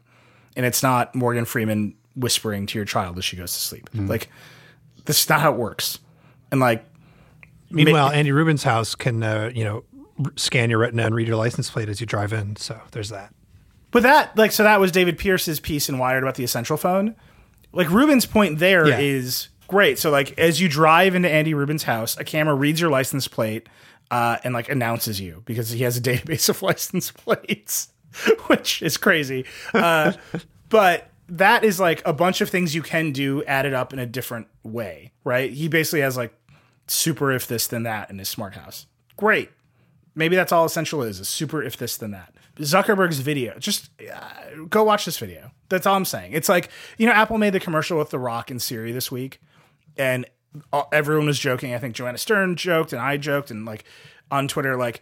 And 0.55 0.65
it's 0.65 0.81
not 0.83 1.13
Morgan 1.15 1.45
Freeman 1.45 1.95
whispering 2.15 2.65
to 2.67 2.77
your 2.77 2.85
child 2.85 3.17
as 3.17 3.23
she 3.25 3.37
goes 3.37 3.53
to 3.53 3.59
sleep. 3.59 3.89
Like 3.93 4.29
this 5.05 5.21
is 5.23 5.29
not 5.29 5.39
how 5.41 5.51
it 5.53 5.57
works. 5.57 5.99
And 6.51 6.59
like 6.59 6.85
Meanwhile, 7.69 8.09
Andy 8.09 8.31
Rubin's 8.33 8.63
house 8.63 8.95
can, 8.95 9.23
uh, 9.23 9.49
you 9.55 9.63
know, 9.63 9.83
r- 10.25 10.33
scan 10.35 10.69
your 10.69 10.79
retina 10.79 11.05
and 11.05 11.15
read 11.15 11.27
your 11.27 11.37
license 11.37 11.69
plate 11.69 11.87
as 11.87 12.01
you 12.01 12.05
drive 12.05 12.33
in. 12.33 12.57
So 12.57 12.77
there's 12.91 13.09
that. 13.09 13.33
But 13.91 14.03
that, 14.03 14.37
like, 14.37 14.51
so 14.51 14.63
that 14.63 14.79
was 14.81 14.91
David 14.91 15.17
Pierce's 15.17 15.59
piece 15.61 15.87
in 15.87 15.97
Wired 15.97 16.21
about 16.23 16.35
the 16.35 16.43
Essential 16.43 16.75
Phone. 16.75 17.15
Like, 17.71 17.89
Rubin's 17.89 18.25
point 18.25 18.59
there 18.59 18.87
is 18.99 19.47
Yeah. 19.49 19.67
great. 19.67 19.99
So, 19.99 20.09
like, 20.09 20.37
as 20.37 20.59
you 20.59 20.67
drive 20.67 21.15
into 21.15 21.29
Andy 21.29 21.53
Rubin's 21.53 21.83
house, 21.83 22.17
a 22.17 22.25
camera 22.25 22.55
reads 22.55 22.81
your 22.81 22.89
license 22.89 23.27
plate 23.29 23.67
uh, 24.11 24.37
and, 24.43 24.53
like, 24.53 24.69
announces 24.69 25.19
you 25.19 25.41
because 25.45 25.71
he 25.71 25.83
has 25.83 25.97
a 25.97 26.01
database 26.01 26.49
of 26.49 26.61
license 26.61 27.09
plates, 27.11 27.91
which 28.47 28.83
is 28.83 28.97
crazy. 28.97 29.45
Uh, 29.73 30.13
but 30.69 31.09
that 31.27 31.63
is, 31.63 31.79
like, 31.79 32.03
a 32.05 32.13
bunch 32.13 32.41
of 32.41 32.49
things 32.49 32.75
you 32.75 32.83
can 32.83 33.11
do 33.11 33.43
added 33.45 33.73
up 33.73 33.93
in 33.93 33.99
a 33.99 34.05
different 34.05 34.47
way, 34.63 35.11
right? 35.23 35.51
He 35.51 35.67
basically 35.67 36.01
has, 36.01 36.15
like, 36.15 36.33
super 36.87 37.31
if 37.31 37.47
this, 37.47 37.65
then 37.65 37.83
that 37.83 38.11
in 38.11 38.19
his 38.19 38.29
smart 38.29 38.53
house. 38.53 38.85
Great 39.17 39.49
maybe 40.15 40.35
that's 40.35 40.51
all 40.51 40.65
essential 40.65 41.03
is, 41.03 41.19
is 41.19 41.29
super 41.29 41.63
if 41.63 41.77
this 41.77 41.97
then 41.97 42.11
that 42.11 42.33
zuckerberg's 42.57 43.19
video 43.19 43.57
just 43.59 43.89
uh, 44.13 44.29
go 44.69 44.83
watch 44.83 45.05
this 45.05 45.17
video 45.17 45.51
that's 45.69 45.85
all 45.85 45.95
i'm 45.95 46.05
saying 46.05 46.33
it's 46.33 46.49
like 46.49 46.69
you 46.97 47.05
know 47.05 47.13
apple 47.13 47.37
made 47.37 47.53
the 47.53 47.59
commercial 47.59 47.97
with 47.97 48.09
the 48.09 48.19
rock 48.19 48.51
and 48.51 48.61
siri 48.61 48.91
this 48.91 49.11
week 49.11 49.41
and 49.97 50.25
all, 50.71 50.87
everyone 50.91 51.25
was 51.25 51.39
joking 51.39 51.73
i 51.73 51.77
think 51.77 51.95
joanna 51.95 52.17
stern 52.17 52.55
joked 52.55 52.93
and 52.93 53.01
i 53.01 53.17
joked 53.17 53.51
and 53.51 53.65
like 53.65 53.83
on 54.29 54.47
twitter 54.47 54.75
like 54.75 55.01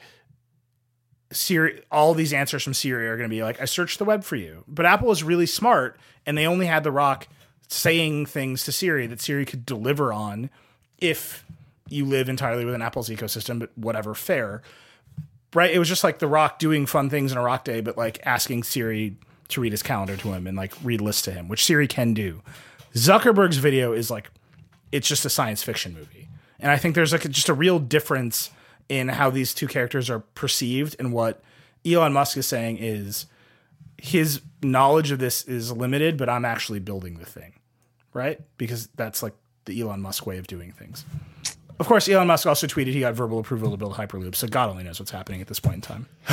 Siri, 1.32 1.82
all 1.92 2.14
these 2.14 2.34
answers 2.34 2.64
from 2.64 2.74
Siri 2.74 3.08
are 3.08 3.16
going 3.16 3.30
to 3.30 3.36
be 3.36 3.44
like, 3.44 3.62
I 3.62 3.66
searched 3.66 4.00
the 4.00 4.06
web 4.06 4.24
for 4.24 4.36
you. 4.36 4.64
But 4.68 4.86
Apple 4.86 5.12
is 5.12 5.24
really 5.24 5.46
smart, 5.46 6.00
and 6.26 6.38
they 6.38 6.48
only 6.48 6.66
had 6.66 6.84
the 6.84 6.92
Rock 6.92 7.28
saying 7.68 8.26
things 8.26 8.64
to 8.64 8.72
Siri 8.72 9.06
that 9.08 9.22
Siri 9.22 9.46
could 9.46 9.66
deliver 9.66 10.12
on 10.12 10.50
if 10.98 11.46
you 11.88 12.06
live 12.06 12.30
entirely 12.30 12.66
within 12.66 12.82
Apple's 12.82 13.10
ecosystem, 13.10 13.60
but 13.60 13.76
whatever, 13.78 14.16
fair. 14.16 14.62
Right? 15.54 15.72
It 15.72 15.80
was 15.80 15.88
just 15.88 16.04
like 16.04 16.20
the 16.20 16.28
Rock 16.28 16.60
doing 16.60 16.86
fun 16.86 17.10
things 17.10 17.32
in 17.32 17.38
a 17.38 17.44
Rock 17.44 17.64
day, 17.64 17.82
but 17.82 17.98
like 17.98 18.20
asking 18.26 18.64
Siri 18.64 19.18
to 19.50 19.62
read 19.62 19.72
his 19.72 19.84
calendar 19.84 20.18
to 20.18 20.34
him 20.34 20.48
and 20.48 20.58
like 20.58 20.74
read 20.84 21.02
lists 21.02 21.24
to 21.24 21.32
him, 21.32 21.48
which 21.48 21.66
Siri 21.66 21.88
can 21.88 22.14
do. 22.14 22.42
Zuckerberg's 22.94 23.58
video 23.58 23.94
is 23.94 24.10
like, 24.10 24.30
it's 24.92 25.08
just 25.08 25.26
a 25.26 25.30
science 25.30 25.64
fiction 25.64 25.94
movie. 25.94 26.28
And 26.60 26.72
I 26.72 26.78
think 26.78 26.96
there's 26.96 27.12
like 27.12 27.30
just 27.30 27.50
a 27.50 27.54
real 27.54 27.80
difference 27.80 28.52
in 28.90 29.08
how 29.08 29.30
these 29.30 29.54
two 29.54 29.68
characters 29.68 30.10
are 30.10 30.20
perceived 30.20 30.96
and 31.00 31.14
what 31.14 31.42
Elon 31.86 32.14
Musk 32.14 32.38
is 32.38 32.48
saying 32.48 32.78
is 32.80 33.28
his 33.98 34.42
knowledge 34.62 35.12
of 35.12 35.20
this 35.20 35.44
is 35.44 35.72
limited, 35.72 36.18
but 36.18 36.30
I'm 36.30 36.46
actually 36.46 36.80
building 36.80 37.20
the 37.20 37.26
thing, 37.26 37.54
right? 38.14 38.40
Because 38.58 38.88
that's 38.96 39.22
like 39.24 39.34
the 39.66 39.80
Elon 39.80 40.02
Musk 40.02 40.26
way 40.26 40.38
of 40.38 40.48
doing 40.48 40.72
things. 40.72 41.06
Of 41.80 41.88
course, 41.88 42.10
Elon 42.10 42.28
Musk 42.28 42.46
also 42.46 42.68
tweeted 42.68 42.88
he 42.88 43.00
got 43.00 43.14
verbal 43.14 43.40
approval 43.40 43.72
to 43.72 43.78
build 43.78 43.94
Hyperloop, 43.94 44.36
so 44.36 44.48
God 44.48 44.70
only 44.70 44.84
knows 44.84 45.00
what's 45.00 45.12
happening 45.12 45.40
at 45.40 45.48
this 45.48 45.60
point 45.60 45.76
in 45.76 45.82
time. 45.82 46.08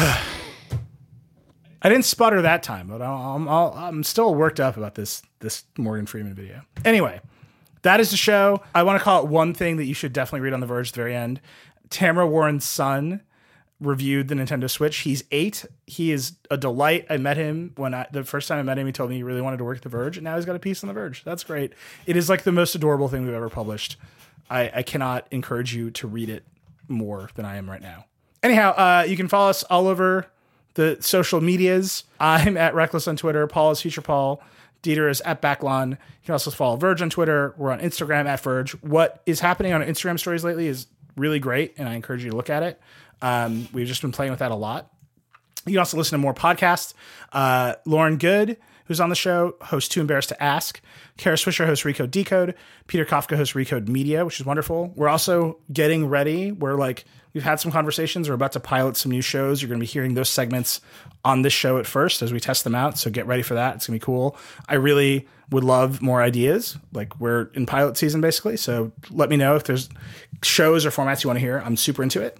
I 1.82 1.88
didn't 1.88 2.04
sputter 2.04 2.42
that 2.42 2.64
time, 2.64 2.88
but 2.88 3.00
I'm, 3.00 3.48
I'll, 3.48 3.72
I'm 3.76 4.02
still 4.02 4.34
worked 4.34 4.58
up 4.58 4.76
about 4.76 4.96
this 4.96 5.22
this 5.38 5.64
Morgan 5.78 6.06
Freeman 6.06 6.34
video. 6.34 6.62
Anyway, 6.84 7.20
that 7.86 8.00
is 8.00 8.10
the 8.10 8.16
show. 8.16 8.62
I 8.74 8.82
want 8.82 8.98
to 8.98 9.04
call 9.04 9.22
it 9.22 9.28
one 9.28 9.54
thing 9.54 9.76
that 9.76 9.84
you 9.84 9.94
should 9.94 10.12
definitely 10.12 10.40
read 10.40 10.52
on 10.52 10.60
The 10.60 10.66
Verge 10.66 10.88
at 10.88 10.94
the 10.94 11.00
very 11.00 11.14
end. 11.14 11.40
Tamara 11.88 12.26
Warren's 12.26 12.64
son 12.64 13.22
reviewed 13.80 14.28
the 14.28 14.34
Nintendo 14.34 14.68
Switch. 14.68 14.98
He's 14.98 15.22
eight. 15.30 15.64
He 15.86 16.10
is 16.10 16.32
a 16.50 16.56
delight. 16.56 17.06
I 17.08 17.16
met 17.16 17.36
him 17.36 17.72
when 17.76 17.94
I 17.94 18.06
the 18.10 18.24
first 18.24 18.48
time 18.48 18.58
I 18.58 18.62
met 18.62 18.78
him. 18.78 18.86
He 18.86 18.92
told 18.92 19.10
me 19.10 19.16
he 19.16 19.22
really 19.22 19.40
wanted 19.40 19.58
to 19.58 19.64
work 19.64 19.76
at 19.76 19.82
The 19.82 19.88
Verge, 19.88 20.16
and 20.16 20.24
now 20.24 20.34
he's 20.36 20.44
got 20.44 20.56
a 20.56 20.58
piece 20.58 20.82
on 20.82 20.88
The 20.88 20.94
Verge. 20.94 21.22
That's 21.24 21.44
great. 21.44 21.72
It 22.06 22.16
is 22.16 22.28
like 22.28 22.42
the 22.42 22.52
most 22.52 22.74
adorable 22.74 23.08
thing 23.08 23.24
we've 23.24 23.34
ever 23.34 23.48
published. 23.48 23.96
I, 24.50 24.70
I 24.74 24.82
cannot 24.82 25.26
encourage 25.30 25.74
you 25.74 25.90
to 25.92 26.06
read 26.06 26.28
it 26.28 26.44
more 26.88 27.30
than 27.34 27.44
I 27.44 27.56
am 27.56 27.68
right 27.70 27.82
now. 27.82 28.06
Anyhow, 28.42 28.70
uh, 28.70 29.04
you 29.06 29.16
can 29.16 29.28
follow 29.28 29.50
us 29.50 29.62
all 29.64 29.88
over 29.88 30.26
the 30.74 30.98
social 31.00 31.40
medias. 31.40 32.04
I'm 32.20 32.56
at 32.56 32.74
Reckless 32.74 33.08
on 33.08 33.16
Twitter. 33.16 33.46
Paul 33.46 33.72
is 33.72 33.80
Future 33.80 34.02
Paul. 34.02 34.42
Dieter 34.82 35.10
is 35.10 35.20
at 35.22 35.40
Backlon. 35.40 35.90
You 35.90 35.96
can 36.24 36.32
also 36.32 36.50
follow 36.50 36.76
Verge 36.76 37.02
on 37.02 37.10
Twitter. 37.10 37.54
We're 37.56 37.72
on 37.72 37.80
Instagram 37.80 38.26
at 38.26 38.40
Verge. 38.40 38.72
What 38.82 39.22
is 39.26 39.40
happening 39.40 39.72
on 39.72 39.82
Instagram 39.82 40.18
stories 40.18 40.44
lately 40.44 40.68
is 40.68 40.86
really 41.16 41.38
great, 41.38 41.74
and 41.78 41.88
I 41.88 41.94
encourage 41.94 42.24
you 42.24 42.30
to 42.30 42.36
look 42.36 42.50
at 42.50 42.62
it. 42.62 42.80
Um, 43.22 43.68
we've 43.72 43.86
just 43.86 44.02
been 44.02 44.12
playing 44.12 44.30
with 44.30 44.40
that 44.40 44.50
a 44.50 44.56
lot. 44.56 44.92
You 45.64 45.72
can 45.72 45.78
also 45.80 45.96
listen 45.96 46.18
to 46.18 46.22
more 46.22 46.34
podcasts. 46.34 46.94
Uh, 47.32 47.74
Lauren 47.84 48.18
Goode, 48.18 48.56
who's 48.84 49.00
on 49.00 49.08
the 49.08 49.16
show, 49.16 49.56
hosts 49.62 49.88
Too 49.88 50.00
Embarrassed 50.00 50.28
to 50.28 50.40
Ask. 50.42 50.80
Kara 51.16 51.36
Swisher 51.36 51.66
hosts 51.66 51.84
Recode 51.84 52.10
Decode. 52.10 52.54
Peter 52.86 53.04
Kafka 53.04 53.36
hosts 53.36 53.54
Recode 53.54 53.88
Media, 53.88 54.24
which 54.24 54.38
is 54.38 54.46
wonderful. 54.46 54.92
We're 54.94 55.08
also 55.08 55.58
getting 55.72 56.06
ready. 56.06 56.52
We're 56.52 56.76
like, 56.76 57.04
we've 57.36 57.44
had 57.44 57.60
some 57.60 57.70
conversations. 57.70 58.30
We're 58.30 58.34
about 58.34 58.52
to 58.52 58.60
pilot 58.60 58.96
some 58.96 59.12
new 59.12 59.20
shows. 59.20 59.60
You're 59.60 59.68
going 59.68 59.78
to 59.78 59.82
be 59.84 59.92
hearing 59.92 60.14
those 60.14 60.30
segments 60.30 60.80
on 61.22 61.42
this 61.42 61.52
show 61.52 61.76
at 61.76 61.84
first 61.84 62.22
as 62.22 62.32
we 62.32 62.40
test 62.40 62.64
them 62.64 62.74
out. 62.74 62.96
So 62.96 63.10
get 63.10 63.26
ready 63.26 63.42
for 63.42 63.52
that. 63.52 63.74
It's 63.74 63.86
going 63.86 64.00
to 64.00 64.02
be 64.02 64.06
cool. 64.06 64.38
I 64.70 64.76
really 64.76 65.28
would 65.50 65.62
love 65.62 66.00
more 66.00 66.22
ideas. 66.22 66.78
Like 66.94 67.20
we're 67.20 67.50
in 67.52 67.66
pilot 67.66 67.98
season 67.98 68.22
basically. 68.22 68.56
So 68.56 68.90
let 69.10 69.28
me 69.28 69.36
know 69.36 69.54
if 69.54 69.64
there's 69.64 69.90
shows 70.42 70.86
or 70.86 70.90
formats 70.90 71.24
you 71.24 71.28
want 71.28 71.36
to 71.36 71.42
hear. 71.42 71.58
I'm 71.62 71.76
super 71.76 72.02
into 72.02 72.22
it. 72.22 72.38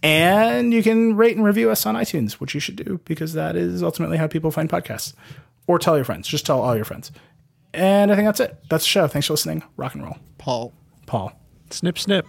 And 0.00 0.72
you 0.72 0.84
can 0.84 1.16
rate 1.16 1.34
and 1.34 1.44
review 1.44 1.68
us 1.68 1.84
on 1.84 1.96
iTunes, 1.96 2.34
which 2.34 2.54
you 2.54 2.60
should 2.60 2.76
do 2.76 3.00
because 3.04 3.32
that 3.32 3.56
is 3.56 3.82
ultimately 3.82 4.16
how 4.16 4.28
people 4.28 4.52
find 4.52 4.70
podcasts. 4.70 5.12
Or 5.66 5.80
tell 5.80 5.96
your 5.96 6.04
friends. 6.04 6.28
Just 6.28 6.46
tell 6.46 6.62
all 6.62 6.76
your 6.76 6.84
friends. 6.84 7.10
And 7.74 8.12
I 8.12 8.14
think 8.14 8.28
that's 8.28 8.38
it. 8.38 8.56
That's 8.70 8.84
the 8.84 8.90
show. 8.90 9.08
Thanks 9.08 9.26
for 9.26 9.32
listening. 9.32 9.64
Rock 9.76 9.94
and 9.94 10.04
roll. 10.04 10.18
Paul. 10.38 10.72
Paul. 11.06 11.32
Snip, 11.70 11.98
snip. 11.98 12.26